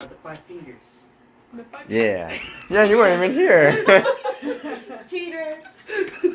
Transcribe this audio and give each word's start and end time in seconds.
The 0.00 0.06
five 0.22 0.38
fingers. 0.46 0.76
Yeah. 1.88 2.38
Yeah, 2.70 2.84
you 2.84 2.98
weren't 2.98 3.20
even 3.20 3.34
here. 3.36 3.72
Cheater. 5.10 5.62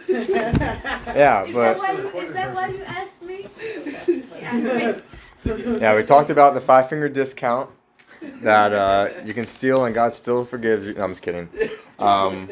yeah, 0.09 1.43
Is 1.46 1.54
that 1.54 1.54
but 1.54 1.78
why 1.78 1.91
you, 1.94 2.10
is 2.10 2.34
that 2.34 2.54
why 2.54 2.68
you 2.68 2.84
asked 2.84 3.21
me? 3.21 3.46
You 4.07 4.23
asked 4.41 5.05
me. 5.46 5.79
yeah, 5.79 5.96
we 5.96 6.04
talked 6.04 6.29
about 6.29 6.55
the 6.55 6.60
five 6.60 6.89
finger 6.89 7.07
discount 7.07 7.70
that 8.41 8.73
uh, 8.73 9.10
you 9.23 9.34
can 9.34 9.47
steal 9.47 9.86
and 9.86 9.95
God 9.95 10.14
still 10.14 10.43
forgives 10.43 10.86
you. 10.86 10.95
No, 10.95 11.04
I'm 11.05 11.11
just 11.11 11.21
kidding. 11.21 11.48
Um, 12.00 12.50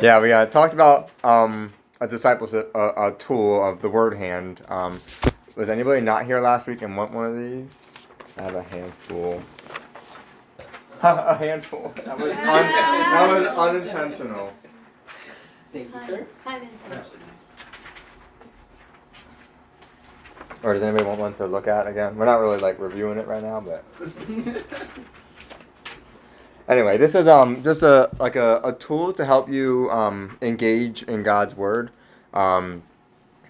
yeah, 0.00 0.20
we 0.20 0.32
uh, 0.32 0.46
talked 0.46 0.72
about 0.72 1.10
um, 1.22 1.74
a 2.00 2.08
discipleship, 2.08 2.70
a, 2.74 3.08
a 3.08 3.14
tool 3.18 3.62
of 3.62 3.82
the 3.82 3.90
word 3.90 4.16
hand. 4.16 4.62
Um, 4.68 5.00
was 5.54 5.68
anybody 5.68 6.00
not 6.00 6.24
here 6.24 6.40
last 6.40 6.66
week 6.66 6.80
and 6.80 6.96
want 6.96 7.12
one 7.12 7.26
of 7.26 7.36
these? 7.36 7.91
I 8.38 8.42
have 8.42 8.54
a 8.54 8.62
handful. 8.62 9.42
a 11.02 11.36
handful. 11.36 11.92
That 12.04 12.18
was, 12.18 12.32
un- 12.36 12.36
that 12.36 13.28
was 13.28 13.46
unintentional. 13.46 14.52
Thank 15.72 15.94
you, 15.94 16.00
sir. 16.00 16.26
Unintentional. 16.46 17.18
Or 20.62 20.74
does 20.74 20.82
anybody 20.82 21.04
want 21.04 21.18
one 21.18 21.34
to 21.34 21.46
look 21.46 21.66
at 21.66 21.86
again? 21.88 22.16
We're 22.16 22.24
not 22.24 22.36
really 22.36 22.58
like 22.58 22.78
reviewing 22.78 23.18
it 23.18 23.26
right 23.26 23.42
now, 23.42 23.60
but 23.60 23.84
anyway, 26.68 26.98
this 26.98 27.16
is 27.16 27.26
um 27.26 27.64
just 27.64 27.82
a 27.82 28.10
like 28.20 28.36
a, 28.36 28.60
a 28.62 28.72
tool 28.72 29.12
to 29.14 29.24
help 29.24 29.48
you 29.48 29.90
um 29.90 30.38
engage 30.40 31.02
in 31.02 31.24
God's 31.24 31.56
word, 31.56 31.90
um, 32.32 32.84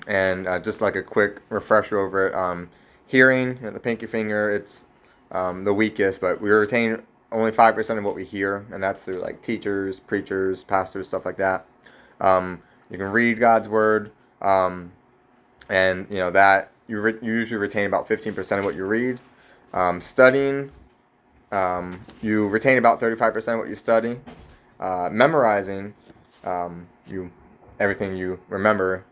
and 0.06 0.46
uh, 0.46 0.58
just 0.58 0.80
like 0.80 0.96
a 0.96 1.02
quick 1.02 1.40
refresher 1.50 1.98
over 1.98 2.28
it. 2.28 2.34
Um, 2.34 2.70
hearing 3.12 3.58
you 3.58 3.64
know, 3.64 3.70
the 3.70 3.78
pinky 3.78 4.06
finger, 4.06 4.50
it's 4.50 4.86
um, 5.30 5.64
the 5.64 5.74
weakest, 5.74 6.18
but 6.18 6.40
we 6.40 6.48
retain 6.48 7.02
only 7.30 7.52
five 7.52 7.74
percent 7.74 7.98
of 7.98 8.04
what 8.06 8.14
we 8.14 8.24
hear, 8.24 8.64
and 8.72 8.82
that's 8.82 9.00
through 9.00 9.20
like 9.20 9.42
teachers, 9.42 10.00
preachers, 10.00 10.64
pastors, 10.64 11.08
stuff 11.08 11.26
like 11.26 11.36
that. 11.36 11.66
Um, 12.22 12.62
you 12.90 12.96
can 12.96 13.08
read 13.12 13.38
God's 13.38 13.68
word, 13.68 14.12
um, 14.40 14.92
and 15.68 16.06
you 16.10 16.16
know 16.16 16.30
that 16.30 16.70
you, 16.88 17.00
re- 17.00 17.18
you 17.20 17.34
usually 17.34 17.58
retain 17.58 17.86
about 17.86 18.08
15% 18.08 18.58
of 18.58 18.64
what 18.64 18.74
you 18.74 18.86
read. 18.86 19.20
Um, 19.74 20.00
studying, 20.00 20.70
um, 21.50 22.00
you 22.22 22.48
retain 22.48 22.78
about 22.78 22.98
35% 22.98 23.52
of 23.52 23.58
what 23.58 23.68
you 23.68 23.76
study. 23.76 24.20
Uh, 24.80 25.10
memorizing, 25.12 25.94
um, 26.44 26.86
you 27.06 27.30
everything 27.78 28.16
you 28.16 28.40
remember, 28.48 29.04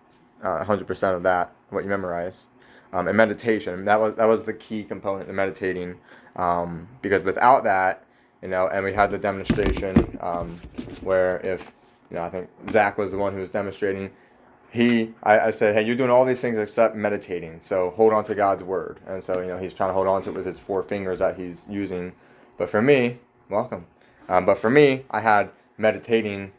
uh, 0.43 0.65
100% 0.65 1.15
of 1.17 1.23
that, 1.23 1.53
what 1.69 1.84
you 1.84 1.91
memorize. 1.91 2.47
Um, 2.93 3.07
and 3.09 3.17
meditation, 3.17 3.85
that 3.85 4.01
was 4.01 4.15
that 4.17 4.25
was 4.25 4.45
the 4.45 4.53
key 4.53 4.83
component, 4.83 5.29
the 5.29 5.33
meditating, 5.33 5.97
um, 6.37 6.89
because 7.03 7.23
without 7.23 7.65
that, 7.65 8.05
you 8.43 8.49
know, 8.49 8.69
and 8.69 8.85
we 8.85 8.93
had 8.93 9.11
the 9.11 9.19
demonstration 9.19 10.19
um, 10.21 10.59
where 11.03 11.39
if, 11.41 11.73
you 12.11 12.17
know, 12.17 12.25
I 12.25 12.31
think 12.31 12.49
Zach 12.69 12.99
was 12.99 13.13
the 13.13 13.19
one 13.19 13.33
who 13.33 13.41
was 13.41 13.51
demonstrating 13.51 14.11
he 14.71 15.13
I, 15.23 15.41
I 15.41 15.51
said 15.51 15.75
hey 15.75 15.83
you're 15.83 15.97
doing 15.97 16.11
all 16.11 16.25
these 16.25 16.41
things 16.41 16.57
except 16.57 16.95
meditating 16.95 17.59
so 17.61 17.91
hold 17.91 18.13
on 18.13 18.25
to 18.25 18.35
god's 18.35 18.63
word. 18.63 19.01
And 19.07 19.23
so 19.23 19.41
you 19.41 19.49
know 19.49 19.59
he's 19.59 19.75
trying 19.75 19.91
to 19.91 19.95
hold 19.95 20.07
on 20.07 20.23
to 20.23 20.31
it 20.31 20.35
with 20.35 20.47
his 20.47 20.59
four 20.59 20.83
fingers 20.83 21.19
that 21.19 21.37
he's 21.37 21.67
using. 21.69 22.13
But 22.57 22.71
for 22.71 22.81
me 22.81 23.19
welcome. 23.49 23.87
Um, 24.29 24.47
but 24.47 24.59
for 24.59 24.71
me 24.71 25.05
i 25.11 25.21
had 25.21 25.51
meditating 25.77 26.53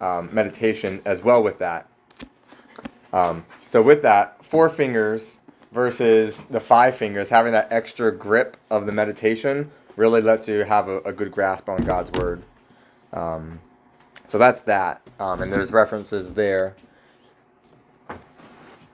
um, 0.00 0.28
meditation 0.32 1.00
as 1.04 1.22
well 1.22 1.42
with 1.42 1.58
that. 1.58 1.88
Um, 3.12 3.46
so 3.64 3.82
with 3.82 4.02
that 4.02 4.44
four 4.44 4.68
fingers 4.68 5.38
versus 5.76 6.42
the 6.50 6.60
five 6.60 6.96
fingers 6.96 7.28
having 7.28 7.52
that 7.52 7.68
extra 7.70 8.10
grip 8.10 8.56
of 8.72 8.86
the 8.86 8.92
meditation 8.92 9.70
really 9.96 10.22
lets 10.22 10.48
you 10.48 10.64
have 10.64 10.88
a, 10.88 10.98
a 11.02 11.12
good 11.12 11.30
grasp 11.30 11.68
on 11.68 11.78
god's 11.84 12.10
word 12.18 12.42
um, 13.12 13.60
so 14.26 14.38
that's 14.38 14.62
that 14.62 15.02
um, 15.20 15.42
and 15.42 15.52
there's 15.52 15.70
references 15.72 16.32
there 16.32 16.74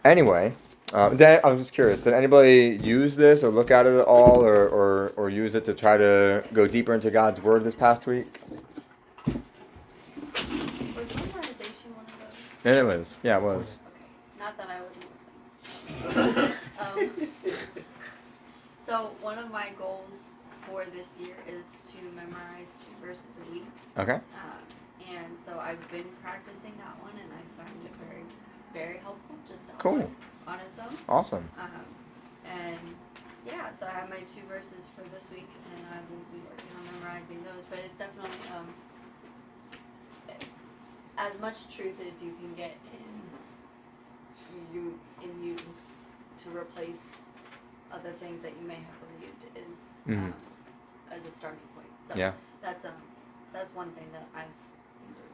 Anyway, 0.05 0.53
uh, 0.93 1.11
Dan, 1.11 1.41
I'm 1.45 1.59
just 1.59 1.73
curious. 1.73 2.03
Did 2.03 2.15
anybody 2.15 2.79
use 2.83 3.15
this 3.15 3.45
or 3.45 3.51
look 3.51 3.71
at 3.71 3.87
it 3.87 3.95
at 3.95 4.05
all, 4.05 4.43
or, 4.43 4.69
or, 4.69 5.13
or 5.17 5.31
use 5.31 5.55
it 5.55 5.65
to 5.67 5.75
try 5.75 5.97
to 5.97 6.43
go 6.53 6.67
deeper 6.67 6.93
into 6.93 7.11
God's 7.11 7.41
Word 7.41 7.63
this 7.63 7.77
past 7.77 8.09
week? 8.09 8.41
Was 9.17 11.09
memorization 11.09 11.95
one 11.95 12.05
of 12.05 12.13
those? 12.65 12.77
It 12.77 12.85
was. 12.85 13.19
Yeah, 13.23 13.39
it 13.39 13.43
was. 13.45 13.79
Okay. 13.87 14.45
Not 14.45 14.59
that 14.59 14.71
I 14.71 14.81
wasn't 14.81 15.07
listening. 16.17 16.35
so 18.93 19.11
one 19.23 19.39
of 19.39 19.51
my 19.51 19.71
goals 19.79 20.29
for 20.69 20.85
this 20.85 21.15
year 21.19 21.37
is 21.49 21.65
to 21.91 21.97
memorize 22.15 22.77
two 22.85 22.93
verses 23.01 23.41
a 23.41 23.51
week. 23.51 23.65
Okay. 23.97 24.21
Um, 24.37 24.63
and 25.09 25.33
so 25.47 25.59
I've 25.59 25.81
been 25.91 26.05
practicing 26.23 26.75
that 26.77 27.01
one, 27.01 27.17
and 27.17 27.33
I 27.33 27.41
find 27.57 27.75
it 27.87 27.93
very, 28.05 28.25
very 28.75 28.99
helpful. 28.99 29.37
Just 29.49 29.71
on, 29.71 29.77
Cool. 29.79 30.11
on 30.47 30.61
its 30.61 30.79
own. 30.79 30.95
Awesome. 31.09 31.49
Um, 31.59 31.87
and 32.45 32.95
yeah, 33.47 33.73
so 33.73 33.87
I 33.87 33.93
have 33.93 34.11
my 34.11 34.21
two 34.29 34.45
verses 34.47 34.91
for 34.95 35.09
this 35.09 35.31
week, 35.31 35.49
and 35.75 35.87
I 35.89 35.97
will 36.13 36.27
be 36.29 36.45
working 36.45 36.69
on 36.77 37.01
memorizing 37.01 37.43
those. 37.45 37.65
But 37.71 37.79
it's 37.79 37.97
definitely 37.97 38.37
um, 38.55 38.75
as 41.17 41.41
much 41.41 41.75
truth 41.75 41.97
as 42.07 42.23
you 42.23 42.37
can 42.43 42.53
get 42.55 42.77
in 42.93 44.77
you 44.77 44.99
in 45.23 45.43
you 45.43 45.57
to 46.45 46.51
replace 46.51 47.32
other 47.93 48.13
things 48.21 48.43
that 48.43 48.53
you 48.61 48.67
may 48.67 48.75
have 48.75 48.99
believed 49.19 49.45
is 49.57 49.95
Mhm. 50.07 50.25
um, 50.27 50.35
as 51.11 51.27
a 51.27 51.31
starting 51.31 51.61
point. 51.75 51.89
So 52.09 52.15
Yeah. 52.15 52.33
that's 52.61 52.85
um 52.85 52.93
that's 53.53 53.75
one 53.75 53.91
thing 53.93 54.07
that 54.13 54.27
I've 54.35 54.47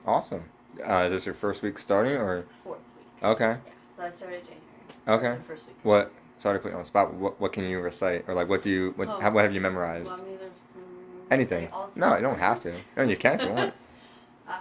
Awesome. 0.06 0.44
Uh, 0.86 1.02
is 1.04 1.12
this 1.12 1.26
your 1.26 1.34
first 1.34 1.62
week 1.62 1.78
starting, 1.78 2.14
or 2.14 2.44
fourth 2.64 2.78
week. 2.96 3.22
okay? 3.22 3.58
Yeah. 3.66 3.72
So 3.96 4.02
I 4.04 4.10
started 4.10 4.42
January. 4.44 4.64
Okay. 5.08 5.38
The 5.38 5.44
first 5.44 5.66
week. 5.66 5.76
of 5.78 5.84
What? 5.84 5.98
January. 5.98 6.14
Sorry 6.38 6.58
to 6.58 6.62
put 6.62 6.68
you 6.68 6.74
on 6.76 6.82
the 6.82 6.86
spot. 6.86 7.12
What, 7.14 7.40
what 7.40 7.52
can 7.52 7.64
you 7.64 7.80
recite, 7.80 8.24
or 8.28 8.34
like 8.34 8.48
what 8.48 8.62
do 8.62 8.70
you 8.70 8.92
what 8.96 9.08
Oh. 9.08 9.20
how, 9.20 9.30
what 9.30 9.42
have 9.44 9.52
you 9.54 9.60
memorized? 9.60 10.08
Want 10.08 10.24
me 10.28 10.36
to, 10.36 10.44
mm, 10.44 11.32
Anything? 11.32 11.68
all 11.72 11.90
No, 11.96 12.14
you 12.16 12.22
don't 12.22 12.38
have 12.38 12.60
to. 12.62 12.70
verses? 12.70 12.84
No, 12.96 13.02
you 13.02 13.16
can 13.16 13.40
if 13.40 13.46
you 13.46 13.52
want. 13.52 13.74
uh, 14.48 14.52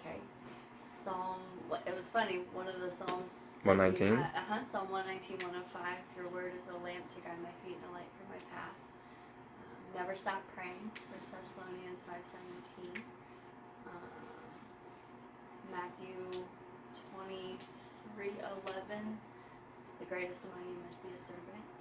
okay. 0.00 0.16
Psalm. 1.04 1.36
It 1.86 1.94
was 1.96 2.08
funny. 2.08 2.38
One 2.52 2.66
of 2.68 2.80
the 2.80 2.90
psalms. 2.90 3.32
One 3.64 3.78
nineteen. 3.78 4.14
Uh 4.14 4.30
huh. 4.48 4.60
Psalm 4.70 4.88
119, 4.88 5.42
105. 5.42 5.82
Your 6.14 6.28
word 6.30 6.52
is 6.54 6.70
a 6.70 6.78
lamp 6.78 7.10
to 7.10 7.18
guide 7.26 7.42
my 7.42 7.50
feet 7.66 7.74
and 7.82 7.90
a 7.90 7.92
light 7.92 8.06
for 8.14 8.30
my 8.30 8.38
path. 8.54 8.70
Um, 8.70 9.98
never 9.98 10.14
stop 10.14 10.46
praying. 10.54 10.94
First 11.10 11.34
Thessalonians 11.34 12.06
5:17. 12.06 13.02
Um, 13.90 14.14
Matthew 15.74 16.46
23:11. 17.18 17.58
The 19.98 20.06
greatest 20.06 20.46
among 20.46 20.62
you 20.70 20.78
must 20.86 21.02
be 21.02 21.10
a 21.12 21.18
servant. 21.18 21.74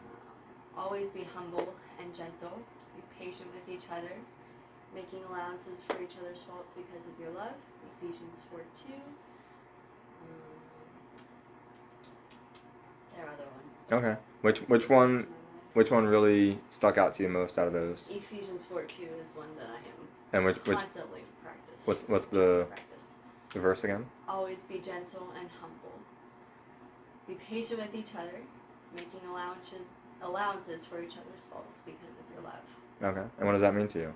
Um, 0.00 0.80
always 0.80 1.08
be 1.12 1.28
humble 1.28 1.76
and 2.00 2.08
gentle. 2.16 2.56
Be 2.96 3.04
patient 3.20 3.52
with 3.52 3.68
each 3.68 3.84
other, 3.92 4.16
making 4.96 5.28
allowances 5.28 5.84
for 5.84 6.00
each 6.00 6.16
other's 6.16 6.40
faults 6.42 6.72
because 6.72 7.04
of 7.04 7.12
your 7.20 7.36
love. 7.36 7.52
Ephesians 8.00 8.48
4 8.50 8.64
2. 8.88 8.96
Um, 10.24 10.56
there 13.20 13.28
are 13.28 13.34
other 13.34 13.44
ones. 13.44 13.74
Okay. 13.92 14.20
Which 14.42 14.60
which 14.68 14.88
one 14.88 15.26
which 15.74 15.90
one 15.90 16.06
really 16.06 16.58
stuck 16.70 16.98
out 16.98 17.14
to 17.14 17.22
you 17.22 17.28
most 17.28 17.58
out 17.58 17.66
of 17.66 17.72
those? 17.72 18.06
Ephesians 18.10 18.64
4 18.64 18.82
2 18.82 19.02
is 19.24 19.32
one 19.36 19.48
that 19.56 19.68
I 19.68 19.76
am 19.76 20.08
And 20.32 20.44
which 20.44 20.56
which 20.66 20.78
constantly 20.78 21.22
practicing. 21.42 21.86
what's 21.86 22.02
what's 22.08 22.26
the 22.26 22.66
practice. 22.68 23.08
the 23.52 23.60
verse 23.60 23.84
again? 23.84 24.06
Always 24.28 24.62
be 24.62 24.78
gentle 24.78 25.28
and 25.38 25.48
humble. 25.60 25.98
Be 27.28 27.34
patient 27.34 27.80
with 27.80 27.94
each 27.94 28.14
other, 28.14 28.40
making 28.94 29.20
allowances 29.28 29.80
allowances 30.22 30.84
for 30.84 31.02
each 31.02 31.14
other's 31.16 31.44
faults 31.50 31.80
because 31.86 32.18
of 32.18 32.24
your 32.34 32.42
love. 32.42 32.66
Okay. 33.02 33.26
And 33.38 33.46
what 33.46 33.52
does 33.52 33.62
that 33.62 33.74
mean 33.74 33.88
to 33.88 33.98
you? 33.98 34.14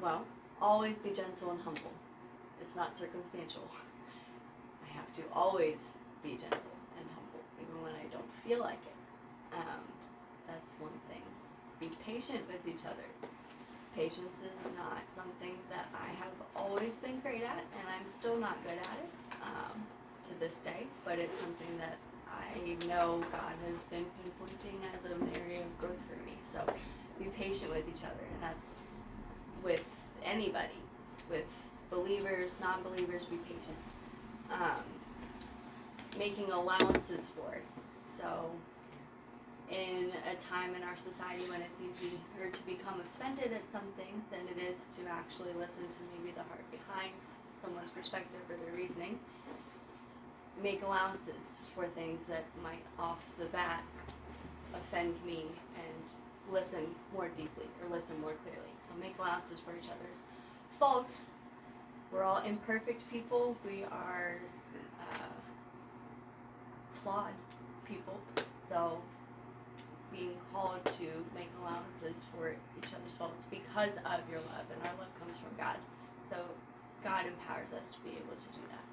Well, 0.00 0.24
always 0.60 0.96
be 0.96 1.10
gentle 1.10 1.50
and 1.50 1.60
humble. 1.60 1.92
It's 2.60 2.76
not 2.76 2.96
circumstantial. 2.96 3.68
I 4.84 4.92
have 4.96 5.12
to 5.16 5.22
always 5.32 5.92
be 6.22 6.30
gentle 6.30 6.48
and 6.48 6.50
humble, 6.50 6.62
even 6.62 6.81
when 7.92 8.00
I 8.00 8.08
don't 8.12 8.32
feel 8.44 8.60
like 8.60 8.80
it. 8.80 9.56
Um, 9.56 9.84
that's 10.46 10.72
one 10.80 10.92
thing. 11.08 11.22
Be 11.80 11.90
patient 12.04 12.40
with 12.48 12.66
each 12.66 12.84
other. 12.86 13.04
Patience 13.94 14.36
is 14.40 14.64
not 14.76 15.04
something 15.06 15.52
that 15.68 15.86
I 15.92 16.08
have 16.16 16.32
always 16.56 16.96
been 16.96 17.20
great 17.20 17.42
at, 17.42 17.64
and 17.76 17.84
I'm 17.88 18.06
still 18.06 18.38
not 18.38 18.56
good 18.64 18.78
at 18.78 18.96
it 19.04 19.10
um, 19.42 19.76
to 20.28 20.40
this 20.40 20.54
day, 20.64 20.86
but 21.04 21.18
it's 21.18 21.38
something 21.38 21.76
that 21.78 21.98
I 22.26 22.86
know 22.86 23.22
God 23.30 23.52
has 23.70 23.82
been 23.90 24.06
pinpointing 24.24 24.80
as 24.94 25.04
an 25.04 25.28
area 25.42 25.60
of 25.60 25.78
growth 25.78 26.00
for 26.08 26.24
me. 26.24 26.32
So 26.42 26.64
be 27.18 27.26
patient 27.26 27.70
with 27.70 27.86
each 27.88 28.02
other, 28.02 28.24
and 28.32 28.42
that's 28.42 28.74
with 29.62 29.84
anybody, 30.24 30.80
with 31.28 31.44
believers, 31.90 32.58
non 32.62 32.82
believers, 32.82 33.26
be 33.26 33.36
patient. 33.36 33.76
Um, 34.50 34.84
making 36.18 36.50
allowances 36.50 37.28
for. 37.34 37.58
So 38.12 38.50
in 39.70 40.12
a 40.28 40.36
time 40.36 40.74
in 40.74 40.82
our 40.82 40.96
society 40.96 41.48
when 41.48 41.62
it's 41.62 41.78
easier 41.80 42.50
to 42.50 42.62
become 42.66 43.00
offended 43.00 43.52
at 43.54 43.64
something 43.72 44.20
than 44.30 44.44
it 44.52 44.60
is 44.60 44.86
to 44.96 45.00
actually 45.08 45.52
listen 45.58 45.88
to 45.88 45.96
maybe 46.12 46.30
the 46.36 46.44
heart 46.44 46.64
behind 46.70 47.16
someone's 47.56 47.88
perspective 47.88 48.40
or 48.50 48.56
their 48.56 48.76
reasoning. 48.76 49.18
Make 50.62 50.82
allowances 50.82 51.56
for 51.74 51.86
things 51.88 52.20
that 52.28 52.44
might 52.62 52.84
off 52.98 53.24
the 53.38 53.46
bat 53.46 53.82
offend 54.74 55.14
me 55.24 55.46
and 55.76 56.52
listen 56.52 56.84
more 57.14 57.28
deeply 57.28 57.66
or 57.80 57.88
listen 57.90 58.20
more 58.20 58.34
clearly. 58.44 58.72
So 58.80 58.90
make 59.00 59.18
allowances 59.18 59.58
for 59.58 59.72
each 59.72 59.88
other's 59.88 60.26
faults. 60.78 61.26
We're 62.12 62.24
all 62.24 62.42
imperfect 62.42 63.10
people. 63.10 63.56
We 63.64 63.84
are 63.84 64.36
uh, 65.00 65.32
flawed 67.02 67.32
people. 67.94 68.18
So 68.68 68.98
being 70.12 70.34
called 70.52 70.84
to 70.84 71.06
make 71.34 71.48
allowances 71.60 72.24
for 72.34 72.50
each 72.50 72.88
other's 72.94 73.16
faults 73.16 73.46
because 73.50 73.96
of 73.98 74.20
your 74.30 74.40
love, 74.40 74.66
and 74.72 74.82
our 74.82 74.94
love 74.98 75.08
comes 75.20 75.38
from 75.38 75.50
God. 75.58 75.76
So 76.28 76.36
God 77.04 77.26
empowers 77.26 77.72
us 77.72 77.92
to 77.92 77.98
be 78.00 78.10
able 78.10 78.36
to 78.36 78.48
do 78.54 78.60
that. 78.70 78.84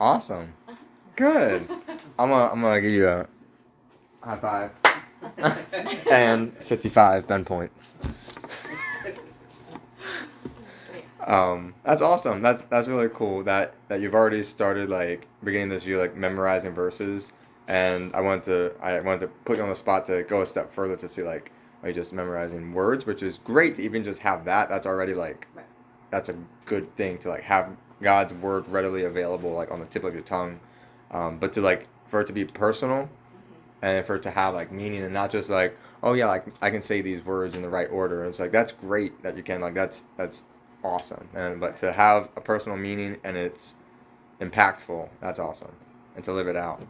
Awesome. 0.00 0.52
Good. 1.16 1.68
I'm 2.18 2.30
gonna 2.30 2.50
I'm 2.52 2.60
gonna 2.60 2.80
give 2.80 2.92
you 2.92 3.08
a 3.08 3.26
high 4.22 4.38
five 4.38 4.70
and 6.10 6.56
55 6.58 7.26
Ben 7.26 7.44
points. 7.44 7.94
Um, 11.28 11.74
that's 11.84 12.00
awesome. 12.02 12.42
That's 12.42 12.62
that's 12.62 12.88
really 12.88 13.10
cool. 13.12 13.44
That 13.44 13.74
that 13.88 14.00
you've 14.00 14.14
already 14.14 14.42
started 14.44 14.88
like 14.90 15.28
beginning 15.44 15.68
this 15.68 15.84
year 15.86 15.98
like 15.98 16.16
memorizing 16.16 16.72
verses, 16.74 17.32
and 17.68 18.14
I 18.16 18.20
wanted 18.22 18.44
to 18.44 18.72
I 18.82 18.98
wanted 19.00 19.20
to 19.20 19.28
put 19.44 19.58
you 19.58 19.62
on 19.62 19.68
the 19.68 19.76
spot 19.76 20.06
to 20.06 20.22
go 20.24 20.40
a 20.42 20.46
step 20.46 20.72
further 20.72 20.96
to 20.96 21.08
see 21.08 21.22
like 21.22 21.52
are 21.82 21.90
you 21.90 21.94
just 21.94 22.14
memorizing 22.14 22.72
words, 22.72 23.06
which 23.06 23.22
is 23.22 23.38
great 23.44 23.76
to 23.76 23.82
even 23.82 24.02
just 24.04 24.22
have 24.22 24.46
that. 24.46 24.70
That's 24.70 24.86
already 24.86 25.14
like 25.14 25.46
Right. 25.54 25.66
that's 26.10 26.30
a 26.30 26.36
good 26.64 26.94
thing 26.96 27.18
to 27.18 27.28
like 27.28 27.42
have 27.42 27.76
God's 28.02 28.32
word 28.34 28.66
readily 28.68 29.04
available 29.04 29.52
like 29.52 29.70
on 29.70 29.80
the 29.80 29.86
tip 29.86 30.04
of 30.04 30.14
your 30.14 30.22
tongue, 30.22 30.58
um, 31.10 31.38
but 31.38 31.52
to 31.54 31.60
like 31.60 31.88
for 32.08 32.22
it 32.22 32.26
to 32.28 32.32
be 32.32 32.44
personal 32.44 33.08
and 33.82 34.06
for 34.06 34.16
it 34.16 34.22
to 34.22 34.30
have 34.30 34.54
like 34.54 34.72
meaning 34.72 35.04
and 35.04 35.14
not 35.14 35.30
just 35.30 35.50
like 35.50 35.76
oh 36.02 36.14
yeah 36.14 36.26
like 36.26 36.46
I 36.62 36.70
can 36.70 36.82
say 36.82 37.02
these 37.02 37.22
words 37.24 37.54
in 37.54 37.62
the 37.62 37.68
right 37.68 37.90
order. 37.90 38.22
And 38.22 38.30
it's 38.30 38.38
like 38.40 38.52
that's 38.52 38.72
great 38.72 39.22
that 39.22 39.36
you 39.36 39.42
can 39.42 39.60
like 39.60 39.74
that's 39.74 40.04
that's 40.16 40.42
awesome. 40.84 41.28
And 41.34 41.60
but 41.60 41.76
to 41.78 41.92
have 41.92 42.28
a 42.36 42.40
personal 42.40 42.76
meaning 42.76 43.16
and 43.24 43.36
it's 43.36 43.74
impactful, 44.40 45.08
that's 45.20 45.38
awesome. 45.38 45.72
And 46.16 46.24
to 46.24 46.32
live 46.32 46.48
it 46.48 46.56
out. 46.56 46.82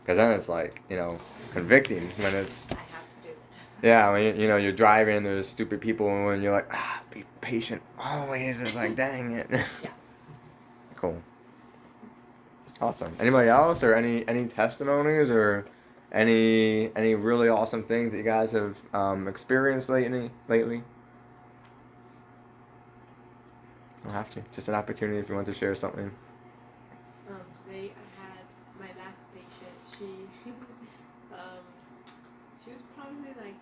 Because 0.00 0.16
then 0.16 0.32
it's 0.32 0.48
like, 0.48 0.80
you 0.88 0.96
know, 0.96 1.18
convicting 1.52 2.08
when 2.18 2.34
it's 2.34 2.70
I 2.70 2.74
have 2.76 3.22
to 3.22 3.28
do 3.28 3.28
it. 3.28 3.38
yeah, 3.82 4.10
when 4.10 4.22
you, 4.22 4.42
you 4.42 4.48
know 4.48 4.56
you're 4.56 4.72
driving, 4.72 5.18
and 5.18 5.26
there's 5.26 5.48
stupid 5.48 5.80
people, 5.80 6.30
and 6.30 6.42
you're 6.42 6.52
like, 6.52 6.68
ah, 6.72 7.02
be 7.10 7.24
patient 7.40 7.82
always. 7.98 8.60
It's 8.60 8.74
like, 8.74 8.96
dang 8.96 9.32
it. 9.32 9.48
Yeah. 9.50 9.90
Cool. 10.94 11.22
Awesome. 12.80 13.14
Anybody 13.20 13.48
else, 13.50 13.82
or 13.82 13.94
any 13.94 14.26
any 14.28 14.46
testimonies, 14.46 15.30
or 15.30 15.66
any 16.10 16.90
any 16.96 17.14
really 17.14 17.48
awesome 17.48 17.82
things 17.82 18.12
that 18.12 18.18
you 18.18 18.24
guys 18.24 18.50
have 18.52 18.76
um, 18.94 19.28
experienced 19.28 19.90
lately? 19.90 20.30
Lately. 20.48 20.82
Don't 24.08 24.16
have 24.16 24.30
to. 24.30 24.42
Just 24.56 24.68
an 24.68 24.74
opportunity 24.74 25.20
if 25.20 25.28
you 25.28 25.34
want 25.34 25.44
to 25.48 25.52
share 25.52 25.74
something. 25.74 26.08
Um, 27.28 27.44
today 27.60 27.92
I 27.92 28.06
had 28.16 28.40
my 28.80 28.88
last 28.96 29.20
patient. 29.36 29.76
She, 29.92 30.08
um, 31.36 31.60
she 32.64 32.72
was 32.72 32.80
probably 32.96 33.36
like. 33.36 33.60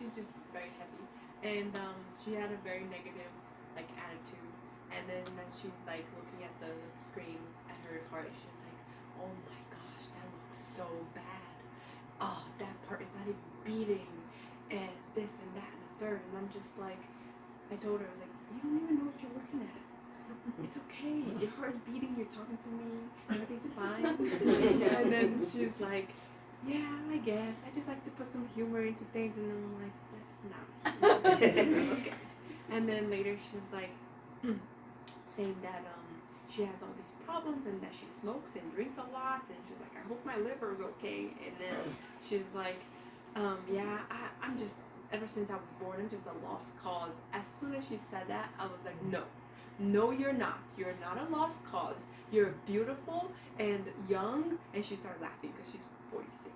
She's 0.00 0.08
just 0.16 0.32
very 0.56 0.72
heavy, 0.80 1.04
and 1.44 1.76
um, 1.76 2.00
she 2.24 2.32
had 2.40 2.48
a 2.48 2.56
very 2.64 2.88
negative 2.88 3.28
like 3.76 3.90
attitude. 4.00 4.48
And 4.96 5.04
then 5.04 5.28
as 5.44 5.52
she's 5.60 5.76
like 5.84 6.08
looking 6.16 6.40
at 6.40 6.54
the 6.64 6.72
screen 7.04 7.44
at 7.68 7.76
her 7.84 8.00
heart, 8.08 8.32
she 8.32 8.48
was 8.48 8.64
like, 8.64 8.80
"Oh 9.20 9.32
my 9.44 9.60
gosh, 9.68 10.08
that 10.16 10.24
looks 10.24 10.56
so 10.72 10.88
bad. 11.12 11.52
Oh, 12.16 12.48
that 12.64 12.72
part 12.88 13.04
is 13.04 13.12
not 13.12 13.28
even 13.28 13.44
beating, 13.60 14.08
and 14.72 14.96
this 15.12 15.36
and 15.36 15.52
that 15.60 15.68
and 15.68 15.84
the 15.84 15.94
third. 16.00 16.20
And 16.32 16.40
I'm 16.40 16.48
just 16.48 16.72
like, 16.80 17.04
I 17.70 17.76
told 17.76 18.00
her 18.00 18.06
I 18.06 18.10
was 18.10 18.20
like, 18.20 18.34
you 18.54 18.60
don't 18.62 18.82
even 18.82 18.94
know 18.98 19.04
what 19.10 19.20
you're 19.20 19.34
looking 19.34 19.60
at. 19.68 19.74
It's 20.64 20.76
okay. 20.76 21.22
Your 21.40 21.50
heart's 21.58 21.76
beating. 21.86 22.14
You're 22.16 22.26
talking 22.26 22.58
to 22.58 22.68
me. 22.68 23.06
Everything's 23.30 23.66
fine. 23.74 24.04
and 25.02 25.12
then 25.12 25.46
she's 25.52 25.78
like, 25.80 26.08
Yeah, 26.66 26.88
I 27.12 27.18
guess. 27.18 27.56
I 27.66 27.74
just 27.74 27.86
like 27.88 28.02
to 28.04 28.10
put 28.12 28.30
some 28.32 28.48
humor 28.54 28.82
into 28.84 29.04
things. 29.12 29.36
And 29.36 29.50
then 29.50 29.56
I'm 29.56 29.76
like, 29.82 29.96
That's 30.14 30.38
not 31.02 31.24
humor. 31.54 31.92
okay. 31.92 32.12
And 32.70 32.86
then 32.88 33.08
later 33.10 33.36
she's 33.50 33.68
like, 33.72 33.90
saying 35.26 35.56
that 35.62 35.80
um 35.94 36.06
she 36.50 36.62
has 36.64 36.82
all 36.82 36.92
these 36.96 37.12
problems 37.26 37.66
and 37.66 37.80
that 37.82 37.92
she 37.92 38.06
smokes 38.20 38.54
and 38.56 38.74
drinks 38.74 38.96
a 38.98 39.06
lot. 39.12 39.42
And 39.48 39.58
she's 39.66 39.78
like, 39.80 39.94
I 40.02 40.06
hope 40.08 40.24
my 40.24 40.36
liver's 40.36 40.80
okay. 40.80 41.28
And 41.44 41.54
then 41.60 41.96
she's 42.28 42.44
like, 42.54 42.80
um, 43.36 43.58
Yeah, 43.72 44.00
I, 44.10 44.28
I'm 44.46 44.58
just 44.58 44.74
ever 45.12 45.26
since 45.26 45.50
I 45.50 45.54
was 45.54 45.70
born, 45.80 46.00
I'm 46.00 46.10
just 46.10 46.24
a 46.26 46.46
lost 46.46 46.72
cause. 46.82 47.14
As 47.32 47.44
soon 47.60 47.74
as 47.74 47.84
she 47.88 47.98
said 48.10 48.28
that, 48.28 48.50
I 48.58 48.64
was 48.64 48.80
like, 48.84 49.02
no, 49.04 49.22
no, 49.78 50.10
you're 50.10 50.32
not. 50.32 50.60
You're 50.76 50.96
not 51.00 51.18
a 51.18 51.30
lost 51.34 51.64
cause. 51.64 52.02
You're 52.30 52.54
beautiful 52.66 53.30
and 53.58 53.84
young. 54.08 54.58
And 54.74 54.84
she 54.84 54.96
started 54.96 55.22
laughing 55.22 55.52
because 55.56 55.72
she's 55.72 55.86
46. 56.12 56.50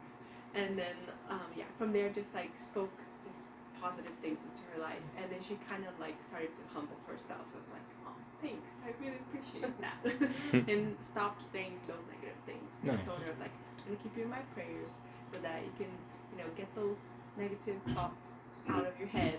And 0.54 0.78
then, 0.78 0.96
um, 1.30 1.48
yeah, 1.56 1.64
from 1.78 1.92
there, 1.92 2.10
just 2.10 2.34
like 2.34 2.50
spoke 2.58 2.92
just 3.24 3.38
positive 3.80 4.12
things 4.20 4.38
into 4.42 4.62
her 4.74 4.82
life. 4.82 5.02
And 5.16 5.30
then 5.30 5.40
she 5.40 5.56
kind 5.68 5.86
of 5.86 5.98
like 5.98 6.20
started 6.28 6.50
to 6.56 6.62
humble 6.74 6.98
herself 7.06 7.46
and 7.56 7.64
like, 7.72 7.88
oh, 8.04 8.18
thanks. 8.42 8.68
I 8.84 8.92
really 9.00 9.20
appreciate 9.24 9.72
that. 9.80 10.68
and 10.68 10.96
stopped 11.00 11.42
saying 11.52 11.80
those 11.86 12.04
negative 12.12 12.36
things. 12.44 12.68
I 12.84 13.00
told 13.06 13.18
her, 13.22 13.32
I 13.32 13.34
was 13.38 13.40
like, 13.40 13.56
I'm 13.80 13.94
going 13.94 13.96
to 13.96 14.02
keep 14.02 14.16
you 14.18 14.24
in 14.24 14.30
my 14.30 14.44
prayers 14.52 14.92
so 15.32 15.40
that 15.40 15.62
you 15.64 15.72
can, 15.78 15.90
you 16.30 16.38
know, 16.42 16.50
get 16.54 16.68
those 16.74 16.98
negative 17.38 17.80
thoughts 17.94 18.36
out 18.68 18.86
of 18.86 18.98
your 18.98 19.08
head. 19.08 19.38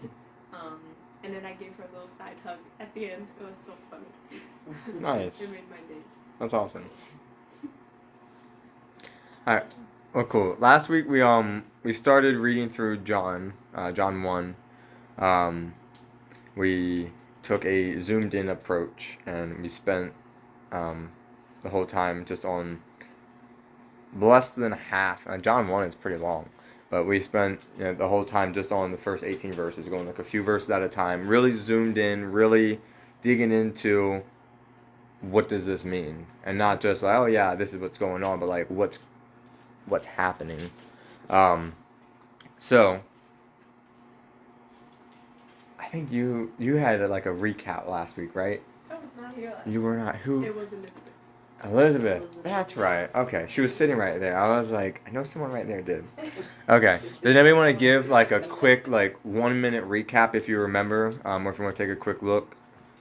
Um, 0.54 0.80
and 1.24 1.34
then 1.34 1.46
I 1.46 1.54
gave 1.54 1.74
her 1.78 1.84
a 1.84 1.94
little 1.94 2.08
side 2.08 2.36
hug 2.44 2.60
at 2.80 2.94
the 2.94 3.12
end. 3.12 3.28
It 3.40 3.46
was 3.46 3.58
so 3.66 3.74
funny. 3.90 5.00
Nice. 5.00 5.42
it 5.42 5.52
made 5.52 5.70
my 5.70 5.78
day. 5.78 6.02
That's 6.40 6.54
awesome. 6.54 6.90
All 9.48 9.56
right. 9.56 9.76
Well, 10.14 10.26
cool. 10.26 10.58
Last 10.60 10.90
week 10.90 11.08
we 11.08 11.22
um 11.22 11.64
we 11.84 11.92
started 11.92 12.36
reading 12.36 12.70
through 12.70 12.98
John, 12.98 13.54
uh, 13.74 13.92
John 13.92 14.24
one. 14.24 14.56
Um, 15.18 15.74
we 16.56 17.12
took 17.42 17.66
a 17.66 18.00
zoomed 18.00 18.34
in 18.34 18.50
approach 18.50 19.18
and 19.26 19.62
we 19.62 19.68
spent 19.68 20.14
um, 20.72 21.12
the 21.62 21.70
whole 21.70 21.86
time 21.86 22.26
just 22.26 22.46
on 22.46 22.82
less 24.18 24.50
than 24.52 24.72
half. 24.72 25.26
Uh, 25.28 25.38
John 25.38 25.68
one 25.68 25.84
is 25.88 25.96
pretty 25.96 26.18
long, 26.18 26.50
but 26.94 27.06
we 27.08 27.20
spent 27.20 27.60
you 27.80 27.86
know, 27.86 27.96
the 27.96 28.08
whole 28.08 28.24
time 28.24 28.54
just 28.54 28.72
on 28.72 28.92
the 28.92 28.98
first 29.00 29.24
eighteen 29.24 29.52
verses, 29.52 29.88
going 29.88 30.06
like 30.06 30.20
a 30.20 30.24
few 30.24 30.44
verses 30.44 30.70
at 30.70 30.84
a 30.84 30.88
time, 30.88 31.28
really 31.28 31.52
zoomed 31.52 31.98
in, 31.98 32.32
really 32.32 32.80
digging 33.24 33.52
into 33.52 34.22
what 35.22 35.50
does 35.50 35.66
this 35.66 35.86
mean? 35.86 36.28
And 36.44 36.56
not 36.56 36.82
just 36.82 37.02
like 37.02 37.18
oh 37.18 37.26
yeah 37.26 37.56
this 37.56 37.74
is 37.74 37.80
what's 37.82 37.98
going 37.98 38.24
on 38.24 38.40
but 38.40 38.48
like 38.48 38.68
what's 38.70 39.00
what's 39.88 40.06
happening? 40.06 40.70
Um 41.32 41.74
so 42.60 43.02
i 45.80 45.86
think 45.88 46.12
you 46.12 46.52
you 46.60 46.76
had 46.76 47.02
like 47.10 47.26
a 47.26 47.30
recap 47.30 47.88
last 47.90 48.18
week 48.18 48.36
right? 48.36 48.62
I 48.92 48.94
was 48.94 49.04
not 49.20 49.34
here 49.36 49.52
last 49.56 49.68
you 49.68 49.82
were 49.82 49.98
not. 49.98 50.16
who 50.18 50.44
It 50.44 50.54
was 50.56 50.72
Elizabeth. 50.72 50.92
elizabeth 50.92 51.13
Elizabeth. 51.64 52.24
that's 52.44 52.76
right. 52.76 53.14
Okay 53.16 53.46
she 53.50 53.62
was 53.62 53.74
sitting 53.76 53.96
right 53.98 54.20
there. 54.20 54.38
I 54.38 54.58
was 54.58 54.70
like 54.70 55.02
i 55.08 55.12
know 55.12 55.24
someone 55.24 55.52
right 55.52 55.68
there 55.68 55.82
did. 55.82 56.06
Okay 56.70 57.00
does 57.22 57.36
anybody 57.36 57.54
want 57.54 57.70
to 57.72 57.78
give 57.78 58.08
like 58.10 58.32
a 58.32 58.40
quick 58.40 58.88
like 58.88 59.18
one 59.24 59.60
minute 59.60 59.88
recap 59.88 60.34
if 60.36 60.48
you 60.48 60.60
remember 60.60 61.14
um, 61.26 61.48
or 61.48 61.52
if 61.52 61.58
you 61.58 61.64
want 61.66 61.76
to 61.76 61.84
take 61.86 61.92
a 61.92 62.00
quick 62.00 62.22
look 62.22 62.56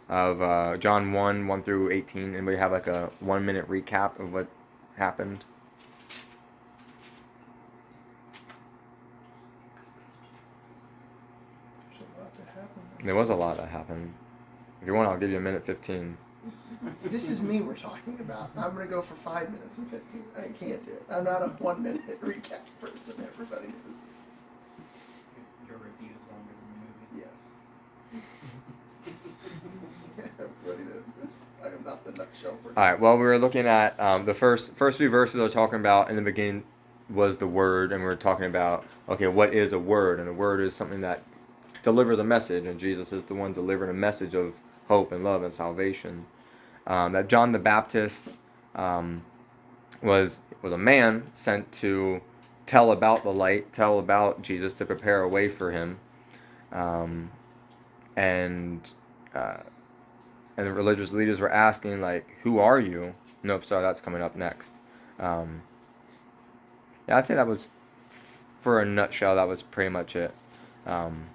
of 0.08 0.42
uh, 0.42 0.76
john 0.78 1.12
1 1.12 1.46
1 1.46 1.62
through 1.62 1.90
18 1.90 2.34
anybody 2.34 2.56
have 2.56 2.72
like 2.72 2.88
a 2.88 3.10
one 3.20 3.44
minute 3.44 3.68
recap 3.68 4.18
of 4.18 4.32
what 4.32 4.48
happened? 4.96 5.44
There's 11.90 12.00
a 12.00 12.20
lot 12.20 12.34
that 12.36 12.46
happened. 12.54 13.06
there 13.08 13.14
was 13.14 13.28
a 13.30 13.34
lot 13.34 13.56
that 13.56 13.68
happened. 13.68 14.14
If 14.80 14.86
you 14.86 14.94
want 14.94 15.08
i'll 15.08 15.18
give 15.18 15.30
you 15.30 15.36
a 15.36 15.40
minute 15.40 15.64
15 15.64 16.16
This 17.04 17.28
is 17.28 17.42
me 17.42 17.60
we're 17.60 17.76
talking 17.76 18.16
about. 18.20 18.50
I'm 18.56 18.72
gonna 18.72 18.86
go 18.86 19.02
for 19.02 19.14
five 19.16 19.52
minutes 19.52 19.78
and 19.78 19.88
fifteen. 19.90 20.24
I 20.36 20.48
can't 20.48 20.84
do 20.84 20.92
it. 20.92 21.04
I'm 21.10 21.24
not 21.24 21.42
a 21.42 21.48
one 21.58 21.82
minute 21.82 22.20
recap 22.24 22.60
person. 22.80 23.14
Everybody 23.34 23.66
knows. 23.66 23.96
Your 25.68 25.78
review 25.78 26.10
is 26.20 26.28
longer 26.28 26.52
than 26.58 26.68
the 26.72 27.16
movie. 27.16 27.26
Yes. 27.26 27.50
Everybody 30.40 30.84
knows 30.84 31.12
this. 31.22 31.46
I 31.62 31.66
am 31.68 31.84
not 31.84 32.04
the 32.04 32.10
nutshell 32.12 32.52
person. 32.52 32.76
All 32.76 32.84
right. 32.90 32.98
Well, 32.98 33.16
we 33.16 33.24
were 33.24 33.38
looking 33.38 33.66
at 33.66 33.98
um, 34.00 34.24
the 34.24 34.34
first 34.34 34.74
first 34.74 34.98
few 34.98 35.08
verses. 35.08 35.38
Are 35.38 35.48
talking 35.48 35.78
about 35.78 36.10
in 36.10 36.16
the 36.16 36.22
beginning 36.22 36.64
was 37.10 37.36
the 37.36 37.46
word, 37.46 37.92
and 37.92 38.00
we 38.00 38.06
were 38.06 38.16
talking 38.16 38.46
about 38.46 38.84
okay, 39.08 39.28
what 39.28 39.54
is 39.54 39.72
a 39.72 39.78
word? 39.78 40.18
And 40.18 40.28
a 40.28 40.32
word 40.32 40.60
is 40.60 40.74
something 40.74 41.02
that 41.02 41.22
delivers 41.82 42.18
a 42.18 42.24
message, 42.24 42.64
and 42.64 42.80
Jesus 42.80 43.12
is 43.12 43.22
the 43.24 43.34
one 43.34 43.52
delivering 43.52 43.90
a 43.90 43.94
message 43.94 44.34
of 44.34 44.54
hope 44.92 45.12
and 45.12 45.24
love 45.24 45.42
and 45.42 45.54
salvation. 45.54 46.26
Um, 46.86 47.12
that 47.12 47.28
John 47.28 47.52
the 47.52 47.58
Baptist 47.58 48.34
um, 48.74 49.24
was 50.02 50.40
was 50.62 50.72
a 50.72 50.78
man 50.78 51.30
sent 51.34 51.72
to 51.72 52.20
tell 52.66 52.92
about 52.92 53.24
the 53.24 53.32
light, 53.32 53.72
tell 53.72 53.98
about 53.98 54.42
Jesus, 54.42 54.74
to 54.74 54.84
prepare 54.84 55.22
a 55.22 55.28
way 55.28 55.48
for 55.48 55.72
him, 55.72 55.98
um, 56.72 57.30
and. 58.16 58.80
Uh, 59.34 59.58
and 60.56 60.66
the 60.66 60.72
religious 60.72 61.12
leaders 61.12 61.40
were 61.40 61.50
asking 61.50 62.00
like 62.00 62.26
who 62.42 62.58
are 62.58 62.78
you 62.78 63.14
nope 63.42 63.64
sorry 63.64 63.82
that's 63.82 64.00
coming 64.00 64.22
up 64.22 64.36
next 64.36 64.72
um, 65.18 65.62
yeah 67.08 67.16
i'd 67.16 67.26
say 67.26 67.34
that 67.34 67.46
was 67.46 67.68
for 68.60 68.80
a 68.80 68.84
nutshell 68.84 69.36
that 69.36 69.48
was 69.48 69.62
pretty 69.62 69.88
much 69.90 70.14
it 70.14 70.32
um, 70.86 71.26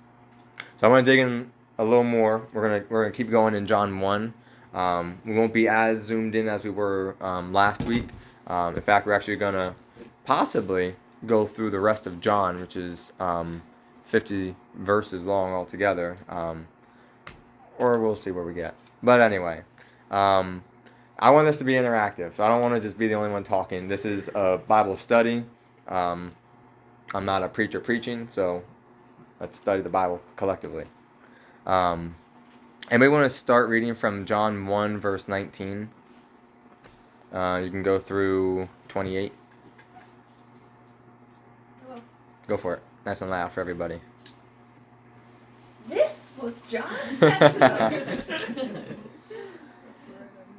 so 0.79 0.87
i 0.87 0.89
want 0.89 1.05
to 1.05 1.11
dig 1.11 1.19
in 1.19 1.51
a 1.77 1.83
little 1.83 2.03
more 2.03 2.47
we're 2.53 2.67
gonna 2.67 2.83
we're 2.89 3.03
gonna 3.03 3.13
keep 3.13 3.29
going 3.29 3.53
in 3.53 3.65
john 3.65 3.99
1 3.99 4.33
um, 4.73 5.19
we 5.25 5.33
won't 5.33 5.53
be 5.53 5.67
as 5.67 6.03
zoomed 6.03 6.35
in 6.35 6.47
as 6.47 6.63
we 6.63 6.69
were 6.69 7.15
um, 7.21 7.53
last 7.53 7.83
week 7.83 8.05
um, 8.47 8.75
in 8.75 8.81
fact 8.81 9.07
we're 9.07 9.13
actually 9.13 9.35
gonna 9.35 9.75
possibly 10.25 10.95
go 11.25 11.45
through 11.45 11.69
the 11.69 11.79
rest 11.79 12.07
of 12.07 12.19
john 12.19 12.59
which 12.59 12.75
is 12.75 13.13
um, 13.19 13.61
50 14.05 14.55
verses 14.75 15.23
long 15.23 15.53
altogether 15.53 16.17
um, 16.29 16.67
or 17.77 17.99
we'll 17.99 18.15
see 18.15 18.31
where 18.31 18.43
we 18.43 18.53
get 18.53 18.75
but 19.03 19.21
anyway, 19.21 19.61
um, 20.11 20.63
I 21.19 21.29
want 21.29 21.47
this 21.47 21.59
to 21.59 21.63
be 21.63 21.73
interactive, 21.73 22.35
so 22.35 22.43
I 22.43 22.47
don't 22.47 22.61
want 22.61 22.75
to 22.75 22.81
just 22.81 22.97
be 22.97 23.07
the 23.07 23.13
only 23.13 23.29
one 23.29 23.43
talking. 23.43 23.87
This 23.87 24.05
is 24.05 24.29
a 24.33 24.59
Bible 24.67 24.97
study. 24.97 25.45
I'm 27.13 27.25
not 27.25 27.43
a 27.43 27.49
preacher 27.49 27.79
preaching, 27.79 28.27
so 28.29 28.63
let's 29.39 29.57
study 29.57 29.81
the 29.81 29.89
Bible 29.89 30.21
collectively. 30.35 30.85
Um, 31.67 32.15
and 32.89 33.01
we 33.01 33.09
want 33.09 33.29
to 33.29 33.37
start 33.37 33.67
reading 33.69 33.93
from 33.93 34.25
John 34.25 34.65
1, 34.67 34.99
verse 34.99 35.27
19. 35.27 35.89
Uh, 37.33 37.59
you 37.61 37.69
can 37.69 37.83
go 37.83 37.99
through 37.99 38.69
28. 38.87 39.33
Hello. 41.85 42.01
Go 42.47 42.55
for 42.55 42.75
it. 42.75 42.81
Nice 43.05 43.19
and 43.21 43.29
loud 43.29 43.51
for 43.51 43.59
everybody. 43.59 43.99
This 45.89 46.31
was 46.41 46.61
John's 46.69 47.19
testimony. 47.19 48.05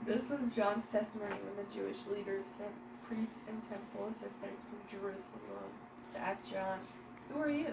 this 0.06 0.28
was 0.28 0.54
John's 0.54 0.84
testimony 0.92 1.36
when 1.42 1.56
the 1.56 1.74
Jewish 1.74 2.06
leaders 2.06 2.44
sent 2.44 2.70
priests 3.08 3.40
and 3.48 3.62
temple 3.66 4.10
assistants 4.10 4.62
from 4.68 4.78
Jerusalem 4.90 5.72
to 6.12 6.20
ask 6.20 6.50
John, 6.50 6.78
Who 7.32 7.40
are 7.40 7.50
you? 7.50 7.72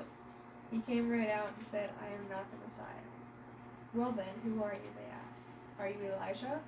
He 0.72 0.80
came 0.80 1.10
right 1.10 1.30
out 1.30 1.50
and 1.58 1.68
said, 1.70 1.90
I 2.02 2.08
am 2.08 2.30
not 2.30 2.50
the 2.50 2.58
Messiah. 2.66 3.05
Well 3.96 4.12
then, 4.12 4.36
who 4.44 4.62
are 4.62 4.76
you? 4.76 4.92
They 5.00 5.08
asked. 5.08 5.56
Are 5.80 5.88
you 5.88 6.12
Elijah? 6.12 6.60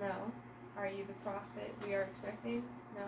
No. 0.00 0.32
Are 0.76 0.90
you 0.90 1.06
the 1.06 1.14
prophet 1.22 1.70
we 1.86 1.94
are 1.94 2.02
expecting? 2.02 2.64
No. 2.98 3.06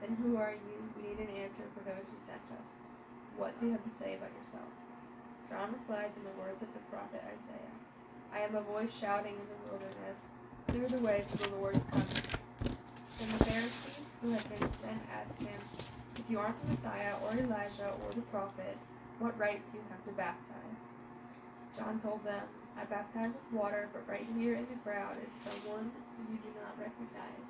Then 0.00 0.14
who 0.22 0.36
are 0.36 0.54
you? 0.54 0.78
We 0.94 1.10
need 1.10 1.18
an 1.18 1.34
answer 1.34 1.66
for 1.74 1.82
those 1.82 2.06
who 2.06 2.18
sent 2.22 2.46
us. 2.54 2.66
What 3.36 3.58
do 3.58 3.66
you 3.66 3.72
have 3.72 3.82
to 3.82 3.90
say 3.98 4.14
about 4.14 4.30
yourself? 4.38 4.70
John 5.50 5.74
replied 5.74 6.14
in 6.14 6.22
the 6.22 6.38
words 6.38 6.62
of 6.62 6.70
the 6.70 6.78
prophet 6.94 7.18
Isaiah 7.26 7.74
I 8.30 8.46
am 8.46 8.54
a 8.54 8.62
voice 8.62 8.94
shouting 8.94 9.34
in 9.34 9.46
the 9.50 9.58
wilderness, 9.66 10.18
clear 10.68 10.86
the 10.86 11.02
way 11.04 11.24
for 11.26 11.38
the 11.42 11.56
Lord's 11.56 11.82
coming. 11.90 12.22
Then 13.18 13.28
the 13.34 13.44
Pharisees 13.50 14.06
who 14.22 14.30
had 14.30 14.48
been 14.48 14.70
sent 14.78 15.02
asked 15.10 15.42
him, 15.42 15.58
If 16.14 16.30
you 16.30 16.38
aren't 16.38 16.62
the 16.62 16.78
Messiah 16.78 17.18
or 17.26 17.34
Elijah 17.34 17.90
or 18.06 18.14
the 18.14 18.22
prophet, 18.30 18.78
what 19.18 19.36
right 19.36 19.58
do 19.72 19.78
you 19.78 19.84
have 19.90 20.04
to 20.06 20.12
baptize? 20.12 20.78
John 21.76 21.98
told 21.98 22.24
them, 22.24 22.46
I 22.78 22.84
baptize 22.84 23.32
with 23.32 23.60
water, 23.60 23.88
but 23.92 24.06
right 24.08 24.26
here 24.36 24.54
in 24.54 24.66
the 24.70 24.78
crowd 24.84 25.16
is 25.24 25.32
someone 25.44 25.90
you 26.18 26.38
do 26.38 26.50
not 26.60 26.78
recognize. 26.78 27.46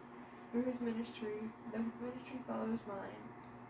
Through 0.53 0.65
his 0.65 0.81
ministry, 0.81 1.39
though 1.71 1.85
his 1.85 1.97
ministry 2.03 2.39
follows 2.47 2.79
mine, 2.89 3.23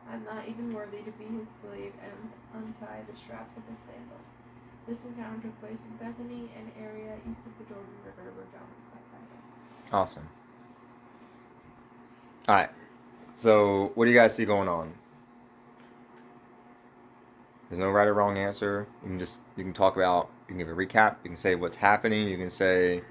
I'm 0.09 0.25
not 0.25 0.49
even 0.49 0.73
worthy 0.73 1.02
to 1.04 1.12
be 1.12 1.25
his 1.25 1.49
slave 1.61 1.92
and 2.00 2.30
untie 2.54 3.04
the 3.11 3.16
straps 3.16 3.57
of 3.57 3.62
his 3.69 3.78
sandal. 3.85 4.21
This 4.88 5.04
encounter 5.04 5.42
took 5.42 5.61
place 5.61 5.78
in 5.85 5.97
Bethany, 5.97 6.49
an 6.57 6.73
area 6.80 7.14
east 7.28 7.45
of 7.47 7.52
the 7.59 7.64
Jordan 7.69 7.95
River 8.04 8.33
where 8.35 8.49
John 8.50 8.64
was 8.64 8.87
baptizing. 8.90 9.42
Awesome. 9.92 10.28
All 12.49 12.54
right. 12.54 12.71
So, 13.33 13.92
what 13.95 14.07
do 14.07 14.11
you 14.11 14.16
guys 14.16 14.35
see 14.35 14.45
going 14.45 14.69
on? 14.69 14.95
There's 17.69 17.78
no 17.78 17.90
right 17.90 18.09
or 18.09 18.14
wrong 18.14 18.37
answer. 18.37 18.88
You 19.02 19.11
can 19.11 19.19
just 19.19 19.40
you 19.57 19.62
can 19.62 19.73
talk 19.73 19.97
about 19.97 20.28
you 20.50 20.57
can 20.57 20.66
give 20.66 20.69
a 20.69 20.76
recap. 20.76 21.16
You 21.23 21.30
can 21.30 21.37
say 21.37 21.54
what's 21.54 21.76
happening. 21.76 22.26
You 22.26 22.37
can 22.37 22.50
say, 22.50 23.02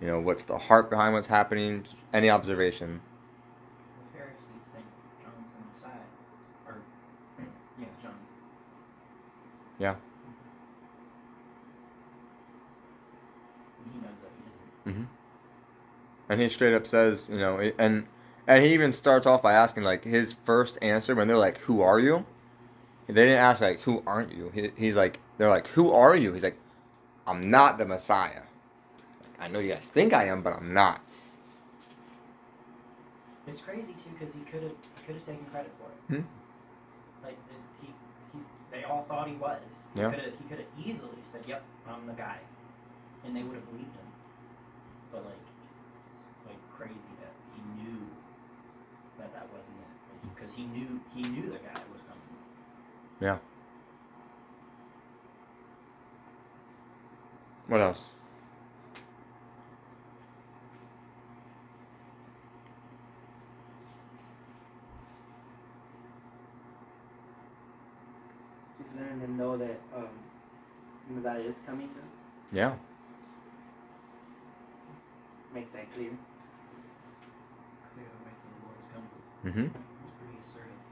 you 0.00 0.06
know, 0.06 0.20
what's 0.20 0.44
the 0.44 0.56
heart 0.56 0.88
behind 0.88 1.14
what's 1.14 1.26
happening. 1.26 1.84
Any 2.12 2.30
observation. 2.30 3.00
The 4.12 4.18
Pharisees 4.18 4.70
think 4.72 4.84
John's 5.20 5.52
the 5.52 5.58
Messiah. 5.72 5.90
Or, 6.68 6.76
yeah, 7.80 7.86
John. 8.00 8.14
Yeah. 9.80 9.94
He 13.92 13.98
knows 13.98 14.20
that 14.20 14.30
he 14.86 14.92
isn't. 14.92 14.96
Mm-hmm. 14.96 16.32
And 16.32 16.40
he 16.40 16.48
straight 16.48 16.74
up 16.74 16.86
says, 16.86 17.28
you 17.28 17.38
know, 17.38 17.58
and 17.78 18.06
and 18.46 18.64
he 18.64 18.74
even 18.74 18.92
starts 18.92 19.26
off 19.26 19.42
by 19.42 19.54
asking 19.54 19.82
like 19.82 20.04
his 20.04 20.34
first 20.44 20.78
answer 20.80 21.16
when 21.16 21.26
they're 21.26 21.36
like, 21.36 21.58
"Who 21.58 21.80
are 21.80 21.98
you?" 21.98 22.24
They 23.08 23.14
didn't 23.14 23.38
ask 23.38 23.60
like, 23.60 23.80
"Who 23.80 24.04
aren't 24.06 24.32
you?" 24.32 24.50
He, 24.54 24.70
he's 24.76 24.94
like, 24.94 25.18
they're 25.38 25.50
like, 25.50 25.66
"Who 25.68 25.90
are 25.90 26.14
you?" 26.14 26.32
He's 26.32 26.44
like, 26.44 26.56
"I'm 27.26 27.50
not 27.50 27.78
the 27.78 27.84
Messiah. 27.84 28.42
I 29.38 29.48
know 29.48 29.58
you 29.58 29.72
guys 29.74 29.88
think 29.88 30.12
I 30.12 30.24
am, 30.24 30.42
but 30.42 30.54
I'm 30.54 30.72
not." 30.72 31.00
It's 33.46 33.60
crazy 33.60 33.92
too 33.92 34.10
because 34.18 34.34
he 34.34 34.40
could 34.40 34.62
have 34.62 34.74
could 35.06 35.14
have 35.16 35.24
taken 35.24 35.44
credit 35.46 35.72
for 35.78 35.86
it. 35.90 36.20
Hmm. 36.20 36.26
Like 37.24 37.38
he, 37.80 37.88
he, 38.32 38.38
they 38.72 38.84
all 38.84 39.04
thought 39.08 39.28
he 39.28 39.34
was. 39.34 39.60
He 39.94 40.00
Yeah. 40.00 40.10
could 40.10 40.18
have 40.20 40.32
he 40.38 40.44
could 40.48 40.58
have 40.58 40.72
easily 40.78 41.18
said, 41.24 41.42
"Yep, 41.46 41.62
I'm 41.88 42.06
the 42.06 42.12
guy," 42.14 42.38
and 43.24 43.36
they 43.36 43.42
would 43.42 43.54
have 43.54 43.66
believed 43.70 43.94
him. 43.94 44.08
But 45.12 45.24
like, 45.26 45.44
it's 46.10 46.24
like 46.46 46.58
crazy 46.76 47.12
that 47.22 47.34
he 47.54 47.62
knew 47.82 48.06
that 49.18 49.32
that 49.32 49.46
wasn't 49.54 49.78
it 49.78 50.34
because 50.34 50.52
he 50.52 50.64
knew 50.66 51.00
he 51.14 51.22
knew 51.22 51.50
the 51.50 51.58
guy 51.58 51.80
was 51.92 52.02
coming. 52.02 52.36
What 57.68 57.80
else? 57.80 58.12
Just 68.80 68.94
letting 68.96 69.20
them 69.20 69.36
know 69.36 69.56
that 69.56 69.80
um, 69.96 70.08
Messiah 71.10 71.40
is 71.40 71.60
coming. 71.66 71.88
Though. 71.88 72.56
Yeah. 72.56 72.74
Makes 75.52 75.72
that 75.72 75.92
clear. 75.92 76.14
Clear 77.94 78.06
the 78.06 78.20
way 78.22 78.34
for 78.38 78.48
the 78.54 78.60
Lord's 78.62 78.86
coming. 78.94 79.10
Mm-hmm. 79.42 79.68
He's 79.74 80.14
pretty 80.22 80.38
assertive. 80.38 80.82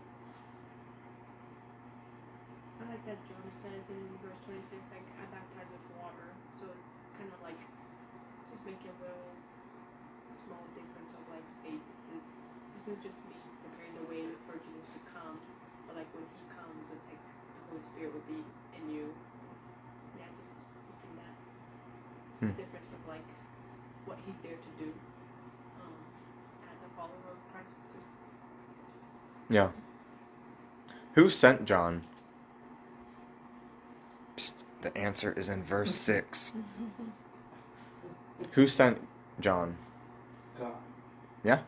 I 2.83 2.91
like 2.91 3.07
that 3.07 3.19
John 3.31 3.47
says 3.63 3.87
in 3.95 4.11
verse 4.19 4.43
26, 4.43 4.75
like, 4.91 5.07
I 5.23 5.25
baptize 5.31 5.71
with 5.71 5.87
water. 6.03 6.34
Kind 7.19 7.31
of 7.31 7.41
like, 7.47 7.61
just 8.51 8.63
make 8.67 8.81
a 8.85 8.95
little 9.03 9.31
small 10.35 10.65
difference 10.75 11.11
of, 11.15 11.23
like, 11.31 11.47
hey, 11.63 11.79
this 11.79 12.03
is, 12.15 12.25
this 12.75 12.85
is 12.95 12.99
just 13.01 13.19
me 13.31 13.37
preparing 13.63 13.95
the 13.97 14.07
way 14.11 14.23
for 14.45 14.59
Jesus 14.59 14.87
to 14.93 15.01
come. 15.15 15.39
But, 15.87 15.97
like, 15.97 16.11
when 16.13 16.27
he 16.27 16.43
comes, 16.53 16.85
it's 16.91 17.07
like 17.07 17.23
the 17.23 17.63
Holy 17.71 17.85
Spirit 17.87 18.11
will 18.13 18.29
be 18.29 18.43
in 18.77 18.85
you. 18.91 19.07
It's, 19.55 19.71
yeah, 20.19 20.29
just 20.43 20.59
making 20.91 21.15
that 21.23 21.35
Hmm. 22.43 22.53
difference 22.59 22.91
of, 22.91 23.01
like, 23.07 23.27
what 24.05 24.19
he's 24.27 24.37
there 24.43 24.59
to 24.59 24.71
do 24.77 24.91
um, 25.81 25.97
as 26.69 26.79
a 26.83 26.91
follower 26.99 27.31
of 27.31 27.39
Christ, 27.55 27.79
too. 27.95 28.03
Yeah. 29.49 29.71
Who 31.15 31.31
sent 31.31 31.65
John? 31.65 32.03
Psst, 34.85 34.93
the 34.93 34.99
answer 35.01 35.33
is 35.37 35.49
in 35.49 35.63
verse 35.65 35.91
mm-hmm. 35.91 35.99
six. 35.99 36.53
Who 38.53 38.69
sent 38.69 38.99
John? 39.41 39.77
God. 40.59 40.73
Yeah. 41.43 41.61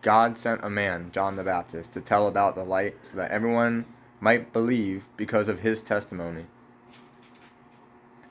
God 0.00 0.36
sent 0.36 0.64
a 0.64 0.70
man, 0.70 1.10
John 1.12 1.36
the 1.36 1.44
Baptist, 1.44 1.92
to 1.92 2.00
tell 2.00 2.26
about 2.26 2.56
the 2.56 2.64
light 2.64 2.96
so 3.02 3.16
that 3.16 3.30
everyone 3.30 3.84
might 4.20 4.52
believe 4.52 5.04
because 5.16 5.48
of 5.48 5.60
his 5.60 5.82
testimony. 5.82 6.46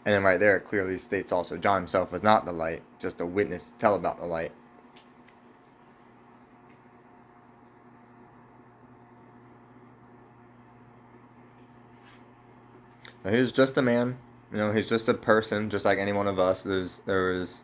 And 0.04 0.16
then 0.16 0.24
right 0.24 0.40
there, 0.40 0.58
it 0.58 0.68
clearly 0.68 0.98
states 0.98 1.32
also 1.32 1.58
John 1.58 1.82
himself 1.82 2.12
was 2.12 2.24
not 2.24 2.46
the 2.46 2.52
light, 2.52 2.82
just 3.00 3.22
a 3.22 3.26
witness 3.26 3.66
to 3.66 3.72
tell 3.80 3.96
about 3.96 4.20
the 4.20 4.26
light. 4.26 4.52
Now 13.24 13.32
he 13.32 13.38
was 13.38 13.52
just 13.52 13.78
a 13.78 13.84
man, 13.84 14.18
you 14.52 14.58
know. 14.58 14.72
He's 14.74 14.88
just 14.88 15.10
a 15.10 15.14
person, 15.14 15.70
just 15.70 15.86
like 15.86 16.00
any 16.00 16.14
one 16.14 16.28
of 16.28 16.40
us. 16.40 16.64
There's 16.64 17.02
there 17.06 17.34
is. 17.34 17.64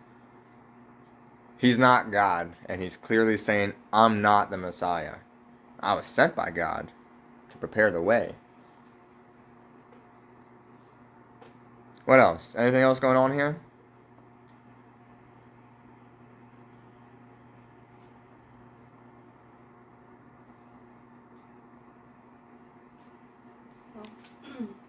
He's 1.58 1.79
not 1.79 2.12
God, 2.12 2.53
and 2.67 2.82
he's 2.82 2.98
clearly 2.98 3.38
saying, 3.38 3.74
"I'm 3.94 4.22
not 4.22 4.51
the 4.51 4.58
Messiah. 4.58 5.15
I 5.79 5.94
was 5.96 6.08
sent 6.08 6.36
by 6.36 6.51
God 6.51 6.91
to 7.50 7.58
prepare 7.58 7.91
the 7.91 8.01
way." 8.01 8.36
What 12.06 12.20
else? 12.20 12.56
Anything 12.58 12.82
else 12.82 13.00
going 13.00 13.17
on 13.17 13.34
here? 13.34 13.58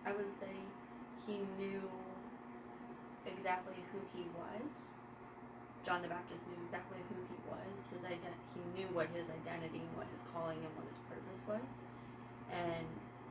I 0.07 0.12
would 0.12 0.33
say 0.38 0.47
he 1.26 1.40
knew 1.59 1.83
exactly 3.26 3.75
who 3.93 3.99
he 4.17 4.26
was. 4.37 4.88
John 5.88 6.04
the 6.04 6.12
Baptist 6.12 6.45
knew 6.52 6.61
exactly 6.68 7.00
who 7.09 7.16
he 7.33 7.40
was. 7.49 7.88
His 7.88 8.04
ident- 8.04 8.45
he 8.52 8.61
knew 8.76 8.92
what 8.92 9.09
his 9.16 9.33
identity 9.33 9.80
and 9.80 9.97
what 9.97 10.04
his 10.12 10.21
calling 10.37 10.61
and 10.61 10.68
what 10.76 10.85
his 10.85 11.00
purpose 11.09 11.40
was. 11.49 11.80
And 12.52 12.85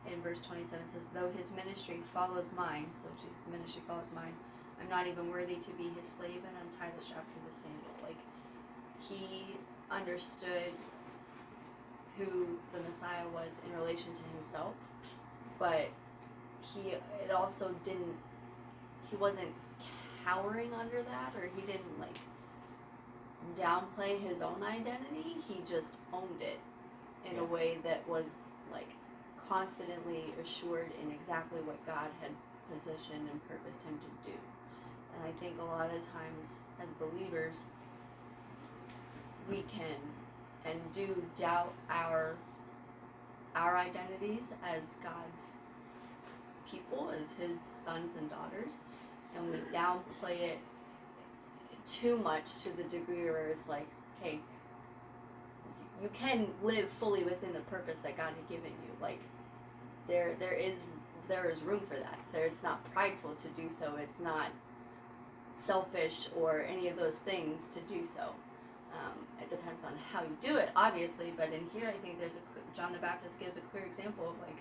in 0.09 0.17
verse 0.25 0.41
27 0.41 0.89
says, 0.89 1.05
Though 1.13 1.29
his 1.37 1.53
ministry 1.53 2.01
follows 2.09 2.49
mine, 2.57 2.89
so 2.97 3.13
Jesus' 3.21 3.45
ministry 3.45 3.85
follows 3.85 4.09
mine, 4.09 4.33
I'm 4.81 4.89
not 4.89 5.05
even 5.05 5.29
worthy 5.29 5.61
to 5.61 5.71
be 5.77 5.93
his 5.93 6.09
slave 6.09 6.41
and 6.41 6.57
untie 6.57 6.89
the 6.97 7.05
straps 7.05 7.37
of 7.37 7.45
his 7.45 7.61
sandal. 7.61 7.93
Like, 8.01 8.17
he 9.05 9.53
understood 9.93 10.73
who 12.17 12.57
the 12.73 12.81
Messiah 12.81 13.29
was 13.37 13.61
in 13.69 13.77
relation 13.77 14.13
to 14.13 14.23
himself, 14.33 14.73
but 15.59 15.93
he 16.73 16.97
it 17.21 17.29
also 17.29 17.75
didn't 17.85 18.17
he 19.09 19.15
wasn't 19.15 19.53
cowering 20.25 20.73
under 20.73 21.03
that 21.03 21.33
or 21.37 21.49
he 21.55 21.61
didn't 21.61 21.99
like 21.99 22.17
downplay 23.55 24.19
his 24.19 24.41
own 24.41 24.61
identity 24.63 25.37
he 25.47 25.61
just 25.69 25.93
owned 26.13 26.41
it 26.41 26.59
in 27.29 27.39
a 27.39 27.43
way 27.43 27.77
that 27.83 28.07
was 28.07 28.35
like 28.71 28.89
confidently 29.49 30.25
assured 30.43 30.91
in 31.01 31.11
exactly 31.11 31.61
what 31.61 31.83
god 31.85 32.09
had 32.21 32.31
positioned 32.71 33.29
and 33.31 33.47
purposed 33.47 33.81
him 33.83 33.97
to 33.99 34.31
do. 34.31 34.37
And 35.15 35.23
i 35.27 35.39
think 35.39 35.59
a 35.59 35.63
lot 35.63 35.85
of 35.85 36.01
times 36.11 36.59
as 36.81 36.87
believers 36.99 37.63
we 39.49 39.63
can 39.69 39.97
and 40.65 40.79
do 40.93 41.23
doubt 41.37 41.73
our 41.89 42.35
our 43.55 43.77
identities 43.77 44.51
as 44.65 44.95
god's 45.01 45.57
people 46.69 47.11
as 47.11 47.31
his 47.39 47.59
sons 47.61 48.13
and 48.17 48.29
daughters 48.29 48.77
and 49.35 49.49
we 49.51 49.57
downplay 49.73 50.41
it 50.41 50.59
too 51.87 52.17
much 52.17 52.59
to 52.63 52.69
the 52.75 52.83
degree 52.83 53.25
where 53.25 53.47
it's 53.47 53.67
like 53.67 53.87
hey 54.21 54.39
you 56.01 56.09
can 56.13 56.47
live 56.61 56.89
fully 56.89 57.23
within 57.23 57.53
the 57.53 57.59
purpose 57.61 57.99
that 57.99 58.15
god 58.15 58.33
had 58.35 58.49
given 58.49 58.71
you. 58.71 58.91
Like 59.01 59.19
there 60.07 60.35
there 60.39 60.53
is 60.53 60.77
there 61.27 61.49
is 61.49 61.61
room 61.61 61.81
for 61.87 61.95
that. 61.95 62.19
There 62.31 62.45
it's 62.45 62.63
not 62.63 62.83
prideful 62.93 63.35
to 63.35 63.47
do 63.49 63.69
so. 63.71 63.93
It's 64.01 64.19
not 64.19 64.49
selfish 65.55 66.29
or 66.35 66.61
any 66.61 66.87
of 66.87 66.97
those 66.97 67.17
things 67.17 67.63
to 67.73 67.79
do 67.81 68.05
so. 68.05 68.33
Um, 68.93 69.25
it 69.41 69.49
depends 69.49 69.83
on 69.83 69.93
how 70.11 70.21
you 70.23 70.35
do 70.41 70.57
it 70.57 70.69
obviously 70.75 71.31
but 71.35 71.49
in 71.49 71.69
here 71.71 71.87
i 71.87 71.97
think 72.03 72.19
there's 72.19 72.33
a 72.33 72.75
john 72.75 72.93
the 72.93 72.97
baptist 72.97 73.37
gives 73.39 73.55
a 73.55 73.59
clear 73.59 73.83
example 73.83 74.29
of 74.29 74.47
like 74.47 74.57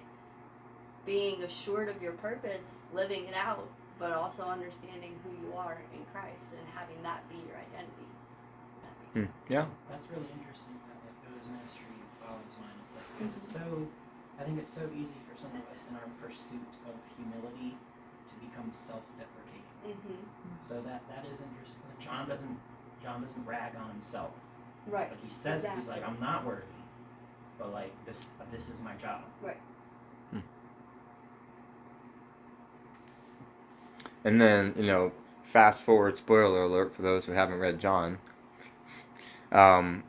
being 1.06 1.44
assured 1.44 1.88
of 1.88 2.02
your 2.02 2.12
purpose, 2.12 2.80
living 2.92 3.24
it 3.26 3.34
out, 3.34 3.68
but 3.98 4.12
also 4.12 4.44
understanding 4.44 5.16
who 5.24 5.32
you 5.40 5.56
are 5.56 5.80
in 5.92 6.04
Christ 6.12 6.52
and 6.52 6.64
having 6.76 7.00
that 7.02 7.24
be 7.28 7.40
your 7.48 7.56
identity. 7.56 8.08
If 8.08 8.84
That 8.84 8.92
makes 9.00 9.14
sense. 9.16 9.48
yeah. 9.48 9.66
That's 9.88 10.06
really 10.12 10.28
interesting. 10.36 10.76
That 10.84 10.98
like 11.00 11.18
those 11.24 11.48
ministry 11.48 11.96
follows 12.20 12.54
mine. 12.60 12.76
It's 12.84 12.94
like 12.96 13.08
because 13.16 13.32
it's 13.40 13.50
so. 13.50 13.88
I 14.36 14.44
think 14.44 14.60
it's 14.60 14.74
so 14.76 14.84
easy 14.92 15.16
for 15.24 15.32
some 15.40 15.56
of 15.56 15.64
us 15.72 15.88
in 15.88 15.96
our 15.96 16.04
pursuit 16.20 16.68
of 16.84 16.92
humility 17.16 17.72
to 18.28 18.34
become 18.36 18.68
self-deprecating. 18.68 19.64
Mm-hmm. 19.88 20.60
So 20.60 20.84
that 20.84 21.08
that 21.08 21.24
is 21.24 21.40
interesting. 21.40 21.80
Like 21.88 22.00
John 22.04 22.28
doesn't 22.28 22.58
John 23.02 23.24
doesn't 23.24 23.46
rag 23.46 23.72
on 23.80 23.88
himself. 23.96 24.36
Right. 24.86 25.08
Like 25.08 25.24
he 25.24 25.32
says 25.32 25.64
it, 25.64 25.70
he's 25.76 25.88
like 25.88 26.06
I'm 26.06 26.20
not 26.20 26.44
worthy, 26.44 26.84
but 27.58 27.72
like 27.72 27.92
this 28.04 28.28
this 28.52 28.68
is 28.68 28.80
my 28.84 28.94
job. 29.00 29.24
And 34.26 34.40
then, 34.40 34.74
you 34.76 34.88
know, 34.88 35.12
fast 35.44 35.82
forward, 35.84 36.18
spoiler 36.18 36.64
alert 36.64 36.96
for 36.96 37.02
those 37.02 37.24
who 37.24 37.30
haven't 37.30 37.60
read 37.60 37.78
John. 37.78 38.18
Um, 39.52 40.02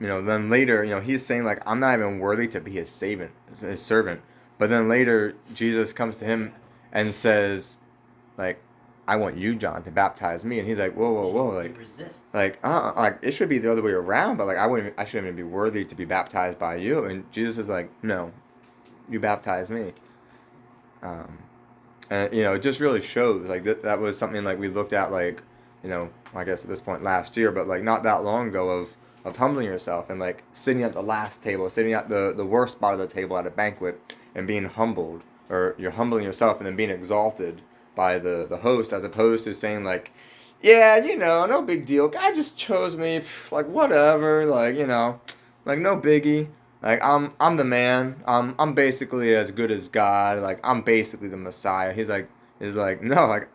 you 0.00 0.08
know, 0.08 0.24
then 0.24 0.50
later, 0.50 0.82
you 0.82 0.90
know, 0.90 1.00
he's 1.00 1.24
saying 1.24 1.44
like, 1.44 1.62
I'm 1.64 1.78
not 1.78 1.94
even 1.94 2.18
worthy 2.18 2.48
to 2.48 2.60
be 2.60 2.72
his 2.72 2.90
servant, 2.90 3.30
his 3.60 3.80
servant. 3.80 4.22
But 4.58 4.70
then 4.70 4.88
later, 4.88 5.36
Jesus 5.54 5.92
comes 5.92 6.16
to 6.16 6.24
him 6.24 6.52
and 6.90 7.14
says, 7.14 7.78
like, 8.36 8.60
I 9.06 9.14
want 9.14 9.36
you, 9.36 9.54
John, 9.54 9.84
to 9.84 9.92
baptize 9.92 10.44
me. 10.44 10.58
And 10.58 10.66
he's 10.66 10.80
like, 10.80 10.96
whoa, 10.96 11.12
whoa, 11.12 11.28
whoa, 11.28 11.50
like, 11.50 11.78
like, 12.34 12.58
uh, 12.64 12.92
like 12.96 13.20
it 13.22 13.30
should 13.30 13.48
be 13.48 13.58
the 13.58 13.70
other 13.70 13.82
way 13.82 13.92
around. 13.92 14.36
But 14.36 14.48
like, 14.48 14.58
I 14.58 14.66
wouldn't, 14.66 14.94
I 14.98 15.04
shouldn't 15.04 15.28
even 15.28 15.36
be 15.36 15.44
worthy 15.44 15.84
to 15.84 15.94
be 15.94 16.04
baptized 16.04 16.58
by 16.58 16.74
you. 16.74 17.04
And 17.04 17.30
Jesus 17.30 17.58
is 17.58 17.68
like, 17.68 17.88
no, 18.02 18.32
you 19.08 19.20
baptize 19.20 19.70
me. 19.70 19.92
Um, 21.04 21.38
and 22.10 22.32
you 22.34 22.42
know, 22.42 22.54
it 22.54 22.62
just 22.62 22.80
really 22.80 23.00
shows 23.00 23.48
like 23.48 23.64
that. 23.64 23.82
That 23.82 24.00
was 24.00 24.18
something 24.18 24.44
like 24.44 24.58
we 24.58 24.68
looked 24.68 24.92
at 24.92 25.12
like, 25.12 25.42
you 25.82 25.88
know, 25.88 26.10
I 26.34 26.44
guess 26.44 26.62
at 26.62 26.68
this 26.68 26.80
point 26.80 27.02
last 27.02 27.36
year, 27.36 27.52
but 27.52 27.68
like 27.68 27.82
not 27.82 28.02
that 28.02 28.24
long 28.24 28.48
ago 28.48 28.68
of 28.68 28.90
of 29.24 29.36
humbling 29.36 29.66
yourself 29.66 30.10
and 30.10 30.18
like 30.18 30.42
sitting 30.52 30.82
at 30.82 30.92
the 30.92 31.02
last 31.02 31.42
table, 31.42 31.70
sitting 31.70 31.92
at 31.92 32.08
the 32.08 32.34
the 32.36 32.44
worst 32.44 32.72
spot 32.72 32.94
of 32.94 32.98
the 32.98 33.06
table 33.06 33.38
at 33.38 33.46
a 33.46 33.50
banquet, 33.50 34.14
and 34.34 34.46
being 34.46 34.64
humbled, 34.64 35.22
or 35.48 35.74
you're 35.78 35.92
humbling 35.92 36.24
yourself 36.24 36.58
and 36.58 36.66
then 36.66 36.76
being 36.76 36.90
exalted 36.90 37.62
by 37.94 38.18
the 38.18 38.46
the 38.48 38.58
host, 38.58 38.92
as 38.92 39.04
opposed 39.04 39.44
to 39.44 39.54
saying 39.54 39.84
like, 39.84 40.12
yeah, 40.62 40.96
you 40.96 41.16
know, 41.16 41.46
no 41.46 41.62
big 41.62 41.86
deal. 41.86 42.08
God 42.08 42.34
just 42.34 42.56
chose 42.56 42.96
me, 42.96 43.22
like 43.50 43.66
whatever, 43.66 44.46
like 44.46 44.74
you 44.76 44.86
know, 44.86 45.20
like 45.64 45.78
no 45.78 45.96
biggie. 45.96 46.48
Like 46.82 47.02
I'm 47.02 47.32
I'm 47.40 47.56
the 47.56 47.64
man. 47.64 48.22
I'm 48.26 48.54
I'm 48.58 48.74
basically 48.74 49.34
as 49.34 49.50
good 49.50 49.70
as 49.70 49.88
God. 49.88 50.38
Like 50.40 50.60
I'm 50.64 50.82
basically 50.82 51.28
the 51.28 51.36
Messiah. 51.36 51.92
He's 51.92 52.08
like 52.08 52.28
he's 52.58 52.74
like 52.74 53.02
no 53.02 53.26
like 53.26 53.48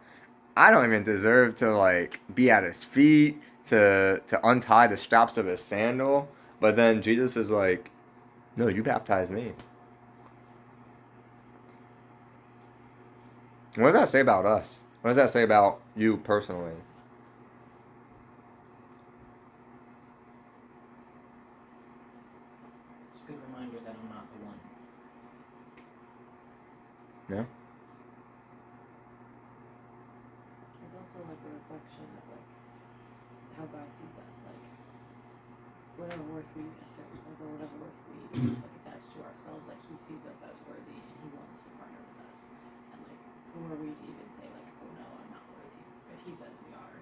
I 0.57 0.71
don't 0.71 0.85
even 0.85 1.03
deserve 1.03 1.55
to 1.57 1.75
like 1.75 2.19
be 2.33 2.49
at 2.51 2.63
his 2.63 2.83
feet 2.83 3.41
to 3.67 4.21
to 4.27 4.47
untie 4.47 4.88
the 4.88 4.97
straps 4.97 5.38
of 5.38 5.45
his 5.45 5.61
sandal. 5.61 6.29
But 6.59 6.75
then 6.75 7.01
Jesus 7.01 7.35
is 7.35 7.51
like, 7.51 7.91
no, 8.55 8.69
you 8.69 8.81
baptize 8.81 9.29
me. 9.29 9.53
What 13.75 13.91
does 13.91 14.01
that 14.01 14.09
say 14.09 14.21
about 14.21 14.45
us? 14.45 14.83
What 15.01 15.09
does 15.09 15.17
that 15.17 15.31
say 15.31 15.43
about 15.43 15.81
you 15.95 16.17
personally? 16.17 16.71
it's 23.13 23.21
a 23.21 23.31
good 23.31 23.39
reminder 23.51 23.77
that 23.85 23.95
I'm 24.01 24.09
not 24.09 24.25
the 24.31 24.45
one. 24.45 24.59
It's 30.67 30.95
also 30.95 31.19
like 31.25 31.41
a 31.41 31.51
reflection 31.57 32.05
of 32.17 32.25
like 32.29 32.49
how 33.57 33.65
God 33.71 33.89
sees 33.97 34.13
us, 34.21 34.38
like 34.45 34.65
whatever 35.97 36.23
worth 36.31 36.49
we 36.53 36.65
assert, 36.85 37.09
like 37.25 37.39
or 37.41 37.49
whatever 37.57 37.77
worth 37.83 37.99
we 38.09 38.17
like 38.61 38.75
attach 38.85 39.03
to 39.15 39.19
ourselves, 39.25 39.65
like 39.67 39.81
He 39.89 39.95
sees 40.05 40.23
us 40.29 40.39
as 40.45 40.57
worthy 40.69 40.97
and 40.97 41.15
He 41.25 41.29
wants 41.35 41.61
to 41.65 41.69
partner 41.81 42.01
with 42.05 42.19
us. 42.29 42.39
And 42.93 42.99
like, 43.09 43.21
who 43.53 43.59
are 43.73 43.79
we 43.81 43.89
to 43.91 44.05
even 44.05 44.29
say 44.38 44.47
like, 44.49 44.69
oh 44.85 44.91
no, 44.95 45.07
I'm 45.21 45.31
not 45.33 45.45
worthy? 45.51 45.83
If 46.13 46.21
He 46.29 46.33
says 46.38 46.53
we 46.65 46.71
are, 46.77 46.97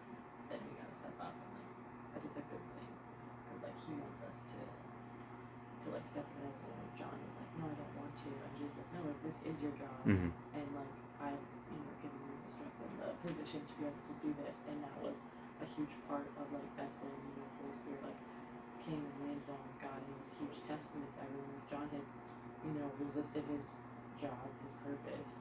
then 0.49 0.59
we 0.65 0.71
gotta 0.79 0.95
step 0.97 1.17
up 1.19 1.35
and 1.35 1.51
like, 1.59 1.71
but 2.15 2.21
it's 2.25 2.39
a 2.39 2.45
good 2.47 2.65
thing 2.73 2.89
because 3.45 3.59
like 3.63 3.77
He 3.85 3.93
wants 3.99 4.21
us 4.27 4.39
to 4.55 4.59
to 5.85 5.87
like 6.03 6.11
step 6.11 6.27
in 6.27 6.43
it. 6.51 6.55
You 6.67 6.71
know, 6.75 6.87
John 6.99 7.15
was 7.15 7.33
like, 7.39 7.51
no, 7.55 7.65
I 7.71 7.75
don't 7.79 7.95
want 7.95 8.11
to, 8.11 8.29
and 8.29 8.51
Jesus 8.59 8.75
like, 8.75 8.91
no, 8.91 8.99
like 9.07 9.21
this 9.23 9.37
is 9.47 9.55
your 9.63 9.75
job 9.79 9.91
Mm-hmm. 10.03 10.31
and 10.59 10.67
like 10.75 10.93
I, 11.23 11.31
you 11.31 11.79
know, 11.79 11.93
given 12.03 12.19
you 12.27 12.35
the 12.43 12.49
strength 12.51 12.79
and 12.83 12.95
the 12.99 13.09
position 13.23 13.63
to 13.63 13.73
be 13.79 13.83
able 13.87 14.03
to 14.03 14.15
do 14.19 14.29
this, 14.43 14.57
and 14.67 14.83
that 14.83 14.95
was 14.99 15.15
a 15.63 15.67
huge 15.79 15.95
part 16.11 16.27
of 16.35 16.45
like 16.51 16.67
that's 16.75 16.91
when 16.99 17.15
you 17.15 17.39
know 17.39 17.47
Holy 17.63 17.71
Spirit 17.79 18.03
like 18.03 18.19
came 18.83 18.99
and 18.99 19.15
landed 19.23 19.47
on 19.47 19.63
God, 19.79 19.95
and 19.95 20.11
it 20.11 20.19
was 20.19 20.27
a 20.27 20.35
huge 20.43 20.59
testament 20.67 21.07
to 21.15 21.19
everyone. 21.23 21.55
If 21.55 21.65
John 21.71 21.87
had, 21.87 22.03
you 22.67 22.73
know, 22.75 22.91
resisted 22.99 23.47
his 23.47 23.63
job, 24.19 24.43
his 24.59 24.75
purpose, 24.83 25.39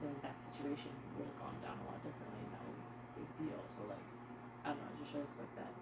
then 0.00 0.16
that 0.24 0.32
situation 0.48 0.88
would 1.20 1.28
have 1.28 1.36
gone 1.36 1.58
down 1.60 1.76
a 1.76 1.84
lot 1.92 2.00
differently 2.00 2.40
and 2.48 2.52
that 2.56 2.62
would 2.64 2.80
be 2.80 2.88
a 2.88 3.12
big 3.20 3.28
deal. 3.44 3.60
So 3.76 3.84
like 3.92 4.06
I 4.64 4.72
don't 4.72 4.80
know, 4.80 4.88
it 4.96 4.98
just 5.04 5.12
shows 5.12 5.28
like 5.36 5.52
that 5.60 5.72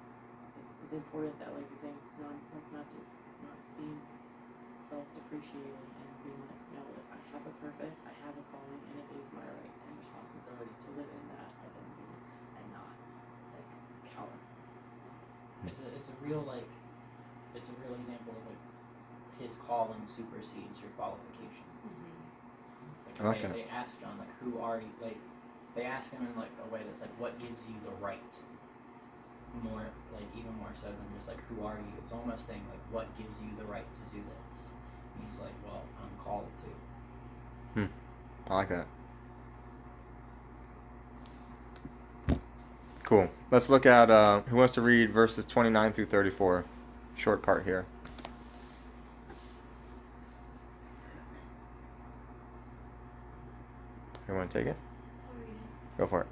it's 0.59 0.73
it's 0.83 0.95
important 0.99 1.39
that 1.39 1.55
like 1.55 1.67
you're 1.71 1.83
saying 1.87 2.01
not 2.19 2.35
like 2.35 2.67
not 2.75 2.87
to 2.91 2.99
not 3.47 3.59
being 3.79 4.01
self 4.91 5.07
depreciating 5.19 5.91
and 6.01 6.13
being 6.23 6.41
like, 6.47 6.63
no, 6.79 6.83
I 7.13 7.19
have 7.35 7.45
a 7.47 7.55
purpose, 7.63 7.97
I 8.07 8.13
have 8.27 8.35
a 8.39 8.45
calling 8.55 8.81
and 8.81 8.97
it 9.03 9.09
is 9.19 9.27
my 9.35 9.45
right 9.47 9.75
and 9.91 9.95
responsibility 9.99 10.71
to 10.73 10.89
live 10.99 11.11
in 11.11 11.25
that 11.35 11.51
identity 11.67 12.11
and 12.61 12.67
not 12.75 12.93
like 13.55 13.69
cower. 14.15 14.37
It's 15.67 15.81
a 15.83 15.89
it's 15.99 16.09
a 16.11 16.17
real 16.23 16.43
like 16.47 16.69
it's 17.55 17.71
a 17.73 17.77
real 17.83 17.95
example 17.99 18.35
of 18.37 18.43
like 18.47 18.63
his 19.43 19.59
calling 19.67 20.01
supersedes 20.07 20.79
your 20.81 20.93
qualifications. 20.97 21.93
Mm-hmm. 21.93 23.07
Like, 23.07 23.15
'cause 23.19 23.27
Okay. 23.37 23.49
they, 23.51 23.63
they 23.65 23.69
ask 23.69 23.99
John 24.01 24.15
like 24.19 24.33
who 24.41 24.59
are 24.63 24.79
you 24.79 24.93
like 25.03 25.19
they 25.75 25.85
ask 25.85 26.11
him 26.13 26.23
in 26.25 26.33
like 26.39 26.53
a 26.63 26.69
way 26.73 26.81
that's 26.87 27.01
like 27.03 27.13
what 27.21 27.39
gives 27.43 27.67
you 27.67 27.75
the 27.85 27.93
right 28.01 28.23
more 29.63 29.85
like 30.13 30.29
even 30.37 30.53
more 30.57 30.73
so 30.77 30.89
than 30.89 31.07
just 31.17 31.29
like 31.29 31.41
who 31.49 31.65
are 31.65 31.77
you 31.77 31.93
it's 32.03 32.13
almost 32.13 32.47
saying 32.47 32.63
like 32.69 32.83
what 32.91 33.07
gives 33.17 33.41
you 33.41 33.49
the 33.59 33.65
right 33.65 33.87
to 33.87 34.03
do 34.17 34.21
this 34.21 34.73
and 35.15 35.25
he's 35.25 35.41
like 35.41 35.55
well 35.65 35.85
i'm 36.01 36.13
called 36.25 36.49
to 36.65 36.71
Hmm. 37.77 37.87
I 38.49 38.55
like 38.55 38.69
that. 38.71 38.87
Cool. 43.05 43.29
Let's 43.51 43.69
look 43.69 43.85
at 43.85 44.11
uh, 44.11 44.41
who 44.49 44.57
wants 44.57 44.73
to 44.75 44.81
read 44.81 45.13
verses 45.13 45.45
29 45.45 45.93
through 45.93 46.07
34. 46.07 46.65
Short 47.17 47.43
part 47.43 47.65
here. 47.65 47.85
You 54.27 54.35
want 54.35 54.51
to 54.51 54.59
take 54.59 54.67
it? 54.67 54.77
I'll 55.29 55.39
read 55.39 55.51
it. 55.51 55.99
Go 55.99 56.07
for 56.07 56.23
it. 56.23 56.27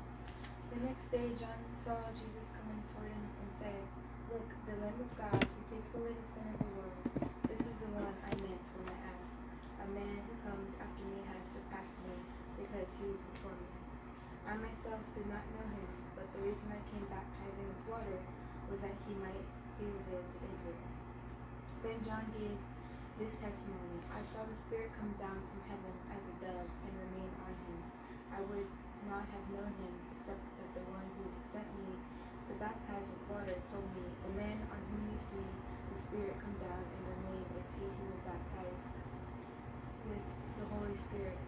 The 0.73 0.87
next 0.87 1.13
day, 1.13 1.29
John 1.39 1.61
saw 1.77 2.09
Jesus 2.15 2.49
coming 2.57 2.83
toward 2.91 3.13
him 3.13 3.29
and 3.43 3.53
said, 3.53 3.85
Look, 4.33 4.49
the 4.67 4.74
Lamb 4.85 5.01
of 5.01 5.17
God 5.17 5.41
who 5.41 5.61
takes 5.73 5.97
away 5.97 6.13
the 6.13 6.29
sin 6.29 6.45
of 6.45 6.61
the 6.61 6.69
world. 6.77 7.01
This 7.49 7.65
is 7.65 7.73
the 7.81 7.89
one 7.97 8.05
I 8.05 8.33
meant 8.37 8.61
when 8.77 8.93
I 8.93 9.17
asked, 9.17 9.33
A 9.81 9.89
man 9.89 10.21
who 10.29 10.37
comes 10.45 10.77
after 10.77 11.09
me 11.09 11.25
has 11.25 11.41
surpassed 11.57 11.97
me 12.05 12.21
because 12.61 12.93
he 13.01 13.09
was 13.09 13.17
before 13.33 13.57
me. 13.57 13.81
I 14.45 14.61
myself 14.61 15.01
did 15.17 15.25
not 15.33 15.49
know 15.57 15.65
him, 15.73 15.89
but 16.13 16.29
the 16.37 16.45
reason 16.45 16.69
I 16.69 16.85
came 16.93 17.09
baptizing 17.09 17.65
with 17.65 17.81
water 17.89 18.21
was 18.69 18.85
that 18.85 18.93
he 19.09 19.17
might 19.17 19.49
be 19.81 19.89
revealed 19.89 20.29
to 20.29 20.53
Israel. 20.53 20.85
Then 21.81 22.05
John 22.05 22.29
gave 22.37 22.61
this 23.17 23.41
testimony 23.41 24.05
I 24.13 24.21
saw 24.21 24.45
the 24.45 24.53
Spirit 24.53 24.93
come 25.01 25.17
down 25.17 25.49
from 25.49 25.65
heaven 25.65 25.97
as 26.13 26.29
a 26.29 26.35
dove 26.45 26.69
and 26.85 26.93
remain 26.93 27.33
on 27.41 27.57
him. 27.57 27.81
I 28.29 28.45
would 28.53 28.69
not 29.09 29.33
have 29.33 29.49
known 29.49 29.73
him 29.81 29.97
except 30.13 30.45
that 30.61 30.77
the 30.77 30.85
one 30.93 31.09
who 31.17 31.33
sent 31.49 31.73
me 31.73 31.97
to 32.49 32.53
baptize 32.61 33.07
with 33.09 33.25
water 33.31 33.57
told 33.73 33.89
me, 33.97 34.05
The 34.25 34.33
man 34.37 34.59
on 34.69 34.81
whom 34.91 35.03
you 35.13 35.19
see 35.19 35.47
the 35.93 35.97
Spirit 35.99 36.37
come 36.41 36.57
down 36.61 36.83
and 36.85 37.01
remain 37.09 37.45
is 37.57 37.71
he 37.79 37.87
who 37.89 38.05
will 38.09 38.23
baptize 38.25 38.93
with 40.09 40.25
the 40.61 40.67
Holy 40.75 40.97
Spirit. 40.97 41.39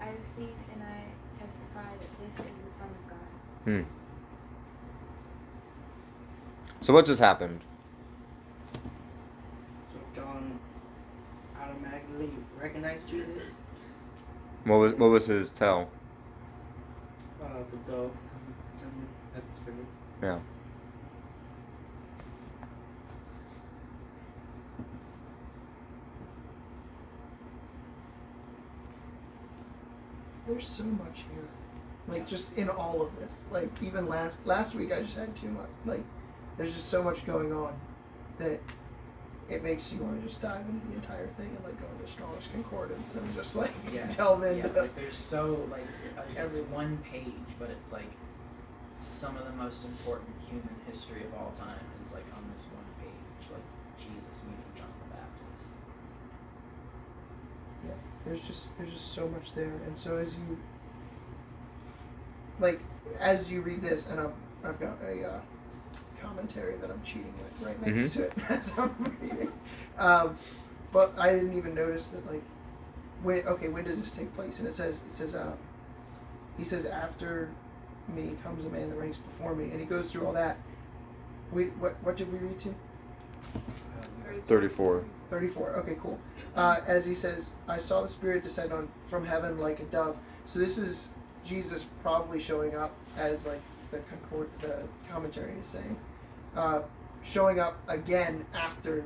I 0.00 0.06
have 0.16 0.24
seen 0.24 0.54
and 0.72 0.82
I 0.82 1.14
testify 1.38 1.90
that 1.96 2.12
this 2.20 2.34
is 2.34 2.56
the 2.64 2.70
Son 2.70 2.90
of 2.90 3.04
God. 3.10 3.30
Hmm. 3.64 3.82
So 6.80 6.92
what 6.92 7.06
just 7.06 7.20
happened? 7.20 7.60
So 8.74 9.98
John 10.14 10.58
automatically 11.58 12.30
recognized 12.60 13.08
Jesus. 13.08 13.54
What 14.64 14.76
was 14.76 14.92
what 14.94 15.10
was 15.10 15.26
his 15.26 15.50
tell? 15.50 15.88
Uh, 17.42 17.46
the 17.70 17.76
dove 17.90 18.12
coming 18.12 18.54
to 18.80 18.84
him. 18.84 19.08
That's 19.32 19.46
the 19.46 19.62
spirit. 19.62 19.86
Yeah. 20.24 20.38
There's 30.46 30.66
so 30.66 30.84
much 30.84 31.24
here. 31.30 31.44
Like 32.08 32.26
just 32.26 32.54
in 32.56 32.70
all 32.70 33.02
of 33.02 33.14
this. 33.20 33.44
Like 33.50 33.70
even 33.82 34.08
last 34.08 34.38
last 34.46 34.74
week 34.74 34.94
I 34.94 35.02
just 35.02 35.14
had 35.14 35.36
too 35.36 35.48
much. 35.48 35.68
Like 35.84 36.02
there's 36.56 36.72
just 36.72 36.88
so 36.88 37.02
much 37.02 37.26
going 37.26 37.52
on 37.52 37.74
that 38.38 38.60
it 39.50 39.62
makes 39.62 39.92
you 39.92 39.98
want 39.98 40.18
to 40.22 40.26
just 40.26 40.40
dive 40.40 40.64
into 40.70 40.86
the 40.86 40.94
entire 40.94 41.26
thing 41.36 41.50
and 41.54 41.62
like 41.64 41.78
go 41.78 41.86
into 41.98 42.10
Strong's 42.10 42.48
Concordance 42.50 43.14
and 43.14 43.34
just 43.34 43.56
like 43.56 43.72
yeah 43.92 44.06
delve 44.16 44.42
into 44.42 44.68
yeah, 44.68 44.80
like 44.80 44.96
there's 44.96 45.14
so 45.16 45.68
like 45.70 45.82
uh, 46.16 46.22
it's 46.30 46.38
Everything. 46.38 46.72
one 46.72 46.98
page 47.10 47.26
but 47.58 47.68
it's 47.68 47.92
like 47.92 48.10
some 49.04 49.36
of 49.36 49.44
the 49.44 49.52
most 49.52 49.84
important 49.84 50.30
human 50.48 50.74
history 50.90 51.24
of 51.24 51.34
all 51.34 51.52
time 51.58 51.78
is 52.04 52.12
like 52.12 52.24
on 52.36 52.42
this 52.54 52.64
one 52.72 52.84
page 53.00 53.50
like 53.52 53.62
jesus 53.98 54.42
meeting 54.44 54.64
john 54.76 54.88
the 55.02 55.16
baptist. 55.16 55.74
Yeah, 57.84 57.92
there's 58.24 58.42
just 58.46 58.76
there's 58.78 58.92
just 58.92 59.12
so 59.12 59.28
much 59.28 59.54
there, 59.54 59.72
and 59.86 59.96
so 59.96 60.16
as 60.16 60.34
you 60.34 60.58
like 62.58 62.80
as 63.20 63.50
you 63.50 63.60
read 63.60 63.82
this, 63.82 64.06
and 64.06 64.20
I've 64.20 64.32
I've 64.64 64.80
got 64.80 64.96
a 65.06 65.28
uh, 65.28 65.40
commentary 66.22 66.76
that 66.76 66.90
I'm 66.90 67.02
cheating 67.02 67.34
with 67.38 67.66
right 67.66 67.86
next 67.86 68.14
to 68.14 68.22
it 68.22 68.32
as 68.48 68.72
I'm 68.78 69.16
reading, 69.20 69.52
um, 69.98 70.38
but 70.92 71.12
I 71.18 71.30
didn't 71.32 71.56
even 71.58 71.74
notice 71.74 72.08
that 72.08 72.26
like 72.30 72.42
when 73.22 73.46
okay 73.46 73.68
when 73.68 73.84
does 73.84 74.00
this 74.00 74.10
take 74.10 74.34
place? 74.34 74.58
And 74.60 74.66
it 74.66 74.72
says 74.72 75.00
it 75.06 75.14
says 75.14 75.34
uh, 75.34 75.52
he 76.56 76.64
says 76.64 76.86
after 76.86 77.50
me 78.08 78.36
comes 78.42 78.64
a 78.64 78.68
man 78.68 78.90
that 78.90 78.96
ranks 78.96 79.18
before 79.18 79.54
me, 79.54 79.70
and 79.70 79.80
he 79.80 79.86
goes 79.86 80.10
through 80.10 80.26
all 80.26 80.32
that. 80.32 80.56
We 81.52 81.64
what 81.80 81.96
what 82.02 82.16
did 82.16 82.32
we 82.32 82.38
read 82.38 82.58
to? 82.60 82.74
34. 84.46 85.04
34. 85.30 85.70
Okay, 85.70 85.96
cool. 86.00 86.18
Uh, 86.54 86.80
as 86.86 87.04
he 87.04 87.14
says, 87.14 87.50
I 87.68 87.78
saw 87.78 88.02
the 88.02 88.08
Spirit 88.08 88.42
descend 88.42 88.72
on 88.72 88.88
from 89.08 89.24
heaven 89.24 89.58
like 89.58 89.80
a 89.80 89.84
dove. 89.84 90.16
So 90.46 90.58
this 90.58 90.76
is 90.76 91.08
Jesus 91.44 91.86
probably 92.02 92.40
showing 92.40 92.74
up 92.74 92.94
as 93.16 93.46
like 93.46 93.60
the 93.90 93.98
concord, 93.98 94.50
the 94.60 94.82
commentary 95.10 95.52
is 95.58 95.66
saying, 95.66 95.96
uh, 96.56 96.82
showing 97.22 97.60
up 97.60 97.78
again 97.88 98.44
after 98.54 99.04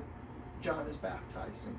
John 0.62 0.86
is 0.86 0.96
baptized 0.96 1.62
him, 1.64 1.76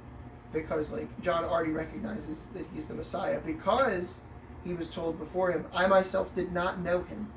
because 0.53 0.91
like 0.91 1.07
John 1.21 1.43
already 1.43 1.71
recognizes 1.71 2.47
that 2.53 2.65
he's 2.73 2.85
the 2.85 2.93
Messiah 2.93 3.39
because 3.45 4.19
he 4.63 4.73
was 4.73 4.89
told 4.89 5.19
before 5.19 5.51
him, 5.51 5.65
I 5.73 5.87
myself 5.87 6.33
did 6.35 6.51
not 6.51 6.79
know 6.79 7.03
him. 7.03 7.31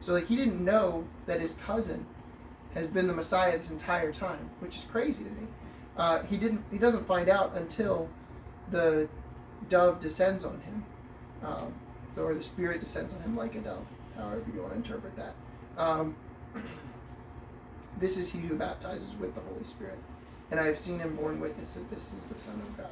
So 0.00 0.12
like 0.12 0.26
he 0.26 0.36
didn't 0.36 0.64
know 0.64 1.04
that 1.26 1.40
his 1.40 1.54
cousin 1.54 2.06
has 2.74 2.86
been 2.86 3.06
the 3.06 3.14
Messiah 3.14 3.58
this 3.58 3.70
entire 3.70 4.12
time, 4.12 4.50
which 4.60 4.76
is 4.76 4.84
crazy 4.84 5.24
to 5.24 5.30
me. 5.30 5.46
Uh, 5.96 6.22
he 6.24 6.36
didn't. 6.36 6.62
He 6.70 6.78
doesn't 6.78 7.06
find 7.06 7.28
out 7.28 7.56
until 7.56 8.08
the 8.70 9.08
dove 9.68 10.00
descends 10.00 10.44
on 10.44 10.60
him, 10.60 10.84
um, 11.44 11.74
or 12.16 12.34
the 12.34 12.42
spirit 12.42 12.80
descends 12.80 13.12
on 13.12 13.20
him 13.20 13.36
like 13.36 13.56
a 13.56 13.60
dove. 13.60 13.84
However 14.16 14.44
you 14.54 14.60
want 14.60 14.72
to 14.72 14.76
interpret 14.76 15.16
that. 15.16 15.34
Um, 15.76 16.14
this 17.98 18.16
is 18.16 18.30
he 18.30 18.38
who 18.38 18.54
baptizes 18.54 19.10
with 19.18 19.34
the 19.34 19.40
Holy 19.40 19.64
Spirit, 19.64 19.98
and 20.50 20.60
I 20.60 20.66
have 20.66 20.78
seen 20.78 21.00
him 21.00 21.16
borne 21.16 21.40
witness 21.40 21.72
that 21.72 21.90
this 21.90 22.12
is 22.12 22.26
the 22.26 22.34
Son 22.36 22.60
of 22.60 22.76
God. 22.76 22.90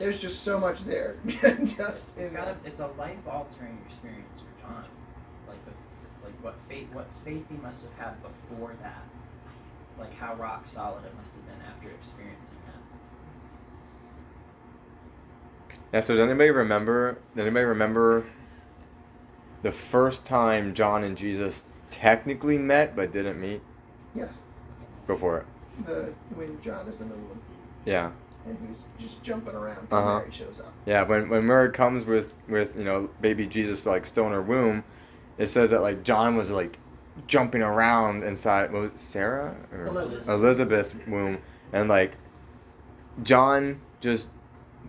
Like, 0.00 0.08
there's 0.08 0.18
just 0.18 0.42
so 0.42 0.58
much 0.58 0.84
there. 0.84 1.16
just 1.26 2.16
it's 2.18 2.30
in 2.30 2.34
got 2.34 2.46
that. 2.46 2.56
it's 2.64 2.80
a 2.80 2.86
life 2.98 3.18
altering 3.30 3.78
experience 3.86 4.40
for 4.40 4.66
john 4.66 4.84
it's 4.84 5.48
like 5.48 5.62
the 5.66 5.70
it's 5.70 6.24
like 6.24 6.32
what 6.42 6.56
faith 6.68 6.86
what 6.92 7.06
faith 7.24 7.44
he 7.50 7.56
must 7.58 7.82
have 7.82 7.92
had 8.06 8.14
before 8.22 8.74
that 8.82 9.02
like 9.98 10.14
how 10.16 10.34
rock 10.36 10.66
solid 10.66 11.04
it 11.04 11.14
must 11.18 11.34
have 11.34 11.44
been 11.44 11.60
after 11.68 11.90
experiencing 11.90 12.56
that 12.66 12.74
Yeah, 15.92 16.00
so 16.00 16.14
does 16.14 16.22
anybody 16.28 16.50
remember 16.50 17.18
does 17.36 17.42
anybody 17.42 17.64
remember 17.66 18.24
the 19.62 19.72
first 19.72 20.24
time 20.24 20.72
John 20.74 21.04
and 21.04 21.16
Jesus 21.16 21.64
technically 21.90 22.56
met 22.56 22.96
but 22.96 23.12
didn't 23.12 23.38
meet? 23.40 23.60
Yes, 24.14 24.40
Go 25.06 25.16
for 25.16 25.38
it. 25.40 25.46
the 25.86 26.14
when 26.34 26.60
John 26.62 26.88
is 26.88 27.00
in 27.02 27.08
the 27.10 27.14
womb 27.16 27.40
Yeah. 27.84 28.12
And 28.50 28.68
he's 28.68 28.82
just 28.98 29.22
jumping 29.22 29.54
around. 29.54 29.78
and 29.78 29.92
Uh-huh. 29.92 30.18
Mary 30.18 30.30
shows 30.32 30.60
up. 30.60 30.72
Yeah, 30.86 31.02
when 31.02 31.28
when 31.28 31.46
Mary 31.46 31.70
comes 31.70 32.04
with 32.04 32.34
with 32.48 32.76
you 32.76 32.84
know 32.84 33.10
baby 33.20 33.46
Jesus 33.46 33.86
like 33.86 34.06
still 34.06 34.26
in 34.26 34.32
her 34.32 34.42
womb, 34.42 34.84
it 35.38 35.46
says 35.48 35.70
that 35.70 35.82
like 35.82 36.02
John 36.02 36.36
was 36.36 36.50
like 36.50 36.78
jumping 37.26 37.62
around 37.62 38.22
inside 38.22 38.72
what 38.72 38.82
was 38.82 38.90
it, 38.92 39.00
Sarah 39.00 39.56
or 39.72 39.86
Elizabeth. 39.86 40.28
Elizabeth's 40.28 40.94
womb, 41.06 41.38
and 41.72 41.88
like 41.88 42.12
John 43.22 43.80
just 44.00 44.28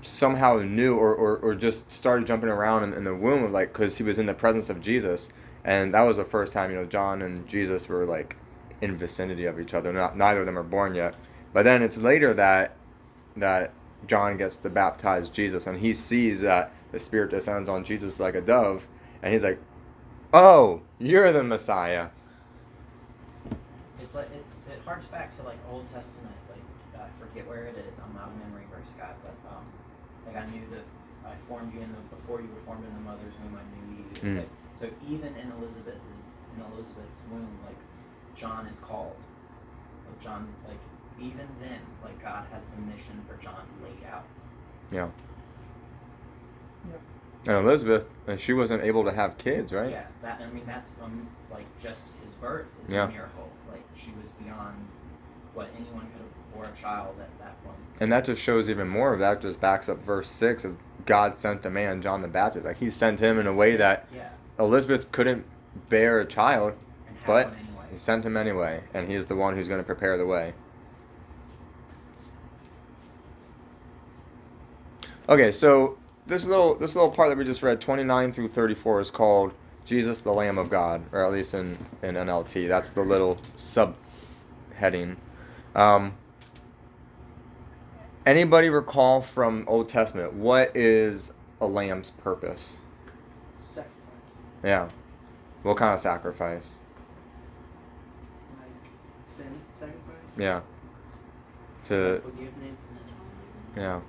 somehow 0.04 0.58
knew 0.60 0.96
or, 0.96 1.14
or, 1.14 1.38
or 1.38 1.54
just 1.54 1.92
started 1.92 2.26
jumping 2.26 2.50
around 2.50 2.84
in, 2.84 2.94
in 2.94 3.04
the 3.04 3.14
womb 3.14 3.44
of 3.44 3.52
like 3.52 3.72
because 3.74 3.98
he 3.98 4.04
was 4.04 4.18
in 4.18 4.26
the 4.26 4.34
presence 4.34 4.70
of 4.70 4.82
Jesus, 4.82 5.30
and 5.64 5.94
that 5.94 6.02
was 6.04 6.18
the 6.18 6.24
first 6.26 6.54
time 6.54 6.72
you 6.72 6.78
know 6.78 6.86
John 6.86 7.22
and 7.22 7.48
Jesus 7.48 7.88
were 7.88 8.06
like 8.06 8.36
in 8.82 8.98
vicinity 8.98 9.46
of 9.46 9.60
each 9.60 9.74
other. 9.74 9.92
Not 9.94 10.18
neither 10.18 10.40
of 10.42 10.46
them 10.46 10.58
are 10.58 10.64
born 10.64 10.96
yet, 10.96 11.16
but 11.54 11.64
then 11.64 11.84
it's 11.84 11.98
later 11.98 12.34
that 12.34 12.76
that 13.38 13.74
John 14.08 14.38
gets 14.38 14.58
to 14.58 14.70
baptize 14.70 15.30
Jesus, 15.30 15.68
and 15.68 15.80
he 15.80 15.94
sees 15.94 16.42
that 16.42 16.72
the 16.92 17.00
Spirit 17.00 17.32
descends 17.32 17.70
on 17.70 17.84
Jesus 17.84 18.20
like 18.20 18.36
a 18.36 18.42
dove, 18.42 18.86
and 19.22 19.32
he's 19.34 19.44
like, 19.44 19.60
"Oh, 20.34 20.82
you're 21.00 21.32
the 21.32 21.44
Messiah." 21.44 22.08
It's 24.02 24.16
like 24.16 24.30
it's 24.36 24.66
it 24.72 24.82
harks 24.84 25.08
back 25.08 25.36
to 25.38 25.44
like 25.44 25.58
Old 25.72 25.88
Testament. 25.94 26.36
Like 26.50 27.06
I 27.06 27.08
forget 27.20 27.48
where 27.48 27.66
it 27.66 27.78
is. 27.78 28.00
I'm 28.00 28.14
not 28.14 28.30
a 28.30 28.48
memory 28.48 28.66
verse 28.74 28.92
guy, 28.98 29.12
but 29.24 29.36
um, 29.50 29.66
like 30.26 30.36
I 30.36 30.50
knew 30.50 30.64
that 30.72 30.84
I 31.30 31.34
formed 31.48 31.74
you 31.74 31.82
in 31.82 31.90
the 31.92 32.16
before 32.16 32.42
you 32.42 32.50
were 32.50 32.62
formed 32.66 32.84
in 32.86 32.94
the 32.94 33.02
mother's 33.06 33.34
womb. 33.44 33.58
I 33.58 33.64
knew 33.72 33.98
you. 33.98 34.06
It's 34.12 34.20
Mm. 34.22 34.38
like, 34.38 34.50
so 34.74 34.90
even 35.08 35.36
in 35.38 35.52
Elizabeth's 35.60 36.02
in 36.58 36.62
Elizabeth's 36.74 37.18
womb, 37.32 37.48
like 37.66 37.78
John 38.36 38.66
is 38.68 38.80
called. 38.80 39.16
Like 40.10 40.20
John's 40.24 40.54
like 40.68 40.82
even 41.22 41.48
then, 41.62 41.80
like 42.04 42.22
God 42.22 42.46
has 42.52 42.68
the 42.68 42.82
mission 42.82 43.24
for 43.28 43.42
John 43.44 43.64
laid 43.84 44.08
out. 44.12 44.26
Yeah. 44.92 45.08
Yeah. 46.90 47.54
And 47.58 47.66
Elizabeth, 47.66 48.06
she 48.38 48.54
wasn't 48.54 48.84
able 48.84 49.04
to 49.04 49.12
have 49.12 49.38
kids, 49.38 49.72
right? 49.72 49.90
Yeah, 49.92 50.06
that 50.22 50.42
I 50.42 50.48
mean 50.52 50.64
that's 50.66 50.96
um 51.02 51.28
like 51.52 51.66
just 51.82 52.10
his 52.24 52.34
birth 52.36 52.68
is 52.86 52.94
Yeah. 52.94 53.06
a 53.08 53.12
miracle. 53.12 53.50
Like 53.70 53.84
she 53.96 54.12
was 54.22 54.30
beyond 54.44 54.88
what 55.54 55.70
anyone 55.76 56.08
could 56.12 56.22
have 56.22 56.54
bore 56.54 56.66
a 56.66 56.82
child 56.82 57.16
at 57.20 57.40
that 57.40 57.64
point. 57.64 57.78
And 58.00 58.12
that 58.12 58.26
just 58.26 58.42
shows 58.42 58.70
even 58.70 58.88
more 58.88 59.14
of 59.14 59.20
that. 59.20 59.42
Just 59.42 59.60
backs 59.62 59.90
up 59.90 60.04
verse 60.04 60.30
six 60.30 60.66
of 60.66 60.78
God 61.06 61.40
sent 61.40 61.66
a 61.66 61.70
man, 61.70 62.02
John 62.02 62.22
the 62.22 62.28
Baptist. 62.28 62.66
Like 62.66 62.78
he 62.78 62.90
sent 62.92 63.20
him 63.20 63.40
in 63.40 63.48
a 63.48 63.54
way 63.54 63.76
that 63.76 64.08
yeah, 64.14 64.30
Elizabeth 64.60 65.12
couldn't 65.12 65.46
bear 65.90 66.20
a 66.20 66.26
child. 66.26 66.74
But 67.26 67.48
anyway. 67.48 67.58
He 67.92 67.98
sent 67.98 68.26
him 68.26 68.36
anyway, 68.38 68.82
and 68.94 69.10
he's 69.10 69.28
the 69.28 69.36
one 69.36 69.56
who's 69.56 69.68
going 69.68 69.80
to 69.80 69.86
prepare 69.86 70.18
the 70.18 70.26
way. 70.26 70.54
Okay, 75.32 75.54
so 75.54 75.98
this 76.28 76.44
little 76.44 76.76
this 76.76 76.94
little 76.94 77.10
part 77.10 77.30
that 77.30 77.38
we 77.38 77.46
just 77.46 77.64
read, 77.64 77.80
29 77.80 78.34
through 78.34 78.50
34, 78.50 79.00
is 79.00 79.12
called 79.12 79.54
Jesus 79.86 80.20
the 80.20 80.32
Lamb 80.34 80.58
of 80.58 80.70
God, 80.70 81.04
or 81.14 81.26
at 81.26 81.32
least 81.32 81.54
in, 81.54 81.78
in 82.04 82.16
NLT. 82.16 82.68
That's 82.68 82.90
the 82.90 83.00
little 83.00 83.38
subheading. 83.56 85.16
Um, 85.74 86.16
anybody 88.26 88.68
recall 88.68 89.22
from 89.22 89.64
Old 89.70 89.88
Testament 89.88 90.34
what 90.34 90.76
is 90.76 91.32
a 91.62 91.66
lamb's 91.66 92.10
purpose? 92.10 92.76
Sacrifice. 93.58 93.90
Yeah. 94.66 94.90
What 95.64 95.78
kind 95.78 95.94
of 95.94 96.02
sacrifice? 96.02 96.80
Like 98.60 98.68
sin 99.24 99.62
sacrifice. 99.80 100.38
Yeah. 100.38 100.60
To 101.86 102.20
Forgiveness. 102.22 102.80
Yeah, 103.78 104.02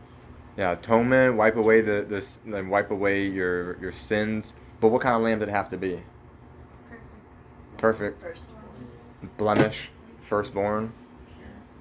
yeah. 0.56 0.72
Atonement, 0.72 1.36
wipe 1.36 1.56
away 1.56 1.80
the 1.80 2.04
this, 2.08 2.40
like 2.46 2.68
wipe 2.68 2.90
away 2.90 3.26
your 3.26 3.78
your 3.80 3.92
sins. 3.92 4.54
But 4.80 4.88
what 4.88 5.02
kind 5.02 5.14
of 5.16 5.22
lamb 5.22 5.38
did 5.38 5.48
it 5.48 5.52
have 5.52 5.68
to 5.70 5.76
be? 5.76 6.02
Perfect, 7.78 8.20
First 8.22 8.48
one. 8.50 9.30
blemish, 9.36 9.90
firstborn, 10.28 10.92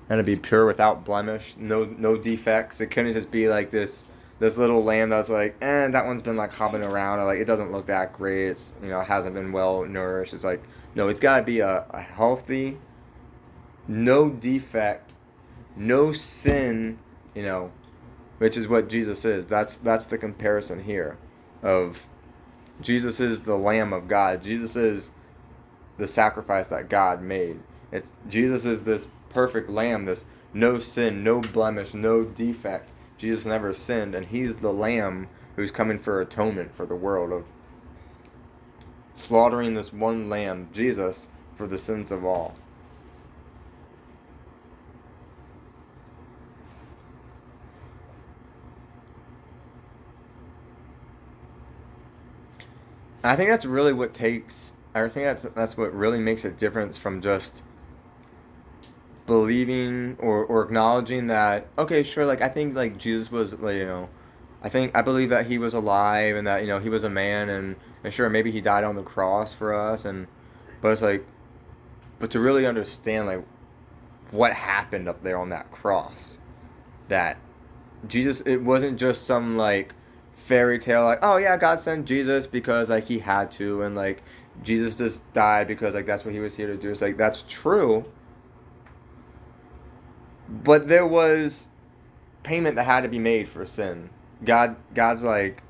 and 0.10 0.18
to 0.20 0.24
be 0.24 0.36
pure 0.36 0.66
without 0.66 1.06
blemish, 1.06 1.54
no 1.58 1.86
no 1.86 2.18
defects. 2.18 2.82
It 2.82 2.88
couldn't 2.88 3.14
just 3.14 3.30
be 3.30 3.48
like 3.48 3.70
this 3.72 4.06
this 4.40 4.58
little 4.58 4.84
lamb 4.84 5.10
that's 5.10 5.30
like, 5.30 5.56
eh, 5.62 5.88
that 5.90 6.06
one's 6.08 6.24
been 6.24 6.36
like 6.38 6.52
hopping 6.52 6.84
around, 6.84 7.20
or 7.20 7.26
like 7.26 7.38
it 7.40 7.46
doesn't 7.46 7.72
look 7.72 7.86
that 7.88 8.14
great. 8.14 8.48
It's 8.50 8.74
you 8.82 8.90
know 8.90 9.02
hasn't 9.02 9.36
been 9.36 9.52
well 9.52 9.86
nourished. 9.86 10.34
It's 10.34 10.44
like 10.44 10.64
no, 10.96 11.08
it's 11.08 11.20
got 11.20 11.38
to 11.38 11.44
be 11.44 11.60
a, 11.60 11.86
a 11.92 12.02
healthy, 12.02 12.78
no 13.88 14.30
defect, 14.30 15.14
no 15.76 16.12
sin. 16.14 16.98
You 17.36 17.44
know, 17.44 17.72
which 18.42 18.58
is 18.58 18.68
what 18.68 18.90
Jesus 18.90 19.24
is. 19.24 19.46
That's 19.46 19.78
that's 19.78 20.06
the 20.06 20.18
comparison 20.18 20.84
here, 20.86 21.16
of 21.62 22.00
Jesus 22.82 23.20
is 23.20 23.42
the 23.42 23.56
Lamb 23.56 23.94
of 23.94 24.08
God. 24.08 24.42
Jesus 24.42 24.76
is 24.76 25.12
the 26.00 26.08
sacrifice 26.08 26.66
that 26.70 26.90
God 26.90 27.22
made. 27.22 27.60
It's 27.92 28.12
Jesus 28.28 28.66
is 28.66 28.82
this 28.82 29.10
perfect 29.30 29.70
lamb, 29.70 30.06
this 30.06 30.26
no 30.56 30.80
sin, 30.80 31.24
no 31.24 31.42
blemish, 31.42 31.94
no 31.94 32.24
defect. 32.24 32.90
Jesus 33.16 33.46
never 33.46 33.76
sinned, 33.76 34.16
and 34.16 34.26
he's 34.26 34.56
the 34.56 34.74
lamb 34.74 35.28
who's 35.56 35.70
coming 35.70 36.00
for 36.00 36.20
atonement 36.20 36.76
for 36.76 36.88
the 36.88 36.96
world 36.96 37.32
of 37.32 37.46
slaughtering 39.14 39.76
this 39.76 39.94
one 39.94 40.32
lamb, 40.32 40.70
Jesus, 40.74 41.28
for 41.56 41.68
the 41.68 41.78
sins 41.78 42.12
of 42.12 42.26
all. 42.26 42.56
I 53.24 53.36
think 53.36 53.50
that's 53.50 53.66
really 53.66 53.94
what 53.94 54.14
takes. 54.14 54.74
I 54.94 55.08
think 55.08 55.26
that's 55.26 55.44
that's 55.56 55.78
what 55.78 55.94
really 55.94 56.20
makes 56.20 56.44
a 56.44 56.50
difference 56.50 56.98
from 56.98 57.22
just 57.22 57.64
believing 59.26 60.18
or, 60.20 60.44
or 60.46 60.64
acknowledging 60.64 61.28
that 61.28 61.68
okay 61.78 62.04
sure 62.04 62.26
like 62.26 62.42
i 62.42 62.50
think 62.50 62.76
like 62.76 62.98
jesus 62.98 63.32
was 63.32 63.54
like 63.54 63.76
you 63.76 63.86
know 63.86 64.10
i 64.64 64.70
think 64.70 64.96
i 64.96 65.02
believe 65.02 65.30
that 65.30 65.46
he 65.46 65.58
was 65.58 65.74
alive 65.74 66.36
and 66.36 66.48
that 66.48 66.62
you 66.62 66.68
know 66.68 66.80
he 66.80 66.90
was 66.90 67.04
a 67.04 67.10
man 67.10 67.50
and, 67.50 67.76
and 68.04 68.14
sure 68.14 68.30
maybe 68.30 68.52
he 68.52 68.60
died 68.60 68.84
on 68.84 68.96
the 68.96 69.04
cross 69.04 69.54
for 69.54 69.74
us 69.74 70.06
and 70.06 70.28
but 70.82 70.90
it's 70.90 71.02
like 71.02 71.26
but 72.20 72.32
to 72.32 72.40
really 72.40 72.66
understand 72.66 73.28
like 73.28 73.46
what 74.32 74.54
happened 74.54 75.08
up 75.08 75.22
there 75.24 75.38
on 75.38 75.50
that 75.50 75.72
cross 75.72 76.40
that 77.08 77.38
jesus 78.08 78.42
it 78.42 78.58
wasn't 78.58 78.98
just 79.00 79.26
some 79.26 79.56
like 79.56 79.94
fairy 80.52 80.80
tale 80.80 81.06
like 81.06 81.20
oh 81.22 81.38
yeah 81.38 81.56
god 81.56 81.80
sent 81.80 82.06
jesus 82.06 82.46
because 82.46 82.90
like 82.90 83.06
he 83.06 83.20
had 83.20 83.50
to 83.52 83.84
and 83.84 83.96
like 83.96 84.22
jesus 84.64 84.96
just 84.96 85.22
died 85.34 85.68
because 85.68 85.94
like 85.94 86.06
that's 86.06 86.26
what 86.26 86.34
he 86.34 86.40
was 86.40 86.56
here 86.56 86.68
to 86.68 86.76
do 86.76 86.90
it's 86.90 87.02
like 87.02 87.18
that's 87.18 87.44
true 87.48 88.06
but 90.64 90.88
there 90.88 91.08
was 91.08 91.70
payment 92.44 92.76
that 92.76 92.84
had 92.84 93.02
to 93.02 93.10
be 93.10 93.20
made 93.20 93.48
for 93.48 93.66
sin. 93.66 94.10
God 94.44 94.76
God's 94.94 95.24
like 95.24 95.64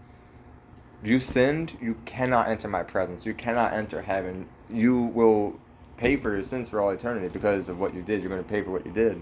you 1.04 1.20
sinned, 1.20 1.78
you 1.82 1.98
cannot 2.06 2.48
enter 2.48 2.68
my 2.68 2.84
presence. 2.84 3.26
You 3.26 3.34
cannot 3.34 3.74
enter 3.74 4.02
heaven. 4.02 4.48
You 4.70 5.02
will 5.02 5.60
pay 5.98 6.16
for 6.16 6.34
your 6.34 6.44
sins 6.44 6.70
for 6.70 6.80
all 6.80 6.92
eternity 6.92 7.28
because 7.28 7.70
of 7.70 7.80
what 7.80 7.94
you 7.94 8.02
did. 8.02 8.22
You're 8.22 8.30
going 8.30 8.44
to 8.44 8.50
pay 8.50 8.62
for 8.62 8.72
what 8.72 8.86
you 8.86 8.92
did. 8.92 9.22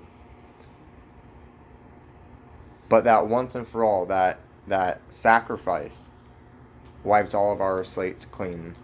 But 2.90 3.06
that 3.06 3.28
once 3.28 3.56
and 3.56 3.68
for 3.68 3.84
all, 3.84 4.06
that 4.08 4.40
that 4.70 5.02
sacrifice 5.10 6.12
wipes 7.04 7.34
all 7.34 7.52
of 7.52 7.62
our 7.62 7.84
slates 7.84 8.26
clean. 8.26 8.76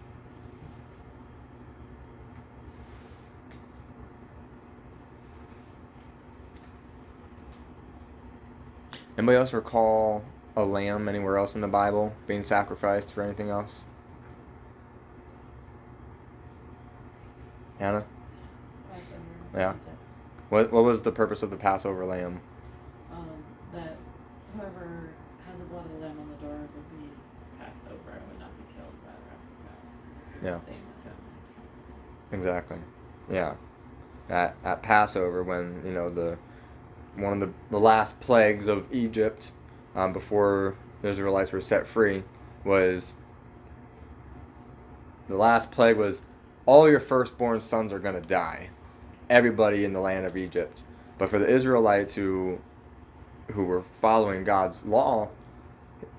Anybody 9.18 9.38
else 9.38 9.52
recall 9.54 10.22
a 10.56 10.62
lamb 10.62 11.08
anywhere 11.08 11.38
else 11.38 11.54
in 11.54 11.62
the 11.62 11.68
Bible 11.68 12.12
being 12.26 12.42
sacrificed 12.42 13.14
for 13.14 13.22
anything 13.22 13.48
else? 13.48 13.84
Hannah? 17.78 18.04
Passover. 18.92 19.20
Yeah. 19.54 19.74
What 20.48 20.72
what 20.72 20.84
was 20.84 21.02
the 21.02 21.12
purpose 21.12 21.42
of 21.42 21.50
the 21.50 21.56
Passover 21.56 22.04
lamb? 22.04 22.40
Um, 23.12 23.28
that 23.72 23.96
whoever 24.54 25.10
had 25.44 25.60
the 25.60 25.64
blood 25.64 25.86
of 25.86 25.92
the 25.92 25.98
lamb 26.06 26.18
on 26.20 26.28
the 26.28 26.46
door 26.46 26.56
would 26.58 27.00
be 27.00 27.08
passed 27.58 27.82
over 27.86 28.16
and 28.16 28.28
would 28.28 28.40
not 28.40 28.56
be 28.56 28.64
killed 28.74 28.94
by 29.04 29.12
the 29.12 29.24
wrath 29.28 29.44
Yeah. 30.42 30.56
Same 30.56 30.74
atonement. 31.00 31.22
Exactly. 32.32 32.78
Yeah. 33.30 33.54
At 34.28 34.56
at 34.64 34.82
Passover 34.82 35.42
when, 35.42 35.82
you 35.84 35.92
know, 35.92 36.08
the 36.08 36.38
one 37.16 37.34
of 37.34 37.40
the, 37.40 37.54
the 37.70 37.80
last 37.80 38.20
plagues 38.20 38.68
of 38.68 38.92
Egypt, 38.92 39.52
um, 39.94 40.12
before 40.12 40.76
the 41.02 41.08
Israelites 41.08 41.52
were 41.52 41.60
set 41.60 41.86
free, 41.86 42.24
was 42.64 43.16
the 45.28 45.36
last 45.36 45.70
plague 45.70 45.96
was 45.96 46.22
all 46.66 46.88
your 46.88 47.00
firstborn 47.00 47.60
sons 47.60 47.92
are 47.92 47.98
gonna 47.98 48.20
die. 48.20 48.70
Everybody 49.30 49.84
in 49.84 49.92
the 49.92 50.00
land 50.00 50.26
of 50.26 50.36
Egypt. 50.36 50.82
But 51.18 51.30
for 51.30 51.38
the 51.38 51.48
Israelites 51.48 52.14
who 52.14 52.58
who 53.52 53.64
were 53.64 53.84
following 54.00 54.44
God's 54.44 54.84
law, 54.84 55.28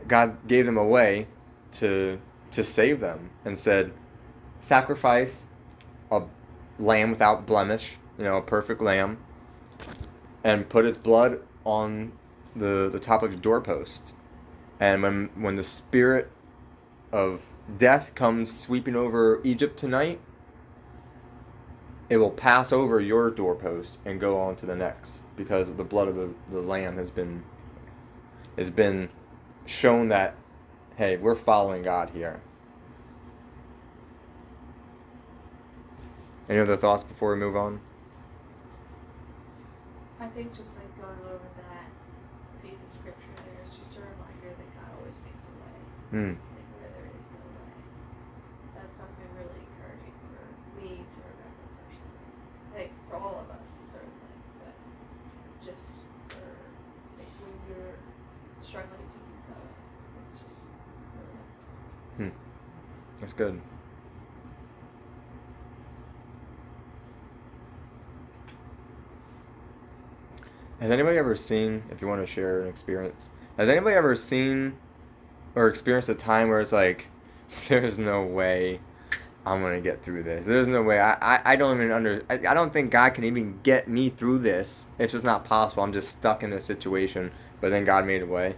God 0.08 0.48
gave 0.48 0.66
them 0.66 0.78
a 0.78 0.86
way 0.86 1.28
to 1.74 2.20
to 2.52 2.64
save 2.64 3.00
them 3.00 3.30
and 3.46 3.60
said, 3.60 3.92
sacrifice 4.62 5.46
a 6.12 6.24
lamb 6.80 7.12
without 7.12 7.46
blemish, 7.46 7.98
you 8.18 8.24
know, 8.24 8.38
a 8.38 8.42
perfect 8.42 8.82
lamb, 8.82 9.18
and 10.44 10.70
put 10.70 10.86
its 10.86 10.98
blood 10.98 11.40
on 11.66 12.14
the 12.56 12.90
the 12.92 13.00
top 13.00 13.24
of 13.24 13.32
the 13.32 13.38
doorpost. 13.38 14.14
And 14.80 15.04
when 15.04 15.30
when 15.36 15.56
the 15.56 15.64
spirit 15.64 16.32
of 17.12 17.42
death 17.78 18.14
comes 18.16 18.58
sweeping 18.58 18.96
over 18.96 19.42
Egypt 19.44 19.78
tonight, 19.78 20.20
it 22.10 22.18
will 22.18 22.32
pass 22.32 22.72
over 22.72 23.00
your 23.00 23.30
doorpost 23.30 24.00
and 24.06 24.20
go 24.20 24.40
on 24.40 24.56
to 24.58 24.66
the 24.66 24.76
next 24.76 25.22
because 25.36 25.74
the 25.76 25.84
blood 25.84 26.08
of 26.08 26.16
the, 26.16 26.30
the 26.52 26.62
lamb 26.62 26.98
has 26.98 27.10
been 27.10 27.44
has 28.58 28.70
been 28.70 29.10
shown 29.66 30.08
that, 30.08 30.36
hey, 30.96 31.18
we're 31.18 31.36
following 31.36 31.84
God 31.84 32.12
here. 32.12 32.42
Any 36.50 36.60
other 36.60 36.78
thoughts 36.78 37.04
before 37.04 37.34
we 37.34 37.40
move 37.40 37.56
on? 37.58 37.82
I 40.20 40.28
think 40.28 40.56
just 40.56 40.78
like 40.80 40.90
going 40.96 41.20
over 41.28 41.44
that 41.44 41.92
piece 42.64 42.80
of 42.80 42.90
scripture 43.00 43.36
there 43.36 43.60
is 43.64 43.76
just 43.76 44.00
a 44.00 44.02
reminder 44.02 44.56
that 44.56 44.70
God 44.80 44.90
always 44.98 45.20
makes 45.28 45.44
a 45.44 45.54
way, 45.60 45.78
Hmm. 46.10 46.34
like 46.56 46.68
where 46.80 46.90
there 46.96 47.10
is 47.20 47.26
no 47.36 47.44
way. 47.52 47.76
That's 48.80 48.96
something 48.98 49.28
really 49.36 49.60
encouraging 49.60 50.16
for 50.24 50.42
me 50.80 51.04
to 51.04 51.18
remember 51.20 51.66
personally. 51.84 52.32
Like 52.74 52.92
for 53.12 53.16
all 53.20 53.44
of 53.44 53.48
us 53.52 53.68
certainly, 53.92 54.40
but 54.64 54.74
just 55.62 56.02
for 56.32 56.48
like 57.20 57.30
when 57.44 57.54
you're 57.68 58.00
struggling 58.64 59.04
to 59.04 59.20
keep 59.20 59.42
going, 59.52 59.76
it's 60.24 60.40
just 60.48 60.80
really 61.14 61.36
helpful. 61.36 62.40
That's 63.20 63.36
good. 63.36 63.60
Has 70.80 70.92
anybody 70.92 71.18
ever 71.18 71.36
seen, 71.36 71.84
if 71.90 72.02
you 72.02 72.08
want 72.08 72.22
to 72.22 72.28
share 72.28 72.62
an 72.62 72.68
experience, 72.68 73.30
has 73.58 73.68
anybody 73.68 73.96
ever 73.96 74.16
seen 74.16 74.78
or 75.56 75.68
experienced 75.68 76.10
a 76.10 76.16
time 76.16 76.50
where 76.50 76.62
it's 76.62 76.72
like, 76.72 77.08
there's 77.68 77.98
no 77.98 78.24
way 78.24 78.80
I'm 79.44 79.62
going 79.62 79.74
to 79.74 79.82
get 79.82 80.04
through 80.04 80.24
this? 80.24 80.46
There's 80.46 80.68
no 80.68 80.84
way. 80.84 81.00
I, 81.00 81.14
I, 81.14 81.54
I 81.54 81.56
don't 81.56 81.78
even 81.78 81.92
under, 81.92 82.22
I, 82.30 82.36
I 82.36 82.54
don't 82.54 82.72
think 82.72 82.92
God 82.92 83.16
can 83.16 83.24
even 83.24 83.60
get 83.64 83.88
me 83.88 84.10
through 84.10 84.40
this. 84.40 84.86
It's 85.00 85.14
just 85.14 85.26
not 85.26 85.46
possible. 85.46 85.82
I'm 85.82 85.94
just 85.94 86.10
stuck 86.10 86.44
in 86.44 86.52
this 86.52 86.66
situation. 86.66 87.32
But 87.60 87.72
then 87.72 87.84
God 87.84 88.06
made 88.06 88.22
a 88.22 88.28
way. 88.28 88.56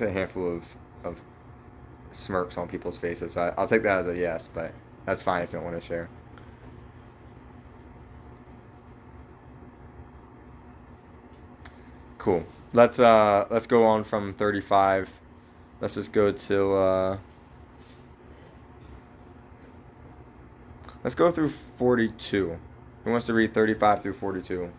A 0.00 0.10
handful 0.10 0.56
of, 0.56 0.64
of 1.04 1.20
smirks 2.12 2.56
on 2.56 2.68
people's 2.68 2.96
faces. 2.96 3.34
So 3.34 3.42
I, 3.42 3.60
I'll 3.60 3.68
take 3.68 3.82
that 3.82 3.98
as 3.98 4.06
a 4.06 4.16
yes, 4.16 4.48
but 4.52 4.72
that's 5.04 5.22
fine 5.22 5.42
if 5.42 5.52
you 5.52 5.58
don't 5.58 5.64
want 5.64 5.80
to 5.80 5.86
share. 5.86 6.08
Cool. 12.18 12.44
Let's 12.72 12.98
uh 12.98 13.46
let's 13.50 13.66
go 13.66 13.84
on 13.84 14.04
from 14.04 14.34
35. 14.34 15.08
Let's 15.80 15.94
just 15.94 16.12
go 16.12 16.32
to 16.32 16.72
uh 16.74 17.18
Let's 21.02 21.14
go 21.14 21.32
through 21.32 21.52
42. 21.78 22.58
Who 23.04 23.10
wants 23.10 23.26
to 23.26 23.32
read 23.32 23.54
35 23.54 24.02
through 24.02 24.12
42? 24.14 24.70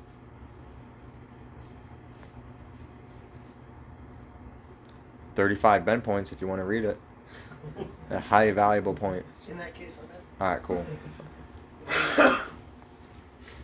Thirty-five 5.36 5.86
Ben 5.86 6.02
points 6.02 6.32
if 6.32 6.42
you 6.42 6.48
want 6.48 6.60
to 6.60 6.66
read 6.66 6.86
it. 6.86 7.00
A 8.10 8.20
highly 8.20 8.52
valuable 8.52 8.94
point. 8.94 9.26
In 9.50 9.58
that 9.58 9.74
case, 9.76 9.98
I'm 10.02 10.10
in. 10.10 10.22
All 10.40 10.52
right, 10.52 10.64
cool. 10.64 10.86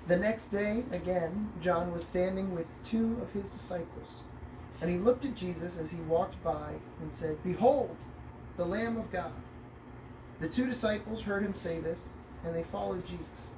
The 0.08 0.15
next 0.15 0.47
day, 0.47 0.84
again, 0.91 1.51
John 1.62 1.91
was 1.91 2.06
standing 2.06 2.56
with 2.56 2.65
two 2.86 3.17
of 3.21 3.32
his 3.34 3.49
disciples. 3.49 4.21
And 4.80 4.89
he 4.89 4.97
looked 4.97 5.25
at 5.25 5.36
Jesus 5.36 5.77
as 5.77 5.91
he 5.91 5.97
walked 5.97 6.41
by 6.43 6.75
and 7.01 7.12
said, 7.12 7.43
Behold, 7.43 7.95
the 8.56 8.65
Lamb 8.65 8.95
of 8.97 9.12
God. 9.12 9.34
The 10.39 10.47
two 10.47 10.65
disciples 10.65 11.21
heard 11.21 11.43
him 11.43 11.56
say 11.56 11.80
this, 11.80 12.10
and 12.45 12.56
they 12.56 12.63
followed 12.63 13.06
Jesus. 13.06 13.49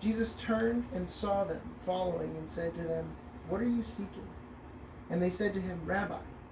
Jesus 0.00 0.34
turned 0.34 0.84
and 0.94 1.08
saw 1.08 1.42
them 1.42 1.62
following 1.84 2.36
and 2.36 2.48
said 2.48 2.74
to 2.74 2.82
them, 2.82 3.08
What 3.48 3.60
are 3.60 3.68
you 3.68 3.82
seeking? 3.82 4.28
And 5.10 5.20
they 5.20 5.30
said 5.30 5.54
to 5.54 5.60
him, 5.60 5.80
Rabbi, 5.84 6.18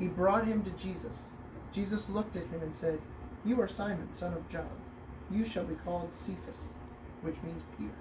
He 0.00 0.06
brought 0.06 0.46
him 0.46 0.64
to 0.64 0.70
Jesus. 0.70 1.28
Jesus 1.72 2.08
looked 2.08 2.34
at 2.34 2.44
him 2.44 2.62
and 2.62 2.74
said, 2.74 2.98
You 3.44 3.60
are 3.60 3.68
Simon, 3.68 4.08
son 4.12 4.32
of 4.32 4.48
John. 4.48 4.66
You 5.30 5.44
shall 5.44 5.64
be 5.64 5.74
called 5.74 6.10
Cephas, 6.12 6.70
which 7.20 7.36
means 7.44 7.64
Peter. 7.78 7.92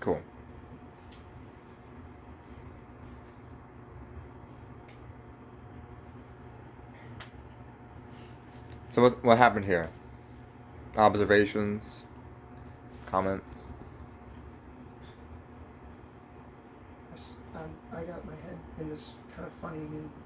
Cool. 0.00 0.20
So 8.90 9.00
what 9.00 9.24
what 9.24 9.38
happened 9.38 9.64
here? 9.64 9.88
Observations, 10.96 12.04
comments. 13.06 13.70
I 17.54 17.58
um, 17.58 17.70
I 17.90 18.02
got 18.02 18.26
my 18.26 18.32
head 18.32 18.58
in 18.80 18.90
this 18.90 19.12
kind 19.34 19.46
of 19.46 19.52
funny 19.62 19.78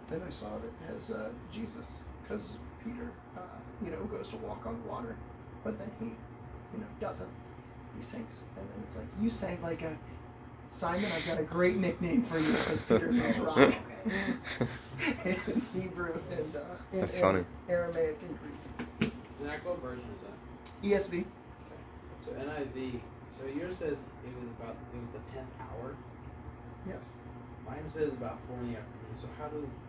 that 0.08 0.20
I 0.26 0.30
saw 0.30 0.46
that 0.58 0.92
has 0.92 1.10
uh, 1.10 1.28
Jesus, 1.52 2.04
because 2.22 2.56
Peter, 2.84 3.10
uh, 3.36 3.40
you 3.84 3.90
know, 3.90 4.04
goes 4.04 4.28
to 4.30 4.36
walk 4.36 4.64
on 4.66 4.82
water, 4.86 5.16
but 5.64 5.78
then 5.78 5.90
he, 5.98 6.06
you 6.06 6.80
know, 6.80 6.86
doesn't. 7.00 7.30
He 7.96 8.02
sinks, 8.02 8.42
and 8.58 8.68
then 8.68 8.82
it's 8.82 8.96
like 8.96 9.06
you 9.20 9.30
sank 9.30 9.62
like 9.62 9.82
a 9.82 9.96
Simon. 10.70 11.10
I've 11.12 11.26
got 11.26 11.38
a 11.38 11.42
great 11.42 11.76
nickname 11.78 12.22
for 12.24 12.38
you 12.38 12.52
because 12.52 12.80
Peter 12.82 13.10
means 13.12 13.38
rock 13.38 13.58
in 15.24 15.62
Hebrew 15.74 16.20
and 16.30 16.56
uh, 16.56 16.60
in 16.92 17.00
That's 17.00 17.16
in 17.16 17.22
funny. 17.22 17.44
Aramaic 17.68 18.18
and 18.20 18.38
Greek. 19.00 19.12
Zach, 19.42 19.64
what 19.64 19.80
version 19.80 20.04
is 20.14 21.00
that? 21.00 21.10
ESV. 21.10 21.24
So 22.24 22.32
NIV. 22.32 23.00
So 23.38 23.46
yours 23.46 23.76
says 23.76 23.98
it 24.24 24.34
was 24.40 24.50
about 24.58 24.76
it 24.92 24.98
was 25.00 25.10
the 25.12 25.32
tenth 25.32 25.48
hour. 25.60 25.94
Yes. 26.86 27.12
Mine 27.66 27.88
says 27.88 28.12
about 28.12 28.38
four 28.46 28.58
in 28.58 28.72
the 28.72 28.78
afternoon. 28.78 29.16
So 29.16 29.28
how 29.38 29.48
does 29.48 29.64
how 29.64 29.85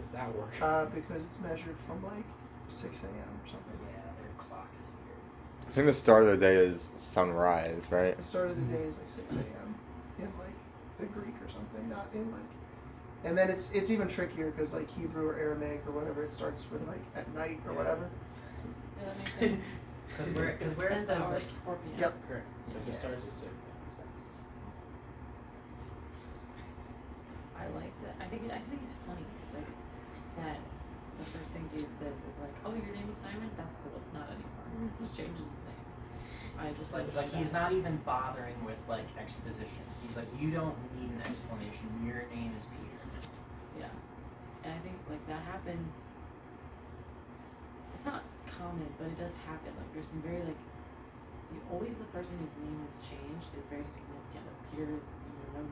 does 0.00 0.10
that 0.12 0.34
work? 0.36 0.50
Uh, 0.60 0.86
because 0.86 1.22
it's 1.22 1.38
measured 1.40 1.76
from 1.86 2.02
like 2.04 2.24
6 2.68 2.84
a.m. 3.02 3.12
or 3.12 3.46
something. 3.48 3.78
Yeah, 3.82 4.00
their 4.20 4.30
clock 4.38 4.68
is 4.82 4.88
weird. 5.04 5.68
I 5.68 5.72
think 5.72 5.86
the 5.86 5.94
start 5.94 6.24
of 6.24 6.30
the 6.30 6.36
day 6.36 6.56
is 6.56 6.90
sunrise, 6.96 7.84
right? 7.90 8.16
The 8.16 8.22
start 8.22 8.50
of 8.50 8.56
the 8.56 8.76
day 8.76 8.84
is 8.84 8.96
like 8.98 9.10
6 9.10 9.32
a.m. 9.34 9.74
in 10.18 10.24
like 10.38 10.56
the 10.98 11.06
Greek 11.06 11.34
or 11.44 11.50
something, 11.50 11.88
not 11.88 12.08
in 12.14 12.30
like. 12.32 12.40
And 13.22 13.36
then 13.36 13.50
it's 13.50 13.70
it's 13.74 13.90
even 13.90 14.08
trickier 14.08 14.50
because 14.50 14.72
like 14.72 14.90
Hebrew 14.96 15.28
or 15.28 15.36
Aramaic 15.36 15.82
or 15.86 15.92
whatever, 15.92 16.24
it 16.24 16.30
starts 16.32 16.66
with 16.72 16.86
like 16.88 17.02
at 17.14 17.32
night 17.34 17.60
or 17.66 17.74
whatever. 17.74 18.08
Yeah, 18.98 19.06
that 19.06 19.18
makes 19.18 19.36
sense. 19.36 19.60
Because 20.08 20.32
where, 20.36 20.52
cause 20.56 20.76
where 20.76 20.86
it 20.88 20.90
10 20.94 21.00
says 21.02 21.08
like, 21.20 21.32
hours, 21.32 21.52
4 21.66 21.74
p.m. 21.76 22.00
Yep. 22.00 22.14
Correct. 22.28 22.46
So 22.66 22.72
it 22.78 22.86
just 22.86 23.02
Yeah. 23.02 23.08
starts 23.10 23.26
at 23.26 23.32
six. 23.34 23.52
I 27.60 27.64
like 27.76 27.92
that. 28.04 28.16
I 28.24 28.26
think 28.28 28.48
I 28.50 28.56
just 28.56 28.70
think 28.70 28.80
it's 28.82 28.94
funny, 29.06 29.20
like 29.20 29.39
that. 30.38 30.58
The 31.20 31.26
first 31.36 31.52
thing 31.52 31.68
Jesus 31.68 31.92
says 32.00 32.16
is 32.16 32.36
like, 32.40 32.56
"Oh, 32.64 32.72
your 32.72 32.96
name 32.96 33.08
is 33.12 33.18
Simon. 33.20 33.50
That's 33.56 33.76
cool. 33.84 33.92
It's 34.00 34.12
not 34.16 34.32
anymore. 34.32 34.64
Mm-hmm. 34.72 34.88
He 34.88 35.04
just 35.04 35.16
changes 35.16 35.44
his 35.44 35.62
name." 35.68 35.70
I 36.60 36.72
just 36.76 36.92
like, 36.92 37.08
like 37.16 37.32
like 37.32 37.32
he's 37.32 37.52
not 37.52 37.72
even 37.72 37.96
bothering 38.04 38.64
with 38.64 38.80
like 38.88 39.08
exposition. 39.16 39.84
He's 40.04 40.16
like, 40.16 40.28
you 40.36 40.50
don't 40.50 40.76
need 40.96 41.08
an 41.08 41.22
explanation. 41.24 41.88
Your 42.04 42.28
name 42.28 42.52
is 42.56 42.66
Peter. 42.68 43.00
Yeah, 43.80 43.88
and 44.64 44.74
I 44.76 44.80
think 44.84 44.96
like 45.08 45.24
that 45.28 45.40
happens. 45.44 46.08
It's 47.94 48.04
not 48.04 48.24
common, 48.44 48.88
but 49.00 49.08
it 49.08 49.16
does 49.16 49.32
happen. 49.48 49.72
Like 49.76 49.92
there's 49.92 50.08
some 50.08 50.20
very 50.20 50.44
like, 50.44 50.60
you, 51.52 51.60
always 51.72 51.96
the 51.96 52.08
person 52.12 52.36
whose 52.40 52.56
name 52.60 52.80
is 52.88 52.96
changed 53.04 53.48
is 53.56 53.64
very 53.72 53.84
significant. 53.84 54.44
Like 54.44 54.60
Peter 54.68 54.88
is, 54.88 55.08
you 55.08 55.48
know, 55.56 55.64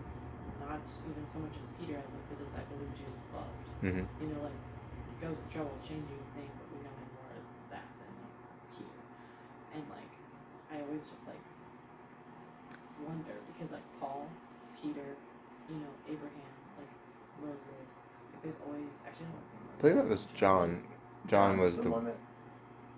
not 0.68 0.84
even 0.84 1.24
so 1.24 1.40
much 1.40 1.56
as 1.56 1.66
Peter 1.80 1.96
as 1.96 2.04
like 2.04 2.26
the 2.28 2.38
disciple 2.44 2.76
who 2.76 2.86
Jesus 2.92 3.24
loved. 3.32 3.64
Mm-hmm. 3.80 4.04
You 4.20 4.28
know, 4.36 4.40
like 4.44 4.60
goes 5.24 5.40
the 5.40 5.50
trouble 5.50 5.72
of 5.72 5.82
changing 5.82 6.14
his 6.14 6.30
name, 6.36 6.52
but 6.60 6.66
we 6.70 6.78
know 6.84 6.92
him 6.92 7.10
more 7.16 7.32
as 7.40 7.48
that 7.72 7.88
than 7.98 8.12
Peter. 8.76 9.00
And 9.74 9.82
like, 9.90 10.12
I 10.70 10.84
always 10.84 11.08
just 11.08 11.24
like 11.24 11.42
wonder 13.02 13.34
because 13.50 13.72
like 13.72 13.86
Paul, 13.96 14.28
Peter, 14.76 15.16
you 15.72 15.80
know, 15.80 15.92
Abraham, 16.04 16.52
like 16.76 16.92
Moses, 17.40 17.96
like 18.30 18.40
they've 18.44 18.62
always 18.68 19.00
actually 19.08 19.26
I 19.26 19.34
don't 19.34 19.48
think 19.48 19.64
I 19.64 19.80
believe 19.80 19.96
that 19.96 20.08
was 20.12 20.28
John. 20.36 20.84
John 21.26 21.58
was 21.58 21.76
the, 21.76 21.88
the 21.88 21.90
one 21.90 22.04
that 22.04 22.20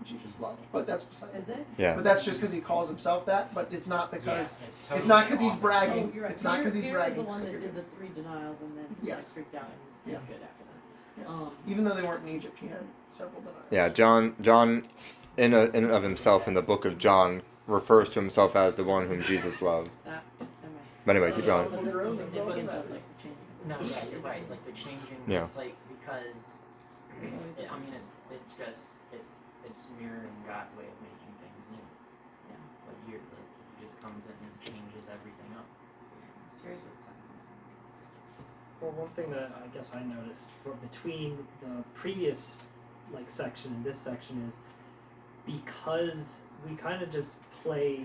Jesus 0.04 0.40
loved. 0.40 0.60
But 0.72 0.86
that's 0.86 1.04
beside 1.04 1.34
Is 1.36 1.48
it? 1.48 1.64
yeah. 1.78 1.94
But 1.94 2.04
that's 2.04 2.24
just 2.24 2.40
because 2.40 2.52
he 2.52 2.60
calls 2.60 2.88
himself 2.88 3.26
that. 3.26 3.54
But 3.54 3.68
it's 3.72 3.86
not 3.88 4.10
because 4.10 4.58
Yeah, 4.60 4.66
it's, 4.68 4.88
it's 4.92 5.06
not 5.06 5.26
because 5.26 5.40
he's 5.40 5.54
bragging. 5.56 6.10
Oh, 6.10 6.14
you're 6.14 6.24
right. 6.24 6.32
It's 6.32 6.42
not 6.44 6.58
because 6.58 6.74
he's 6.74 6.84
Peter 6.84 6.94
was 6.96 7.02
bragging. 7.04 7.22
the 7.24 7.28
one 7.28 7.42
that 7.44 7.50
You're 7.52 7.60
did 7.60 7.74
the 7.76 7.82
three 7.82 8.08
denials 8.14 8.60
and 8.60 8.76
then 8.76 8.86
he 9.02 9.08
Yes. 9.08 9.24
like 9.26 9.34
freaked 9.34 9.54
out 9.54 9.64
and 9.64 10.12
Yeah. 10.12 10.18
yeah. 10.20 10.26
good 10.34 10.42
after 10.42 10.64
that. 10.64 11.22
Yeah. 11.22 11.28
Um, 11.28 11.52
Even 11.68 11.84
though 11.84 11.94
they 11.94 12.02
weren't 12.02 12.26
in 12.28 12.34
Egypt, 12.36 12.56
he 12.60 12.68
had 12.68 12.82
several 13.12 13.40
denials. 13.42 13.66
Yeah, 13.70 13.88
John 13.90 14.34
John 14.40 14.86
in, 15.36 15.52
a, 15.54 15.64
in 15.66 15.84
and 15.84 15.90
of 15.92 16.02
himself 16.02 16.48
in 16.48 16.54
the 16.54 16.62
book 16.62 16.84
of 16.84 16.98
John 16.98 17.42
refers 17.66 18.08
to 18.10 18.20
himself 18.20 18.56
as 18.56 18.74
the 18.74 18.84
one 18.84 19.06
whom 19.08 19.22
Jesus 19.22 19.60
loved. 19.62 19.90
that. 20.04 20.22
But 21.06 21.16
anyway, 21.16 21.32
keep 21.32 21.46
going. 21.46 21.68
But 21.70 21.84
the, 21.84 21.90
the 21.92 22.10
significance 22.10 22.72
of 22.72 22.90
like 22.90 23.00
the 23.00 23.22
change. 23.22 23.36
No, 23.66 23.76
yeah, 23.82 24.04
you're 24.10 24.20
right. 24.20 24.50
Like 24.50 24.64
the 24.64 24.72
changing. 24.72 25.16
Yeah. 25.26 25.44
It's 25.44 25.56
like 25.56 25.74
because 25.88 26.62
it, 27.58 27.68
I 27.70 27.78
mean, 27.78 27.92
it's 28.00 28.22
it's 28.32 28.52
just 28.52 28.92
it's 29.12 29.36
it's 29.64 29.84
mirroring 29.98 30.36
God's 30.46 30.74
way 30.76 30.88
of 30.88 30.98
making 31.00 31.32
things 31.40 31.62
new. 31.70 31.86
Yeah. 32.48 32.60
Like 32.88 33.00
you're 33.08 33.24
like 33.34 33.50
he 33.76 33.84
just 33.84 34.00
comes 34.00 34.26
in 34.26 34.36
and 34.40 34.54
changes 34.60 35.08
everything 35.08 35.50
up. 35.56 35.66
I 35.66 36.44
was 36.44 36.56
curious 36.60 36.80
what 36.82 36.98
second. 36.98 37.30
Well, 38.80 38.92
one 38.92 39.10
thing 39.10 39.30
that 39.32 39.52
I 39.62 39.66
guess 39.76 39.92
I 39.94 40.02
noticed 40.02 40.48
for 40.64 40.72
between 40.72 41.46
the 41.60 41.84
previous 41.94 42.66
like 43.12 43.30
section 43.30 43.72
and 43.72 43.84
this 43.84 43.98
section 43.98 44.46
is 44.48 44.60
because 45.46 46.40
we 46.66 46.74
kind 46.76 47.02
of 47.02 47.10
just 47.10 47.36
play 47.62 48.00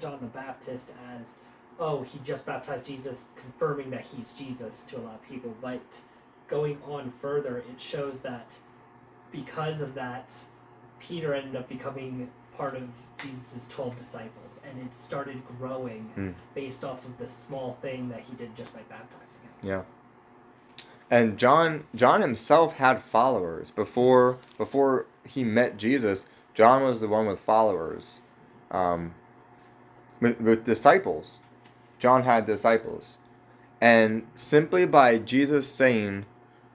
John 0.00 0.18
the 0.20 0.26
Baptist 0.26 0.90
as 1.18 1.34
oh 1.80 2.02
he 2.02 2.20
just 2.24 2.46
baptized 2.46 2.86
Jesus 2.86 3.26
confirming 3.34 3.90
that 3.90 4.04
he's 4.04 4.32
Jesus 4.32 4.84
to 4.84 4.98
a 4.98 5.00
lot 5.00 5.14
of 5.14 5.28
people 5.28 5.54
but 5.60 6.00
going 6.48 6.78
on 6.86 7.12
further 7.20 7.58
it 7.58 7.80
shows 7.80 8.20
that 8.20 8.58
because 9.30 9.80
of 9.80 9.94
that 9.94 10.36
Peter 11.02 11.34
ended 11.34 11.56
up 11.56 11.68
becoming 11.68 12.30
part 12.56 12.74
of 12.76 12.82
Jesus' 13.22 13.66
12 13.68 13.98
disciples 13.98 14.60
and 14.68 14.80
it 14.86 14.94
started 14.96 15.42
growing 15.58 16.10
Hmm. 16.14 16.30
based 16.54 16.84
off 16.84 17.04
of 17.04 17.18
the 17.18 17.26
small 17.26 17.76
thing 17.82 18.08
that 18.10 18.20
he 18.20 18.34
did 18.36 18.54
just 18.54 18.72
by 18.74 18.80
baptizing 18.88 19.40
him. 19.42 19.68
Yeah. 19.68 19.82
And 21.10 21.38
John 21.38 21.84
John 21.94 22.20
himself 22.20 22.74
had 22.74 23.02
followers 23.02 23.70
before 23.70 24.38
before 24.56 25.06
he 25.26 25.44
met 25.44 25.76
Jesus. 25.76 26.26
John 26.54 26.82
was 26.84 27.00
the 27.00 27.08
one 27.08 27.26
with 27.26 27.40
followers, 27.40 28.20
um, 28.70 29.14
with, 30.20 30.40
with 30.40 30.64
disciples. 30.64 31.40
John 31.98 32.22
had 32.24 32.46
disciples, 32.46 33.18
and 33.80 34.26
simply 34.34 34.84
by 34.86 35.18
Jesus 35.18 35.66
saying, 35.68 36.24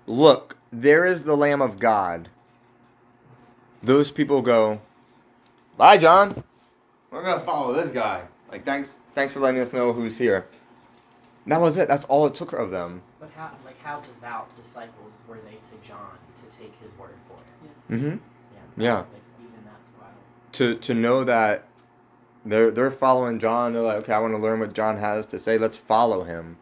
"Look, 0.06 0.58
there 0.72 1.06
is 1.06 1.24
the 1.24 1.36
Lamb 1.38 1.62
of 1.62 1.80
God." 1.80 2.30
Those 3.82 4.12
people 4.12 4.42
go, 4.42 4.82
"Bye, 5.78 5.98
John. 5.98 6.44
We're 7.12 7.24
gonna 7.24 7.44
follow 7.44 7.74
this 7.74 7.92
guy." 7.92 8.24
Like, 8.52 8.66
thanks, 8.66 9.00
thanks 9.14 9.34
for 9.34 9.40
letting 9.40 9.60
us 9.60 9.74
know 9.74 9.94
who's 9.94 10.18
here. 10.18 10.48
That 11.48 11.62
was 11.62 11.78
it. 11.78 11.88
That's 11.88 12.06
all 12.06 12.26
it 12.26 12.36
took 12.36 12.54
of 12.54 12.72
them. 12.72 13.02
But 13.20 13.32
how 13.36 13.52
like 13.66 13.82
how 13.82 14.02
devout 14.02 14.54
disciples 14.58 15.14
were 15.28 15.38
they 15.46 15.56
to 15.56 15.88
John 15.88 16.18
to 16.38 16.58
take 16.58 16.74
his 16.82 16.98
word 16.98 17.16
for 17.28 17.36
it? 17.36 17.94
Mm-hmm. 17.94 18.18
Yeah. 18.78 18.84
Yeah. 18.84 18.98
Like 18.98 19.08
even 19.40 19.64
that's 19.64 19.90
wild. 19.98 20.14
To 20.54 20.76
to 20.76 20.94
know 20.94 21.24
that 21.24 21.64
they're 22.46 22.70
they're 22.70 22.92
following 22.92 23.40
John. 23.40 23.74
They're 23.74 23.82
like, 23.82 23.98
okay, 24.04 24.14
I 24.14 24.20
want 24.20 24.34
to 24.34 24.40
learn 24.40 24.60
what 24.60 24.74
John 24.74 24.98
has 24.98 25.26
to 25.28 25.40
say. 25.40 25.58
Let's 25.58 25.78
follow 25.78 26.24
him. 26.24 26.58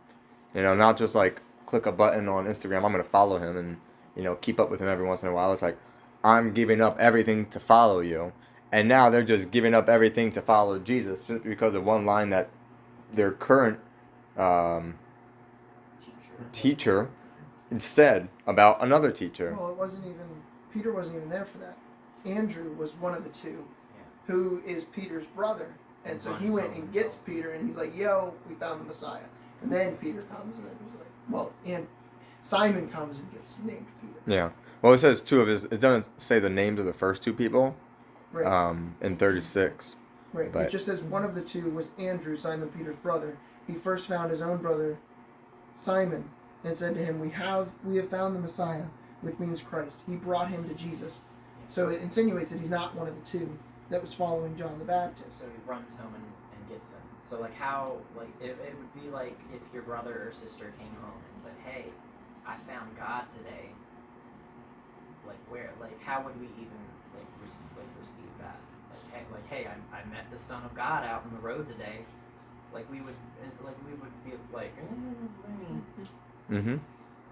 You 0.54 0.62
know, 0.62 0.76
not 0.76 0.98
just 0.98 1.16
like 1.16 1.42
click 1.66 1.88
a 1.88 1.92
button 1.92 2.30
on 2.30 2.46
Instagram. 2.46 2.86
I'm 2.86 2.92
gonna 2.92 3.04
follow 3.04 3.40
him 3.40 3.58
and 3.58 3.78
you 4.16 4.24
know 4.24 4.36
keep 4.36 4.60
up 4.60 4.70
with 4.70 4.82
him 4.82 4.88
every 4.88 5.06
once 5.06 5.24
in 5.24 5.30
a 5.30 5.34
while. 5.34 5.52
It's 5.52 5.64
like 5.64 5.78
I'm 6.26 6.54
giving 6.54 6.82
up 6.82 6.98
everything 7.00 7.46
to 7.52 7.60
follow 7.60 8.00
you, 8.00 8.34
and 8.72 8.88
now 8.88 9.12
they're 9.12 9.24
just 9.24 9.52
giving 9.52 9.76
up 9.76 9.88
everything 9.88 10.32
to 10.32 10.42
follow 10.42 10.80
Jesus 10.80 11.22
just 11.24 11.44
because 11.44 11.76
of 11.76 11.86
one 11.86 12.04
line 12.06 12.32
that 12.32 12.50
their 13.12 13.32
current 13.32 13.80
um, 14.36 14.96
Teacher. 16.52 16.52
teacher 16.52 17.10
said 17.78 18.30
about 18.48 18.84
another 18.84 19.12
teacher. 19.12 19.56
Well, 19.58 19.70
it 19.70 19.78
wasn't 19.78 20.06
even 20.06 20.28
Peter 20.74 20.92
wasn't 20.92 21.18
even 21.18 21.30
there 21.30 21.46
for 21.46 21.60
that. 21.60 21.78
Andrew 22.26 22.74
was 22.74 22.94
one 22.96 23.14
of 23.14 23.24
the 23.24 23.30
two, 23.30 23.64
Yeah. 23.96 24.02
who 24.34 24.62
is 24.66 24.86
Peter's 24.86 25.28
brother, 25.28 25.76
and 26.04 26.20
so 26.20 26.34
he 26.34 26.50
went 26.50 26.74
and 26.74 26.92
gets 26.92 27.16
himself. 27.16 27.26
Peter, 27.28 27.52
and 27.52 27.66
he's 27.66 27.78
like, 27.78 27.96
"Yo, 27.96 28.34
we 28.50 28.56
found 28.56 28.82
the 28.82 28.86
Messiah." 28.86 29.22
And 29.62 29.72
then 29.72 29.96
Peter 29.98 30.24
comes, 30.24 30.58
and 30.58 30.68
then 30.68 30.76
he's 30.84 30.96
like, 30.96 31.08
"Well," 31.30 31.54
and 31.66 31.88
Simon 32.42 32.90
comes 32.90 33.20
and 33.20 33.32
gets 33.32 33.60
named 33.60 33.86
Peter. 34.02 34.20
Yeah. 34.26 34.50
Well, 34.82 34.94
it 34.94 35.00
says 35.00 35.22
two 35.22 35.42
of 35.42 35.48
his. 35.48 35.66
It 35.66 35.80
doesn't 35.80 36.22
say 36.22 36.40
the 36.40 36.50
names 36.50 36.80
of 36.80 36.86
the 36.86 36.94
first 36.94 37.22
two 37.24 37.34
people. 37.34 37.76
Right. 38.32 38.46
Um, 38.46 38.96
in 39.02 39.16
36. 39.18 39.98
Right. 40.34 40.52
But- 40.52 40.64
it 40.66 40.70
just 40.70 40.86
says 40.86 41.02
one 41.02 41.24
of 41.24 41.36
the 41.36 41.42
two 41.42 41.70
was 41.70 41.92
Andrew, 41.98 42.36
Simon 42.36 42.70
Peter's 42.70 42.98
brother. 42.98 43.38
He 43.66 43.74
first 43.74 44.08
found 44.08 44.30
his 44.30 44.42
own 44.42 44.58
brother, 44.58 44.98
Simon, 45.76 46.30
and 46.64 46.78
said 46.78 46.96
to 46.96 47.04
him, 47.04 47.20
"We 47.20 47.30
have 47.32 47.70
we 47.84 47.96
have 47.98 48.10
found 48.10 48.36
the 48.36 48.40
Messiah, 48.40 48.86
which 49.22 49.40
means 49.40 49.62
Christ." 49.62 50.04
He 50.08 50.16
brought 50.16 50.50
him 50.50 50.68
to 50.68 50.76
Jesus. 50.76 51.22
So 51.68 51.90
it 51.90 52.02
insinuates 52.02 52.52
that 52.52 52.60
he's 52.60 52.70
not 52.70 52.94
one 52.96 53.08
of 53.08 53.16
the 53.16 53.26
two 53.26 53.58
that 53.90 54.02
was 54.02 54.14
following 54.14 54.56
John 54.56 54.78
the 54.78 54.86
Baptist. 54.86 55.40
So 55.40 55.46
he 55.46 55.70
runs 55.70 55.96
home 55.96 56.14
and, 56.14 56.24
and 56.24 56.70
gets 56.70 56.92
him. 56.92 57.00
So 57.28 57.40
like 57.40 57.56
how 57.56 57.98
like 58.16 58.30
it, 58.40 58.58
it 58.64 58.76
would 58.78 58.94
be 59.04 59.10
like 59.10 59.40
if 59.54 59.62
your 59.74 59.82
brother 59.84 60.28
or 60.28 60.32
sister 60.32 60.74
came 60.78 60.96
home 61.02 61.22
and 61.32 61.42
said, 61.42 61.54
"Hey, 61.66 61.86
I 62.46 62.58
found 62.72 62.96
God 62.98 63.24
today." 63.36 63.72
Like 65.28 65.42
where 65.50 65.72
like 65.82 66.02
how 66.04 66.22
would 66.24 66.40
we 66.40 66.48
even 66.58 66.82
like 67.16 67.28
rec- 67.42 67.78
like 67.78 67.92
receive 68.00 68.32
that? 68.40 68.58
Like 68.92 69.06
hey 69.14 69.24
like 69.32 69.48
hey 69.50 69.68
I, 69.68 69.76
I 69.98 70.06
met 70.12 70.30
the 70.32 70.38
Son 70.40 70.64
of 70.64 70.74
God 70.76 71.04
out 71.04 71.24
on 71.26 71.32
the 71.34 71.42
road 71.42 71.68
today. 71.68 72.06
Like 72.74 72.90
we 72.92 73.02
would 73.02 73.16
eh, 73.44 73.50
like 73.64 73.76
we 73.86 73.94
would 73.94 74.14
be 74.26 74.34
like, 74.54 74.74
eh. 74.78 74.86
Mm-hmm. 76.52 76.76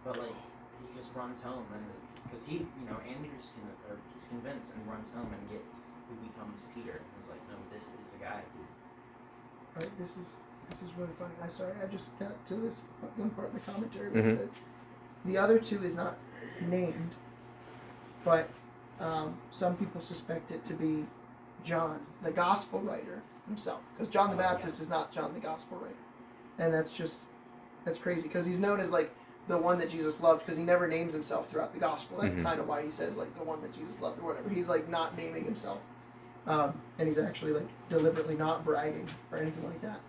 but 0.04 0.18
like 0.18 0.34
he 0.82 0.98
just 0.98 1.14
runs 1.16 1.41
home 1.41 1.66
and 1.74 1.86
because 2.24 2.46
he 2.46 2.66
you 2.80 2.86
know 2.89 2.98
Andrew's 3.08 3.52
con- 3.54 3.70
or 3.89 3.98
he's 4.14 4.26
convinced 4.28 4.74
and 4.74 4.88
runs 4.88 5.12
home 5.12 5.30
and 5.32 5.44
gets 5.52 5.91
who 6.10 6.16
becomes 6.28 6.62
Peter 6.74 6.98
and 6.98 7.24
is 7.24 7.30
like, 7.30 7.41
no, 7.50 7.56
this 7.74 7.89
is 7.89 8.06
the 8.12 8.24
guy. 8.24 8.41
dude. 8.56 9.82
Right. 9.84 9.98
This 10.00 10.12
is 10.18 10.34
this 10.70 10.82
is 10.82 10.89
really 10.98 11.12
funny. 11.20 11.34
I 11.44 11.48
sorry. 11.48 11.74
I 11.82 11.86
just 11.88 12.18
got 12.20 12.34
to 12.48 12.56
this 12.56 12.82
one 13.18 13.30
part 13.32 13.50
in 13.50 13.56
the 13.56 13.60
commentary 13.72 14.10
where 14.10 14.24
it 14.26 14.26
Mhm. 14.34 14.38
says 14.38 14.56
the 15.26 15.38
other 15.38 15.60
two 15.60 15.84
is 15.84 15.96
not 15.96 16.18
named, 16.62 17.12
but 18.24 18.50
um, 19.00 19.38
some 19.52 19.76
people 19.76 20.02
suspect 20.02 20.52
it 20.52 20.64
to 20.66 20.74
be 20.74 21.06
John, 21.64 22.06
the 22.24 22.32
gospel 22.32 22.80
writer 22.82 23.22
himself, 23.48 23.82
because 23.96 24.10
John 24.10 24.30
the 24.30 24.36
Oh, 24.36 24.40
Baptist 24.40 24.80
is 24.82 24.90
not 24.90 25.12
John 25.12 25.34
the 25.34 25.40
gospel 25.40 25.78
writer, 25.78 25.96
and 26.60 26.74
that's 26.74 26.92
just 26.92 27.22
that's 27.86 27.98
crazy 27.98 28.28
because 28.28 28.46
he's 28.46 28.60
known 28.60 28.80
as 28.80 28.92
like 28.92 29.12
the 29.50 29.58
one 29.58 29.78
that 29.80 29.90
Jesus 29.90 30.22
loved 30.22 30.40
because 30.42 30.58
he 30.58 30.64
never 30.64 30.88
names 30.88 31.14
himself 31.14 31.50
throughout 31.50 31.74
the 31.74 31.80
gospel. 31.80 32.18
That's 32.22 32.36
Mhm. 32.36 32.44
kind 32.44 32.60
of 32.62 32.68
why 32.68 32.82
he 32.82 32.92
says 32.92 33.18
like 33.18 33.36
the 33.38 33.44
one 33.44 33.62
that 33.62 33.74
Jesus 33.74 34.00
loved 34.02 34.20
or 34.20 34.28
whatever. 34.28 34.50
He's 34.50 34.70
like 34.70 34.88
not 34.88 35.18
naming 35.18 35.44
himself, 35.44 35.80
um, 36.48 36.80
and 36.98 37.08
he's 37.08 37.18
actually 37.20 37.52
like 37.52 37.68
deliberately 37.90 38.36
not 38.36 38.64
bragging 38.64 39.08
or 39.32 39.38
anything 39.38 39.66
like 39.68 39.82
that. 39.82 40.00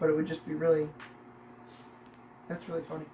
But 0.00 0.08
it 0.10 0.14
would 0.14 0.26
just 0.26 0.46
be 0.46 0.54
really. 0.54 0.88
That's 2.48 2.66
really 2.68 2.82
funny. 2.82 3.04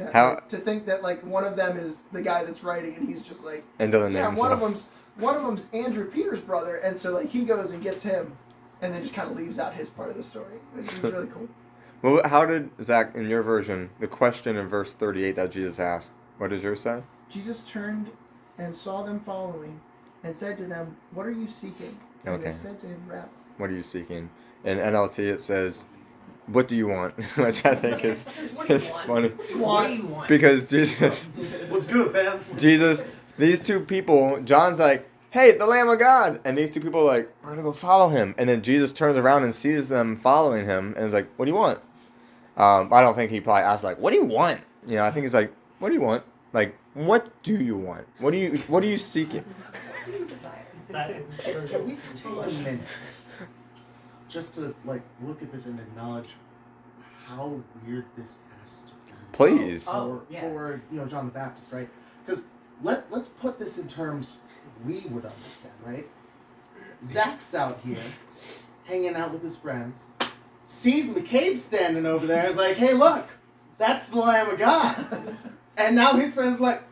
That, 0.00 0.12
How- 0.14 0.28
like, 0.30 0.48
to 0.48 0.56
think 0.56 0.86
that 0.86 1.02
like 1.02 1.22
one 1.24 1.44
of 1.44 1.56
them 1.56 1.78
is 1.78 2.04
the 2.12 2.22
guy 2.22 2.44
that's 2.44 2.64
writing, 2.64 2.94
and 2.96 3.08
he's 3.08 3.20
just 3.22 3.44
like, 3.44 3.64
And 3.78 3.92
doesn't 3.92 4.12
name 4.14 4.22
yeah, 4.22 4.34
one 4.34 4.50
of 4.52 4.60
them's 4.60 4.86
one 5.16 5.36
of 5.36 5.42
them's 5.44 5.66
Andrew 5.74 6.10
Peter's 6.10 6.40
brother, 6.40 6.76
and 6.76 6.96
so 6.96 7.12
like 7.12 7.28
he 7.28 7.44
goes 7.44 7.72
and 7.72 7.82
gets 7.82 8.02
him, 8.02 8.36
and 8.80 8.94
then 8.94 9.02
just 9.02 9.12
kind 9.14 9.30
of 9.30 9.36
leaves 9.36 9.58
out 9.58 9.74
his 9.74 9.90
part 9.90 10.08
of 10.10 10.16
the 10.16 10.22
story, 10.22 10.54
which 10.74 10.92
is 10.92 11.02
really 11.02 11.26
cool. 11.28 11.48
Well, 12.02 12.22
how 12.26 12.46
did 12.46 12.70
Zach 12.82 13.14
in 13.14 13.28
your 13.28 13.42
version 13.42 13.90
the 14.00 14.06
question 14.06 14.56
in 14.56 14.68
verse 14.68 14.94
38 14.94 15.36
that 15.36 15.50
Jesus 15.50 15.78
asked? 15.78 16.12
What 16.38 16.48
does 16.48 16.62
yours 16.62 16.80
say? 16.80 17.02
Jesus 17.28 17.60
turned 17.60 18.08
and 18.56 18.74
saw 18.74 19.02
them 19.02 19.20
following, 19.20 19.82
and 20.24 20.34
said 20.34 20.56
to 20.58 20.64
them, 20.64 20.96
"What 21.12 21.26
are 21.26 21.30
you 21.30 21.46
seeking?" 21.46 21.98
And 22.24 22.36
Okay. 22.36 22.44
they 22.44 22.52
said 22.52 22.80
to 22.80 22.86
him, 22.86 23.02
"Rabbi." 23.06 23.28
What 23.58 23.68
are 23.68 23.74
you 23.74 23.82
seeking? 23.82 24.30
In 24.64 24.78
NLT 24.78 25.28
it 25.28 25.42
says, 25.42 25.88
"What 26.46 26.68
do 26.68 26.76
you 26.76 26.88
want?" 26.88 27.12
Which 27.36 27.64
I 27.64 27.74
think 27.74 28.04
is 28.10 28.24
What 28.54 28.66
do 28.68 28.72
you 28.74 28.76
is 28.76 28.90
funny 28.90 29.28
What 29.28 29.86
do 29.86 29.94
you 29.94 30.06
want? 30.06 30.28
because 30.28 30.68
Jesus 30.68 31.26
What's 31.68 31.86
good, 31.86 32.12
fam? 32.12 32.40
Jesus, 32.56 33.08
these 33.38 33.60
two 33.60 33.80
people, 33.80 34.40
John's 34.42 34.78
like, 34.78 35.08
hey, 35.30 35.52
the 35.56 35.64
Lamb 35.66 35.88
of 35.88 35.98
God. 35.98 36.40
And 36.44 36.58
these 36.58 36.70
two 36.70 36.80
people 36.80 37.00
are 37.00 37.04
like, 37.18 37.34
we're 37.42 37.50
going 37.50 37.58
to 37.58 37.62
go 37.62 37.72
follow 37.72 38.08
him. 38.08 38.34
And 38.36 38.48
then 38.48 38.62
Jesus 38.62 38.92
turns 38.92 39.16
around 39.16 39.44
and 39.44 39.54
sees 39.54 39.88
them 39.88 40.18
following 40.18 40.66
him 40.66 40.92
and 40.96 41.06
is 41.06 41.12
like, 41.12 41.28
what 41.36 41.44
do 41.46 41.50
you 41.52 41.56
want? 41.56 41.78
Um, 42.56 42.92
I 42.92 43.00
don't 43.00 43.14
think 43.14 43.30
he 43.30 43.40
probably 43.40 43.62
asked, 43.62 43.84
like, 43.84 43.98
what 43.98 44.10
do 44.10 44.16
you 44.16 44.24
want? 44.24 44.60
You 44.86 44.96
know, 44.96 45.04
I 45.04 45.10
think 45.12 45.22
he's 45.24 45.32
like, 45.34 45.52
what 45.78 45.88
do 45.88 45.94
you 45.94 46.00
want? 46.00 46.24
Like, 46.52 46.76
what 46.94 47.42
do 47.44 47.54
you 47.56 47.76
want? 47.76 48.06
What 48.18 48.32
do 48.32 48.38
you, 48.38 48.56
what 48.66 48.82
are 48.82 48.86
you 48.88 48.98
seeking? 48.98 49.44
What 49.44 50.04
do 50.06 50.12
you 50.18 50.26
desire? 50.26 50.66
That 50.90 51.14
Can, 51.44 51.68
can 51.68 51.86
we 51.86 51.96
take 52.16 52.26
a 52.26 52.50
minute 52.50 52.80
just 54.30 54.54
to 54.54 54.74
like 54.84 55.02
look 55.22 55.42
at 55.42 55.52
this 55.52 55.66
and 55.66 55.78
acknowledge 55.78 56.28
how 57.26 57.60
weird 57.86 58.06
this 58.16 58.36
has 58.60 58.82
to 58.82 58.92
be? 59.06 59.12
Please. 59.32 59.86
Oh, 59.88 59.92
for, 59.92 59.98
Oh, 59.98 60.22
yeah. 60.30 60.40
for 60.40 60.80
you 60.90 60.98
know 61.00 61.06
John 61.06 61.26
the 61.26 61.32
Baptist, 61.32 61.72
right? 61.72 61.88
Because 62.24 62.44
let 62.82 63.10
let's 63.10 63.28
put 63.28 63.58
this 63.58 63.76
in 63.78 63.88
terms 63.88 64.36
we 64.86 65.00
would 65.00 65.24
understand, 65.26 65.74
right? 65.84 66.06
Zach's 67.04 67.54
out 67.54 67.80
here, 67.84 67.98
hanging 68.84 69.14
out 69.16 69.32
with 69.32 69.42
his 69.42 69.56
friends, 69.56 70.06
sees 70.64 71.08
McCabe 71.10 71.58
standing 71.58 72.06
over 72.06 72.26
there, 72.26 72.40
and 72.40 72.48
is 72.50 72.56
like, 72.56 72.76
"Hey, 72.76 72.94
look, 72.94 73.26
that's 73.78 74.08
the 74.10 74.18
Lamb 74.18 74.48
of 74.50 74.58
God." 74.58 75.36
And 75.76 75.96
now 75.96 76.12
his 76.14 76.34
friends 76.34 76.60
like, 76.60 76.82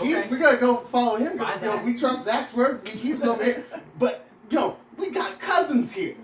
he's 0.00 0.16
Okay. 0.18 0.28
we're 0.30 0.38
gonna 0.38 0.56
go 0.56 0.78
follow 0.86 1.14
him 1.14 1.32
because 1.38 1.62
you 1.62 1.68
know, 1.68 1.76
we 1.84 1.96
trust 1.96 2.24
Zach's 2.24 2.52
word. 2.54 2.88
He's 2.88 3.22
over 3.22 3.44
here, 3.44 3.64
but 4.00 4.26
yo, 4.50 4.78
we 4.96 5.10
got 5.10 5.38
cousins 5.38 5.92
here, 5.92 6.16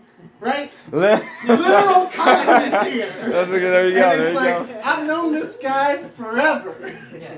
right? 0.43 0.73
Literal 0.91 2.07
cousins 2.13 2.93
here. 2.93 3.13
That's 3.29 3.51
a 3.51 3.59
good. 3.59 3.73
There 3.73 3.89
you 3.89 3.95
go. 3.95 4.11
And 4.11 4.21
There 4.21 4.29
it's 4.33 4.41
you 4.41 4.47
like, 4.47 4.69
go. 4.69 4.81
I've 4.85 5.07
known 5.07 5.33
this 5.33 5.57
guy 5.57 6.03
forever. 6.09 6.75
Yeah. 7.19 7.37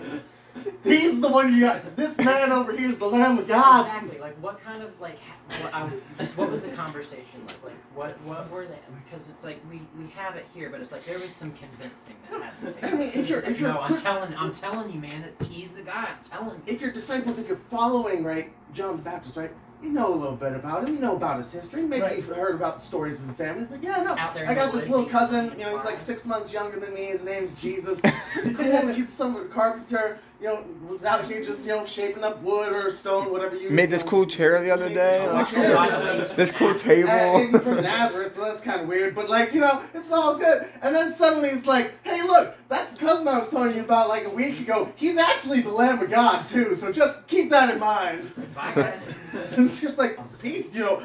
He's 0.83 1.21
the 1.21 1.29
one 1.29 1.53
you 1.53 1.61
got. 1.61 1.97
This 1.97 2.17
man 2.17 2.51
over 2.53 2.73
here 2.77 2.89
is 2.89 2.99
the 2.99 3.07
Lamb 3.07 3.39
of 3.39 3.47
God. 3.49 3.87
Exactly. 3.87 4.19
Like, 4.19 4.37
what 4.43 4.63
kind 4.65 4.83
of 4.83 4.99
like, 5.01 5.19
what, 5.61 5.75
um, 5.75 6.01
just 6.19 6.37
what 6.37 6.51
was 6.51 6.63
the 6.63 6.69
conversation 6.71 7.41
like? 7.47 7.65
Like, 7.65 7.75
what 7.95 8.21
what 8.23 8.51
were 8.51 8.67
they? 8.67 8.79
Because 9.05 9.29
it's 9.29 9.45
like 9.45 9.61
we 9.71 9.81
we 9.99 10.09
have 10.11 10.37
it 10.37 10.47
here, 10.55 10.71
but 10.71 10.81
it's 10.81 10.93
like 10.93 11.05
there 11.05 11.19
was 11.19 11.33
some 11.33 11.53
convincing 11.53 12.17
that 12.31 12.43
happened. 12.43 12.77
I 12.83 12.91
mean, 12.95 13.09
if 13.15 13.29
you're- 13.29 13.39
It's 13.39 13.45
like, 13.47 13.51
if 13.51 13.61
you're 13.61 13.73
no, 13.75 13.81
I'm 13.81 13.97
telling 13.97 14.35
I'm 14.37 14.53
telling 14.53 14.91
you, 14.93 15.01
man, 15.01 15.23
it's 15.25 15.47
he's 15.47 15.73
the 15.73 15.83
guy. 15.83 16.09
I'm 16.17 16.25
telling 16.25 16.57
you. 16.67 16.73
If 16.75 16.81
you're 16.81 16.93
disciples, 16.93 17.39
if 17.39 17.47
you're 17.49 17.57
following, 17.71 18.25
right, 18.25 18.53
John 18.73 18.97
the 18.97 19.03
Baptist, 19.03 19.37
right, 19.37 19.51
you 19.85 19.93
know 19.93 20.12
a 20.12 20.16
little 20.16 20.37
bit 20.37 20.55
about 20.55 20.89
him. 20.89 20.95
You 20.95 21.01
know 21.01 21.14
about 21.16 21.39
his 21.39 21.53
history. 21.53 21.82
Maybe 21.82 22.03
Right. 22.03 22.16
you've 22.16 22.26
heard 22.26 22.55
about 22.55 22.76
the 22.76 22.80
stories 22.80 23.16
of 23.16 23.26
the 23.26 23.35
family. 23.35 23.62
It's 23.64 23.72
like, 23.72 23.82
yeah, 23.82 24.03
no. 24.03 24.16
Out 24.16 24.35
there. 24.35 24.49
I 24.49 24.55
got 24.55 24.72
this 24.72 24.89
little 24.89 25.05
cousin, 25.07 25.53
you 25.59 25.64
know, 25.64 25.76
he's 25.76 25.85
like 25.85 26.01
six 26.01 26.24
months 26.24 26.53
younger 26.53 26.80
than 26.80 26.95
me. 26.95 27.05
His 27.07 27.22
name's 27.22 27.55
Jesus. 27.55 28.01
cool. 28.57 28.89
He's 28.89 29.09
some 29.09 29.49
carpenter, 29.51 30.18
you 30.41 30.47
know, 30.49 30.62
was 30.89 31.05
out 31.05 31.24
here 31.24 31.43
just, 31.43 31.64
you 31.64 31.72
know, 31.72 31.87
shaping 31.87 32.22
up 32.24 32.43
wood 32.43 32.72
or 32.72 32.91
stone, 32.91 33.30
whatever 33.32 33.57
you 33.57 33.62
You 33.68 33.70
made 33.70 33.89
this 33.91 34.05
know, 34.05 34.11
cool 34.11 34.26
chair 34.26 34.61
the 34.62 34.70
other 34.70 34.89
day. 34.89 34.95
this 34.95 35.26
cool 35.28 35.35
Like, 35.35 35.49
chair. 35.51 35.74
By 35.76 35.91
the 35.91 36.05
way, 36.05 36.18
he's 36.20 36.32
this 36.32 36.51
cool 36.51 36.68
Nazareth. 36.72 37.07
And 37.07 37.07
table. 37.07 37.53
he's 37.53 37.62
from 37.62 37.82
Nazareth, 37.82 38.35
so 38.35 38.41
that's 38.45 38.61
kind 38.61 38.80
of 38.82 38.89
weird. 38.89 39.14
But 39.14 39.30
like, 39.30 39.55
you 39.55 39.61
know, 39.61 39.82
it's 39.95 40.12
all 40.12 40.37
good. 40.37 40.66
And 40.82 40.95
then 40.95 41.11
suddenly 41.11 41.49
it's 41.49 41.66
like, 41.66 41.95
hey, 42.05 42.22
look, 42.22 42.57
that's 42.68 42.97
the 42.99 43.07
cousin 43.07 43.26
I 43.28 43.39
was 43.39 43.49
telling 43.49 43.74
you 43.74 43.80
about 43.82 44.09
like 44.09 44.24
a 44.24 44.30
week 44.30 44.61
ago. 44.61 44.93
He's 44.97 45.16
actually 45.18 45.61
the 45.62 45.70
Lamb 45.72 46.03
of 46.03 46.11
God 46.11 46.47
too. 46.47 46.74
So 46.74 46.93
just 46.93 47.26
keep 47.26 47.49
that 47.51 47.70
in 47.70 47.78
mind. 47.78 48.30
Bye, 48.55 48.72
guys. 48.74 49.14
And 49.53 49.64
it's 49.66 49.80
just 49.80 49.97
like, 49.99 50.18
peace, 50.41 50.74
you 50.74 50.82
know, 50.82 51.03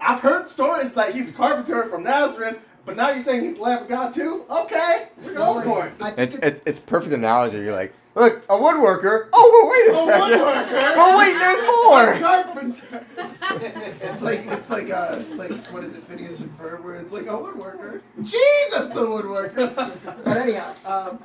I've 0.00 0.20
heard 0.20 0.48
stories 0.48 0.92
that 0.94 1.14
he's 1.14 1.28
a 1.28 1.32
carpenter 1.32 1.84
from 1.90 2.02
Nazareth, 2.04 2.60
but 2.84 2.96
now 2.96 3.10
you're 3.10 3.20
saying 3.20 3.42
he's 3.42 3.56
the 3.56 3.62
Lamb 3.62 3.82
of 3.82 3.88
God 3.88 4.12
too. 4.12 4.44
Okay, 4.50 5.08
we're 5.22 5.34
going 5.34 5.64
for 5.64 5.86
it. 5.86 5.92
It's, 6.18 6.36
it's, 6.36 6.46
it's 6.46 6.60
it's 6.66 6.80
perfect 6.80 7.12
analogy. 7.14 7.58
You're 7.58 7.74
like, 7.74 7.92
look, 8.14 8.42
a 8.48 8.54
woodworker. 8.54 9.28
Oh, 9.32 9.50
but 9.54 9.70
wait 9.70 9.88
a 9.88 10.02
A 10.02 10.06
second. 10.06 10.40
woodworker. 10.40 10.94
Oh 11.02 11.18
wait, 11.18 11.32
there's 11.38 11.58
A 11.62 11.66
more. 11.66 12.28
carpenter. 12.54 13.04
it's 14.02 14.22
like 14.22 14.46
it's 14.46 14.70
like 14.70 14.90
uh 14.90 15.20
like 15.36 15.50
what 15.68 15.82
is 15.84 15.94
it 15.94 16.04
Phineas 16.04 16.40
and 16.40 16.58
Ferb 16.58 16.82
where 16.82 16.96
it's 16.96 17.12
like 17.12 17.24
a 17.24 17.28
woodworker 17.30 18.00
Jesus 18.22 18.88
the 18.90 19.00
woodworker 19.06 19.74
but 20.24 20.36
anyhow 20.36 20.72
um 20.84 21.18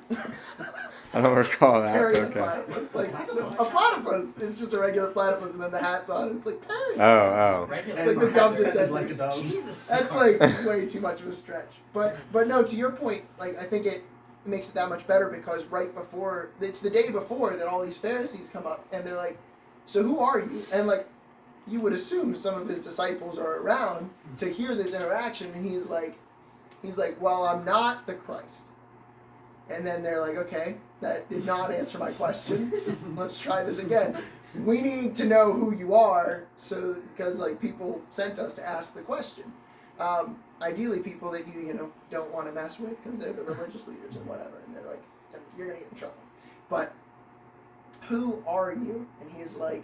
I 1.16 1.22
don't 1.22 1.36
recall 1.36 1.82
that. 1.82 1.94
Perry 1.94 2.14
the 2.14 2.22
Okay. 2.28 2.40
platypus 2.40 2.94
like 2.96 3.08
a 3.10 3.64
platypus 3.66 4.38
is 4.40 4.60
just 4.60 4.74
a 4.74 4.80
regular 4.80 5.10
platypus 5.12 5.54
and 5.54 5.64
then 5.64 5.72
the 5.72 5.80
hat's 5.80 6.10
on 6.10 6.28
and 6.28 6.38
it's 6.38 6.46
like 6.46 6.66
Perry 6.68 6.96
Oh, 7.00 7.02
oh. 7.64 7.68
Regular. 7.70 8.00
It's 8.00 8.08
like 8.08 8.20
the 8.20 8.32
dumb 8.32 8.54
Sounded 8.56 8.64
descendant. 8.66 8.94
like 8.94 9.10
a 9.10 9.14
dove. 9.16 9.42
Jesus. 9.42 9.84
That's 9.84 10.14
like 10.16 10.40
way 10.66 10.86
too 10.88 11.00
much 11.00 11.22
of 11.22 11.28
a 11.28 11.34
stretch. 11.34 11.72
But 11.94 12.18
but 12.32 12.48
no, 12.48 12.64
to 12.64 12.76
your 12.76 12.92
point, 12.92 13.24
like 13.40 13.58
I 13.58 13.64
think 13.64 13.86
it 13.86 14.04
makes 14.46 14.70
it 14.70 14.76
that 14.76 14.90
much 14.90 15.08
better 15.08 15.28
because 15.30 15.64
right 15.66 15.94
before 15.96 16.50
it's 16.62 16.80
the 16.80 16.90
day 16.90 17.10
before 17.10 17.56
that 17.56 17.68
all 17.68 17.84
these 17.84 17.98
Pharisees 17.98 18.50
come 18.50 18.68
up 18.68 18.86
and 18.92 19.06
they're 19.06 19.16
like, 19.16 19.38
So 19.86 20.04
who 20.04 20.20
are 20.20 20.40
you? 20.40 20.66
And 20.72 20.86
like 20.88 21.08
you 21.68 21.80
would 21.82 21.94
assume 21.94 22.36
some 22.36 22.62
of 22.62 22.68
his 22.68 22.82
disciples 22.82 23.40
are 23.40 23.56
around 23.58 24.10
to 24.38 24.48
hear 24.50 24.76
this 24.76 24.94
interaction 24.94 25.52
and 25.56 25.66
he's 25.66 25.90
like 25.90 26.16
he's 26.82 26.98
like, 26.98 27.20
Well, 27.22 27.46
I'm 27.46 27.64
not 27.66 28.06
the 28.06 28.14
Christ. 28.16 28.66
And 29.70 29.86
then 29.86 30.04
they're 30.04 30.22
like, 30.22 30.36
Okay, 30.38 30.76
that 31.02 31.28
did 31.30 31.46
not 31.46 31.72
answer 31.72 31.98
my 31.98 32.12
question. 32.12 32.72
Let's 33.16 33.40
try 33.40 33.64
this 33.64 33.80
again. 33.80 34.18
We 34.64 34.82
need 34.82 35.16
to 35.16 35.26
know 35.26 35.52
who 35.52 35.76
you 35.76 35.94
are 35.94 36.46
so 36.56 36.96
because 37.12 37.40
like 37.40 37.60
people 37.60 38.02
sent 38.10 38.40
us 38.40 38.54
to 38.54 38.66
ask 38.66 38.94
the 38.94 39.02
question 39.02 39.52
um, 40.00 40.38
ideally 40.62 41.00
people 41.00 41.32
that 41.32 41.48
you 41.48 41.62
you 41.62 41.74
know 41.74 41.92
don't 42.10 42.34
want 42.34 42.48
to 42.48 42.54
mess 42.54 42.80
with 42.80 43.02
because 43.04 43.20
they're 43.20 43.34
the 43.34 43.44
religious 43.44 43.88
leaders 43.88 44.16
and 44.16 44.26
whatever 44.26 44.62
and 44.66 44.76
they're 44.76 44.90
like 44.90 45.02
you're 45.58 45.68
gonna 45.68 45.80
get 45.80 45.92
in 45.92 45.98
trouble 45.98 46.16
but 46.70 46.94
who 48.08 48.44
are 48.48 48.74
you 48.74 49.08
and 49.22 49.30
he's 49.38 49.56
like 49.58 49.84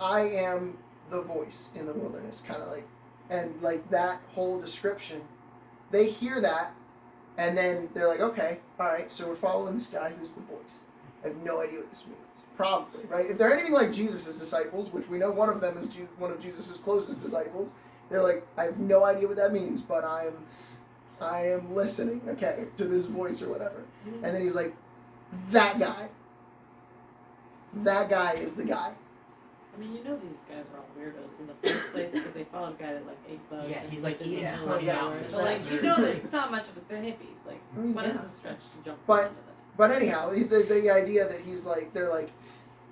i 0.00 0.20
am 0.20 0.76
the 1.10 1.20
voice 1.20 1.68
in 1.74 1.86
the 1.86 1.92
wilderness 1.92 2.42
kind 2.46 2.62
of 2.62 2.68
like 2.68 2.86
and 3.30 3.60
like 3.62 3.88
that 3.90 4.20
whole 4.34 4.60
description 4.60 5.22
they 5.90 6.08
hear 6.08 6.40
that 6.40 6.72
and 7.36 7.56
then 7.56 7.88
they're 7.94 8.08
like 8.08 8.20
okay 8.20 8.58
all 8.78 8.86
right 8.86 9.10
so 9.10 9.26
we're 9.26 9.34
following 9.36 9.74
this 9.74 9.86
guy 9.86 10.12
who's 10.18 10.30
the 10.32 10.40
voice 10.42 10.80
i 11.24 11.28
have 11.28 11.36
no 11.38 11.60
idea 11.60 11.78
what 11.78 11.90
this 11.90 12.04
means 12.06 12.44
probably 12.56 13.04
right 13.06 13.26
if 13.30 13.38
they're 13.38 13.52
anything 13.52 13.72
like 13.72 13.92
jesus' 13.92 14.36
disciples 14.36 14.92
which 14.92 15.08
we 15.08 15.18
know 15.18 15.30
one 15.30 15.48
of 15.48 15.60
them 15.60 15.76
is 15.78 15.88
Je- 15.88 16.06
one 16.18 16.30
of 16.30 16.40
jesus' 16.40 16.76
closest 16.78 17.20
disciples 17.22 17.74
they're 18.10 18.22
like, 18.22 18.46
I 18.58 18.64
have 18.64 18.78
no 18.78 19.02
idea 19.04 19.26
what 19.26 19.36
that 19.38 19.52
means, 19.52 19.80
but 19.80 20.04
I 20.04 20.26
am, 20.26 20.34
I 21.22 21.48
am 21.48 21.74
listening, 21.74 22.20
okay, 22.28 22.66
to 22.76 22.84
this 22.84 23.06
voice 23.06 23.40
or 23.40 23.48
whatever. 23.48 23.82
And 24.22 24.34
then 24.34 24.42
he's 24.42 24.54
like, 24.54 24.74
that 25.50 25.78
guy. 25.78 26.08
That 27.72 28.10
guy 28.10 28.32
is 28.32 28.54
the 28.56 28.64
guy. 28.64 28.92
I 29.74 29.80
mean, 29.80 29.94
you 29.94 30.04
know 30.04 30.16
these 30.16 30.38
guys 30.48 30.64
are 30.72 30.78
all 30.78 30.86
weirdos 30.98 31.40
in 31.40 31.46
the 31.48 31.54
first 31.62 31.92
place 31.92 32.12
because 32.12 32.32
they 32.32 32.44
followed 32.44 32.78
a 32.78 32.82
guy 32.82 32.92
that 32.92 33.06
like 33.06 33.18
ate 33.28 33.50
bugs. 33.50 33.68
Yeah, 33.68 33.80
and 33.80 33.92
he's, 33.92 34.04
like, 34.04 34.20
in 34.20 34.30
the 34.30 34.36
eating 34.36 34.44
middle 34.44 34.68
honey 34.68 34.88
of 34.88 34.96
out 34.96 35.26
So 35.26 35.38
like, 35.38 35.70
you 35.70 35.82
know 35.82 35.96
that 35.96 36.16
it's 36.16 36.32
not 36.32 36.50
much 36.50 36.68
of 36.68 36.76
a. 36.76 36.80
They're 36.88 36.98
hippies. 36.98 37.44
Like, 37.46 37.60
I 37.76 37.80
mean, 37.80 37.94
what 37.94 38.04
yeah. 38.06 38.14
is 38.14 38.20
the 38.20 38.30
stretch 38.30 38.58
to 38.60 38.84
jump? 38.84 38.98
But- 39.06 39.32
But 39.76 39.90
anyhow, 39.90 40.30
the, 40.32 40.44
the 40.68 40.90
idea 40.90 41.26
that 41.26 41.40
he's 41.40 41.66
like, 41.66 41.92
they're 41.92 42.10
like, 42.10 42.30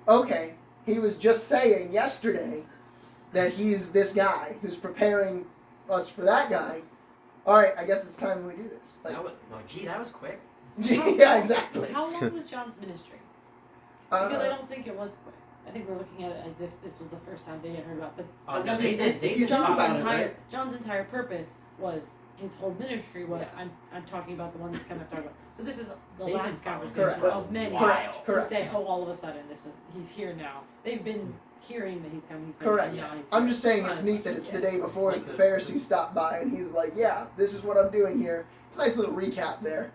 okay, 0.07 0.55
he 0.85 0.99
was 0.99 1.17
just 1.17 1.47
saying 1.47 1.93
yesterday 1.93 2.63
that 3.31 3.53
he's 3.53 3.91
this 3.91 4.13
guy 4.13 4.55
who's 4.61 4.77
preparing 4.77 5.45
us 5.89 6.09
for 6.09 6.21
that 6.23 6.49
guy. 6.49 6.81
All 7.45 7.57
right, 7.57 7.73
I 7.77 7.85
guess 7.85 8.03
it's 8.05 8.17
time 8.17 8.45
we 8.45 8.53
do 8.53 8.69
this. 8.69 8.93
Like, 9.03 9.13
That 9.13 9.23
was, 9.23 9.33
well, 9.49 9.61
gee, 9.67 9.85
that 9.85 9.99
was 9.99 10.09
quick. 10.09 10.39
yeah, 10.77 11.39
exactly. 11.39 11.91
How 11.91 12.11
long 12.11 12.33
was 12.33 12.49
John's 12.49 12.75
ministry? 12.79 13.19
Uh, 14.11 14.27
because 14.27 14.43
I 14.43 14.49
don't 14.49 14.69
think 14.69 14.87
it 14.87 14.95
was 14.95 15.15
quick. 15.23 15.35
I 15.67 15.71
think 15.71 15.87
we're 15.89 15.97
looking 15.97 16.23
at 16.25 16.31
it 16.31 16.43
as 16.45 16.53
if 16.61 16.69
this 16.83 16.99
was 16.99 17.09
the 17.09 17.17
first 17.17 17.45
time 17.45 17.59
they 17.63 17.71
had 17.73 17.83
heard 17.85 17.97
about. 17.97 18.15
But 18.17 18.25
Oh, 18.47 18.61
no, 18.63 18.77
they 18.77 18.95
did. 18.95 19.15
if- 19.15 19.21
They 19.21 19.29
if 19.31 19.49
John's 19.49 19.65
talk 19.67 19.69
about 19.75 19.95
it, 19.95 19.99
entire 19.99 20.17
right? 20.25 20.49
John's 20.51 20.75
entire 20.75 21.03
purpose 21.05 21.53
was 21.79 22.11
his 22.41 22.55
whole 22.55 22.75
ministry 22.79 23.25
was 23.25 23.47
I'm 23.55 23.71
I'm 23.93 24.03
talking 24.05 24.33
about 24.33 24.53
the 24.53 24.59
one 24.59 24.71
that's 24.71 24.85
coming 24.85 25.01
up 25.03 25.09
talking 25.09 25.25
about. 25.25 25.35
So 25.53 25.63
this 25.63 25.77
is 25.77 25.87
the 26.17 26.25
They've 26.25 26.33
last 26.33 26.63
been 26.63 26.73
following 26.73 26.79
conversation 26.89 27.21
Correct. 27.21 27.35
of 27.35 27.51
many 27.51 27.77
Correct, 27.77 28.25
to 28.25 28.31
correct. 28.31 28.49
say 28.49 28.69
oh 28.73 28.83
all 28.85 29.03
of 29.03 29.09
a 29.09 29.13
sudden 29.15 29.47
this 29.49 29.65
is 29.65 29.71
he's 29.95 30.09
here 30.09 30.33
now. 30.33 30.61
They've 30.83 31.03
been 31.03 31.33
hearing 31.61 32.01
that 32.03 32.11
he's 32.11 32.23
coming. 32.27 32.47
He's 32.47 32.55
coming 32.57 32.73
Correct. 32.73 32.89
and 32.89 32.97
now 32.97 33.15
he's 33.15 33.27
I'm 33.31 33.43
here. 33.43 33.51
just 33.51 33.61
saying 33.61 33.85
it's 33.85 34.03
neat 34.03 34.23
that 34.25 34.33
it's 34.35 34.49
the 34.49 34.59
day 34.59 34.79
before 34.79 35.11
Like 35.13 35.25
the 35.25 35.31
the- 35.31 35.37
Pharisees 35.37 35.83
stopped 35.85 36.13
by 36.15 36.39
and 36.39 36.51
he's 36.51 36.73
like, 36.73 36.93
yeah, 36.95 37.25
this 37.37 37.53
is 37.53 37.63
what 37.63 37.77
I'm 37.77 37.91
doing 37.91 38.19
here. 38.19 38.45
It's 38.67 38.77
a 38.77 38.79
nice 38.81 38.97
little 38.97 39.13
recap 39.13 39.61
there. 39.61 39.91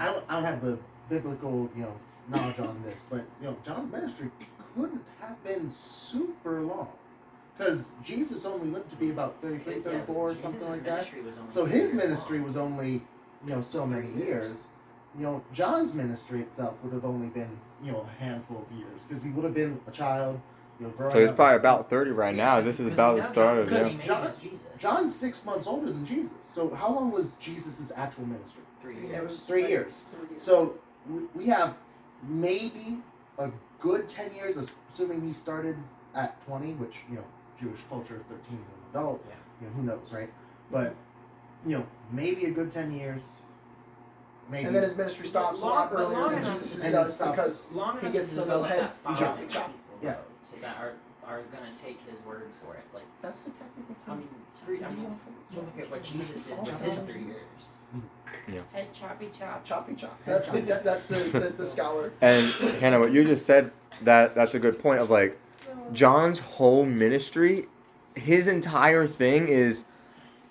I 0.00 0.06
don't, 0.06 0.24
I 0.28 0.34
don't 0.34 0.44
have 0.44 0.60
the 0.62 0.78
biblical, 1.08 1.70
you 1.76 1.82
know, 1.82 1.92
knowledge 2.28 2.58
on 2.58 2.82
this, 2.84 3.04
but 3.08 3.24
you 3.40 3.46
know, 3.46 3.56
John's 3.64 3.90
ministry 3.92 4.30
couldn't 4.76 5.04
have 5.20 5.42
been 5.44 5.70
super 5.70 6.60
long, 6.60 6.88
because 7.56 7.90
Jesus 8.04 8.44
only 8.44 8.68
lived 8.68 8.90
to 8.90 8.96
be 8.96 9.10
about 9.10 9.40
33, 9.42 9.80
34, 9.80 10.30
Jesus' 10.30 10.42
something 10.42 10.68
like 10.70 10.82
that. 10.84 11.12
ministry 11.12 11.22
was 11.22 11.36
only 11.38 11.52
So 11.54 11.64
his 11.64 11.92
ministry 11.92 12.38
long. 12.38 12.46
was 12.46 12.56
only, 12.56 12.92
you 13.44 13.50
know, 13.54 13.62
so 13.62 13.86
many 13.86 14.08
years. 14.08 14.18
years. 14.28 14.68
You 15.18 15.22
know, 15.22 15.42
John's 15.52 15.94
ministry 15.94 16.40
itself 16.42 16.74
would 16.82 16.92
have 16.92 17.04
only 17.06 17.28
been, 17.28 17.48
you 17.82 17.90
know, 17.92 18.06
a 18.18 18.22
handful 18.22 18.66
of 18.70 18.78
years, 18.78 19.04
because 19.08 19.24
he 19.24 19.30
would 19.30 19.44
have 19.44 19.54
been 19.54 19.80
a 19.86 19.90
child, 19.90 20.38
you 20.78 20.86
know, 20.98 21.08
So 21.08 21.20
he's 21.20 21.30
up. 21.30 21.36
probably 21.36 21.56
about 21.56 21.88
30 21.88 22.10
right 22.10 22.34
now. 22.34 22.60
This 22.60 22.80
is 22.80 22.86
about 22.88 23.16
the 23.16 23.22
start 23.22 23.58
of 23.58 23.70
John's 23.70 23.94
yeah. 23.94 24.02
John- 24.04 24.32
John's 24.78 25.14
six 25.14 25.46
months 25.46 25.66
older 25.66 25.86
than 25.86 26.04
Jesus. 26.04 26.34
So 26.42 26.74
how 26.74 26.92
long 26.92 27.10
was 27.10 27.32
Jesus' 27.40 27.90
actual 27.96 28.26
ministry? 28.26 28.62
Three 28.82 29.06
years. 29.06 29.38
Three 29.46 29.66
years. 29.68 30.04
Three 30.14 30.28
years. 30.32 30.42
So 30.42 30.74
we, 31.08 31.22
we 31.34 31.46
have 31.46 31.76
maybe 32.28 32.98
a 33.38 33.50
good 33.80 34.08
10 34.08 34.34
years, 34.34 34.56
assuming 34.88 35.26
he 35.26 35.32
started 35.32 35.76
at 36.14 36.44
20, 36.46 36.72
which, 36.74 37.00
you 37.10 37.16
know, 37.16 37.24
Jewish 37.60 37.80
culture, 37.88 38.22
13 38.28 38.38
is 38.40 38.50
an 38.50 38.58
adult. 38.90 39.24
Yeah. 39.28 39.34
You 39.60 39.66
know, 39.68 39.72
who 39.74 39.82
knows, 39.82 40.12
right? 40.12 40.30
But, 40.70 40.94
you 41.64 41.78
know, 41.78 41.86
maybe 42.12 42.44
a 42.46 42.50
good 42.50 42.70
10 42.70 42.92
years. 42.92 43.42
Maybe. 44.48 44.66
and 44.66 44.76
then 44.76 44.84
his 44.84 44.94
ministry 44.94 45.26
stops 45.26 45.60
a 45.60 45.64
Long- 45.66 45.74
lot 45.74 45.92
earlier 45.92 46.20
long 46.20 46.30
than 46.30 46.44
Jesus' 46.44 46.76
and 46.76 46.84
it 46.84 46.90
does 46.92 47.14
stops- 47.14 47.30
because 47.32 47.72
long 47.72 48.00
he 48.00 48.10
gets 48.10 48.30
the 48.30 48.44
little 48.44 48.62
head 48.62 48.78
that 49.04 49.18
following 49.18 49.48
chop. 49.48 49.72
Yeah. 50.00 50.14
so 50.48 50.60
that 50.60 50.76
are 50.78 50.92
are 51.26 51.42
gonna 51.50 51.74
take 51.74 51.98
his 52.08 52.24
word 52.24 52.44
for 52.62 52.74
it. 52.74 52.84
Like 52.94 53.02
that's 53.22 53.42
the 53.42 53.50
technical 53.50 53.96
I 54.06 54.14
mean, 54.14 54.28
three. 54.54 54.84
I 54.84 54.90
mean, 54.90 55.18
you 55.50 55.56
look 55.60 55.78
at 55.80 55.90
what 55.90 56.04
Jesus 56.04 56.44
did 56.44 56.58
with 56.60 56.80
his 56.80 57.00
three 57.00 57.22
years. 57.24 57.46
Head 58.72 58.92
choppy 58.94 59.28
chop. 59.36 59.64
choppy 59.64 59.94
chop. 59.94 60.18
That's 60.24 60.48
the 60.50 60.60
that's 60.84 61.06
the, 61.06 61.18
the, 61.18 61.54
the 61.56 61.66
scholar. 61.66 62.12
And 62.20 62.46
Hannah, 62.80 63.00
what 63.00 63.12
you 63.12 63.24
just 63.24 63.44
said 63.44 63.72
that 64.02 64.34
that's 64.34 64.54
a 64.54 64.58
good 64.58 64.78
point 64.78 65.00
of 65.00 65.10
like 65.10 65.38
John's 65.92 66.38
whole 66.38 66.84
ministry, 66.84 67.66
his 68.14 68.46
entire 68.46 69.06
thing 69.06 69.48
is 69.48 69.84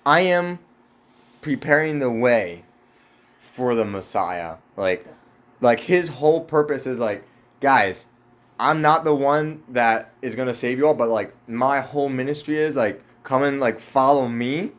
I 0.04 0.20
am 0.20 0.58
preparing 1.40 1.98
the 1.98 2.10
way 2.10 2.64
for 3.40 3.74
the 3.74 3.84
Messiah. 3.84 4.56
Like 4.76 5.06
like 5.60 5.80
his 5.80 6.08
whole 6.08 6.42
purpose 6.42 6.86
is 6.86 6.98
like, 6.98 7.24
guys, 7.60 8.06
I'm 8.60 8.82
not 8.82 9.04
the 9.04 9.14
one 9.14 9.62
that 9.68 10.12
is 10.20 10.34
gonna 10.34 10.54
save 10.54 10.78
you 10.78 10.86
all, 10.86 10.94
but 10.94 11.08
like 11.08 11.34
my 11.48 11.80
whole 11.80 12.08
ministry 12.08 12.58
is 12.58 12.76
like 12.76 13.02
come 13.22 13.42
and 13.42 13.58
like 13.58 13.80
follow 13.80 14.28
me 14.28 14.72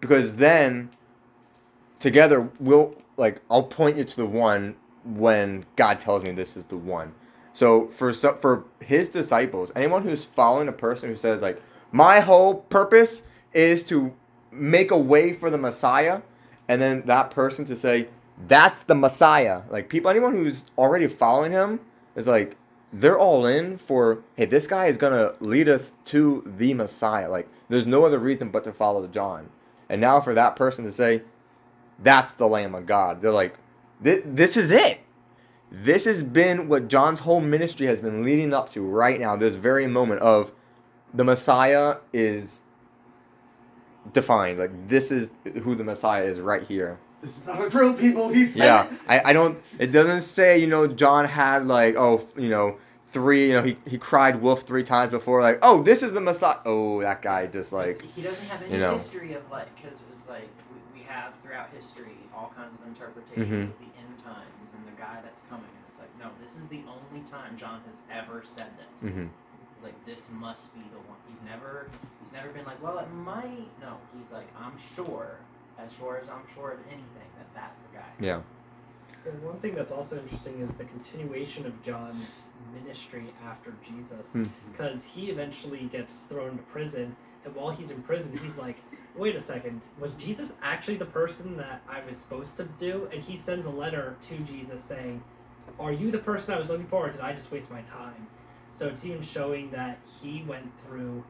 because 0.00 0.36
then 0.36 0.90
together 2.02 2.50
we'll 2.58 2.94
like 3.16 3.40
I'll 3.48 3.62
point 3.62 3.96
you 3.96 4.04
to 4.04 4.16
the 4.16 4.26
one 4.26 4.74
when 5.04 5.64
God 5.76 6.00
tells 6.00 6.24
me 6.24 6.32
this 6.32 6.56
is 6.56 6.64
the 6.64 6.76
one. 6.76 7.14
So 7.52 7.86
for 7.88 8.12
for 8.12 8.64
his 8.80 9.08
disciples, 9.08 9.70
anyone 9.76 10.02
who's 10.02 10.24
following 10.24 10.68
a 10.68 10.72
person 10.72 11.08
who 11.08 11.16
says 11.16 11.40
like 11.40 11.62
my 11.92 12.20
whole 12.20 12.56
purpose 12.56 13.22
is 13.52 13.84
to 13.84 14.14
make 14.50 14.90
a 14.90 14.98
way 14.98 15.32
for 15.32 15.48
the 15.48 15.58
Messiah, 15.58 16.22
and 16.68 16.82
then 16.82 17.02
that 17.06 17.30
person 17.30 17.64
to 17.66 17.76
say 17.76 18.08
that's 18.48 18.80
the 18.80 18.96
Messiah. 18.96 19.62
Like 19.70 19.88
people, 19.88 20.10
anyone 20.10 20.34
who's 20.34 20.64
already 20.76 21.06
following 21.06 21.52
him 21.52 21.80
is 22.16 22.26
like 22.26 22.56
they're 22.92 23.18
all 23.18 23.46
in 23.46 23.78
for 23.78 24.24
hey 24.36 24.46
this 24.46 24.66
guy 24.66 24.86
is 24.86 24.96
gonna 24.96 25.34
lead 25.38 25.68
us 25.68 25.92
to 26.06 26.52
the 26.58 26.74
Messiah. 26.74 27.30
Like 27.30 27.48
there's 27.68 27.86
no 27.86 28.04
other 28.04 28.18
reason 28.18 28.48
but 28.48 28.64
to 28.64 28.72
follow 28.72 29.06
John. 29.06 29.50
And 29.88 30.00
now 30.00 30.20
for 30.20 30.34
that 30.34 30.56
person 30.56 30.84
to 30.84 30.90
say 30.90 31.22
that's 32.02 32.32
the 32.32 32.46
Lamb 32.46 32.74
of 32.74 32.86
God, 32.86 33.20
they're 33.20 33.32
like 33.32 33.56
this, 34.00 34.22
this 34.24 34.56
is 34.56 34.70
it. 34.70 35.00
This 35.70 36.04
has 36.04 36.22
been 36.22 36.68
what 36.68 36.88
John's 36.88 37.20
whole 37.20 37.40
ministry 37.40 37.86
has 37.86 38.00
been 38.00 38.24
leading 38.24 38.52
up 38.52 38.70
to 38.72 38.82
right 38.82 39.18
now, 39.18 39.36
this 39.36 39.54
very 39.54 39.86
moment 39.86 40.20
of 40.20 40.52
the 41.14 41.24
Messiah 41.24 41.96
is 42.12 42.62
defined. 44.12 44.58
Like 44.58 44.88
this 44.88 45.10
is 45.10 45.30
who 45.62 45.74
the 45.74 45.84
Messiah 45.84 46.24
is 46.24 46.40
right 46.40 46.62
here. 46.62 46.98
This 47.20 47.38
is 47.38 47.46
not 47.46 47.64
a 47.64 47.68
drill, 47.68 47.94
people. 47.94 48.28
He 48.30 48.44
said 48.44 48.64
Yeah. 48.64 48.96
I, 49.08 49.30
I 49.30 49.32
don't. 49.32 49.62
It 49.78 49.88
doesn't 49.88 50.22
say 50.22 50.58
you 50.58 50.66
know 50.66 50.86
John 50.86 51.24
had 51.24 51.66
like 51.66 51.94
oh 51.96 52.26
you 52.36 52.50
know 52.50 52.78
three 53.12 53.48
you 53.48 53.52
know 53.52 53.62
he 53.62 53.76
he 53.86 53.98
cried 53.98 54.40
wolf 54.42 54.62
three 54.62 54.82
times 54.82 55.10
before 55.10 55.40
like 55.42 55.58
oh 55.62 55.82
this 55.82 56.02
is 56.02 56.12
the 56.12 56.20
Messiah. 56.20 56.58
Oh 56.64 57.00
that 57.02 57.22
guy 57.22 57.46
just 57.46 57.72
like 57.72 58.02
he 58.02 58.22
doesn't 58.22 58.48
have 58.48 58.62
any 58.62 58.72
you 58.74 58.80
know. 58.80 58.94
history 58.94 59.34
of 59.34 59.48
like 59.50 59.74
because 59.76 60.00
it 60.00 60.06
was 60.14 60.28
like 60.28 60.48
we, 60.48 60.48
we 60.48 60.61
have 61.12 61.34
throughout 61.40 61.68
history 61.70 62.16
all 62.34 62.52
kinds 62.56 62.74
of 62.74 62.80
interpretations 62.86 63.48
Mhm. 63.66 63.68
of 63.70 63.78
the 63.78 63.90
end 64.00 64.18
times 64.24 64.72
and 64.74 64.86
the 64.86 64.92
guy 65.00 65.20
that's 65.22 65.42
coming 65.50 65.68
and 65.68 65.84
it's 65.88 65.98
like 65.98 66.08
no 66.18 66.30
this 66.40 66.56
is 66.56 66.68
the 66.68 66.82
only 66.88 67.20
time 67.28 67.56
John 67.56 67.82
has 67.86 67.98
ever 68.10 68.42
said 68.44 68.70
this. 68.78 69.10
Mhm. 69.12 69.28
He's 69.74 69.84
like 69.84 70.04
this 70.06 70.30
must 70.30 70.74
be 70.74 70.80
the 70.90 70.98
one. 71.08 71.18
He's 71.28 71.42
never 71.42 71.88
he's 72.20 72.32
never 72.32 72.48
been 72.48 72.64
like 72.64 72.82
well 72.82 72.98
it 72.98 73.10
might 73.12 73.68
no 73.80 73.98
he's 74.16 74.32
like 74.32 74.48
I'm 74.58 74.76
sure 74.78 75.36
as 75.78 75.92
sure 75.92 76.16
as 76.18 76.28
I'm 76.30 76.46
sure 76.54 76.72
of 76.72 76.80
anything 76.86 77.30
that 77.36 77.52
that's 77.54 77.82
the 77.82 77.96
guy. 77.98 78.12
yeah 78.18 78.40
And 79.24 79.40
one 79.44 79.60
thing 79.60 79.76
that's 79.76 79.92
also 79.92 80.18
interesting 80.18 80.58
is 80.60 80.74
the 80.74 80.84
continuation 80.84 81.64
of 81.64 81.80
John's 81.84 82.48
ministry 82.74 83.32
after 83.44 83.72
Jesus, 83.84 84.32
Hmm. 84.32 84.46
because 84.72 85.06
he 85.06 85.30
eventually 85.30 85.84
gets 85.86 86.24
thrown 86.24 86.50
into 86.50 86.64
prison, 86.64 87.14
and 87.44 87.54
while 87.54 87.70
he's 87.70 87.92
in 87.92 88.02
prison, 88.02 88.36
he's 88.38 88.58
like, 88.58 88.78
"Wait 89.16 89.36
a 89.36 89.40
second, 89.40 89.82
was 89.98 90.14
Jesus 90.16 90.54
actually 90.62 90.96
the 90.96 91.04
person 91.06 91.56
that 91.58 91.82
I 91.88 92.00
was 92.08 92.18
supposed 92.18 92.56
to 92.58 92.64
do?" 92.64 93.08
And 93.12 93.22
he 93.22 93.36
sends 93.36 93.66
a 93.66 93.70
letter 93.70 94.16
to 94.22 94.38
Jesus 94.38 94.82
saying, 94.82 95.22
"Are 95.78 95.92
you 95.92 96.10
the 96.10 96.18
person 96.18 96.54
I 96.54 96.58
was 96.58 96.68
looking 96.70 96.86
for, 96.86 97.06
or 97.06 97.10
did 97.10 97.20
I 97.20 97.32
just 97.32 97.50
waste 97.52 97.70
my 97.70 97.82
time?" 97.82 98.26
So 98.70 98.88
it's 98.88 99.04
even 99.04 99.22
showing 99.22 99.70
that 99.72 99.98
he 100.22 100.42
went 100.44 100.72
through 100.86 101.24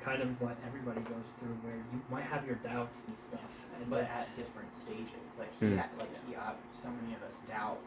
kind 0.00 0.22
of 0.22 0.40
what 0.40 0.56
everybody 0.64 1.00
goes 1.00 1.34
through, 1.36 1.54
where 1.62 1.74
you 1.74 2.00
might 2.08 2.22
have 2.22 2.46
your 2.46 2.54
doubts 2.56 3.04
and 3.08 3.18
stuff, 3.18 3.66
and 3.76 3.90
but 3.90 4.04
at 4.04 4.30
different 4.36 4.74
stages. 4.76 5.08
Like 5.38 5.52
he, 5.58 5.66
Hmm. 5.66 5.76
had, 5.76 5.88
like 5.98 6.26
he, 6.26 6.36
uh, 6.36 6.52
so 6.72 6.88
many 6.90 7.14
of 7.14 7.22
us 7.24 7.40
doubt, 7.48 7.78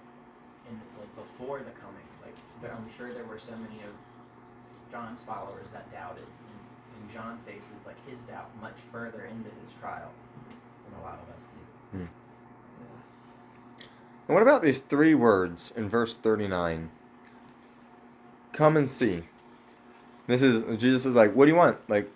in 0.69 0.75
like 0.99 1.15
before 1.15 1.59
the 1.59 1.71
coming. 1.71 2.03
Like 2.21 2.35
there, 2.61 2.73
I'm 2.75 2.89
sure 2.97 3.13
there 3.13 3.23
were 3.25 3.39
so 3.39 3.55
many 3.55 3.81
of 3.83 3.93
John's 4.91 5.23
followers 5.23 5.67
that 5.71 5.89
doubted, 5.91 6.27
and, 7.01 7.09
and 7.09 7.13
John 7.13 7.39
faces 7.45 7.85
like 7.85 7.97
his 8.09 8.21
doubt 8.21 8.49
much 8.61 8.75
further 8.91 9.25
into 9.25 9.49
his 9.61 9.73
trial 9.79 10.11
than 10.85 10.99
a 10.99 11.03
lot 11.03 11.19
of 11.21 11.35
us 11.35 11.49
do. 11.49 11.97
Hmm. 11.97 12.05
And 14.27 14.35
what 14.35 14.41
about 14.43 14.61
these 14.61 14.81
three 14.81 15.13
words 15.13 15.73
in 15.75 15.89
verse 15.89 16.15
39? 16.15 16.89
Come 18.53 18.77
and 18.77 18.89
see. 18.89 19.23
This 20.27 20.41
is 20.41 20.63
Jesus 20.79 21.05
is 21.05 21.15
like, 21.15 21.33
"What 21.33 21.45
do 21.45 21.51
you 21.51 21.57
want?" 21.57 21.77
Like 21.89 22.09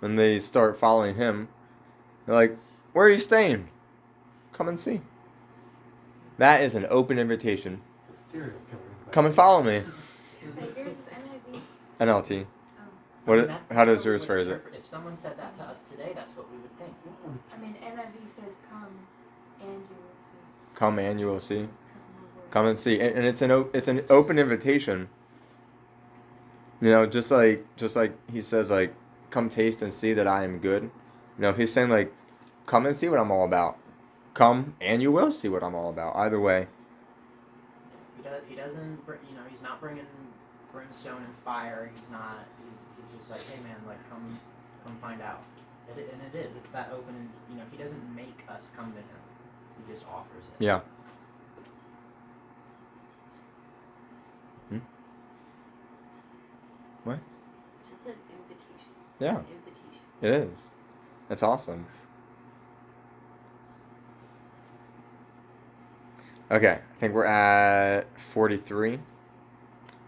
when 0.00 0.16
they 0.16 0.38
start 0.38 0.78
following 0.78 1.16
him, 1.16 1.48
they're 2.24 2.34
like, 2.34 2.56
"Where 2.92 3.06
are 3.06 3.10
you 3.10 3.18
staying? 3.18 3.68
Come 4.52 4.68
and 4.68 4.78
see." 4.78 5.02
That 6.38 6.62
is 6.62 6.74
an 6.74 6.86
open 6.88 7.18
invitation. 7.18 7.82
It's 8.08 8.18
a 8.18 8.22
serial 8.22 8.52
killer. 8.70 8.82
Come 9.10 9.26
and 9.26 9.34
follow 9.34 9.62
me. 9.62 9.82
So 10.40 10.64
yours 10.76 10.92
is 10.92 11.06
NIV. 11.06 11.60
NLT. 12.00 12.46
What? 13.24 13.38
I 13.38 13.42
mean, 13.42 13.50
it- 13.50 13.74
how 13.74 13.84
does 13.84 13.98
what 13.98 14.04
we 14.06 14.10
yours 14.10 14.24
phrase 14.24 14.48
it? 14.48 14.62
If 14.74 14.86
someone 14.86 15.16
said 15.16 15.38
that 15.38 15.56
to 15.58 15.62
us 15.64 15.82
today, 15.84 16.12
that's 16.14 16.36
what 16.36 16.50
we 16.50 16.58
would 16.58 16.76
think. 16.78 16.94
I 17.54 17.58
mean, 17.58 17.74
NIV 17.74 18.28
says 18.28 18.56
come 18.70 18.88
and 19.60 19.70
you 19.70 19.96
will 19.96 20.20
see. 20.20 20.74
Come 20.74 20.98
and 20.98 21.20
you 21.20 21.26
will 21.26 21.40
see. 21.40 21.54
It's 21.56 21.66
kind 21.66 22.02
of 22.18 22.34
more 22.34 22.44
Come 22.50 22.66
and 22.66 22.78
see, 22.78 23.00
and, 23.00 23.16
and 23.18 23.26
it's 23.26 23.40
an 23.42 23.50
o- 23.50 23.70
it's 23.72 23.88
an 23.88 24.04
open 24.10 24.38
invitation. 24.38 25.08
You 26.80 26.90
know, 26.90 27.06
just 27.06 27.30
like 27.30 27.64
just 27.76 27.94
like 27.94 28.12
he 28.30 28.42
says, 28.42 28.70
like, 28.70 28.92
come 29.30 29.48
taste 29.48 29.82
and 29.82 29.92
see 29.92 30.12
that 30.14 30.26
I 30.26 30.42
am 30.44 30.58
good. 30.58 30.84
You 31.38 31.42
know, 31.42 31.52
he's 31.52 31.72
saying 31.72 31.90
like, 31.90 32.12
come 32.66 32.86
and 32.86 32.96
see 32.96 33.08
what 33.08 33.18
I'm 33.20 33.30
all 33.30 33.44
about. 33.44 33.78
Come 34.34 34.74
and 34.80 35.00
you 35.00 35.12
will 35.12 35.30
see 35.30 35.48
what 35.48 35.62
I'm 35.62 35.74
all 35.76 35.90
about. 35.90 36.16
Either 36.16 36.40
way, 36.40 36.66
He 38.16 38.22
does. 38.24 38.42
He 38.48 38.56
doesn't. 38.56 39.06
br- 39.06 39.14
You 39.30 39.36
know, 39.36 39.42
he's 39.48 39.62
not 39.62 39.80
bringing 39.80 40.06
brimstone 40.72 41.22
and 41.22 41.34
fire. 41.44 41.90
He's 41.94 42.10
not. 42.10 42.46
He's, 43.12 43.20
he's 43.20 43.28
just 43.28 43.30
like, 43.30 43.40
hey 43.50 43.62
man, 43.62 43.76
like 43.86 43.98
come, 44.10 44.38
come 44.84 44.96
find 44.98 45.20
out. 45.22 45.42
It, 45.88 46.12
and 46.12 46.22
it 46.22 46.34
is. 46.38 46.56
It's 46.56 46.70
that 46.70 46.90
open. 46.92 47.14
And 47.14 47.28
you 47.50 47.56
know, 47.56 47.62
he 47.70 47.76
doesn't 47.76 48.14
make 48.14 48.38
us 48.48 48.70
come 48.76 48.92
to 48.92 48.98
him. 48.98 49.04
He 49.86 49.92
just 49.92 50.06
offers 50.08 50.48
it. 50.48 50.54
yeah. 50.64 50.80
Hmm? 54.68 54.78
What? 57.04 57.18
It's 57.80 57.90
Just 57.90 58.06
an 58.06 58.14
invitation. 58.30 58.90
Yeah, 59.18 59.38
An 59.38 59.44
invitation. 59.52 60.00
it 60.22 60.30
is. 60.30 60.70
That's 61.28 61.42
awesome. 61.42 61.86
Okay, 66.50 66.78
I 66.80 66.98
think 67.00 67.14
we're 67.14 67.24
at 67.24 68.06
43. 68.32 68.98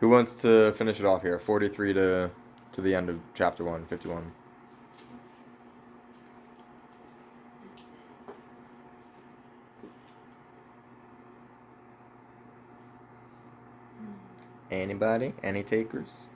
Who 0.00 0.08
wants 0.10 0.34
to 0.34 0.72
finish 0.72 1.00
it 1.00 1.06
off 1.06 1.22
here? 1.22 1.38
43 1.38 1.94
to 1.94 2.30
to 2.74 2.80
the 2.80 2.94
end 2.94 3.08
of 3.08 3.20
chapter 3.34 3.62
1, 3.64 3.86
51. 3.86 4.32
Anybody? 14.72 15.34
Any 15.42 15.62
takers? 15.62 16.28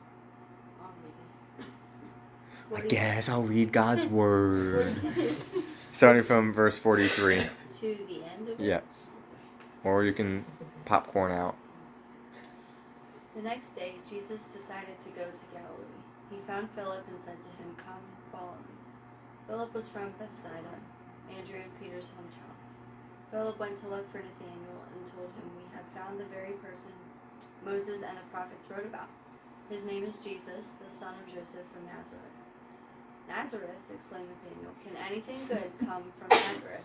I'll 0.80 0.92
read 2.70 2.82
it. 2.82 2.84
I 2.84 2.88
guess 2.88 3.28
I'll 3.28 3.42
read 3.42 3.72
God's 3.72 4.06
word. 4.22 4.96
Starting 5.92 6.22
from 6.22 6.52
verse 6.52 6.78
43. 6.78 7.42
to 7.78 7.98
the 8.08 8.22
end 8.22 8.48
of 8.48 8.60
it. 8.60 8.64
Yes. 8.64 9.10
Or 9.82 10.04
you 10.04 10.12
can 10.12 10.44
popcorn 10.84 11.32
out. 11.32 11.56
The 13.34 13.42
next 13.42 13.70
day, 13.70 13.94
Jesus 14.08 14.46
decided 14.46 15.00
to 15.00 15.10
go 15.10 15.24
to 15.24 15.44
Galilee. 15.52 15.98
He 16.30 16.38
found 16.46 16.70
Philip 16.74 17.04
and 17.08 17.20
said 17.20 17.40
to 17.42 17.48
him, 17.48 17.76
Come, 17.76 18.04
follow 18.30 18.58
me. 18.68 18.76
Philip 19.46 19.72
was 19.74 19.88
from 19.88 20.12
Bethsaida, 20.18 20.80
Andrew 21.34 21.60
and 21.62 21.72
Peter's 21.80 22.10
hometown. 22.10 22.56
Philip 23.30 23.58
went 23.58 23.76
to 23.78 23.88
look 23.88 24.10
for 24.10 24.18
Nathanael 24.18 24.84
and 24.94 25.06
told 25.06 25.32
him, 25.36 25.50
We 25.56 25.64
have 25.76 25.84
found 25.94 26.20
the 26.20 26.24
very 26.24 26.52
person 26.52 26.92
Moses 27.64 28.02
and 28.02 28.16
the 28.16 28.22
prophets 28.32 28.66
wrote 28.70 28.86
about. 28.86 29.08
His 29.70 29.84
name 29.84 30.04
is 30.04 30.18
Jesus, 30.18 30.76
the 30.82 30.90
son 30.90 31.14
of 31.14 31.34
Joseph 31.34 31.66
from 31.72 31.84
Nazareth. 31.86 32.22
Nazareth, 33.28 33.84
exclaimed 33.94 34.28
Nathanael. 34.28 34.74
Can 34.82 34.96
anything 34.96 35.46
good 35.46 35.70
come 35.86 36.04
from 36.18 36.28
Nazareth? 36.30 36.80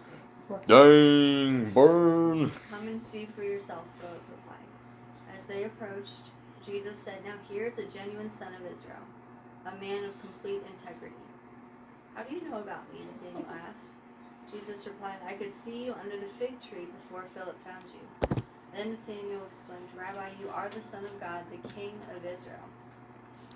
Dang, 0.67 1.71
burn. 1.71 2.51
Come 2.69 2.87
and 2.87 3.01
see 3.01 3.27
for 3.33 3.43
yourself, 3.43 3.83
Philip 4.01 4.21
replied. 4.29 5.37
As 5.37 5.45
they 5.45 5.63
approached, 5.63 6.27
Jesus 6.65 6.97
said, 6.97 7.23
Now 7.23 7.35
here 7.49 7.65
is 7.65 7.77
a 7.77 7.85
genuine 7.85 8.29
son 8.29 8.53
of 8.53 8.71
Israel, 8.71 9.03
a 9.65 9.75
man 9.79 10.03
of 10.03 10.19
complete 10.19 10.61
integrity. 10.69 11.15
How 12.15 12.23
do 12.23 12.35
you 12.35 12.49
know 12.49 12.59
about 12.59 12.91
me? 12.93 12.99
Nathanael 13.23 13.47
asked. 13.69 13.93
Jesus 14.51 14.85
replied, 14.85 15.17
I 15.25 15.33
could 15.33 15.53
see 15.53 15.85
you 15.85 15.95
under 16.03 16.17
the 16.17 16.31
fig 16.37 16.59
tree 16.61 16.85
before 16.85 17.25
Philip 17.33 17.57
found 17.63 17.85
you. 17.87 18.43
Then 18.75 18.91
Nathanael 18.91 19.43
exclaimed, 19.47 19.87
Rabbi, 19.97 20.29
you 20.39 20.49
are 20.49 20.69
the 20.69 20.81
Son 20.81 21.05
of 21.05 21.19
God, 21.19 21.43
the 21.49 21.67
King 21.69 21.93
of 22.15 22.25
Israel. 22.25 22.67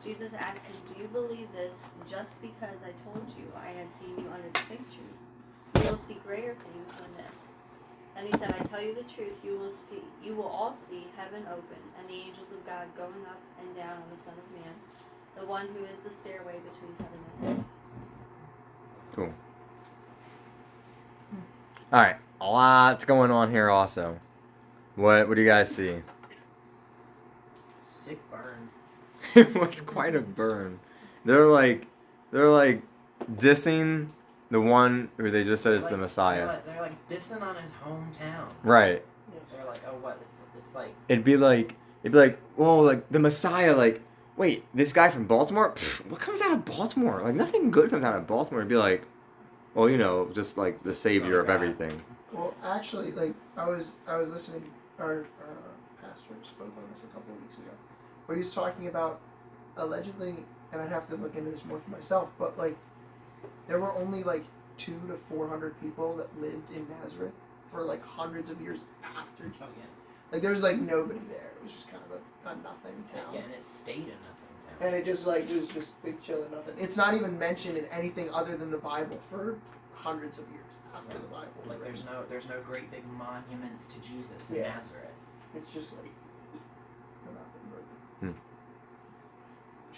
Jesus 0.03 0.34
asked 0.34 0.68
him, 0.70 0.76
Do 0.88 1.01
you 1.01 1.08
believe 1.08 1.51
this 1.53 1.95
just 2.10 2.41
because 2.41 2.84
I 2.84 2.93
told 3.03 3.28
you 3.38 3.51
I 3.55 3.70
had 3.78 3.93
seen 3.93 4.18
you 4.18 4.32
under 4.34 4.49
the 4.53 4.60
fig 4.60 4.89
tree? 4.89 5.84
You 5.84 5.89
will 5.89 5.97
see 5.97 6.18
greater 6.26 6.55
things 6.55 6.93
than 6.95 7.26
this. 7.26 7.53
Then 8.16 8.26
he 8.26 8.34
said, 8.38 8.55
I 8.58 8.64
tell 8.64 8.82
you 8.82 8.95
the 8.95 9.03
truth, 9.03 9.43
you 9.43 9.60
will 9.60 9.70
see 9.70 10.01
you 10.24 10.34
will 10.36 10.47
all 10.49 10.74
see 10.74 11.05
heaven 11.18 11.43
open 11.51 11.82
and 11.99 12.10
the 12.10 12.14
angels 12.14 12.51
of 12.51 12.66
God 12.66 12.88
going 12.97 13.26
up 13.30 13.41
and 13.62 13.76
down 13.76 13.93
on 13.93 14.10
the 14.12 14.18
Son 14.18 14.34
of 14.34 14.62
Man, 14.62 14.74
the 15.39 15.45
one 15.45 15.67
who 15.67 15.83
is 15.85 15.97
the 16.03 16.11
stairway 16.11 16.55
between 16.69 16.91
heaven 16.97 17.19
and 17.41 17.59
earth. 17.59 17.65
Cool. 19.15 19.33
All 21.91 22.01
right, 22.01 22.17
a 22.41 22.45
lot's 22.45 23.05
going 23.05 23.31
on 23.31 23.51
here. 23.51 23.69
Also, 23.69 24.19
what 24.95 25.27
what 25.27 25.35
do 25.35 25.41
you 25.41 25.47
guys 25.47 25.73
see? 25.73 25.95
Sick 27.83 28.19
burn. 28.29 28.69
it 29.35 29.55
was 29.55 29.81
quite 29.81 30.15
a 30.15 30.21
burn. 30.21 30.79
They're 31.23 31.47
like, 31.47 31.88
they're 32.31 32.49
like 32.49 32.81
dissing 33.35 34.09
the 34.49 34.61
one 34.61 35.09
who 35.17 35.29
they 35.29 35.43
just 35.43 35.63
said 35.63 35.73
is 35.73 35.88
the 35.88 35.97
Messiah. 35.97 36.38
They're 36.38 36.47
like, 36.47 36.65
they're 36.65 36.81
like 36.81 37.07
dissing 37.07 37.41
on 37.41 37.55
his 37.55 37.73
hometown. 37.73 38.49
Right. 38.63 39.03
They're 39.51 39.65
like, 39.65 39.81
oh, 39.88 39.97
what? 40.01 40.19
It's, 40.21 40.38
it's 40.57 40.75
like, 40.75 40.93
It'd 41.09 41.25
be 41.25 41.38
like, 41.38 41.75
it'd 42.03 42.11
be 42.11 42.17
like, 42.17 42.39
whoa, 42.55 42.79
like 42.79 43.09
the 43.09 43.19
Messiah. 43.19 43.75
Like, 43.75 44.01
wait, 44.38 44.65
this 44.73 44.93
guy 44.93 45.09
from 45.09 45.25
Baltimore? 45.25 45.73
Pfft, 45.73 46.05
what 46.05 46.21
comes 46.21 46.41
out 46.41 46.51
of 46.53 46.63
Baltimore? 46.63 47.21
Like 47.21 47.35
nothing 47.35 47.71
good 47.71 47.89
comes 47.89 48.03
out 48.03 48.15
of 48.15 48.27
Baltimore. 48.27 48.61
It'd 48.61 48.69
be 48.69 48.75
like, 48.75 49.05
well, 49.73 49.89
you 49.89 49.97
know, 49.97 50.29
just 50.33 50.57
like 50.57 50.83
the 50.83 50.93
savior 50.93 51.39
of 51.39 51.47
God. 51.47 51.53
everything. 51.53 52.01
Well, 52.31 52.55
actually, 52.63 53.11
like 53.11 53.33
I 53.57 53.67
was 53.67 53.93
I 54.07 54.17
was 54.17 54.31
listening. 54.31 54.63
Our, 54.99 55.05
our 55.05 55.17
uh, 55.19 56.01
pastor 56.01 56.33
spoke 56.43 56.73
on 56.77 56.83
this 56.93 57.03
a 57.03 57.07
couple 57.07 57.33
of 57.33 57.41
weeks 57.41 57.57
ago, 57.57 57.71
but 58.25 58.33
he 58.33 58.39
was 58.39 58.53
talking 58.53 58.88
about 58.88 59.19
allegedly, 59.75 60.35
and 60.71 60.81
I'd 60.81 60.89
have 60.89 61.07
to 61.09 61.15
look 61.15 61.35
into 61.35 61.51
this 61.51 61.65
more 61.65 61.79
for 61.79 61.91
myself. 61.91 62.29
But 62.39 62.57
like, 62.57 62.77
there 63.67 63.79
were 63.79 63.93
only 63.95 64.23
like 64.23 64.43
two 64.77 64.99
to 65.07 65.15
four 65.15 65.47
hundred 65.47 65.79
people 65.81 66.15
that 66.17 66.39
lived 66.41 66.71
in 66.75 66.88
Nazareth 67.01 67.33
for 67.71 67.83
like 67.83 68.03
hundreds 68.03 68.49
of 68.49 68.61
years 68.61 68.81
after 69.03 69.49
Jesus. 69.49 69.91
Like 70.31 70.41
there 70.41 70.51
was 70.51 70.63
like 70.63 70.77
nobody 70.77 71.19
there. 71.29 71.51
It 71.68 71.74
was 71.74 71.84
just 71.84 71.89
kind 71.91 72.01
of 72.09 72.11
a, 72.15 72.49
a 72.49 72.55
nothing 72.63 73.03
town. 73.13 73.34
Yeah, 73.34 73.41
and 73.41 73.53
it 73.53 73.65
stayed 73.65 73.95
in 73.95 74.15
nothing 74.24 74.80
town. 74.80 74.88
And 74.88 74.95
it 74.95 75.03
just 75.03 75.28
like 75.28 75.49
it 75.49 75.59
was 75.59 75.68
just 75.68 76.01
big 76.01 76.22
chill 76.22 76.41
and 76.43 76.51
nothing. 76.51 76.76
It's 76.80 76.95
not 76.95 77.13
even 77.13 77.38
mentioned 77.38 77.78
in 77.78 77.84
anything 77.88 78.30
other 78.32 78.55
than 78.55 78.72
the 78.72 78.78
Bible 78.78 79.20
for 79.30 79.57
hundreds 79.93 80.38
of 80.38 80.45
years 80.49 80.63
after 80.95 81.18
Yeah. 81.18 81.22
the 81.24 81.28
Bible. 81.28 81.51
Like, 81.68 81.84
there's 81.84 82.05
no, 82.05 82.24
there's 82.30 82.47
no 82.47 82.61
great 82.61 82.89
big 82.89 83.03
monuments 83.18 83.86
to 83.88 83.99
Jesus 83.99 84.49
in 84.49 84.57
Yeah. 84.57 84.76
Nazareth. 84.76 85.11
It's 85.55 85.70
just 85.72 85.91
like 85.91 86.11
nothing. 87.26 87.84
Hmm. 88.22 88.32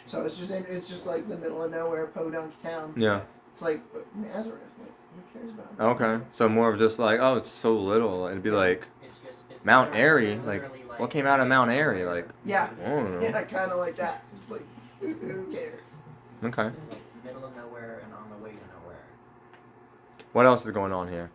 So 0.08 0.24
it's 0.26 0.38
just 0.40 0.50
it's 0.52 0.90
just 0.90 1.06
like 1.06 1.30
the 1.30 1.38
middle 1.38 1.62
of 1.62 1.70
nowhere, 1.70 2.08
podunk 2.08 2.60
town. 2.64 2.94
Yeah. 2.98 3.22
It's 3.52 3.62
like 3.62 3.82
Nazareth. 4.16 4.60
Like 4.80 4.92
who 5.16 5.40
cares 5.40 5.52
about? 5.54 6.02
Okay. 6.02 6.26
So 6.32 6.50
more 6.50 6.74
of 6.74 6.80
just 6.80 6.98
like, 6.98 7.20
oh, 7.20 7.36
it's 7.36 7.50
so 7.52 7.78
little. 7.78 8.26
It'd 8.26 8.42
be 8.42 8.50
like 8.50 8.88
It's 9.04 9.18
just, 9.18 9.29
it's 9.29 9.29
Mount 9.64 9.96
Airy. 9.96 10.38
Like, 10.38 10.64
what 11.00 11.12
came 11.12 11.26
out 11.26 11.40
of 11.40 11.48
Mount 11.48 11.72
Airy? 11.72 12.06
Like, 12.06 12.28
Yeah. 12.46 12.70
I 12.86 12.90
don't 12.90 13.12
know. 13.14 13.20
Yeah, 13.22 13.44
kind 13.44 13.72
of 13.72 13.80
like 13.80 13.96
that. 13.98 14.24
It's 14.34 14.50
like 14.52 14.64
who, 15.00 15.14
who 15.14 15.52
cares? 15.52 16.00
okay. 16.44 16.68
It's 16.68 16.90
like 16.90 17.02
middle 17.24 17.46
of 17.46 17.56
nowhere 17.56 18.02
and 18.04 18.14
on 18.14 18.30
the 18.30 18.38
way 18.44 18.52
to 18.52 18.82
nowhere. 18.82 19.04
What 20.34 20.46
else 20.46 20.66
is 20.66 20.72
going 20.72 20.92
on 20.94 21.08
here? 21.08 21.30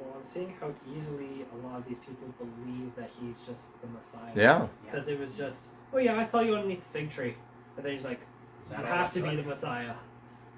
Well, 0.00 0.14
I'm 0.18 0.24
seeing 0.24 0.54
how 0.60 0.72
easily 0.94 1.44
a 1.52 1.66
lot 1.66 1.78
of 1.78 1.86
these 1.86 1.98
people 1.98 2.28
believe 2.38 2.94
that 2.96 3.10
he's 3.20 3.40
just 3.42 3.80
the 3.80 3.86
Messiah. 3.88 4.32
Yeah. 4.34 4.66
Because 4.84 5.08
it 5.08 5.18
was 5.18 5.34
just, 5.34 5.70
oh 5.92 5.98
yeah, 5.98 6.16
I 6.18 6.22
saw 6.22 6.40
you 6.40 6.54
underneath 6.54 6.82
the 6.92 6.98
fig 6.98 7.10
tree. 7.10 7.34
And 7.76 7.84
then 7.86 7.92
he's 7.92 8.04
like, 8.04 8.20
Is 8.64 8.70
you 8.70 8.76
that 8.76 8.84
all 8.86 8.92
have 8.92 9.12
to 9.12 9.24
it 9.24 9.30
be 9.30 9.36
the 9.36 9.42
Messiah. 9.48 9.94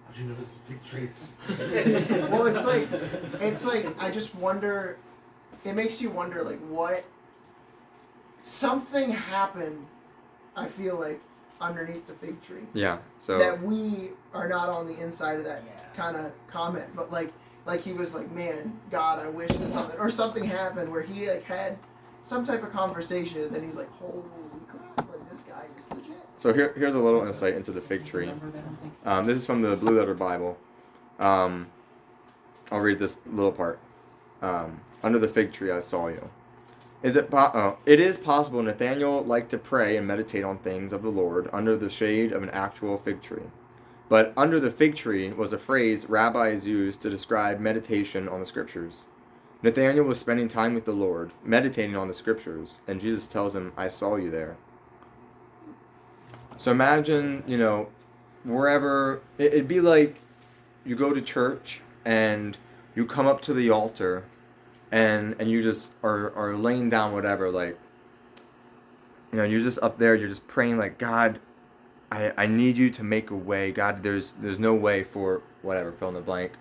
How'd 0.06 0.16
you 0.16 0.24
know 0.26 0.36
it's 0.40 0.56
a 0.56 0.68
fig 0.68 0.84
tree? 0.84 2.28
well, 2.30 2.46
it's 2.46 2.64
like 2.66 2.88
it's 3.40 3.64
like 3.64 3.86
I 4.00 4.10
just 4.10 4.34
wonder. 4.34 4.96
It 5.64 5.74
makes 5.74 6.00
you 6.00 6.10
wonder, 6.10 6.42
like 6.42 6.60
what 6.68 7.04
something 8.44 9.10
happened. 9.10 9.86
I 10.56 10.66
feel 10.68 10.98
like 11.00 11.20
underneath 11.60 12.06
the 12.06 12.12
fig 12.14 12.40
tree 12.42 12.62
Yeah. 12.74 12.98
So 13.20 13.38
that 13.38 13.60
we 13.62 14.10
are 14.32 14.48
not 14.48 14.68
on 14.68 14.86
the 14.86 14.96
inside 15.00 15.38
of 15.38 15.44
that 15.44 15.62
Yeah. 15.66 15.82
kind 15.96 16.16
of 16.16 16.32
comment, 16.48 16.86
but 16.94 17.10
like 17.10 17.32
like 17.66 17.80
he 17.80 17.92
was 17.92 18.14
like, 18.14 18.30
man, 18.30 18.78
God, 18.90 19.18
I 19.24 19.28
wish 19.28 19.50
that 19.50 19.70
something 19.70 19.98
or 19.98 20.10
something 20.10 20.44
happened 20.44 20.90
where 20.92 21.00
he 21.02 21.28
like 21.28 21.44
had 21.44 21.78
some 22.20 22.44
type 22.44 22.62
of 22.62 22.72
conversation, 22.72 23.42
and 23.42 23.54
then 23.54 23.64
he's 23.64 23.76
like, 23.76 23.90
holy 23.92 24.22
like 24.22 24.43
this 25.34 25.42
guy 25.42 25.66
is 25.76 25.90
legit. 25.90 26.12
So 26.38 26.52
here, 26.52 26.72
here's 26.76 26.94
a 26.94 27.00
little 27.00 27.26
insight 27.26 27.54
into 27.54 27.72
the 27.72 27.80
fig 27.80 28.06
tree. 28.06 28.30
Um, 29.04 29.26
this 29.26 29.36
is 29.36 29.46
from 29.46 29.62
the 29.62 29.74
Blue 29.74 29.98
Letter 29.98 30.14
Bible. 30.14 30.58
Um, 31.18 31.68
I'll 32.70 32.80
read 32.80 33.00
this 33.00 33.18
little 33.26 33.52
part. 33.52 33.80
Um, 34.40 34.80
Under 35.02 35.18
the 35.18 35.28
fig 35.28 35.52
tree, 35.52 35.72
I 35.72 35.80
saw 35.80 36.06
you. 36.08 36.30
Is 37.02 37.16
it 37.16 37.30
po- 37.30 37.50
oh, 37.52 37.78
it 37.84 37.98
is 37.98 38.16
possible 38.16 38.62
Nathaniel 38.62 39.22
liked 39.22 39.50
to 39.50 39.58
pray 39.58 39.96
and 39.96 40.06
meditate 40.06 40.44
on 40.44 40.58
things 40.58 40.92
of 40.92 41.02
the 41.02 41.10
Lord 41.10 41.50
under 41.52 41.76
the 41.76 41.90
shade 41.90 42.32
of 42.32 42.42
an 42.42 42.50
actual 42.50 42.96
fig 42.96 43.20
tree. 43.20 43.50
But 44.08 44.32
under 44.36 44.60
the 44.60 44.70
fig 44.70 44.96
tree 44.96 45.32
was 45.32 45.52
a 45.52 45.58
phrase 45.58 46.08
rabbis 46.08 46.66
used 46.66 47.02
to 47.02 47.10
describe 47.10 47.58
meditation 47.58 48.28
on 48.28 48.40
the 48.40 48.46
scriptures. 48.46 49.06
Nathaniel 49.62 50.04
was 50.04 50.20
spending 50.20 50.48
time 50.48 50.74
with 50.74 50.84
the 50.84 50.92
Lord, 50.92 51.32
meditating 51.42 51.96
on 51.96 52.08
the 52.08 52.14
scriptures, 52.14 52.80
and 52.86 53.00
Jesus 53.00 53.26
tells 53.26 53.56
him, 53.56 53.72
I 53.76 53.88
saw 53.88 54.16
you 54.16 54.30
there. 54.30 54.56
So 56.56 56.70
imagine, 56.70 57.42
you 57.46 57.58
know, 57.58 57.88
wherever 58.44 59.20
it, 59.38 59.52
it'd 59.52 59.68
be 59.68 59.80
like 59.80 60.20
you 60.84 60.96
go 60.96 61.12
to 61.12 61.20
church 61.20 61.80
and 62.04 62.56
you 62.94 63.06
come 63.06 63.26
up 63.26 63.40
to 63.42 63.54
the 63.54 63.70
altar 63.70 64.24
and 64.92 65.34
and 65.38 65.50
you 65.50 65.62
just 65.62 65.92
are, 66.02 66.32
are 66.36 66.56
laying 66.56 66.90
down 66.90 67.12
whatever 67.12 67.50
like 67.50 67.78
you 69.32 69.38
know 69.38 69.44
you're 69.44 69.62
just 69.62 69.78
up 69.82 69.98
there 69.98 70.14
you're 70.14 70.28
just 70.28 70.46
praying 70.46 70.76
like 70.76 70.98
god 70.98 71.40
I, 72.14 72.32
I 72.36 72.46
need 72.46 72.76
you 72.76 72.90
to 72.90 73.02
make 73.02 73.30
a 73.30 73.36
way. 73.36 73.72
God 73.72 74.02
there's 74.02 74.32
there's 74.32 74.58
no 74.58 74.74
way 74.74 75.02
for 75.02 75.42
whatever 75.62 75.90
fill 75.90 76.08
in 76.08 76.14
the 76.14 76.20
blank 76.20 76.52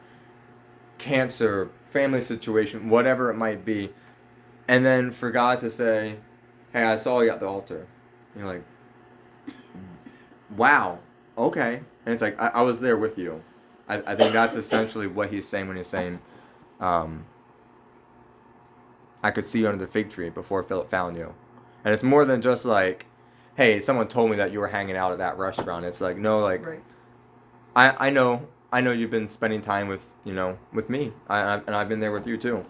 cancer 0.98 1.70
family 1.92 2.22
situation 2.22 2.90
whatever 2.90 3.30
it 3.30 3.36
might 3.36 3.64
be. 3.64 3.92
And 4.68 4.86
then 4.86 5.12
for 5.12 5.30
god 5.30 5.60
to 5.60 5.70
say 5.70 6.18
hey 6.72 6.84
i 6.84 6.96
saw 6.96 7.20
you 7.22 7.30
at 7.30 7.40
the 7.40 7.46
altar. 7.46 7.88
You're 8.36 8.48
like 8.48 8.64
wow. 10.58 11.00
Okay. 11.38 11.82
And 12.06 12.14
it's 12.14 12.22
like 12.22 12.40
i, 12.42 12.48
I 12.48 12.62
was 12.62 12.80
there 12.80 12.98
with 12.98 13.18
you. 13.18 13.44
I, 13.88 13.96
I 14.14 14.16
think 14.16 14.32
that's 14.34 14.56
essentially 14.56 15.08
what 15.08 15.32
he's 15.32 15.48
saying 15.48 15.68
when 15.68 15.78
he's 15.78 15.88
saying 15.88 16.20
um, 16.80 17.26
i 19.22 19.32
could 19.32 19.46
see 19.46 19.60
you 19.60 19.68
under 19.70 19.86
the 19.86 19.92
fig 19.92 20.10
tree 20.10 20.30
before 20.30 20.64
philip 20.64 20.90
found 20.90 21.18
you. 21.18 21.34
And 21.84 21.94
it's 21.94 22.04
more 22.04 22.26
than 22.26 22.42
just 22.42 22.66
like 22.66 23.06
hey 23.56 23.80
someone 23.80 24.08
told 24.08 24.32
me 24.32 24.38
that 24.38 24.52
you 24.52 24.60
were 24.60 24.68
hanging 24.70 24.96
out 24.98 25.12
at 25.12 25.18
that 25.20 25.38
restaurant. 25.38 25.86
It's 25.86 26.02
like 26.02 26.18
no 26.18 26.40
like 26.40 26.66
Right. 26.66 26.84
i, 27.76 28.08
I 28.08 28.10
know 28.10 28.48
i 28.72 28.82
know 28.82 28.92
you've 28.92 29.12
been 29.12 29.30
spending 29.30 29.62
time 29.62 29.88
with 29.88 30.06
you 30.24 30.34
know 30.34 30.58
with 30.74 30.90
me. 30.90 31.14
I, 31.30 31.40
I, 31.40 31.54
and 31.68 31.76
i've 31.76 31.90
been 31.90 32.00
there 32.00 32.12
with 32.12 32.28
you 32.28 32.38
too. 32.38 32.66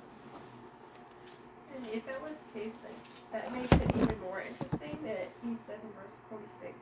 And 1.75 1.87
if 1.93 2.05
that 2.07 2.21
was 2.21 2.31
the 2.53 2.59
case, 2.59 2.75
then 2.83 2.93
that 3.31 3.53
makes 3.53 3.71
it 3.73 3.91
even 3.95 4.19
more 4.21 4.41
interesting 4.41 4.97
that 5.03 5.29
he 5.43 5.55
says 5.67 5.79
in 5.83 5.89
verse 5.97 6.13
46, 6.29 6.73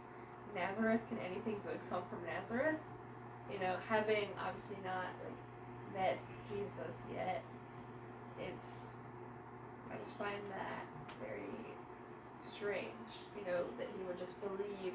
Nazareth, 0.56 1.02
can 1.10 1.18
anything 1.20 1.60
good 1.66 1.80
come 1.90 2.04
from 2.10 2.20
Nazareth? 2.26 2.80
You 3.52 3.60
know, 3.60 3.76
having 3.88 4.30
obviously 4.40 4.78
not 4.84 5.08
like 5.24 5.94
met 5.94 6.20
Jesus 6.50 7.04
yet, 7.14 7.44
it's 8.40 8.96
I 9.92 9.96
just 10.04 10.18
find 10.18 10.40
that 10.52 10.86
very 11.20 11.76
strange. 12.48 13.12
You 13.38 13.46
know 13.52 13.64
that 13.78 13.88
he 13.98 14.04
would 14.08 14.18
just 14.18 14.36
believe 14.42 14.94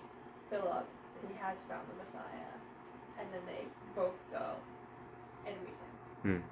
Philip 0.51 0.87
that 1.21 1.31
he 1.31 1.37
has 1.39 1.63
found 1.65 1.83
the 1.89 2.03
Messiah, 2.03 2.53
and 3.19 3.29
then 3.33 3.41
they 3.47 3.67
both 3.95 4.15
go 4.31 4.55
and 5.47 5.55
meet 5.61 5.69
him. 5.69 6.39
Hmm. 6.39 6.47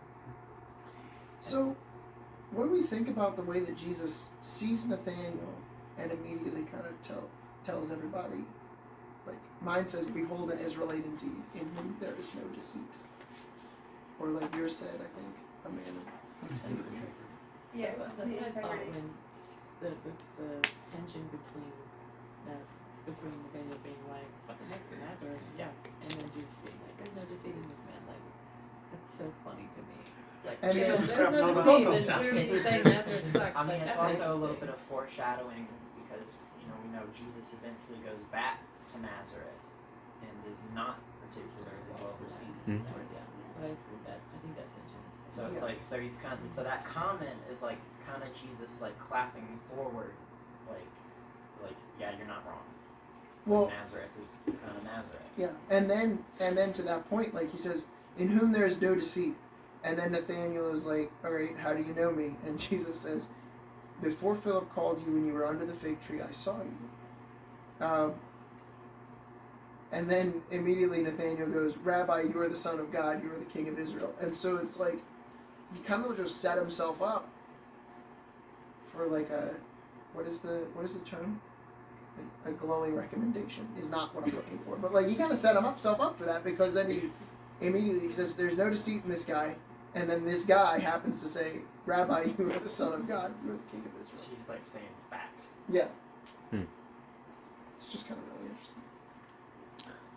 So, 1.40 1.76
what 2.50 2.64
do 2.64 2.70
we 2.70 2.82
think 2.82 3.08
about 3.08 3.36
the 3.36 3.42
way 3.42 3.60
that 3.60 3.76
Jesus 3.76 4.30
sees 4.40 4.86
Nathaniel 4.86 5.54
and 5.98 6.10
immediately 6.10 6.62
kind 6.62 6.86
of 6.86 7.00
tell 7.02 7.28
tells 7.64 7.90
everybody, 7.90 8.36
like 8.38 8.44
mine 9.64 9.86
says, 9.86 10.06
"Behold, 10.06 10.50
an 10.50 10.58
Israelite 10.58 11.04
indeed, 11.04 11.42
in 11.54 11.66
whom 11.76 11.96
there 12.00 12.14
is 12.18 12.34
no 12.34 12.42
deceit," 12.54 12.92
or 14.20 14.28
like 14.28 14.54
yours 14.54 14.76
said, 14.76 14.94
I 15.00 15.08
think, 15.18 15.34
a 15.64 15.68
man 15.70 15.94
of 15.98 16.50
integrity. 16.50 16.98
Yeah, 17.74 17.86
That's 17.98 17.98
what, 17.98 18.16
that's 18.18 18.30
the 18.30 18.36
what 18.36 18.46
I 18.46 18.50
thought 18.50 18.72
integrity. 18.78 18.90
when 18.94 19.06
the, 19.82 19.90
the, 20.06 20.12
the 20.38 20.50
tension 20.94 21.22
between 21.34 21.72
that 22.46 22.62
between 23.08 23.34
Nathaniel 23.50 23.80
being 23.82 23.98
like, 24.08 24.28
What 24.46 24.56
the 24.60 24.66
heck, 24.70 24.80
Nazareth? 25.02 25.42
Yeah. 25.58 25.68
And 26.06 26.10
then 26.14 26.28
Jesus 26.36 26.54
being 26.62 26.78
like, 26.86 26.94
There's 27.02 27.14
no 27.18 27.24
deceit 27.28 27.56
in 27.58 27.66
this 27.68 27.82
man, 27.88 28.00
like 28.06 28.22
that's 28.94 29.10
so 29.10 29.26
funny 29.42 29.66
to 29.74 29.80
me. 29.90 29.96
It's 30.06 30.44
like, 30.46 30.58
And 30.62 30.72
Jesus, 30.72 30.88
this 30.88 31.00
is 31.00 31.08
there's 31.10 31.18
crap 31.18 31.32
no 31.34 31.50
not 31.50 31.54
deceit, 31.58 31.86
on 31.88 31.94
and 31.98 32.04
time. 32.04 32.20
clearly 32.20 32.46
saying 32.54 32.84
Nazareth 32.94 33.26
sucks. 33.34 33.56
I 33.58 33.62
mean, 33.66 33.68
like, 33.80 33.86
it's 33.90 33.96
that's 33.96 34.20
also 34.20 34.24
a 34.24 34.38
little 34.38 34.54
interesting. 34.54 34.60
bit 34.60 34.70
of 34.70 34.80
foreshadowing 34.86 35.64
because 35.98 36.28
you 36.62 36.66
know 36.70 36.76
we 36.84 36.88
know 36.94 37.04
Jesus 37.12 37.52
eventually 37.58 38.00
goes 38.06 38.22
back 38.30 38.62
to 38.94 39.00
Nazareth 39.02 39.60
and 40.22 40.30
is 40.52 40.58
not 40.74 40.98
particularly 41.20 41.82
well 41.90 42.14
received. 42.14 42.54
Mhm. 42.66 42.78
Yeah, 43.12 43.26
but 43.58 43.64
I 43.64 43.74
think 43.74 44.00
that 44.06 44.18
I 44.22 44.36
think 44.40 44.56
that 44.56 44.68
tension 44.70 45.00
is 45.10 45.34
So 45.34 45.46
it's 45.46 45.60
Yeah. 45.60 45.66
like 45.66 45.78
so 45.84 46.00
he's 46.00 46.18
kind 46.18 46.38
of 46.38 46.50
so 46.50 46.62
that 46.62 46.84
comment 46.84 47.36
is 47.50 47.62
like 47.62 47.78
kind 48.06 48.22
of 48.22 48.30
Jesus 48.34 48.80
like 48.80 48.96
clapping 48.98 49.58
forward, 49.74 50.14
like 50.70 50.86
like 51.62 51.76
yeah 51.98 52.16
you're 52.16 52.26
not 52.26 52.46
wrong. 52.46 52.62
Well, 53.46 53.68
Nazareth 53.68 54.10
is 54.22 54.36
kind 54.46 54.76
of 54.76 54.84
Nazareth. 54.84 55.20
Yeah, 55.36 55.52
and 55.68 55.90
then 55.90 56.24
and 56.40 56.56
then 56.56 56.72
to 56.74 56.82
that 56.82 57.08
point, 57.10 57.34
like 57.34 57.50
he 57.50 57.58
says, 57.58 57.86
"In 58.16 58.28
whom 58.28 58.52
there 58.52 58.64
is 58.64 58.80
no 58.80 58.94
deceit," 58.94 59.34
and 59.82 59.98
then 59.98 60.12
Nathaniel 60.12 60.70
is 60.70 60.86
like, 60.86 61.10
"All 61.24 61.32
right, 61.32 61.56
how 61.58 61.74
do 61.74 61.82
you 61.82 61.92
know 61.94 62.10
me?" 62.10 62.36
And 62.46 62.58
Jesus 62.70 63.00
says, 63.00 63.28
"Before 64.00 64.34
Philip 64.34 64.72
called 64.74 65.04
you 65.06 65.12
when 65.12 65.26
you 65.26 65.34
were 65.34 65.44
under 65.46 65.66
the 65.66 65.74
fig 65.74 66.00
tree, 66.00 66.22
I 66.22 66.30
saw 66.30 66.58
you." 66.62 67.84
Um, 67.84 68.14
and 69.94 70.10
then 70.10 70.42
immediately 70.50 71.00
Nathaniel 71.02 71.48
goes, 71.48 71.76
"Rabbi, 71.76 72.22
you 72.22 72.40
are 72.40 72.48
the 72.48 72.56
Son 72.56 72.78
of 72.80 72.90
God. 72.90 73.22
You 73.22 73.32
are 73.32 73.38
the 73.38 73.44
King 73.46 73.68
of 73.68 73.78
Israel." 73.78 74.12
And 74.20 74.34
so 74.34 74.56
it's 74.56 74.78
like 74.78 74.98
he 75.72 75.80
kind 75.80 76.04
of 76.04 76.16
just 76.16 76.40
set 76.40 76.58
himself 76.58 77.00
up 77.00 77.28
for 78.92 79.06
like 79.06 79.30
a 79.30 79.54
what 80.12 80.26
is 80.26 80.40
the 80.40 80.66
what 80.74 80.84
is 80.84 80.94
the 80.94 81.04
term? 81.04 81.40
a 82.44 82.52
glowing 82.52 82.94
recommendation 82.94 83.66
is 83.78 83.88
not 83.90 84.14
what 84.14 84.24
I'm 84.24 84.34
looking 84.34 84.58
for. 84.64 84.76
But 84.76 84.92
like 84.92 85.08
he 85.08 85.14
kind 85.14 85.32
of 85.32 85.38
set 85.38 85.56
himself 85.56 86.00
up 86.00 86.18
for 86.18 86.24
that 86.24 86.44
because 86.44 86.74
then 86.74 86.88
he 86.88 87.10
immediately 87.60 88.06
he 88.06 88.12
says, 88.12 88.36
"There's 88.36 88.56
no 88.56 88.70
deceit 88.70 89.02
in 89.04 89.10
this 89.10 89.24
guy," 89.24 89.56
and 89.94 90.08
then 90.08 90.24
this 90.24 90.44
guy 90.44 90.78
happens 90.78 91.20
to 91.22 91.28
say, 91.28 91.62
"Rabbi, 91.86 92.28
you 92.38 92.46
are 92.50 92.58
the 92.58 92.68
Son 92.68 92.92
of 92.92 93.08
God. 93.08 93.34
You 93.44 93.52
are 93.52 93.56
the 93.56 93.70
King 93.70 93.80
of 93.80 94.00
Israel." 94.00 94.36
He's 94.36 94.48
like 94.48 94.64
saying 94.64 94.84
facts. 95.10 95.50
Yeah. 95.68 95.88
Hmm. 96.50 96.64
It's 97.78 97.88
just 97.88 98.06
kind 98.08 98.20
of 98.20 98.26
really 98.36 98.50
interesting. 98.50 98.73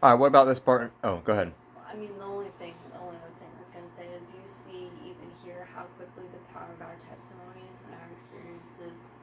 All 0.03 0.11
right. 0.11 0.19
What 0.19 0.27
about 0.27 0.45
this 0.45 0.59
part? 0.59 0.91
Oh, 1.03 1.17
go 1.25 1.33
ahead. 1.33 1.53
I 1.89 1.95
mean, 1.95 2.11
the 2.19 2.23
only 2.25 2.51
thing, 2.59 2.75
the 2.93 2.99
only 2.99 3.17
other 3.17 3.33
thing 3.39 3.49
I 3.57 3.61
was 3.61 3.71
gonna 3.71 3.89
say 3.89 4.05
is 4.21 4.33
you 4.35 4.45
see, 4.45 4.91
even 5.01 5.25
here, 5.43 5.67
how 5.73 5.83
quickly 5.97 6.29
the 6.29 6.41
power 6.53 6.69
of 6.69 6.81
our 6.81 6.95
testimonies 7.09 7.81
and 7.85 7.95
our 7.97 8.09
experiences 8.13 9.15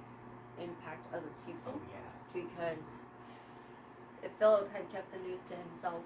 impact 0.59 1.07
other 1.15 1.31
people. 1.47 1.79
Oh 1.79 1.81
yeah. 1.95 2.11
Because 2.35 3.03
if 4.23 4.33
Philip 4.39 4.73
had 4.73 4.91
kept 4.91 5.13
the 5.13 5.21
news 5.23 5.45
to 5.45 5.55
himself, 5.55 6.03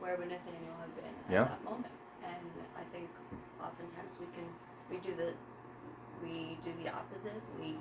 where 0.00 0.16
would 0.16 0.28
Nathaniel 0.30 0.76
have 0.80 0.94
been 0.96 1.12
at 1.12 1.32
Yeah. 1.32 1.44
that 1.44 1.64
moment? 1.64 1.92
And 2.24 2.48
I 2.78 2.84
think 2.94 3.10
oftentimes 3.60 4.16
we 4.18 4.26
can 4.32 4.48
we 4.88 4.96
do 4.98 5.14
the 5.14 5.34
we 6.22 6.56
do 6.64 6.72
the 6.82 6.88
opposite. 6.88 7.42
We 7.60 7.76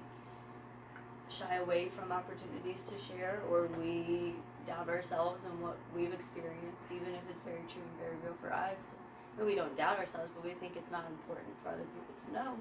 shy 1.30 1.56
away 1.56 1.88
from 1.88 2.12
opportunities 2.12 2.84
to 2.84 3.00
share, 3.00 3.40
or 3.50 3.68
we 3.80 4.36
doubt 4.66 4.90
ourselves 4.90 5.46
and 5.46 5.62
what 5.62 5.78
we've 5.96 6.14
experienced, 6.14 6.92
even 6.92 7.14
if 7.14 7.24
it's 7.30 7.42
very 7.42 7.64
true 7.70 7.82
and 7.82 7.98
very 8.00 8.18
real 8.24 8.36
for 8.40 8.54
us. 8.54 8.94
But 9.38 9.46
we 9.46 9.56
don't 9.56 9.76
doubt 9.76 9.98
ourselves, 9.98 10.32
but 10.36 10.44
we 10.44 10.52
think 10.52 10.76
it's 10.76 10.92
not 10.92 11.06
important 11.08 11.56
for 11.64 11.70
other 11.70 11.88
people 11.96 12.16
to 12.26 12.28
know 12.34 12.52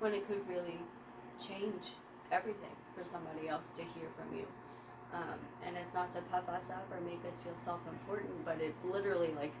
when 0.00 0.12
it 0.12 0.26
could 0.28 0.46
really 0.48 0.78
change 1.40 1.96
everything 2.30 2.74
for 2.96 3.04
somebody 3.04 3.48
else 3.48 3.70
to 3.70 3.82
hear 3.82 4.08
from 4.16 4.36
you. 4.36 4.46
Um, 5.12 5.40
and 5.64 5.76
it's 5.76 5.94
not 5.94 6.12
to 6.12 6.20
puff 6.28 6.48
us 6.48 6.70
up 6.70 6.84
or 6.92 7.00
make 7.00 7.24
us 7.24 7.40
feel 7.40 7.56
self 7.56 7.80
important, 7.88 8.44
but 8.44 8.60
it's 8.60 8.84
literally 8.84 9.32
like 9.40 9.52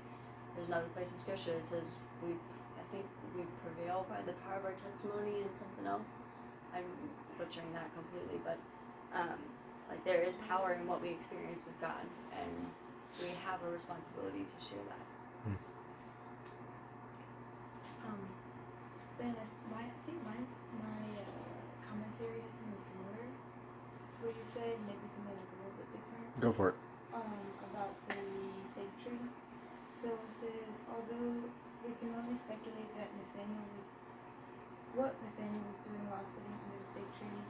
there's 0.54 0.68
another 0.68 0.88
place 0.92 1.10
in 1.12 1.18
scripture 1.18 1.54
that 1.56 1.64
says 1.64 1.96
we 2.20 2.34
I 2.34 2.84
think 2.92 3.06
we 3.36 3.44
prevail 3.64 4.04
by 4.08 4.20
the 4.24 4.36
power 4.44 4.60
of 4.60 4.64
our 4.64 4.76
testimony 4.76 5.40
and 5.40 5.52
something 5.56 5.86
else. 5.86 6.10
I'm 6.74 6.84
butchering 7.38 7.72
that 7.72 7.88
completely, 7.96 8.40
but 8.44 8.58
um, 9.16 9.40
like 9.88 10.04
there 10.04 10.20
is 10.22 10.34
power 10.48 10.72
in 10.78 10.86
what 10.86 11.00
we 11.00 11.10
experience 11.10 11.64
with 11.64 11.78
God 11.80 12.04
and 12.36 12.52
we 13.20 13.32
have 13.44 13.58
a 13.64 13.70
responsibility 13.70 14.44
to 14.46 14.58
share 14.62 14.84
that. 14.88 15.04
Um, 18.06 18.20
Ben, 19.18 19.34
I- 19.34 19.54
my 19.74 19.82
I 19.84 19.90
think 20.06 20.18
mine's 20.24 20.52
my 20.78 21.02
uh, 21.18 21.58
commentary 21.84 22.40
has 22.46 22.54
something 22.56 22.80
similar 22.80 23.26
to 23.26 24.16
what 24.24 24.32
you 24.36 24.44
said, 24.46 24.78
maybe 24.86 25.04
something 25.10 25.34
like 25.34 25.50
a 25.52 25.58
little 25.60 25.76
bit 25.76 25.88
different. 25.92 26.28
Go 26.40 26.50
for 26.52 26.68
it. 26.72 26.76
um, 27.12 27.40
about 27.72 27.92
the 28.08 28.20
fig 28.76 28.90
tree. 29.02 29.26
So 29.92 30.12
it 30.14 30.30
says, 30.32 30.84
although 30.86 31.50
we 31.82 31.90
can 31.98 32.14
only 32.14 32.36
speculate 32.36 32.92
that 33.00 33.08
Nathaniel 33.16 33.64
was 33.74 33.86
what 34.94 35.12
Nathaniel 35.24 35.64
was 35.68 35.80
doing 35.82 36.04
while 36.08 36.22
sitting 36.28 36.52
under 36.52 36.78
the 36.78 36.90
fig 36.94 37.08
tree, 37.18 37.40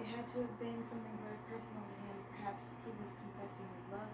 it 0.00 0.06
had 0.10 0.26
to 0.34 0.42
have 0.42 0.56
been 0.58 0.82
something 0.82 1.14
very 1.22 1.38
personal 1.46 1.86
to 1.86 1.96
him. 2.02 2.16
Perhaps 2.34 2.74
he 2.82 2.90
was 2.98 3.14
confessing 3.14 3.68
his 3.78 3.86
love 3.94 4.10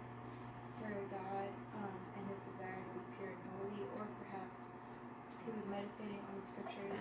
for 0.81 0.93
God 1.13 1.51
um, 1.77 1.97
and 2.17 2.25
his 2.29 2.41
desire 2.45 2.81
to 2.81 2.93
be 2.97 3.05
pure 3.17 3.33
and 3.33 3.45
holy, 3.57 3.85
or 3.97 4.05
perhaps 4.25 4.65
he 5.45 5.49
was 5.53 5.65
meditating 5.69 6.21
on 6.25 6.37
the 6.37 6.45
scriptures 6.45 7.01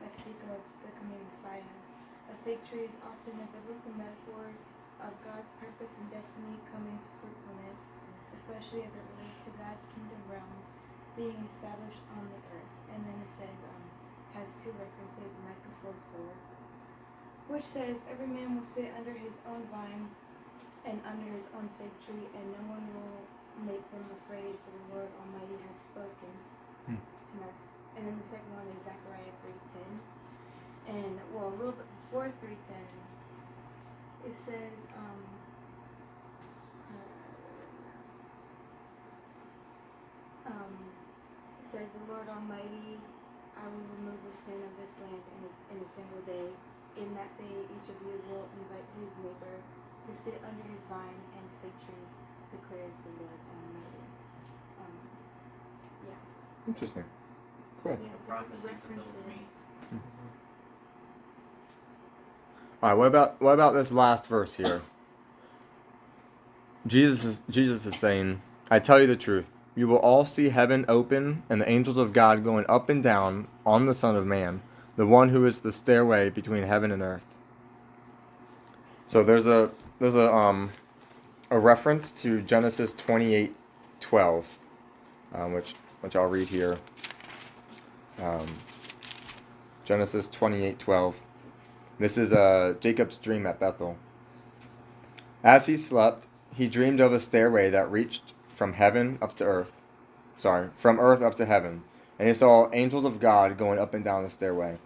that 0.00 0.10
speak 0.12 0.40
of 0.48 0.60
the 0.84 0.90
coming 0.96 1.20
Messiah. 1.24 1.72
A 2.28 2.36
fig 2.44 2.60
tree 2.64 2.84
is 2.84 3.00
often 3.00 3.40
a 3.40 3.48
biblical 3.48 3.92
metaphor 3.96 4.52
of 5.00 5.12
God's 5.24 5.52
purpose 5.56 5.96
and 5.96 6.08
destiny 6.12 6.60
coming 6.68 7.00
to 7.00 7.10
fruitfulness, 7.20 7.96
especially 8.36 8.84
as 8.84 8.92
it 8.92 9.04
relates 9.16 9.40
to 9.48 9.50
God's 9.56 9.88
kingdom 9.88 10.20
realm 10.28 10.60
being 11.16 11.40
established 11.48 12.04
on 12.12 12.28
the 12.28 12.40
earth. 12.52 12.74
And 12.92 13.08
then 13.08 13.18
it 13.24 13.32
says, 13.32 13.58
um, 13.64 13.84
has 14.36 14.60
two 14.60 14.70
references, 14.76 15.32
Micah 15.40 15.72
4 15.80 15.90
4, 15.90 16.47
which 17.48 17.64
says, 17.64 18.04
Every 18.08 18.28
man 18.28 18.56
will 18.56 18.64
sit 18.64 18.92
under 18.96 19.12
his 19.12 19.40
own 19.48 19.66
vine 19.72 20.12
and 20.84 21.00
under 21.04 21.28
his 21.32 21.48
own 21.56 21.68
fig 21.76 21.92
tree, 22.00 22.28
and 22.32 22.44
no 22.54 22.62
one 22.70 22.84
will 22.94 23.24
make 23.64 23.82
them 23.90 24.06
afraid, 24.22 24.54
for 24.62 24.70
the 24.72 24.84
Lord 24.94 25.10
Almighty 25.20 25.58
has 25.66 25.76
spoken. 25.88 26.32
Hmm. 26.86 27.02
And 27.34 27.38
that's 27.44 27.76
and 27.96 28.06
then 28.06 28.16
the 28.20 28.28
second 28.28 28.52
one 28.54 28.68
is 28.72 28.86
Zechariah 28.86 29.34
three 29.42 29.58
ten. 29.74 29.90
And 30.88 31.20
well 31.34 31.52
a 31.52 31.56
little 31.56 31.76
bit 31.76 31.88
before 32.08 32.32
three 32.40 32.56
ten 32.64 32.86
it 34.26 34.34
says, 34.34 34.84
um, 34.96 35.20
um, 40.46 40.74
it 41.62 41.66
says, 41.66 41.88
The 41.94 42.12
Lord 42.12 42.28
Almighty, 42.28 42.98
I 43.56 43.64
will 43.66 43.86
remove 43.96 44.20
the 44.30 44.36
sin 44.36 44.60
of 44.60 44.74
this 44.80 44.96
land 45.00 45.22
in 45.32 45.76
in 45.76 45.84
a 45.84 45.88
single 45.88 46.22
day. 46.26 46.52
In 46.98 47.14
that 47.14 47.30
day, 47.38 47.46
each 47.46 47.88
of 47.90 47.96
you 48.02 48.18
will 48.28 48.48
invite 48.58 48.84
his 48.98 49.10
neighbor 49.22 49.62
to 50.08 50.12
sit 50.14 50.42
under 50.42 50.64
his 50.66 50.82
vine 50.90 51.22
and 51.38 51.46
fig 51.62 51.72
tree, 51.86 52.06
declares 52.50 52.94
the 53.06 53.12
Lord 53.22 53.38
Almighty. 53.54 54.04
Um, 54.80 54.94
yeah. 56.08 56.72
Interesting. 56.74 57.04
Cool. 57.82 57.98
Yeah, 58.02 58.08
prophecy 58.26 58.68
fulfilled 58.86 59.14
in 59.24 59.30
me. 59.30 59.36
references. 59.36 59.54
All 62.82 62.90
right. 62.90 62.98
What 62.98 63.06
about 63.06 63.40
what 63.40 63.52
about 63.52 63.74
this 63.74 63.92
last 63.92 64.26
verse 64.26 64.54
here? 64.54 64.82
Jesus 66.86 67.24
is 67.24 67.42
Jesus 67.50 67.86
is 67.86 67.96
saying, 67.96 68.42
"I 68.70 68.78
tell 68.80 69.00
you 69.00 69.06
the 69.06 69.16
truth. 69.16 69.50
You 69.76 69.88
will 69.88 69.98
all 69.98 70.24
see 70.24 70.48
heaven 70.48 70.84
open 70.88 71.44
and 71.48 71.60
the 71.60 71.68
angels 71.68 71.96
of 71.96 72.12
God 72.12 72.42
going 72.44 72.64
up 72.68 72.88
and 72.88 73.02
down 73.02 73.46
on 73.64 73.86
the 73.86 73.94
Son 73.94 74.16
of 74.16 74.26
Man, 74.26 74.62
the 74.98 75.06
one 75.06 75.30
who 75.30 75.46
is 75.46 75.60
the 75.60 75.72
stairway 75.72 76.28
between 76.28 76.64
heaven 76.64 76.90
and 76.92 77.00
earth." 77.00 77.24
So 79.06 79.24
there's 79.24 79.46
a 79.46 79.70
there's 79.98 80.16
a 80.16 80.30
um 80.34 80.72
a 81.50 81.58
reference 81.58 82.10
to 82.22 82.42
Genesis 82.42 82.92
twenty 82.92 83.34
eight 83.34 83.54
twelve, 84.00 84.58
um, 85.32 85.54
which 85.54 85.74
which 86.02 86.14
I'll 86.14 86.26
read 86.26 86.48
here. 86.48 86.78
Um, 88.20 88.46
Genesis 89.84 90.28
twenty 90.28 90.64
eight 90.64 90.78
twelve. 90.78 91.20
This 91.98 92.18
is 92.18 92.32
uh, 92.32 92.74
Jacob's 92.80 93.16
dream 93.16 93.46
at 93.46 93.58
Bethel. 93.58 93.96
As 95.42 95.66
he 95.66 95.76
slept, 95.76 96.26
he 96.54 96.68
dreamed 96.68 97.00
of 97.00 97.12
a 97.12 97.20
stairway 97.20 97.70
that 97.70 97.90
reached 97.90 98.34
from 98.54 98.72
heaven 98.74 99.18
up 99.22 99.34
to 99.36 99.44
earth. 99.44 99.72
Sorry, 100.36 100.70
from 100.76 100.98
earth 101.00 101.22
up 101.22 101.36
to 101.36 101.46
heaven. 101.46 101.82
And 102.18 102.26
he 102.26 102.34
saw 102.34 102.68
angels 102.72 103.04
of 103.04 103.20
God 103.20 103.56
going 103.56 103.78
up 103.78 103.94
and 103.94 104.04
down 104.04 104.24
the 104.24 104.30
stairway. 104.30 104.78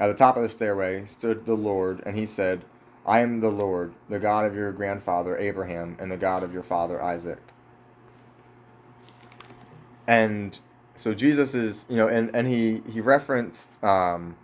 At 0.00 0.08
the 0.08 0.14
top 0.14 0.36
of 0.36 0.42
the 0.42 0.48
stairway 0.48 1.06
stood 1.06 1.46
the 1.46 1.54
Lord, 1.54 2.02
and 2.04 2.16
he 2.16 2.26
said, 2.26 2.64
I 3.06 3.20
am 3.20 3.40
the 3.40 3.50
Lord, 3.50 3.94
the 4.08 4.18
God 4.18 4.44
of 4.46 4.54
your 4.54 4.72
grandfather 4.72 5.36
Abraham, 5.36 5.96
and 6.00 6.10
the 6.10 6.16
God 6.16 6.42
of 6.42 6.52
your 6.52 6.62
father 6.62 7.02
Isaac. 7.02 7.40
And 10.06 10.58
so 10.96 11.14
Jesus 11.14 11.54
is, 11.54 11.86
you 11.88 11.96
know, 11.96 12.08
and, 12.08 12.34
and 12.34 12.48
he, 12.48 12.82
he 12.92 13.00
referenced 13.00 13.82
um, 13.84 14.36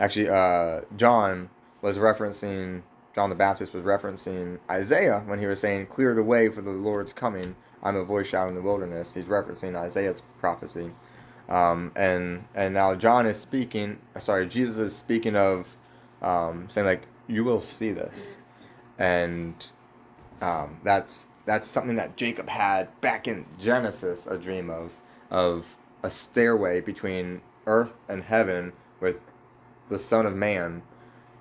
actually 0.00 0.28
uh, 0.28 0.80
john 0.96 1.50
was 1.82 1.98
referencing 1.98 2.82
john 3.14 3.30
the 3.30 3.36
baptist 3.36 3.72
was 3.74 3.84
referencing 3.84 4.58
isaiah 4.70 5.22
when 5.26 5.38
he 5.38 5.46
was 5.46 5.60
saying 5.60 5.86
clear 5.86 6.14
the 6.14 6.22
way 6.22 6.48
for 6.48 6.62
the 6.62 6.70
lord's 6.70 7.12
coming. 7.12 7.56
I'm 7.82 7.96
a 7.96 8.04
voice 8.04 8.26
shouting 8.26 8.56
in 8.56 8.62
the 8.62 8.68
wilderness. 8.68 9.14
He's 9.14 9.26
referencing 9.26 9.76
isaiah's 9.76 10.22
prophecy 10.40 10.90
Um, 11.48 11.92
and 11.96 12.44
and 12.54 12.74
now 12.74 12.94
John 12.94 13.26
is 13.26 13.40
speaking. 13.40 13.98
Sorry, 14.18 14.46
Jesus 14.46 14.76
is 14.76 14.96
speaking 14.96 15.34
of 15.34 15.66
um, 16.20 16.68
saying 16.68 16.86
like 16.86 17.06
you 17.26 17.44
will 17.44 17.62
see 17.62 17.92
this, 17.92 18.38
and 18.98 19.54
um, 20.40 20.80
that's 20.84 21.26
that's 21.46 21.66
something 21.66 21.96
that 21.96 22.16
Jacob 22.16 22.48
had 22.50 23.00
back 23.00 23.26
in 23.26 23.46
Genesis 23.58 24.26
a 24.26 24.36
dream 24.36 24.68
of 24.68 25.00
of 25.30 25.76
a 26.02 26.10
stairway 26.10 26.80
between 26.80 27.40
earth 27.66 27.94
and 28.08 28.24
heaven 28.24 28.72
with 29.00 29.16
the 29.88 29.98
Son 29.98 30.26
of 30.26 30.34
Man 30.34 30.82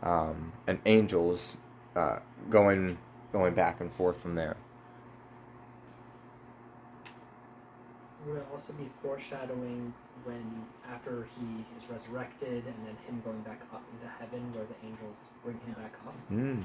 um, 0.02 0.54
and 0.66 0.80
angels 0.86 1.58
uh, 1.96 2.20
going 2.50 2.98
going 3.34 3.54
back 3.54 3.82
and 3.82 3.92
forth 3.92 4.22
from 4.22 4.36
there. 4.36 4.56
Would 8.28 8.38
it 8.38 8.48
also 8.52 8.74
be 8.74 8.90
foreshadowing 9.02 9.94
when 10.26 10.44
after 10.92 11.28
he 11.40 11.66
is 11.80 11.90
resurrected 11.90 12.66
and 12.66 12.76
then 12.86 12.98
him 13.08 13.22
going 13.24 13.40
back 13.42 13.62
up 13.74 13.84
into 13.94 14.08
heaven 14.20 14.52
where 14.52 14.66
the 14.66 14.76
angels 14.86 15.30
bring 15.44 15.58
him 15.66 15.74
back 15.82 15.94
up? 16.06 16.14
Mm. 16.32 16.64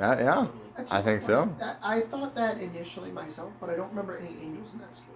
Uh, 0.00 0.16
yeah, 0.18 0.46
That's 0.76 0.90
I 0.90 1.02
think 1.02 1.22
so. 1.22 1.54
That, 1.58 1.76
I 1.82 2.00
thought 2.00 2.34
that 2.34 2.58
initially 2.58 3.12
myself, 3.12 3.52
but 3.60 3.70
I 3.70 3.76
don't 3.76 3.90
remember 3.90 4.16
any 4.18 4.34
angels 4.42 4.72
in 4.74 4.80
that 4.80 4.96
story. 4.96 5.10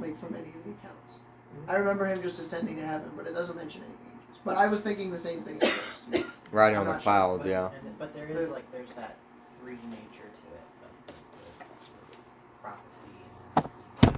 Like 0.00 0.18
from 0.20 0.34
any 0.34 0.48
of 0.48 0.64
the 0.64 0.70
accounts. 0.72 1.18
I 1.68 1.76
remember 1.76 2.06
him 2.06 2.22
just 2.22 2.40
ascending 2.40 2.76
to 2.76 2.86
heaven, 2.86 3.10
but 3.16 3.26
it 3.26 3.32
doesn't 3.34 3.56
mention 3.56 3.82
any 3.82 3.94
angels. 4.12 4.38
But 4.44 4.56
I 4.58 4.66
was 4.66 4.82
thinking 4.82 5.10
the 5.10 5.18
same 5.18 5.42
thing 5.42 5.62
at 6.12 6.24
riding 6.50 6.76
on 6.78 6.84
the 6.86 6.92
not 6.92 6.98
sure, 6.98 7.02
clouds. 7.04 7.42
But, 7.44 7.48
yeah. 7.50 7.66
and, 7.76 7.86
then- 7.86 7.94
but 7.98 8.14
there 8.14 8.26
is 8.26 8.48
like 8.50 8.70
there's 8.72 8.92
that 8.94 9.16
three 9.60 9.78
nature 9.88 10.26
to 10.26 10.46
it 10.52 10.66
of 10.82 10.92
the, 11.06 11.12
the 11.12 11.68
prophecy 12.60 13.14
and 13.56 13.64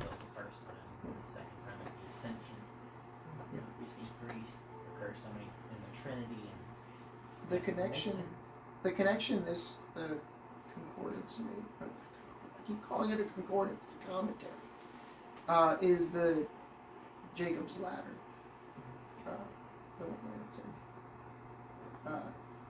the, 0.01 0.09
the 0.09 0.31
first 0.33 0.65
time 0.65 0.81
and 1.05 1.13
the 1.21 1.29
second 1.29 1.59
time 1.69 1.77
at 1.85 1.93
the 1.93 2.07
ascension. 2.17 2.57
Yeah. 3.53 3.61
We 3.83 3.87
see 3.87 4.07
three 4.25 4.41
s- 4.49 4.63
occur 4.97 5.13
so 5.21 5.29
many 5.37 5.51
in 5.69 5.79
the 5.85 5.93
Trinity 6.01 6.49
and 6.49 6.61
The 7.55 7.61
connection, 7.61 8.19
the 8.83 8.91
connection 8.91 9.45
this 9.45 9.77
the 9.95 10.19
concordance 10.75 11.39
made. 11.39 11.65
or 11.81 11.87
I 11.87 12.67
keep 12.67 12.89
calling 12.89 13.11
it 13.11 13.21
a 13.21 13.25
concordance 13.25 13.95
commentary. 14.11 14.51
Uh, 15.49 15.77
is 15.81 16.11
the 16.11 16.45
Jacob's 17.37 17.79
ladder. 17.79 18.17
Uh, 19.25 19.31
the 20.01 20.05
one 20.05 20.17
where 20.25 20.49
it's 20.49 20.59
in. 20.59 22.13
Uh, 22.13 22.23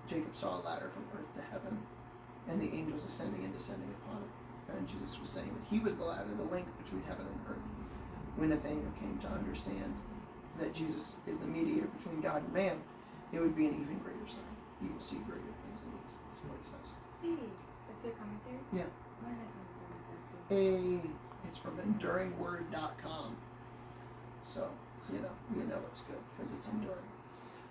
Jacob 0.07 0.37
saw 0.37 0.61
a 0.61 0.63
ladder 0.63 0.91
from 0.93 1.05
earth 1.19 1.35
to 1.35 1.41
heaven, 1.51 1.79
and 2.47 2.61
the 2.61 2.77
angels 2.77 3.07
ascending 3.07 3.43
and 3.43 3.55
descending 3.55 3.89
upon 4.03 4.21
it. 4.21 4.77
And 4.77 4.87
Jesus 4.87 5.19
was 5.19 5.31
saying 5.31 5.49
that 5.49 5.75
he 5.75 5.83
was 5.83 5.97
the 5.97 6.05
ladder, 6.05 6.29
the 6.37 6.43
link 6.43 6.67
between 6.85 7.03
heaven 7.05 7.25
and 7.25 7.41
earth. 7.49 7.65
When 8.37 8.51
Nathanael 8.51 8.93
came 9.01 9.17
to 9.23 9.29
understand 9.29 9.95
that 10.59 10.75
Jesus 10.75 11.17
is 11.27 11.39
the 11.39 11.47
mediator 11.47 11.87
between 11.87 12.21
God 12.21 12.43
and 12.45 12.53
man, 12.53 12.83
it 13.33 13.41
would 13.41 13.57
be 13.57 13.65
an 13.65 13.81
even 13.81 13.99
greater 14.05 14.29
sign. 14.29 14.54
You 14.83 14.89
will 14.93 15.01
see 15.01 15.17
greater 15.27 15.55
things 15.65 15.81
than 15.81 15.91
these, 15.93 16.17
is 16.33 16.41
what 16.45 16.59
he 16.59 16.65
says. 16.65 16.95
Hey, 17.23 17.37
that's 17.89 18.05
your 18.05 18.15
commentary? 18.15 18.59
Yeah. 18.73 18.89
Mine 19.23 19.37
has 19.43 19.53
something 19.55 19.89
like 19.91 20.07
that 20.11 20.21
too. 20.29 20.39
A, 20.55 20.57
it's 21.49 21.59
from 21.59 21.79
enduringword.com. 21.79 23.37
So, 24.45 24.69
you 25.13 25.21
know, 25.21 25.31
you 25.57 25.65
know 25.65 25.81
it's 25.91 26.01
good 26.03 26.19
because 26.37 26.53
it's 26.55 26.69
enduring. 26.69 27.09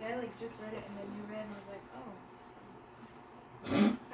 Yeah, 0.01 0.15
I 0.15 0.17
like 0.19 0.39
just 0.39 0.59
read 0.61 0.73
it 0.73 0.83
and 0.87 0.97
then 0.97 1.05
you 1.15 1.23
read 1.29 1.45
and 1.45 1.53
I 1.53 1.57
was 1.59 1.67
like, 1.69 1.85
oh, 1.95 2.09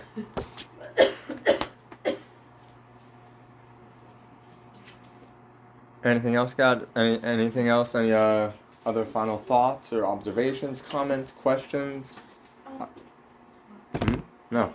Anything 6.08 6.36
else, 6.36 6.54
God? 6.54 6.88
Any 6.96 7.22
anything 7.22 7.68
else? 7.68 7.94
Any 7.94 8.14
uh, 8.14 8.52
other 8.86 9.04
final 9.04 9.38
thoughts 9.38 9.92
or 9.92 10.06
observations, 10.06 10.82
comments, 10.82 11.34
questions? 11.34 12.22
um, 12.66 12.88
Hmm? 13.92 14.22
No. 14.50 14.74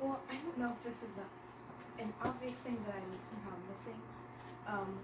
Well, 0.00 0.18
I 0.30 0.34
don't 0.42 0.58
know 0.58 0.74
if 0.74 0.82
this 0.82 1.02
is 1.06 1.14
a, 1.22 2.02
an 2.02 2.12
obvious 2.24 2.58
thing 2.66 2.78
that 2.86 2.98
I'm 2.98 3.14
somehow 3.22 3.54
missing. 3.70 4.00
Um, 4.66 4.98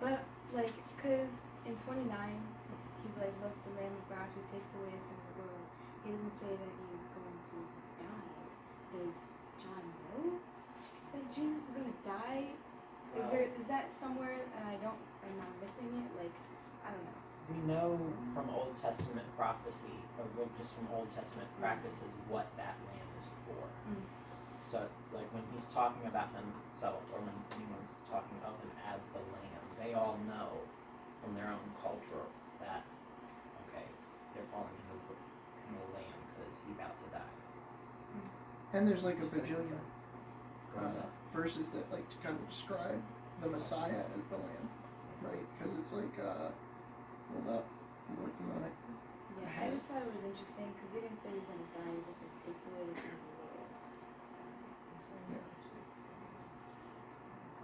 but 0.00 0.24
like, 0.50 0.74
cause 0.98 1.46
in 1.62 1.78
29, 1.78 2.10
he's, 2.10 2.86
he's 3.06 3.16
like, 3.22 3.34
look, 3.38 3.54
the 3.62 3.78
Lamb 3.78 3.94
of 3.94 4.06
God 4.10 4.26
who 4.34 4.42
takes 4.50 4.74
away 4.74 4.90
the 4.98 5.04
sin 5.06 5.14
of 5.14 5.26
the 5.30 5.46
world. 5.46 5.66
He 6.02 6.10
doesn't 6.10 6.34
say 6.34 6.50
that 6.50 6.72
he's 6.90 7.06
going 7.14 7.38
to 7.38 7.58
die. 8.02 8.34
Does 8.98 9.14
John 9.62 9.84
know 9.86 10.42
that 11.14 11.24
Jesus 11.30 11.70
is 11.70 11.70
gonna 11.70 11.94
die? 12.02 12.58
Is 13.12 13.26
there 13.30 13.46
is 13.52 13.66
that 13.68 13.92
somewhere 13.92 14.40
and 14.56 14.64
I 14.64 14.76
don't 14.80 14.96
am 15.28 15.36
I 15.40 15.48
missing 15.60 15.88
it? 16.00 16.10
Like, 16.16 16.34
I 16.84 16.90
don't 16.90 17.04
know. 17.04 17.20
We 17.50 17.58
know 17.68 17.88
from 18.32 18.48
Old 18.54 18.72
Testament 18.80 19.26
prophecy, 19.36 19.98
or 20.16 20.24
just 20.56 20.72
from 20.78 20.88
Old 20.94 21.10
Testament 21.12 21.50
practices, 21.60 22.16
what 22.30 22.48
that 22.56 22.78
land 22.88 23.08
is 23.18 23.28
for. 23.44 23.60
Mm. 23.90 24.06
So, 24.64 24.88
like 25.12 25.28
when 25.36 25.44
he's 25.52 25.68
talking 25.68 26.08
about 26.08 26.32
himself, 26.32 27.04
or 27.12 27.20
when 27.20 27.36
anyone's 27.52 28.00
talking 28.08 28.40
of 28.46 28.56
him 28.64 28.72
as 28.88 29.04
the 29.12 29.20
lamb, 29.20 29.64
they 29.76 29.92
all 29.92 30.16
know 30.24 30.64
from 31.20 31.36
their 31.36 31.52
own 31.52 31.68
culture 31.84 32.24
that 32.64 32.80
okay, 33.68 33.84
they're 34.32 34.48
calling 34.48 34.72
him 34.72 34.88
as 34.96 35.02
the, 35.12 35.16
him 35.68 35.76
a 35.76 35.86
lamb 35.92 36.20
because 36.32 36.56
he's 36.64 36.72
about 36.78 36.96
to 37.04 37.08
die. 37.12 37.36
And 38.72 38.88
there's 38.88 39.04
like 39.04 39.20
a 39.20 39.28
bajillion 39.28 39.76
Sacrifice. 40.72 40.96
uh, 41.04 41.21
verses 41.34 41.70
that 41.70 41.90
like 41.90 42.08
to 42.10 42.16
kind 42.22 42.36
of 42.36 42.48
describe 42.48 43.00
the 43.42 43.48
Messiah 43.48 44.04
as 44.16 44.26
the 44.26 44.36
Lamb, 44.36 44.68
right? 45.22 45.42
Because 45.58 45.78
it's 45.78 45.92
like, 45.92 46.14
uh, 46.20 46.52
hold 47.32 47.48
up, 47.48 47.66
I'm 48.08 48.16
working 48.22 48.46
on 48.54 48.62
it. 48.68 48.74
Yeah, 49.40 49.66
I 49.66 49.70
just 49.74 49.88
thought 49.88 50.04
it 50.04 50.12
was 50.12 50.22
interesting 50.22 50.70
because 50.76 50.90
they 50.94 51.00
didn't 51.00 51.18
say 51.18 51.32
he's 51.34 51.48
gonna 51.48 51.66
die. 51.74 51.90
He 51.90 52.00
just 52.06 52.20
like 52.20 52.36
takes 52.46 52.62
away 52.68 52.84
the 52.86 52.94
of. 52.94 53.32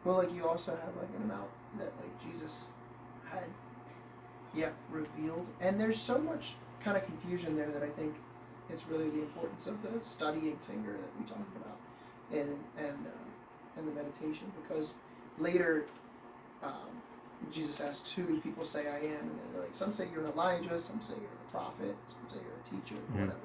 Well, 0.04 0.18
like 0.18 0.32
you 0.34 0.48
also 0.48 0.72
have 0.72 0.96
like 0.96 1.10
an 1.16 1.22
amount 1.24 1.50
that 1.78 1.92
like 2.00 2.14
Jesus 2.24 2.68
had, 3.28 3.44
yeah, 4.54 4.70
revealed, 4.90 5.46
and 5.60 5.78
there's 5.78 6.00
so 6.00 6.18
much 6.18 6.54
kind 6.80 6.96
of 6.96 7.04
confusion 7.04 7.56
there 7.56 7.70
that 7.70 7.82
I 7.82 7.90
think 7.90 8.14
it's 8.70 8.86
really 8.86 9.10
the 9.10 9.20
importance 9.20 9.66
of 9.66 9.82
the 9.82 10.02
studying 10.02 10.56
finger 10.66 10.92
that 10.92 11.10
we 11.18 11.24
talked 11.26 11.56
about, 11.56 11.76
and 12.32 12.58
and 12.78 13.06
uh, 13.06 13.27
and 13.78 13.88
the 13.88 13.92
meditation 13.92 14.50
because 14.62 14.92
later, 15.38 15.86
um, 16.62 16.72
Jesus 17.52 17.80
asked, 17.80 18.10
"Who 18.12 18.24
do 18.24 18.40
people 18.40 18.64
say 18.64 18.88
I 18.88 18.96
am?" 18.98 19.20
And 19.30 19.38
they're 19.54 19.62
like, 19.62 19.74
"Some 19.74 19.92
say 19.92 20.08
you're 20.12 20.24
an 20.24 20.32
Elijah, 20.32 20.78
some 20.78 21.00
say 21.00 21.14
you're 21.14 21.30
a 21.48 21.50
prophet, 21.50 21.96
some 22.08 22.18
say 22.28 22.42
you're 22.42 22.58
a 22.60 22.82
teacher, 22.82 23.00
Mhm. 23.12 23.20
whatever." 23.20 23.38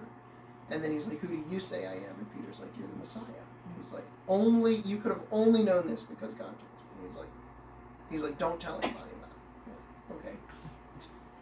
And 0.72 0.84
then 0.84 0.92
he's 0.92 1.06
like, 1.08 1.20
"Who 1.20 1.28
do 1.28 1.44
you 1.50 1.60
say 1.60 1.86
I 1.86 1.94
am?" 1.94 2.16
And 2.18 2.34
Peter's 2.34 2.60
like, 2.60 2.76
"You're 2.78 2.88
the 2.88 2.96
Messiah." 2.96 3.22
And 3.66 3.76
he's 3.78 3.94
like, 3.94 4.06
"Only 4.28 4.78
you 4.78 4.98
could 4.98 5.12
have 5.12 5.22
only 5.32 5.64
known 5.64 5.88
this 5.88 6.02
because 6.02 6.34
God 6.34 6.48
told 6.48 6.58
you." 6.60 6.98
And 6.98 7.08
he's 7.08 7.18
like, 7.18 7.30
"He's 8.10 8.24
like, 8.24 8.38
don't 8.40 8.60
tell 8.60 8.76
anybody 8.82 9.12
about 9.20 9.30
it." 9.30 9.74
Like, 10.10 10.20
okay. 10.20 10.38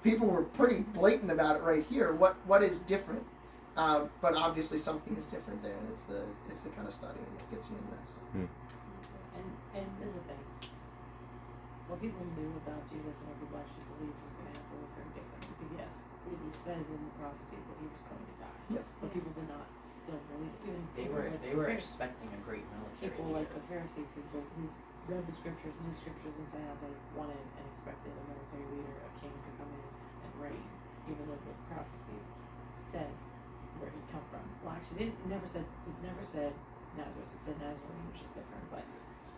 People 0.03 0.27
were 0.27 0.43
pretty 0.43 0.79
blatant 0.81 1.31
about 1.31 1.55
it 1.55 1.61
right 1.63 1.85
here. 1.85 2.11
What 2.13 2.35
what 2.45 2.61
is 2.63 2.79
different? 2.79 3.25
Uh, 3.77 4.07
but 4.19 4.33
obviously 4.35 4.77
something 4.77 5.15
is 5.15 5.25
different 5.25 5.63
there, 5.63 5.75
and 5.75 5.87
it's 5.87 6.01
the 6.01 6.23
it's 6.49 6.61
the 6.61 6.69
kind 6.71 6.87
of 6.87 6.93
studying 6.93 7.25
that 7.37 7.49
gets 7.51 7.69
you 7.69 7.77
in 7.77 7.83
that 7.91 8.09
stuff. 8.09 8.23
And 8.33 8.49
and 9.75 9.85
this 9.99 10.09
is 10.09 10.15
the 10.15 10.23
thing. 10.27 10.43
What 11.87 11.99
people 11.99 12.23
knew 12.39 12.51
about 12.63 12.83
Jesus 12.87 13.19
and 13.19 13.27
what 13.31 13.37
people 13.43 13.57
actually 13.59 13.87
believed 13.99 14.15
was 14.23 14.33
going 14.39 14.47
to 14.51 14.55
happen 14.63 14.75
was 14.79 14.91
very 14.95 15.11
different. 15.11 15.43
Because 15.51 15.71
yes, 15.75 15.93
it 16.31 16.53
says 16.55 16.83
in 16.87 17.01
the 17.03 17.13
prophecies 17.19 17.63
that 17.67 17.77
he 17.83 17.87
was 17.91 18.01
going 18.07 18.23
to 18.25 18.35
die, 18.39 18.59
Yep. 18.79 18.85
but 19.03 19.07
people 19.11 19.31
did 19.35 19.47
not 19.51 19.67
still 19.83 20.21
believe. 20.31 20.55
Even 20.63 20.81
They 20.95 21.03
people 21.11 21.19
were 21.19 21.27
like 21.27 21.43
they 21.43 21.51
the 21.51 21.59
were 21.59 21.67
Pharisees- 21.67 21.91
expecting 21.91 22.29
a 22.31 22.39
great 22.47 22.63
military 22.71 23.11
people 23.11 23.27
leader. 23.27 23.39
like 23.43 23.49
the 23.51 23.63
Pharisees 23.67 24.09
who, 24.15 24.21
who 24.31 24.63
read 25.11 25.23
the 25.27 25.35
scriptures, 25.35 25.75
knew 25.83 25.91
the 25.91 25.99
scriptures, 25.99 26.31
and 26.39 26.47
said, 26.47 26.63
as 26.71 26.79
I 26.79 26.91
wanted 27.17 27.41
and 27.59 27.65
expected 27.75 28.11
a 28.15 28.23
military 28.29 28.67
leader, 28.71 28.95
a 29.03 29.11
king 29.19 29.33
to 29.35 29.51
come 29.59 29.67
in 29.75 29.83
and 30.23 30.31
reign, 30.39 30.63
even 31.11 31.23
though 31.27 31.41
the 31.43 31.55
prophecies 31.67 32.23
said 32.87 33.11
where 33.83 33.91
he'd 33.91 34.07
come 34.15 34.23
from. 34.31 34.45
Well, 34.63 34.77
actually, 34.79 35.11
it 35.11 35.15
never 35.27 35.47
said 35.49 35.65
it 35.67 35.97
never 36.05 36.23
said 36.23 36.53
Nazareth. 36.95 37.33
It 37.35 37.41
said 37.51 37.57
Nazarene, 37.59 38.05
which 38.13 38.21
is 38.23 38.31
different, 38.31 38.63
but 38.71 38.85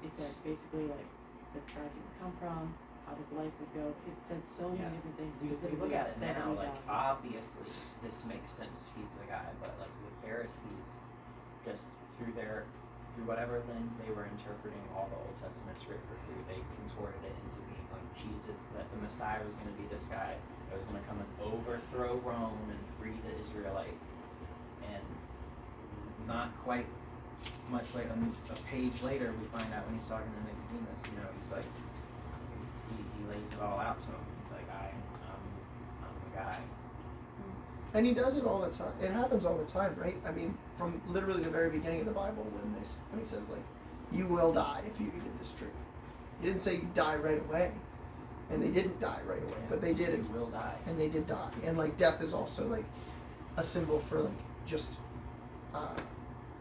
it 0.04 0.12
said 0.16 0.32
basically 0.44 0.86
like 0.92 1.08
the 1.56 1.62
tribe 1.72 1.90
he 1.94 2.02
would 2.04 2.18
come 2.20 2.34
from, 2.40 2.74
how 3.08 3.16
his 3.16 3.30
life 3.36 3.54
would 3.60 3.74
go. 3.76 3.86
It 4.08 4.18
said 4.28 4.42
so 4.48 4.72
Yeah. 4.74 4.88
many 4.90 4.96
different 5.00 5.18
things. 5.18 5.36
We, 5.42 5.48
we 5.48 5.56
specifically 5.56 5.90
look 5.90 5.96
at 5.98 6.08
it 6.12 6.16
said 6.20 6.36
now, 6.38 6.54
like 6.54 6.76
obviously 6.88 7.70
this 8.04 8.24
makes 8.26 8.52
sense. 8.52 8.84
He's 8.96 9.12
the 9.16 9.28
guy, 9.30 9.48
but 9.62 9.76
like 9.80 9.94
the 10.04 10.14
Pharisees, 10.26 10.90
just 11.64 11.88
through 12.18 12.34
their 12.36 12.66
through 13.16 13.30
whatever 13.30 13.62
lens 13.70 13.94
they 14.02 14.10
were 14.10 14.26
interpreting 14.26 14.82
all 14.98 15.06
the 15.14 15.20
Old 15.22 15.38
Testament 15.38 15.78
scripture 15.78 16.18
through, 16.26 16.42
they 16.50 16.58
contorted 16.82 17.22
it 17.22 17.36
into 17.46 17.62
being 17.70 17.86
like 17.94 18.02
Jesus, 18.18 18.58
that 18.74 18.90
the 18.90 18.98
Messiah 19.06 19.38
was 19.46 19.54
going 19.54 19.70
to 19.70 19.78
be 19.78 19.86
this 19.94 20.10
guy 20.10 20.34
that 20.34 20.82
was 20.82 20.86
going 20.90 20.98
to 20.98 21.06
come 21.06 21.22
and 21.22 21.30
overthrow 21.46 22.18
Rome 22.26 22.58
and 22.74 22.82
free 22.98 23.14
the 23.22 23.38
Israelites, 23.46 24.34
and 24.82 25.06
not 26.26 26.50
quite 26.66 26.90
much 27.70 27.86
like 27.96 28.06
a 28.06 28.56
page 28.70 29.02
later, 29.02 29.34
we 29.40 29.46
find 29.48 29.72
out 29.74 29.86
when 29.88 29.98
he's 29.98 30.08
talking 30.08 30.32
to 30.32 30.42
Nicodemus, 30.42 31.02
you 31.06 31.18
know, 31.18 31.30
he's 31.34 31.52
like, 31.52 31.70
he, 32.90 32.98
he 33.18 33.22
lays 33.30 33.52
it 33.52 33.60
all 33.62 33.80
out 33.80 34.00
to 34.02 34.08
him. 34.08 34.24
He's 34.42 34.52
like, 34.52 34.70
I, 34.70 34.92
I'm, 35.28 35.44
I'm 36.04 36.16
the 36.30 36.38
guy. 36.38 36.58
And 37.94 38.06
he 38.06 38.14
does 38.14 38.38
it 38.38 38.46
all 38.46 38.62
the 38.62 38.72
time. 38.72 38.94
It 39.02 39.12
happens 39.12 39.46
all 39.46 39.58
the 39.58 39.66
time, 39.66 39.96
right? 39.98 40.18
I 40.26 40.32
mean, 40.32 40.58
from 40.78 41.00
literally 41.08 41.44
the 41.44 41.50
very 41.50 41.70
beginning 41.70 42.00
of 42.00 42.06
the 42.08 42.12
Bible, 42.12 42.44
when 42.52 42.74
this 42.80 42.98
when 43.12 43.20
he 43.22 43.26
says 43.26 43.50
like, 43.50 43.62
"You 44.12 44.26
will 44.26 44.52
die 44.52 44.82
if 44.88 45.00
you 45.00 45.08
eat 45.16 45.22
of 45.22 45.38
this 45.38 45.52
tree." 45.52 45.68
He 46.42 46.48
didn't 46.48 46.62
say 46.62 46.78
you 46.78 46.90
die 46.96 47.18
right 47.18 47.40
away, 47.40 47.72
and 48.50 48.64
they 48.64 48.70
didn't 48.70 49.00
die 49.00 49.20
right 49.28 49.44
away, 49.44 49.62
but 49.70 49.80
they 49.80 49.94
did 49.94 50.10
it, 50.10 50.28
will 50.32 50.48
die. 50.48 50.76
and 50.88 51.00
they 51.00 51.08
did 51.08 51.28
die. 51.28 51.52
And 51.64 51.78
like 51.78 51.96
death 51.96 52.24
is 52.24 52.34
also 52.34 52.66
like 52.68 52.86
a 53.58 53.64
symbol 53.64 54.00
for 54.00 54.22
like 54.22 54.42
just 54.66 54.96
uh, 55.76 55.94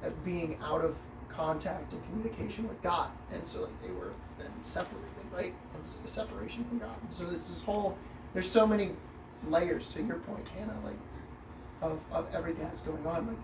uh, 0.04 0.10
being 0.24 0.58
out 0.62 0.84
of 0.84 0.96
contact 1.28 1.92
and 1.92 2.04
communication 2.04 2.68
with 2.68 2.82
God, 2.82 3.10
and 3.32 3.46
so 3.46 3.62
like 3.62 3.82
they 3.82 3.90
were 3.90 4.12
then 4.38 4.50
separated, 4.62 5.08
right? 5.32 5.54
And 5.74 5.82
s- 5.82 5.98
separation 6.04 6.64
from 6.64 6.78
God. 6.78 6.96
So 7.10 7.24
it's 7.30 7.48
this 7.48 7.62
whole. 7.62 7.96
There's 8.34 8.50
so 8.50 8.66
many 8.66 8.92
layers 9.48 9.88
to 9.88 10.02
your 10.02 10.16
point, 10.16 10.48
Hannah. 10.48 10.78
Like 10.84 10.96
of, 11.82 11.98
of 12.12 12.26
everything 12.32 12.64
that's 12.64 12.80
going 12.80 13.06
on. 13.06 13.26
Like, 13.26 13.36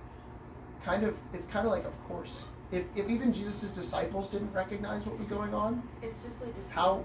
kind 0.84 1.04
of, 1.04 1.16
it's 1.34 1.46
kind 1.46 1.66
of 1.66 1.72
like, 1.72 1.84
of 1.84 2.08
course, 2.08 2.40
if, 2.70 2.84
if 2.94 3.08
even 3.10 3.32
Jesus' 3.32 3.72
disciples 3.72 4.28
didn't 4.28 4.52
recognize 4.52 5.04
what 5.04 5.18
was 5.18 5.26
going 5.26 5.52
on, 5.52 5.82
It's 6.00 6.22
just 6.22 6.40
like 6.40 6.50
a 6.50 6.72
how, 6.74 7.04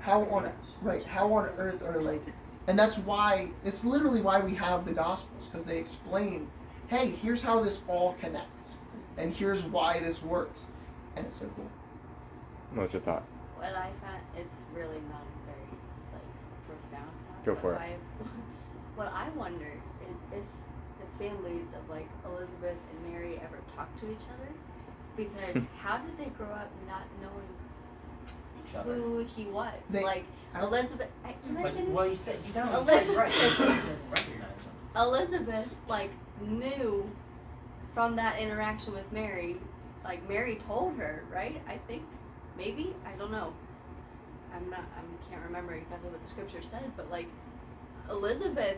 how 0.00 0.22
on, 0.24 0.52
right, 0.82 1.04
how 1.04 1.32
on 1.32 1.48
earth 1.56 1.82
are 1.82 2.00
like, 2.00 2.22
and 2.66 2.78
that's 2.78 2.98
why, 2.98 3.48
it's 3.64 3.84
literally 3.84 4.20
why 4.20 4.40
we 4.40 4.54
have 4.54 4.84
the 4.84 4.92
Gospels, 4.92 5.46
because 5.46 5.64
they 5.64 5.78
explain, 5.78 6.48
hey, 6.88 7.08
here's 7.10 7.40
how 7.40 7.62
this 7.62 7.80
all 7.88 8.14
connects, 8.14 8.74
and 9.16 9.34
here's 9.34 9.62
why 9.62 9.98
this 10.00 10.22
works, 10.22 10.64
and 11.16 11.26
it's 11.26 11.36
so 11.36 11.46
cool. 11.56 11.68
What's 12.74 12.92
your 12.92 13.02
thought? 13.02 13.22
What 13.56 13.74
I 13.74 13.90
found, 14.02 14.22
it's 14.36 14.62
really 14.74 15.00
not 15.10 15.22
a 15.22 15.46
very 15.46 15.68
like 16.12 16.28
profound 16.66 17.10
thought. 17.28 17.44
Go 17.44 17.54
for 17.54 17.74
it. 17.74 17.80
I, 17.80 17.96
what 18.96 19.12
I 19.14 19.28
wonder 19.30 19.66
is 20.10 20.16
if 20.32 20.42
the 21.00 21.24
families 21.24 21.66
of 21.76 21.88
like 21.90 22.08
Elizabeth 22.24 22.76
and 22.90 23.12
Mary 23.12 23.36
ever 23.44 23.58
talked 23.76 23.98
to 24.00 24.10
each 24.10 24.24
other, 24.34 24.48
because 25.16 25.62
how 25.82 25.98
did 25.98 26.16
they 26.18 26.30
grow 26.30 26.48
up 26.50 26.70
not 26.86 27.02
knowing 27.20 27.48
Each 28.68 28.74
other. 28.74 28.94
who 28.94 29.24
he 29.24 29.44
was? 29.44 29.72
They- 29.90 30.02
like 30.02 30.24
I- 30.54 30.62
Elizabeth, 30.62 31.08
I- 31.24 31.34
can 31.46 31.56
I 31.58 31.62
But, 31.62 31.88
well, 31.88 32.06
you 32.06 32.16
said 32.16 32.38
you 32.46 32.52
don't. 32.52 32.68
Elizabeth- 32.74 33.16
Right. 33.16 33.32
He 33.32 33.48
doesn't 33.64 34.10
recognize 34.10 34.48
him. 34.48 34.96
Elizabeth 34.96 35.68
like 35.88 36.10
knew 36.42 37.08
from 37.94 38.16
that 38.16 38.38
interaction 38.38 38.94
with 38.94 39.10
Mary, 39.12 39.56
like 40.04 40.26
Mary 40.28 40.56
told 40.66 40.96
her, 40.96 41.22
right? 41.32 41.60
I 41.68 41.76
think 41.86 42.02
maybe 42.56 42.94
I 43.06 43.16
don't 43.18 43.30
know. 43.32 43.52
I'm 44.54 44.68
not. 44.70 44.80
I 44.96 45.30
can't 45.30 45.42
remember 45.44 45.74
exactly 45.74 46.10
what 46.10 46.22
the 46.22 46.28
scripture 46.30 46.62
says, 46.62 46.90
but 46.96 47.10
like 47.10 47.26
Elizabeth 48.10 48.76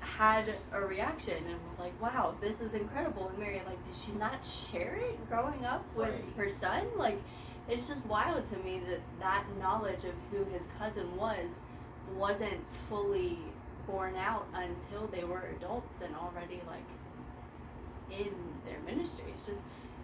had 0.00 0.44
a 0.72 0.80
reaction 0.80 1.36
and 1.46 1.56
was 1.70 1.78
like, 1.78 2.00
"Wow, 2.02 2.34
this 2.40 2.60
is 2.60 2.74
incredible." 2.74 3.28
And 3.28 3.38
Mary, 3.38 3.62
like, 3.66 3.82
did 3.84 3.96
she 3.96 4.12
not 4.12 4.44
share 4.44 4.96
it 4.96 5.28
growing 5.28 5.64
up 5.64 5.84
with 5.94 6.08
Right. 6.10 6.24
her 6.36 6.48
son? 6.50 6.86
Like, 6.96 7.22
it's 7.68 7.88
just 7.88 8.06
wild 8.06 8.44
to 8.46 8.56
me 8.58 8.80
that 8.88 9.00
that 9.20 9.44
knowledge 9.58 10.04
of 10.04 10.14
who 10.30 10.44
his 10.52 10.68
cousin 10.78 11.16
was 11.16 11.60
wasn't 12.16 12.60
fully 12.88 13.38
borne 13.86 14.16
out 14.16 14.46
until 14.54 15.06
they 15.06 15.24
were 15.24 15.44
adults 15.56 16.00
and 16.02 16.14
already 16.16 16.60
like 16.66 16.84
in 18.18 18.32
their 18.66 18.78
ministry. 18.86 19.24
It's 19.36 19.46
just 19.46 19.60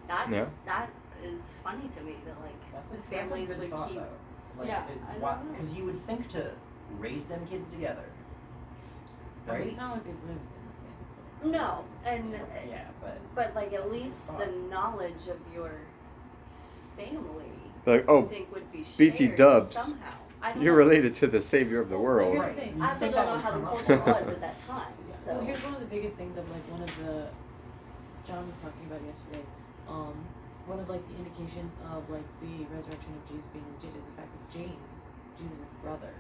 that's 0.06 0.30
Yeah. 0.32 0.48
that 0.66 0.90
is 1.22 1.50
funny 1.64 1.88
to 1.88 2.00
me 2.02 2.14
that 2.24 2.40
like 2.40 2.72
That's 2.72 2.90
a, 2.90 2.94
the 2.94 3.00
that's 3.11 3.30
a 3.30 3.34
families 3.34 3.48
good 3.50 3.59
would 3.61 3.70
thought, 3.70 3.88
keep. 3.88 3.98
though. 3.98 4.59
Like, 4.59 4.68
Yeah, 4.68 4.84
it's 4.94 5.09
I 5.09 5.12
don't 5.12 5.22
know. 5.22 5.52
because 5.52 5.72
you 5.74 5.84
would 5.84 6.00
think 6.00 6.28
to 6.30 6.50
raise 6.98 7.26
them 7.26 7.46
kids 7.46 7.68
together, 7.68 8.04
I 9.46 9.50
mean, 9.52 9.59
right? 9.61 9.66
It's 9.68 9.76
not 9.76 9.92
like 9.94 10.04
they've 10.04 10.14
lived 10.26 10.40
in 10.56 10.70
the 10.70 10.76
same 10.76 11.50
place. 11.50 11.52
No, 11.52 11.84
and 12.04 12.32
Yeah, 12.32 12.38
uh, 12.78 12.90
but 13.00 13.18
but 13.34 13.54
like 13.54 13.72
at 13.72 13.82
That's 13.82 13.84
a 13.84 13.88
good 13.88 14.02
least 14.02 14.26
the 14.38 14.46
knowledge 14.68 15.28
of 15.28 15.38
your 15.54 15.72
family, 16.96 17.52
Like, 17.86 18.04
oh, 18.09 18.18
I 18.18 18.22
oh, 18.22 18.26
think 18.28 18.52
would 18.54 18.72
be 18.72 18.84
BT 18.96 19.28
Dubs, 19.28 19.72
somehow. 19.76 20.12
You're 20.61 20.72
know. 20.72 20.78
related 20.78 21.14
to 21.16 21.26
the 21.26 21.42
savior 21.42 21.80
of 21.80 21.88
the 21.88 21.96
Well, 21.96 22.04
world. 22.04 22.32
here's 22.34 22.46
the 22.54 22.61
thing. 22.61 22.80
I 22.80 22.88
also 22.88 23.00
think 23.00 23.14
don't 23.14 23.26
know 23.26 23.38
how 23.38 23.50
the 23.50 23.61
come 23.61 23.76
culture 23.76 23.98
was 23.98 24.28
at 24.28 24.40
that 24.40 24.59
time. 24.66 24.92
Yeah. 25.11 25.16
So 25.16 25.32
Well, 25.34 25.44
here's 25.44 25.62
one 25.64 25.74
of 25.74 25.80
the 25.80 25.86
biggest 25.86 26.16
things 26.16 26.36
of 26.38 26.48
like 26.50 26.62
one 26.70 26.82
of 26.82 26.96
the 27.04 27.26
John 28.28 28.44
was 28.44 28.60
talking 28.60 28.84
about 28.84 29.00
yesterday. 29.08 29.40
Um, 29.88 30.12
one 30.68 30.76
of 30.76 30.84
like 30.84 31.00
the 31.08 31.16
indications 31.16 31.72
of 31.88 32.04
like 32.12 32.28
the 32.44 32.68
resurrection 32.68 33.16
of 33.16 33.24
Jesus 33.24 33.48
being 33.56 33.64
legit 33.72 33.96
is 33.96 34.04
the 34.04 34.14
fact 34.20 34.28
that 34.28 34.44
James, 34.52 35.00
Jesus' 35.40 35.72
brother, 35.80 36.12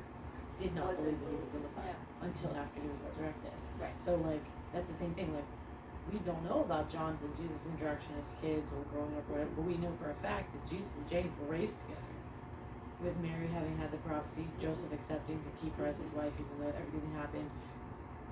did 0.56 0.72
not 0.72 0.96
Wasn't 0.96 1.04
believe 1.04 1.20
that 1.20 1.28
he 1.28 1.36
was 1.36 1.52
the 1.52 1.62
Messiah 1.68 1.98
until 2.24 2.56
after 2.56 2.80
he 2.80 2.88
was 2.88 2.96
resurrected. 3.04 3.52
Right. 3.76 3.92
So 4.00 4.16
like 4.24 4.40
that's 4.72 4.88
the 4.88 4.96
same 4.96 5.12
thing. 5.12 5.36
Like 5.36 5.44
we 6.08 6.16
don't 6.24 6.40
know 6.48 6.64
about 6.64 6.88
John's 6.88 7.20
and 7.20 7.36
Jesus' 7.36 7.60
interaction 7.68 8.16
as 8.16 8.32
kids 8.40 8.72
or 8.72 8.80
growing 8.88 9.12
up 9.12 9.28
or 9.28 9.36
whatever, 9.36 9.52
but 9.52 9.68
we 9.68 9.76
know 9.76 9.92
for 10.00 10.08
a 10.08 10.18
fact 10.24 10.48
that 10.56 10.64
Jesus 10.64 10.96
and 10.96 11.04
James 11.04 11.28
were 11.36 11.52
raised 11.52 11.76
together. 11.84 12.16
With 13.04 13.20
Mary 13.20 13.52
having 13.52 13.76
had 13.76 13.92
the 13.92 14.00
prophecy, 14.00 14.48
Joseph 14.56 14.90
accepting 14.96 15.44
to 15.44 15.50
keep 15.60 15.76
her 15.76 15.84
as 15.84 16.00
his 16.00 16.08
wife 16.16 16.32
even 16.40 16.56
though 16.56 16.72
everything 16.72 17.12
happened. 17.12 17.52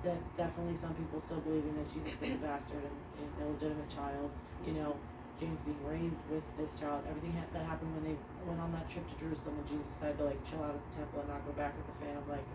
That 0.01 0.17
definitely 0.33 0.75
some 0.75 0.97
people 0.97 1.21
still 1.21 1.45
believing 1.45 1.77
that 1.77 1.87
Jesus 1.93 2.17
was 2.17 2.33
a 2.33 2.41
bastard 2.41 2.81
and, 2.81 2.97
and 3.19 3.29
illegitimate 3.41 3.89
child. 3.89 4.29
You 4.65 4.73
know, 4.73 4.91
James 5.39 5.59
being 5.65 5.81
raised 5.85 6.21
with 6.29 6.45
this 6.57 6.73
child. 6.79 7.05
Everything 7.05 7.33
ha- 7.37 7.49
that 7.53 7.65
happened 7.65 7.93
when 7.93 8.05
they 8.05 8.17
went 8.45 8.57
on 8.57 8.73
that 8.73 8.89
trip 8.89 9.05
to 9.05 9.15
Jerusalem 9.21 9.61
and 9.61 9.67
Jesus 9.69 9.85
decided 9.85 10.17
to 10.17 10.25
like 10.25 10.41
chill 10.45 10.61
out 10.65 10.73
at 10.73 10.81
the 10.81 10.93
temple 10.97 11.21
and 11.21 11.29
not 11.29 11.45
go 11.45 11.53
back 11.53 11.77
with 11.77 11.85
the 11.85 11.95
fam. 12.01 12.21
Like 12.25 12.45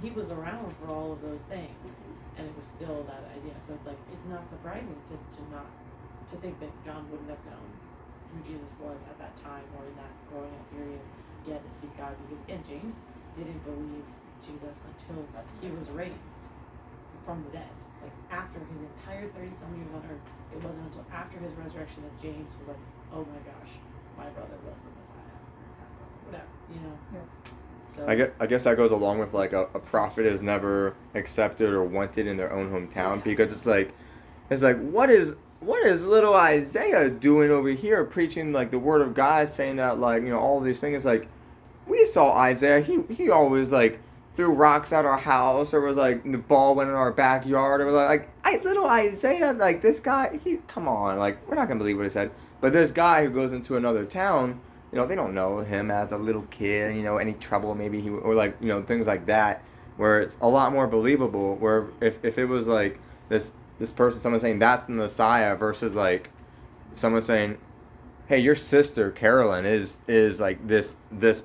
he 0.00 0.08
was 0.10 0.32
around 0.32 0.72
for 0.80 0.88
all 0.88 1.12
of 1.12 1.20
those 1.20 1.44
things, 1.52 2.08
and 2.40 2.48
it 2.48 2.54
was 2.56 2.64
still 2.64 3.04
that 3.04 3.28
idea. 3.36 3.52
So 3.60 3.76
it's 3.76 3.84
like 3.84 4.00
it's 4.08 4.24
not 4.32 4.48
surprising 4.48 4.96
to, 5.12 5.14
to 5.20 5.40
not 5.52 5.68
to 6.32 6.34
think 6.40 6.56
that 6.64 6.72
John 6.80 7.04
wouldn't 7.12 7.28
have 7.28 7.44
known 7.44 7.68
who 8.32 8.40
Jesus 8.40 8.72
was 8.80 8.96
at 9.04 9.20
that 9.20 9.36
time 9.44 9.68
or 9.76 9.84
in 9.84 9.94
that 10.00 10.12
growing 10.32 10.48
up 10.56 10.64
period. 10.72 11.02
He 11.44 11.52
had 11.52 11.60
to 11.60 11.72
seek 11.72 11.92
God 12.00 12.16
because 12.24 12.40
again, 12.48 12.64
James 12.64 13.04
didn't 13.36 13.60
believe 13.68 14.06
Jesus 14.40 14.80
until 14.80 15.28
he 15.60 15.68
was 15.68 15.84
raised 15.92 16.40
from 17.24 17.44
the 17.44 17.60
dead. 17.60 17.72
Like 18.00 18.16
after 18.32 18.58
his 18.58 18.80
entire 19.22 19.44
thirty 19.44 19.56
some 19.58 19.74
years 19.76 19.88
on 19.94 20.02
earth, 20.10 20.20
it 20.52 20.62
wasn't 20.62 20.84
until 20.86 21.04
after 21.12 21.38
his 21.38 21.52
resurrection 21.54 22.02
that 22.02 22.22
James 22.22 22.50
was 22.58 22.68
like, 22.68 22.82
"Oh 23.12 23.20
my 23.20 23.40
gosh, 23.46 23.72
my 24.16 24.28
brother 24.30 24.58
was 24.64 24.74
the 24.82 24.90
Messiah." 25.00 25.38
Whatever, 26.26 26.44
you 26.72 26.80
know. 26.80 26.98
So 27.96 28.06
I 28.08 28.14
guess, 28.14 28.30
I 28.40 28.46
guess 28.46 28.64
that 28.64 28.76
goes 28.76 28.90
along 28.90 29.18
with 29.18 29.34
like 29.34 29.52
a, 29.52 29.62
a 29.74 29.78
prophet 29.78 30.24
is 30.24 30.40
never 30.40 30.94
accepted 31.14 31.70
or 31.70 31.84
wanted 31.84 32.26
in 32.26 32.36
their 32.36 32.52
own 32.52 32.70
hometown 32.70 33.16
Yeah. 33.16 33.22
because 33.24 33.52
it's 33.52 33.66
like 33.66 33.92
it's 34.48 34.62
like 34.62 34.80
what 34.80 35.10
is 35.10 35.34
what 35.60 35.84
is 35.86 36.04
little 36.04 36.34
Isaiah 36.34 37.10
doing 37.10 37.50
over 37.50 37.68
here 37.68 38.02
preaching 38.04 38.52
like 38.52 38.70
the 38.70 38.78
word 38.78 39.02
of 39.02 39.14
God 39.14 39.48
saying 39.48 39.76
that 39.76 40.00
like 40.00 40.22
you 40.22 40.30
know 40.30 40.38
all 40.38 40.60
these 40.60 40.80
things 40.80 41.04
like 41.04 41.28
we 41.86 42.04
saw 42.06 42.32
Isaiah 42.34 42.80
he 42.80 43.00
he 43.10 43.28
always 43.28 43.70
like 43.70 44.00
threw 44.34 44.50
rocks 44.50 44.92
at 44.92 45.04
our 45.04 45.18
house 45.18 45.74
or 45.74 45.82
was 45.82 45.98
like 45.98 46.24
the 46.30 46.38
ball 46.38 46.74
went 46.74 46.88
in 46.88 46.96
our 46.96 47.12
backyard 47.12 47.82
or 47.82 47.92
like 47.92 48.30
I 48.44 48.56
little 48.58 48.86
Isaiah 48.86 49.52
like 49.52 49.82
this 49.82 50.00
guy 50.00 50.38
he 50.42 50.58
come 50.66 50.88
on 50.88 51.18
like 51.18 51.46
we're 51.48 51.56
not 51.56 51.68
gonna 51.68 51.78
believe 51.78 51.96
what 51.96 52.04
he 52.04 52.10
said 52.10 52.30
but 52.60 52.72
this 52.72 52.92
guy 52.92 53.24
who 53.24 53.30
goes 53.30 53.52
into 53.52 53.76
another 53.76 54.04
town 54.04 54.60
you 54.92 54.98
know, 54.98 55.06
they 55.06 55.14
don't 55.14 55.34
know 55.34 55.60
him 55.60 55.90
as 55.90 56.12
a 56.12 56.18
little 56.18 56.42
kid, 56.50 56.94
you 56.94 57.02
know, 57.02 57.16
any 57.16 57.32
trouble 57.32 57.74
maybe 57.74 58.00
he, 58.00 58.10
or 58.10 58.34
like, 58.34 58.54
you 58.60 58.68
know, 58.68 58.82
things 58.82 59.06
like 59.06 59.26
that, 59.26 59.62
where 59.96 60.20
it's 60.20 60.36
a 60.42 60.48
lot 60.48 60.72
more 60.72 60.86
believable. 60.86 61.56
Where 61.56 61.88
if, 62.02 62.22
if 62.22 62.36
it 62.36 62.44
was 62.44 62.66
like 62.66 63.00
this, 63.30 63.52
this 63.78 63.90
person, 63.90 64.20
someone 64.20 64.40
saying 64.40 64.58
that's 64.58 64.84
the 64.84 64.92
Messiah 64.92 65.56
versus 65.56 65.94
like 65.94 66.30
someone 66.92 67.22
saying, 67.22 67.56
hey, 68.26 68.38
your 68.38 68.54
sister 68.54 69.10
Carolyn 69.10 69.64
is, 69.64 69.98
is 70.06 70.40
like 70.40 70.68
this, 70.68 70.96
this 71.10 71.44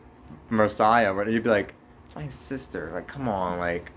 Messiah, 0.49 1.15
you'd 1.29 1.43
be 1.43 1.49
like, 1.49 1.73
my 2.15 2.27
sister, 2.27 2.91
like, 2.93 3.07
come 3.07 3.29
on, 3.29 3.59
like, 3.59 3.91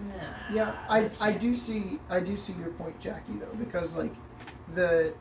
nah. 0.00 0.54
Yeah, 0.54 0.76
I, 0.88 1.10
I 1.20 1.32
do 1.32 1.54
see 1.54 1.98
I 2.08 2.20
do 2.20 2.36
see 2.36 2.52
your 2.54 2.70
point, 2.70 2.98
Jackie, 3.00 3.34
though, 3.40 3.54
because 3.58 3.96
like 3.96 4.14
the 4.74 5.14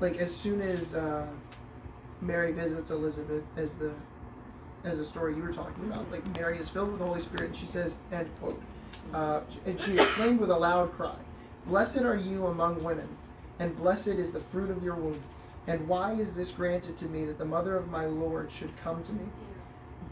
like 0.00 0.16
as 0.16 0.34
soon 0.34 0.60
as 0.60 0.94
uh, 0.94 1.26
Mary 2.20 2.52
visits 2.52 2.90
Elizabeth 2.90 3.44
as 3.56 3.72
the 3.72 3.92
as 4.84 4.98
the 4.98 5.04
story 5.04 5.36
you 5.36 5.42
were 5.42 5.52
talking 5.52 5.84
about, 5.84 6.10
like 6.10 6.24
Mary 6.36 6.58
is 6.58 6.68
filled 6.68 6.90
with 6.90 7.00
the 7.00 7.06
Holy 7.06 7.20
Spirit, 7.20 7.50
and 7.50 7.56
she 7.56 7.66
says, 7.66 7.96
end 8.12 8.30
quote, 8.40 8.62
uh, 9.12 9.40
and 9.66 9.78
she 9.78 9.98
exclaimed 9.98 10.40
with 10.40 10.50
a 10.50 10.56
loud 10.56 10.92
cry, 10.92 11.16
"Blessed 11.66 12.00
are 12.00 12.16
you 12.16 12.46
among 12.46 12.82
women, 12.82 13.08
and 13.58 13.76
blessed 13.76 14.08
is 14.08 14.32
the 14.32 14.40
fruit 14.40 14.70
of 14.70 14.82
your 14.82 14.94
womb. 14.94 15.20
And 15.66 15.86
why 15.86 16.12
is 16.12 16.34
this 16.34 16.50
granted 16.50 16.96
to 16.96 17.06
me 17.06 17.26
that 17.26 17.38
the 17.38 17.44
mother 17.44 17.76
of 17.76 17.88
my 17.88 18.06
Lord 18.06 18.50
should 18.50 18.70
come 18.82 19.02
to 19.04 19.12
me? 19.12 19.24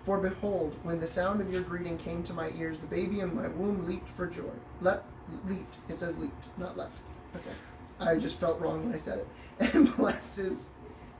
For 0.08 0.16
behold, 0.16 0.74
when 0.84 1.00
the 1.00 1.06
sound 1.06 1.42
of 1.42 1.52
your 1.52 1.60
greeting 1.60 1.98
came 1.98 2.22
to 2.22 2.32
my 2.32 2.48
ears, 2.56 2.78
the 2.80 2.86
baby 2.86 3.20
in 3.20 3.36
my 3.36 3.46
womb 3.46 3.86
leaped 3.86 4.08
for 4.08 4.26
joy. 4.26 4.54
Leapt 4.80 5.04
leaped. 5.46 5.74
It 5.90 5.98
says 5.98 6.16
leaped, 6.16 6.46
not 6.56 6.78
leapt. 6.78 6.96
Okay. 7.36 7.54
I 8.00 8.16
just 8.16 8.40
felt 8.40 8.58
wrong 8.58 8.86
when 8.86 8.94
I 8.94 8.96
said 8.96 9.18
it. 9.18 9.28
And 9.74 9.94
blessed 9.98 10.38
is, 10.38 10.64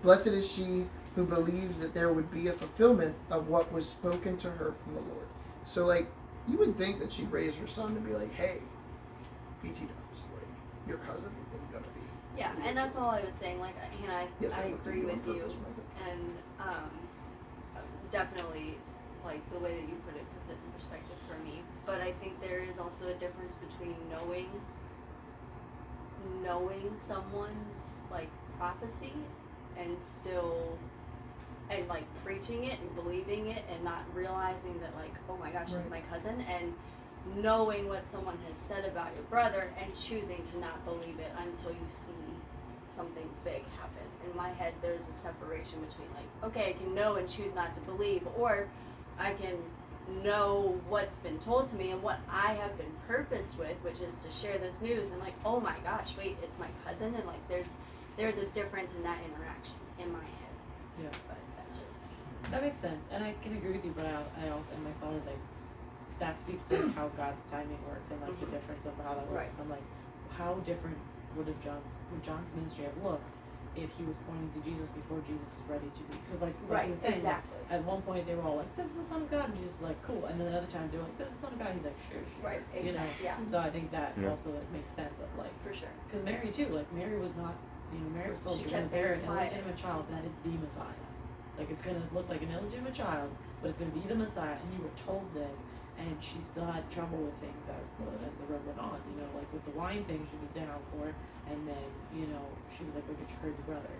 blessed 0.02 0.28
is 0.28 0.50
she 0.50 0.86
who 1.16 1.26
believed 1.26 1.82
that 1.82 1.92
there 1.92 2.14
would 2.14 2.30
be 2.30 2.46
a 2.48 2.52
fulfillment 2.54 3.14
of 3.30 3.48
what 3.48 3.70
was 3.70 3.86
spoken 3.86 4.38
to 4.38 4.50
her 4.52 4.72
from 4.82 4.94
the 4.94 5.00
Lord. 5.00 5.26
So 5.66 5.84
like, 5.84 6.06
you 6.48 6.56
would 6.56 6.78
think 6.78 6.98
that 7.00 7.12
she'd 7.12 7.30
raise 7.30 7.54
her 7.56 7.66
son 7.66 7.94
to 7.94 8.00
be 8.00 8.14
like, 8.14 8.32
hey, 8.32 8.56
PT 9.60 9.80
Dubs, 9.80 10.22
like 10.32 10.48
your 10.86 10.96
cousin 10.96 11.30
is 11.54 11.70
gonna 11.70 11.84
be. 11.94 12.38
Yeah, 12.38 12.52
and 12.64 12.74
that's 12.74 12.96
all 12.96 13.10
I 13.10 13.20
was 13.20 13.34
saying. 13.38 13.60
Like, 13.60 13.74
I- 13.76 14.02
and 14.02 14.12
I, 14.12 14.26
Yes, 14.40 14.56
I 14.56 14.62
at 14.62 14.72
agree 14.72 15.02
with 15.02 15.26
you, 15.26 15.42
I 15.44 16.10
and 16.10 16.20
um, 16.58 16.90
definitely, 18.10 18.76
like 19.24 19.42
the 19.52 19.58
way 19.58 19.74
that 19.74 19.88
you 19.88 19.96
put 20.06 20.16
it 20.16 20.24
puts 20.34 20.50
it 20.50 20.56
in 20.64 20.72
perspective 20.72 21.16
for 21.28 21.38
me. 21.44 21.62
But 21.86 22.00
I 22.00 22.12
think 22.12 22.40
there 22.40 22.60
is 22.60 22.78
also 22.78 23.08
a 23.08 23.14
difference 23.14 23.54
between 23.54 23.96
knowing, 24.10 24.48
knowing 26.42 26.92
someone's 26.96 27.94
like 28.10 28.28
prophecy, 28.58 29.12
and 29.78 29.96
still, 30.02 30.78
and 31.70 31.86
like 31.88 32.04
preaching 32.24 32.64
it 32.64 32.78
and 32.80 32.94
believing 32.94 33.46
it, 33.48 33.64
and 33.72 33.82
not 33.84 34.04
realizing 34.14 34.78
that 34.80 34.94
like, 34.96 35.14
oh 35.28 35.36
my 35.36 35.50
gosh, 35.50 35.70
this 35.70 35.84
is 35.84 35.90
my 35.90 36.00
cousin, 36.00 36.44
and 36.48 36.72
knowing 37.42 37.88
what 37.88 38.06
someone 38.06 38.38
has 38.48 38.56
said 38.56 38.84
about 38.84 39.14
your 39.14 39.24
brother 39.24 39.70
and 39.82 39.94
choosing 39.94 40.42
to 40.44 40.58
not 40.58 40.82
believe 40.84 41.18
it 41.18 41.30
until 41.38 41.70
you 41.70 41.86
see 41.90 42.12
something 42.88 43.28
big 43.44 43.62
happen. 43.76 44.08
In 44.24 44.36
my 44.36 44.50
head, 44.50 44.74
there's 44.82 45.08
a 45.08 45.14
separation 45.14 45.80
between 45.80 46.08
like, 46.14 46.26
okay, 46.50 46.70
I 46.70 46.72
can 46.72 46.94
know 46.94 47.16
and 47.16 47.28
choose 47.28 47.54
not 47.54 47.72
to 47.74 47.80
believe, 47.80 48.22
or 48.36 48.66
I 49.18 49.32
can 49.34 49.56
know 50.22 50.80
what's 50.88 51.16
been 51.16 51.38
told 51.38 51.66
to 51.70 51.76
me 51.76 51.90
and 51.90 52.02
what 52.02 52.18
I 52.30 52.54
have 52.54 52.76
been 52.78 52.92
purposed 53.06 53.58
with, 53.58 53.76
which 53.82 54.00
is 54.00 54.22
to 54.24 54.30
share 54.32 54.58
this 54.58 54.80
news. 54.80 55.08
And 55.08 55.20
like, 55.20 55.34
oh 55.44 55.60
my 55.60 55.76
gosh, 55.84 56.14
wait, 56.18 56.36
it's 56.42 56.58
my 56.58 56.68
cousin, 56.84 57.14
and 57.14 57.26
like, 57.26 57.46
there's 57.48 57.70
there's 58.16 58.38
a 58.38 58.46
difference 58.46 58.94
in 58.94 59.02
that 59.04 59.18
interaction 59.24 59.76
in 60.00 60.10
my 60.12 60.18
head. 60.18 60.54
Yeah. 61.02 61.08
But 61.28 61.38
that's 61.56 61.78
just 61.78 61.98
That 62.50 62.62
makes 62.62 62.78
sense, 62.78 63.04
and 63.12 63.22
I 63.22 63.34
can 63.42 63.56
agree 63.56 63.72
with 63.72 63.84
you. 63.84 63.94
But 63.96 64.06
I, 64.06 64.18
I 64.44 64.48
also, 64.50 64.66
and 64.74 64.82
my 64.84 64.90
thought 65.00 65.14
is 65.14 65.24
like, 65.24 65.38
that 66.18 66.40
speaks 66.40 66.66
to 66.68 66.76
how 66.96 67.08
God's 67.16 67.42
timing 67.50 67.78
works 67.88 68.10
and 68.10 68.20
like 68.20 68.38
the 68.40 68.46
Mhm. 68.46 68.50
difference 68.50 68.84
of 68.86 68.92
how 69.04 69.14
that 69.14 69.30
works. 69.30 69.48
Right. 69.48 69.60
I'm 69.60 69.70
like, 69.70 69.86
how 70.36 70.54
different 70.66 70.98
would 71.36 71.46
have 71.46 71.62
John's 71.62 71.92
would 72.10 72.24
John's 72.24 72.50
ministry 72.56 72.84
have 72.84 73.04
looked 73.04 73.36
if 73.84 73.90
he 73.96 74.04
was 74.04 74.16
pointing 74.26 74.50
to 74.56 74.60
Jesus 74.66 74.88
before 74.96 75.20
Jesus 75.26 75.46
was 75.58 75.66
ready 75.78 75.90
to 75.90 76.02
be? 76.10 76.16
Because 76.24 76.40
like, 76.42 76.56
like 76.68 76.70
right, 76.70 76.84
he 76.86 76.90
was 76.92 77.00
saying, 77.00 77.22
like, 77.24 77.42
exactly. 77.42 77.60
at 77.70 77.80
one 77.84 78.00
point 78.02 78.26
they 78.26 78.34
were 78.34 78.42
all 78.46 78.56
like, 78.62 78.70
"This 78.76 78.86
is 78.90 78.96
the 79.00 79.08
Son 79.10 79.22
of 79.22 79.30
God," 79.30 79.50
and 79.50 79.56
Jesus 79.58 79.78
was 79.80 79.92
like, 79.92 80.00
"Cool," 80.02 80.24
and 80.26 80.36
then 80.40 80.48
other 80.52 80.70
times 80.70 80.90
they 80.92 80.98
were 80.98 81.06
like, 81.08 81.18
"This 81.18 81.28
is 81.28 81.34
the 81.38 81.42
Son 81.46 81.52
of 81.54 81.58
God." 81.58 81.70
He's 81.76 81.84
like, 81.86 82.00
"Sure, 82.10 82.22
sure." 82.22 82.42
Right, 82.44 82.62
You 82.74 82.92
know. 82.96 83.04
exactly. 83.06 83.24
Yeah, 83.24 83.44
So 83.46 83.56
I 83.58 83.70
think 83.70 83.86
that 83.92 84.10
Yeah. 84.18 84.30
also 84.34 84.48
like 84.52 84.68
makes 84.72 84.90
sense 84.96 85.14
of 85.22 85.30
like, 85.38 85.54
for 85.62 85.72
sure. 85.74 85.92
because 86.08 86.22
Mary 86.24 86.50
too, 86.50 86.68
like 86.74 86.88
Mary 86.92 87.18
was 87.18 87.34
not, 87.38 87.54
you 87.92 88.00
know, 88.02 88.10
Mary 88.14 88.30
was 88.34 88.40
told 88.42 88.56
She 88.58 88.66
you're 88.66 88.74
gonna 88.82 88.90
kept 88.90 88.98
bear 88.98 89.08
things 89.16 89.22
an 89.22 89.28
quiet. 89.30 89.52
illegitimate 89.52 89.78
child 89.78 90.02
that 90.10 90.22
is 90.24 90.34
the 90.44 90.54
Messiah. 90.58 91.04
Like 91.58 91.68
it's 91.70 91.82
gonna 91.82 92.06
look 92.14 92.26
like 92.28 92.42
an 92.42 92.52
illegitimate 92.54 92.94
child, 92.94 93.30
but 93.60 93.70
it's 93.74 93.78
gonna 93.78 93.94
be 93.96 94.04
the 94.06 94.14
Messiah, 94.14 94.54
and 94.58 94.68
you 94.74 94.80
were 94.82 94.94
told 95.02 95.26
this, 95.34 95.56
and 95.98 96.14
she 96.22 96.38
still 96.38 96.66
had 96.70 96.86
trouble 96.94 97.18
with 97.18 97.34
things 97.42 97.58
as 97.66 97.82
the 97.98 98.06
as 98.22 98.30
the 98.38 98.46
road 98.46 98.62
went 98.66 98.78
on. 98.78 98.98
You 99.10 99.18
know, 99.22 99.30
like 99.34 99.50
with 99.52 99.64
the 99.66 99.74
wine 99.74 100.04
thing, 100.06 100.22
she 100.30 100.38
was 100.38 100.50
down 100.54 100.78
for, 100.94 101.10
and 101.50 101.58
then 101.68 101.86
you 102.14 102.26
know 102.32 102.44
she 102.74 102.84
was 102.84 102.92
like, 102.94 103.06
"Go 103.08 103.14
get 103.18 103.28
your 103.28 103.40
crazy 103.42 103.64
brother," 103.66 103.94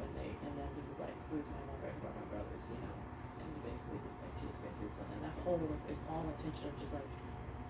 when 0.00 0.08
they, 0.18 0.30
and 0.32 0.52
then 0.58 0.68
he 0.74 0.80
was 0.88 0.98
like, 1.04 1.16
"Who's 1.30 1.46
my 1.48 1.62
mother 1.70 1.88
and 1.92 1.96
who 2.00 2.08
are 2.10 2.16
my 2.18 2.26
brothers?" 2.32 2.64
You 2.72 2.78
know, 2.84 2.94
and 3.40 3.48
basically 3.64 4.00
just 4.04 4.16
like 4.24 4.34
Jesus 4.42 4.58
basically 4.64 4.92
said, 4.96 5.06
and 5.14 5.22
that 5.28 5.36
whole 5.44 5.60
like 5.60 5.82
there's 5.88 6.04
all 6.10 6.24
intention 6.38 6.68
of 6.70 6.74
just 6.80 6.92
like 6.96 7.08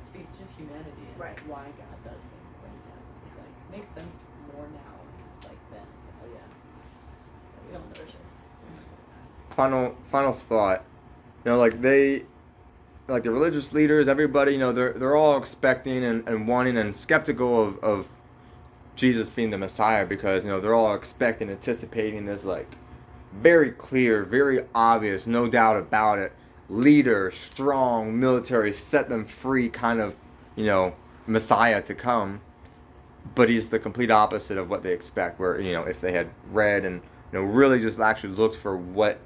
speaks 0.07 0.29
to 0.33 0.37
just 0.45 0.55
humanity 0.59 1.05
and 1.11 1.17
Right. 1.17 1.37
like, 1.37 1.49
why 1.49 1.65
God 1.81 1.97
does 2.05 2.21
things 2.21 2.49
the 2.55 2.61
way 2.63 2.73
He 2.73 2.83
does. 2.89 3.03
them. 3.03 3.25
It's 3.27 3.39
like 3.41 3.55
makes 3.73 3.91
sense 3.97 4.17
more 4.53 4.67
now. 4.71 4.95
It's 5.39 5.47
like 5.49 5.61
then. 5.73 5.87
It's 5.87 6.05
like, 6.09 6.19
oh 6.23 6.29
yeah, 6.31 6.49
we 7.65 7.69
don't 7.73 7.87
know 7.89 7.99
this. 8.05 8.13
final 9.51 9.95
final 10.11 10.33
thought 10.33 10.83
you 11.45 11.51
know 11.51 11.59
like 11.59 11.81
they 11.81 12.25
like 13.09 13.23
the 13.23 13.31
religious 13.31 13.73
leaders 13.73 14.09
everybody 14.09 14.53
you 14.53 14.59
know 14.59 14.73
they're 14.73 14.93
they're 14.95 15.15
all 15.17 15.37
expecting 15.37 16.05
and, 16.05 16.27
and 16.29 16.49
wanting 16.49 16.77
and 16.77 16.97
skeptical 16.97 17.63
of, 17.63 17.79
of 17.85 18.07
jesus 18.97 19.29
being 19.29 19.51
the 19.51 19.59
messiah 19.59 20.05
because 20.05 20.45
you 20.45 20.51
know 20.51 20.61
they're 20.61 20.75
all 20.75 20.95
expecting 20.95 21.51
anticipating 21.51 22.27
this 22.27 22.45
like 22.45 22.77
very 23.33 23.71
clear 23.71 24.25
very 24.25 24.65
obvious 24.75 25.27
no 25.27 25.49
doubt 25.49 25.77
about 25.77 26.19
it 26.19 26.33
leader 26.69 27.31
strong 27.31 28.19
military 28.19 28.73
set 28.73 29.09
them 29.09 29.27
free 29.27 29.69
kind 29.69 30.01
of 30.01 30.15
you 30.57 30.67
know 30.67 30.95
messiah 31.27 31.83
to 31.83 31.95
come 31.95 32.41
but 33.35 33.49
he's 33.49 33.69
the 33.69 33.79
complete 33.79 34.11
opposite 34.11 34.57
of 34.59 34.69
what 34.69 34.83
they 34.83 34.93
expect 34.93 35.39
where 35.41 35.61
you 35.61 35.73
know 35.73 35.83
if 35.83 36.01
they 36.01 36.13
had 36.13 36.29
read 36.51 36.85
and 36.85 37.03
you 37.33 37.39
know 37.39 37.45
really 37.45 37.81
just 37.81 37.99
actually 37.99 38.35
looked 38.35 38.57
for 38.57 38.77
what 38.77 39.19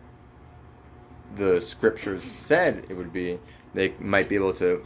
the 1.37 1.61
scriptures 1.61 2.25
said 2.25 2.85
it 2.89 2.95
would 2.95 3.13
be, 3.13 3.39
they 3.75 3.95
might 3.99 4.29
be 4.29 4.35
able 4.35 4.55
to 4.55 4.85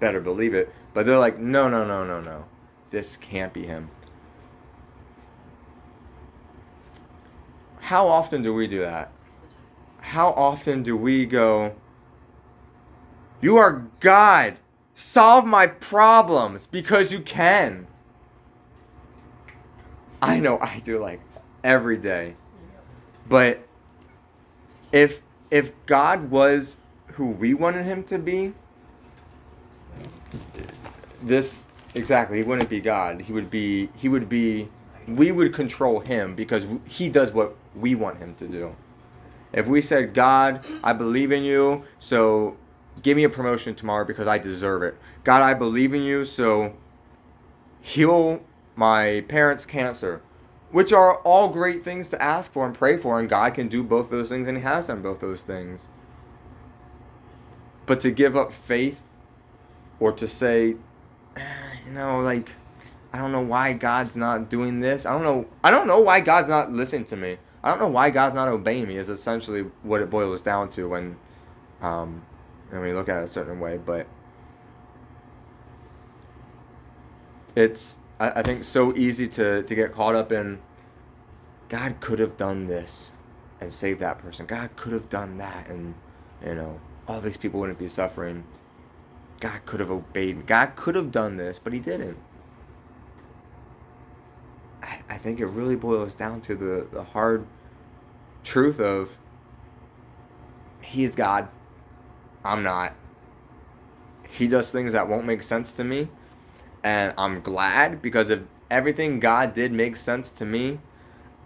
better 0.00 0.20
believe 0.20 0.54
it. 0.54 0.72
But 0.94 1.06
they're 1.06 1.18
like, 1.18 1.38
no, 1.38 1.68
no, 1.68 1.86
no, 1.86 2.04
no, 2.04 2.20
no. 2.20 2.44
This 2.90 3.16
can't 3.16 3.52
be 3.52 3.66
him. 3.66 3.90
How 7.82 8.06
often 8.06 8.42
do 8.42 8.54
we 8.54 8.68
do 8.68 8.80
that? 8.80 9.10
How 9.98 10.28
often 10.30 10.84
do 10.84 10.96
we 10.96 11.26
go, 11.26 11.74
You 13.40 13.56
are 13.56 13.88
God. 13.98 14.58
Solve 14.94 15.44
my 15.44 15.66
problems 15.66 16.68
because 16.68 17.10
you 17.10 17.20
can. 17.20 17.88
I 20.20 20.38
know 20.38 20.60
I 20.60 20.80
do 20.84 21.00
like 21.00 21.20
every 21.64 21.96
day. 21.96 22.34
But 23.28 23.66
if 24.92 25.20
if 25.50 25.72
God 25.86 26.30
was 26.30 26.76
who 27.14 27.26
we 27.30 27.52
wanted 27.52 27.84
him 27.84 28.04
to 28.04 28.18
be, 28.18 28.52
this 31.20 31.66
exactly 31.96 32.36
he 32.36 32.42
wouldn't 32.44 32.70
be 32.70 32.80
God. 32.80 33.22
He 33.22 33.32
would 33.32 33.50
be 33.50 33.88
he 33.96 34.08
would 34.08 34.28
be 34.28 34.68
we 35.08 35.32
would 35.32 35.52
control 35.52 35.98
him 35.98 36.36
because 36.36 36.64
he 36.86 37.08
does 37.08 37.32
what 37.32 37.56
we 37.74 37.94
want 37.94 38.18
him 38.18 38.34
to 38.36 38.48
do. 38.48 38.76
If 39.52 39.66
we 39.66 39.82
said, 39.82 40.14
God, 40.14 40.64
I 40.82 40.92
believe 40.92 41.30
in 41.30 41.42
you, 41.42 41.84
so 41.98 42.56
give 43.02 43.16
me 43.16 43.24
a 43.24 43.28
promotion 43.28 43.74
tomorrow 43.74 44.04
because 44.04 44.26
I 44.26 44.38
deserve 44.38 44.82
it. 44.82 44.96
God, 45.24 45.42
I 45.42 45.54
believe 45.54 45.94
in 45.94 46.02
you, 46.02 46.24
so 46.24 46.74
heal 47.80 48.40
my 48.76 49.24
parents' 49.28 49.66
cancer, 49.66 50.22
which 50.70 50.92
are 50.92 51.16
all 51.18 51.48
great 51.48 51.84
things 51.84 52.08
to 52.10 52.22
ask 52.22 52.52
for 52.52 52.64
and 52.64 52.74
pray 52.74 52.96
for, 52.96 53.18
and 53.20 53.28
God 53.28 53.54
can 53.54 53.68
do 53.68 53.82
both 53.82 54.10
those 54.10 54.30
things, 54.30 54.48
and 54.48 54.56
He 54.56 54.62
has 54.62 54.86
done 54.86 55.02
both 55.02 55.20
those 55.20 55.42
things. 55.42 55.88
But 57.84 58.00
to 58.00 58.10
give 58.10 58.36
up 58.36 58.52
faith 58.52 59.02
or 60.00 60.12
to 60.12 60.26
say, 60.26 60.76
"Eh, 61.36 61.42
you 61.86 61.92
know, 61.92 62.20
like, 62.20 62.52
I 63.12 63.18
don't 63.18 63.32
know 63.32 63.40
why 63.40 63.74
God's 63.74 64.16
not 64.16 64.48
doing 64.48 64.80
this. 64.80 65.04
I 65.04 65.12
don't 65.12 65.24
know. 65.24 65.46
I 65.62 65.70
don't 65.70 65.86
know 65.86 66.00
why 66.00 66.20
God's 66.20 66.48
not 66.48 66.72
listening 66.72 67.04
to 67.06 67.16
me. 67.16 67.36
I 67.64 67.70
don't 67.70 67.78
know 67.78 67.88
why 67.88 68.10
God's 68.10 68.34
not 68.34 68.48
obeying 68.48 68.88
me. 68.88 68.96
Is 68.96 69.08
essentially 69.08 69.62
what 69.82 70.00
it 70.00 70.10
boils 70.10 70.42
down 70.42 70.70
to 70.72 70.88
when, 70.88 71.16
um, 71.80 72.24
when 72.70 72.82
we 72.82 72.92
look 72.92 73.08
at 73.08 73.18
it 73.18 73.24
a 73.24 73.28
certain 73.28 73.60
way. 73.60 73.78
But 73.78 74.06
it's 77.54 77.98
I, 78.18 78.30
I 78.30 78.42
think 78.42 78.64
so 78.64 78.94
easy 78.96 79.28
to 79.28 79.62
to 79.62 79.74
get 79.74 79.92
caught 79.92 80.14
up 80.14 80.32
in. 80.32 80.60
God 81.68 82.00
could 82.00 82.18
have 82.18 82.36
done 82.36 82.66
this, 82.66 83.12
and 83.60 83.72
saved 83.72 84.00
that 84.00 84.18
person. 84.18 84.46
God 84.46 84.76
could 84.76 84.92
have 84.92 85.08
done 85.08 85.38
that, 85.38 85.68
and 85.68 85.94
you 86.44 86.54
know 86.54 86.80
all 87.08 87.20
these 87.20 87.36
people 87.36 87.60
wouldn't 87.60 87.78
be 87.78 87.88
suffering. 87.88 88.44
God 89.40 89.64
could 89.66 89.80
have 89.80 89.90
obeyed. 89.90 90.46
God 90.46 90.76
could 90.76 90.94
have 90.94 91.10
done 91.10 91.36
this, 91.36 91.58
but 91.58 91.72
He 91.72 91.80
didn't. 91.80 92.18
I, 94.82 95.00
I 95.08 95.18
think 95.18 95.40
it 95.40 95.46
really 95.46 95.76
boils 95.76 96.14
down 96.14 96.40
to 96.42 96.54
the, 96.54 96.86
the 96.92 97.04
hard 97.04 97.46
truth 98.44 98.80
of 98.80 99.10
He 100.80 101.04
is 101.04 101.14
God. 101.14 101.48
I'm 102.44 102.62
not. 102.62 102.94
He 104.28 104.48
does 104.48 104.72
things 104.72 104.92
that 104.92 105.08
won't 105.08 105.26
make 105.26 105.42
sense 105.42 105.72
to 105.74 105.84
me. 105.84 106.08
And 106.82 107.14
I'm 107.16 107.40
glad 107.42 108.02
because 108.02 108.30
if 108.30 108.40
everything 108.70 109.20
God 109.20 109.54
did 109.54 109.72
makes 109.72 110.00
sense 110.00 110.30
to 110.32 110.44
me, 110.44 110.80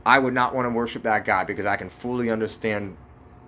I 0.06 0.18
would 0.18 0.32
not 0.32 0.54
want 0.54 0.66
to 0.66 0.70
worship 0.70 1.02
that 1.02 1.24
God 1.24 1.46
because 1.46 1.66
I 1.66 1.76
can 1.76 1.90
fully 1.90 2.30
understand 2.30 2.96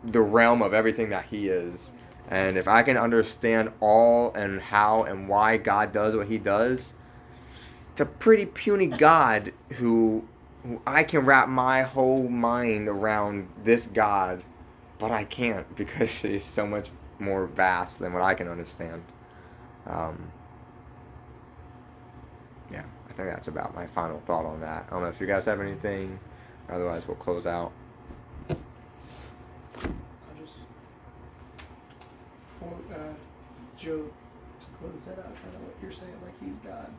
the 0.04 0.20
realm 0.20 0.60
of 0.60 0.74
everything 0.74 1.10
that 1.10 1.26
He 1.26 1.48
is. 1.48 1.92
And 2.28 2.58
if 2.58 2.68
I 2.68 2.82
can 2.82 2.96
understand 2.96 3.70
all 3.80 4.32
and 4.34 4.60
how 4.60 5.04
and 5.04 5.28
why 5.28 5.56
God 5.56 5.92
does 5.92 6.14
what 6.14 6.26
He 6.26 6.36
does, 6.36 6.92
it's 7.98 8.00
a 8.00 8.06
pretty 8.06 8.46
puny 8.46 8.86
God 8.86 9.52
who, 9.70 10.22
who 10.62 10.80
I 10.86 11.02
can 11.02 11.26
wrap 11.26 11.48
my 11.48 11.82
whole 11.82 12.28
mind 12.28 12.86
around 12.86 13.48
this 13.64 13.88
God, 13.88 14.44
but 15.00 15.10
I 15.10 15.24
can't 15.24 15.74
because 15.74 16.10
He's 16.18 16.44
so 16.44 16.64
much 16.64 16.90
more 17.18 17.48
vast 17.48 17.98
than 17.98 18.12
what 18.12 18.22
I 18.22 18.34
can 18.34 18.46
understand. 18.46 19.02
Um, 19.84 20.30
yeah, 22.70 22.84
I 23.10 23.12
think 23.14 23.30
that's 23.30 23.48
about 23.48 23.74
my 23.74 23.88
final 23.88 24.22
thought 24.28 24.46
on 24.46 24.60
that. 24.60 24.86
I 24.86 24.90
don't 24.90 25.02
know 25.02 25.08
if 25.08 25.20
you 25.20 25.26
guys 25.26 25.46
have 25.46 25.60
anything. 25.60 26.20
Otherwise, 26.70 27.08
we'll 27.08 27.16
close 27.16 27.48
out. 27.48 27.72
I'll 28.48 28.56
just 30.38 30.54
quote 32.60 32.92
uh, 32.92 33.14
Job 33.76 34.06
to 34.60 34.66
close 34.78 35.04
that 35.06 35.18
out. 35.18 35.34
Kind 35.34 35.56
of 35.56 35.62
what 35.62 35.74
you're 35.82 35.90
saying, 35.90 36.14
like 36.24 36.34
he's 36.40 36.58
God. 36.58 36.92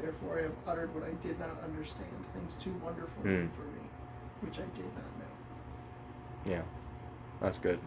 Therefore 0.00 0.38
I 0.38 0.42
have 0.42 0.52
uttered 0.66 0.94
what 0.94 1.04
I 1.04 1.12
did 1.26 1.38
not 1.38 1.62
understand, 1.62 2.08
things 2.34 2.56
too 2.56 2.72
wonderful 2.82 3.22
Hmm. 3.22 3.46
for 3.48 3.62
me, 3.62 3.80
which 4.40 4.58
I 4.58 4.62
did 4.76 4.84
not 4.94 5.18
know. 5.18 6.50
Yeah, 6.50 6.62
that's 7.40 7.58
good. 7.58 7.78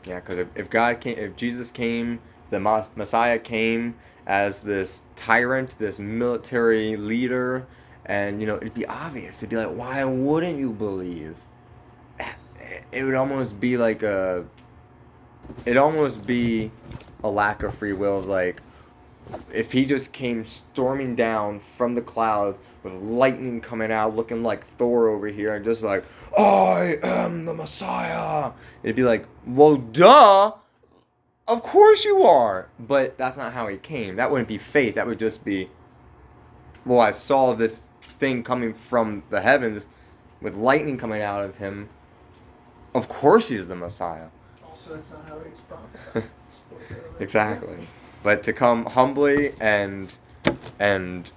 Yeah, 0.06 0.15
because 0.20 0.38
if, 0.38 0.48
if 0.56 0.70
God 0.70 0.99
came, 0.99 1.18
if 1.18 1.38
Jesus 1.38 1.72
came, 1.72 2.20
the 2.49 2.60
Mas- 2.60 2.91
Messiah 2.95 3.40
came 3.40 3.95
as 4.28 4.60
this 4.60 5.03
tyrant, 5.15 5.80
this 5.80 5.98
military 5.98 6.98
leader, 6.98 7.65
and 8.06 8.41
you 8.41 8.48
know 8.48 8.57
it'd 8.57 8.74
be 8.74 8.86
obvious. 8.86 9.38
It'd 9.40 9.49
be 9.49 9.56
like, 9.56 9.74
why 9.74 10.03
wouldn't 10.03 10.60
you 10.60 10.72
believe? 10.74 11.38
It 12.91 13.03
would 13.03 13.15
almost 13.15 13.61
be 13.61 13.78
like 13.78 14.03
a. 14.03 14.44
It'd 15.65 15.78
almost 15.78 16.28
be 16.28 16.72
a 17.24 17.30
lack 17.30 17.64
of 17.64 17.76
free 17.76 17.94
will. 17.94 18.22
Like, 18.22 18.61
if 19.53 19.72
he 19.72 19.86
just 19.86 20.11
came 20.11 20.45
storming 20.45 21.15
down 21.15 21.61
from 21.78 21.95
the 21.95 22.02
clouds 22.02 22.60
with 22.84 22.94
lightning 22.94 23.61
coming 23.61 23.91
out, 23.91 24.15
looking 24.15 24.44
like 24.44 24.68
Thor 24.78 25.07
over 25.07 25.28
here, 25.28 25.56
and 25.56 25.64
just 25.64 25.82
like, 25.82 26.03
I 26.38 26.98
am 27.02 27.45
the 27.45 27.53
Messiah. 27.53 28.52
It'd 28.84 28.95
be 28.95 29.03
like, 29.03 29.26
well, 29.45 29.78
duh. 29.78 30.53
Of 31.48 31.61
course 31.61 32.06
you 32.06 32.24
are. 32.24 32.70
But 32.80 33.18
that's 33.18 33.38
not 33.38 33.53
how 33.53 33.68
he 33.68 33.78
came. 33.78 34.18
That 34.18 34.32
wouldn't 34.32 34.48
be 34.48 34.57
faith. 34.57 34.95
That 34.95 35.07
would 35.07 35.20
just 35.20 35.45
be, 35.45 35.70
well, 36.86 36.99
I 36.99 37.11
saw 37.11 37.53
this 37.53 37.84
thing 38.20 38.44
coming 38.44 38.74
from 38.74 39.24
the 39.30 39.41
heavens 39.41 39.86
with 40.41 40.56
lightning 40.56 40.98
coming 40.98 41.22
out 41.22 41.44
of 41.44 41.57
him. 41.57 41.90
Of 42.94 43.07
course 43.07 43.49
he's 43.49 43.68
the 43.68 43.76
Messiah. 43.76 44.28
Also, 44.74 44.95
that's 44.95 45.12
not 45.12 45.24
how 45.28 45.36
was 45.36 45.60
prophesied. 45.70 46.24
Exactly. 47.20 47.88
But 48.24 48.41
to 48.45 48.54
come 48.54 48.88
humbly 48.88 49.54
and 49.62 50.12
and 50.80 51.30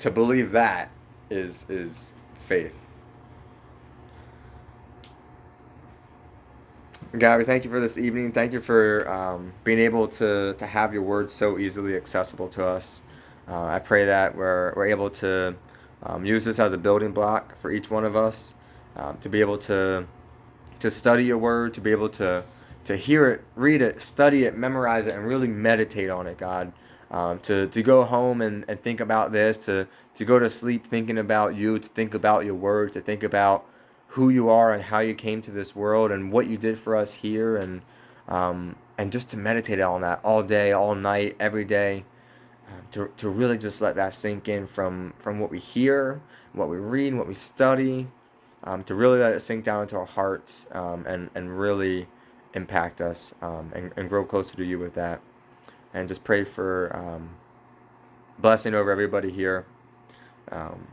to 0.00 0.10
believe 0.10 0.50
that 0.50 0.90
is 1.30 1.64
is 1.68 2.12
faith. 2.48 2.74
Gabby, 7.16 7.44
thank 7.44 7.62
you 7.62 7.70
for 7.70 7.78
this 7.78 7.96
evening. 7.96 8.32
Thank 8.32 8.52
you 8.52 8.60
for 8.60 9.08
um, 9.08 9.52
being 9.62 9.78
able 9.78 10.08
to, 10.08 10.54
to 10.54 10.66
have 10.66 10.92
your 10.92 11.02
word 11.02 11.30
so 11.30 11.58
easily 11.58 11.94
accessible 11.96 12.48
to 12.48 12.66
us. 12.66 13.02
Uh, 13.48 13.66
I 13.66 13.78
pray 13.78 14.04
that 14.06 14.34
we're, 14.34 14.72
we're 14.74 14.86
able 14.86 15.10
to 15.10 15.54
um, 16.02 16.24
use 16.24 16.44
this 16.44 16.58
as 16.58 16.72
a 16.72 16.78
building 16.78 17.12
block 17.12 17.56
for 17.60 17.70
each 17.70 17.88
one 17.88 18.04
of 18.04 18.16
us, 18.16 18.54
um, 18.96 19.18
to 19.18 19.28
be 19.28 19.38
able 19.40 19.58
to 19.58 20.06
to 20.80 20.90
study 20.90 21.24
your 21.24 21.38
word, 21.38 21.74
to 21.74 21.80
be 21.80 21.90
able 21.92 22.08
to 22.08 22.42
to 22.84 22.96
hear 22.96 23.28
it, 23.28 23.44
read 23.54 23.82
it, 23.82 24.00
study 24.00 24.44
it, 24.44 24.56
memorize 24.56 25.06
it, 25.06 25.14
and 25.14 25.26
really 25.26 25.48
meditate 25.48 26.10
on 26.10 26.26
it, 26.26 26.38
God. 26.38 26.72
Um, 27.10 27.40
to, 27.40 27.66
to 27.66 27.82
go 27.82 28.04
home 28.04 28.40
and, 28.40 28.64
and 28.68 28.80
think 28.80 29.00
about 29.00 29.32
this, 29.32 29.58
to, 29.58 29.88
to 30.14 30.24
go 30.24 30.38
to 30.38 30.48
sleep 30.48 30.86
thinking 30.86 31.18
about 31.18 31.56
you, 31.56 31.78
to 31.78 31.88
think 31.88 32.14
about 32.14 32.44
your 32.44 32.54
word, 32.54 32.92
to 32.92 33.00
think 33.00 33.24
about 33.24 33.66
who 34.08 34.30
you 34.30 34.48
are 34.48 34.72
and 34.72 34.82
how 34.84 35.00
you 35.00 35.14
came 35.14 35.42
to 35.42 35.50
this 35.50 35.74
world 35.74 36.12
and 36.12 36.30
what 36.32 36.46
you 36.46 36.56
did 36.56 36.78
for 36.78 36.96
us 36.96 37.14
here, 37.14 37.56
and 37.56 37.82
um, 38.28 38.76
and 38.96 39.10
just 39.10 39.30
to 39.30 39.36
meditate 39.36 39.80
on 39.80 40.02
that 40.02 40.20
all 40.22 40.42
day, 40.42 40.72
all 40.72 40.94
night, 40.94 41.36
every 41.40 41.64
day. 41.64 42.04
Um, 42.68 42.86
to, 42.92 43.10
to 43.16 43.28
really 43.28 43.58
just 43.58 43.80
let 43.80 43.96
that 43.96 44.14
sink 44.14 44.48
in 44.48 44.68
from, 44.68 45.12
from 45.18 45.40
what 45.40 45.50
we 45.50 45.58
hear, 45.58 46.20
what 46.52 46.68
we 46.68 46.76
read, 46.76 47.14
what 47.14 47.26
we 47.26 47.34
study, 47.34 48.06
um, 48.62 48.84
to 48.84 48.94
really 48.94 49.18
let 49.18 49.32
it 49.32 49.40
sink 49.40 49.64
down 49.64 49.82
into 49.82 49.96
our 49.96 50.06
hearts 50.06 50.66
um, 50.70 51.04
and, 51.06 51.30
and 51.34 51.58
really 51.58 52.06
impact 52.54 53.00
us 53.00 53.34
um, 53.42 53.72
and, 53.74 53.92
and 53.96 54.08
grow 54.08 54.24
closer 54.24 54.56
to 54.56 54.64
you 54.64 54.78
with 54.78 54.94
that. 54.94 55.20
And 55.94 56.08
just 56.08 56.24
pray 56.24 56.44
for 56.44 56.94
um, 56.94 57.30
blessing 58.38 58.74
over 58.74 58.90
everybody 58.90 59.30
here. 59.30 59.66
Um, 60.50 60.86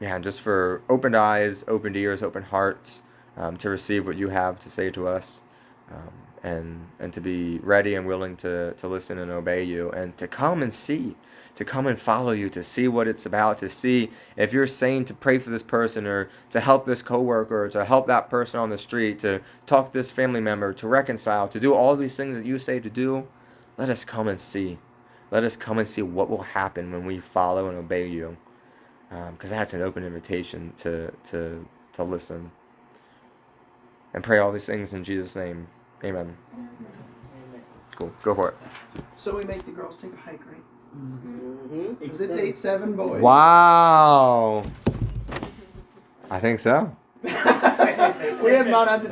yeah, 0.00 0.18
just 0.18 0.40
for 0.40 0.82
opened 0.88 1.16
eyes, 1.16 1.64
opened 1.68 1.96
ears, 1.96 2.22
open 2.22 2.42
hearts 2.42 3.02
um, 3.36 3.56
to 3.58 3.70
receive 3.70 4.06
what 4.06 4.16
you 4.16 4.28
have 4.28 4.60
to 4.60 4.70
say 4.70 4.90
to 4.90 5.08
us. 5.08 5.42
Um, 5.90 6.12
and, 6.42 6.86
and 6.98 7.12
to 7.12 7.20
be 7.20 7.58
ready 7.58 7.94
and 7.94 8.06
willing 8.06 8.36
to, 8.36 8.72
to 8.74 8.88
listen 8.88 9.18
and 9.18 9.30
obey 9.30 9.62
you 9.62 9.90
and 9.90 10.16
to 10.18 10.26
come 10.26 10.62
and 10.62 10.72
see 10.72 11.16
to 11.60 11.64
come 11.64 11.86
and 11.86 12.00
follow 12.00 12.32
you 12.32 12.48
to 12.48 12.62
see 12.62 12.88
what 12.88 13.06
it's 13.06 13.26
about 13.26 13.58
to 13.58 13.68
see 13.68 14.10
if 14.36 14.52
you're 14.52 14.66
saying 14.66 15.04
to 15.04 15.14
pray 15.14 15.38
for 15.38 15.50
this 15.50 15.62
person 15.62 16.06
or 16.06 16.30
to 16.50 16.58
help 16.58 16.86
this 16.86 17.02
coworker 17.02 17.66
or 17.66 17.68
to 17.68 17.84
help 17.84 18.06
that 18.06 18.30
person 18.30 18.58
on 18.58 18.70
the 18.70 18.78
street 18.78 19.18
to 19.18 19.40
talk 19.66 19.86
to 19.86 19.92
this 19.92 20.10
family 20.10 20.40
member 20.40 20.72
to 20.72 20.88
reconcile 20.88 21.46
to 21.46 21.60
do 21.60 21.74
all 21.74 21.94
these 21.94 22.16
things 22.16 22.34
that 22.34 22.46
you 22.46 22.58
say 22.58 22.80
to 22.80 22.90
do 22.90 23.28
let 23.80 23.88
us 23.88 24.04
come 24.04 24.28
and 24.28 24.38
see. 24.38 24.76
Let 25.30 25.42
us 25.42 25.56
come 25.56 25.78
and 25.78 25.88
see 25.88 26.02
what 26.02 26.28
will 26.28 26.42
happen 26.42 26.92
when 26.92 27.06
we 27.06 27.18
follow 27.18 27.70
and 27.70 27.78
obey 27.78 28.06
you. 28.06 28.36
Um, 29.10 29.32
because 29.32 29.48
that's 29.48 29.72
an 29.72 29.80
open 29.80 30.04
invitation 30.04 30.74
to 30.76 31.10
to 31.30 31.66
to 31.94 32.04
listen. 32.04 32.50
And 34.12 34.22
pray 34.22 34.36
all 34.36 34.52
these 34.52 34.66
things 34.66 34.92
in 34.92 35.02
jesus 35.02 35.34
name. 35.34 35.66
Amen. 36.04 36.36
Cool. 37.96 38.12
Go 38.22 38.34
for 38.34 38.50
it. 38.50 38.58
So 39.16 39.34
we 39.34 39.44
make 39.44 39.64
the 39.64 39.72
girls 39.72 39.96
take 39.96 40.12
a 40.12 40.16
hike, 40.16 40.44
right? 40.46 40.62
Mm-hmm. 40.96 41.94
Because 42.00 42.20
it's 42.20 42.36
eight 42.36 42.56
seven 42.56 42.96
boys. 42.96 43.22
wow 43.22 44.64
i 46.30 46.38
think 46.40 46.58
so 46.60 46.94
we 47.22 47.30
have 47.30 48.66
not 48.68 48.88
had 48.88 49.02
the 49.02 49.08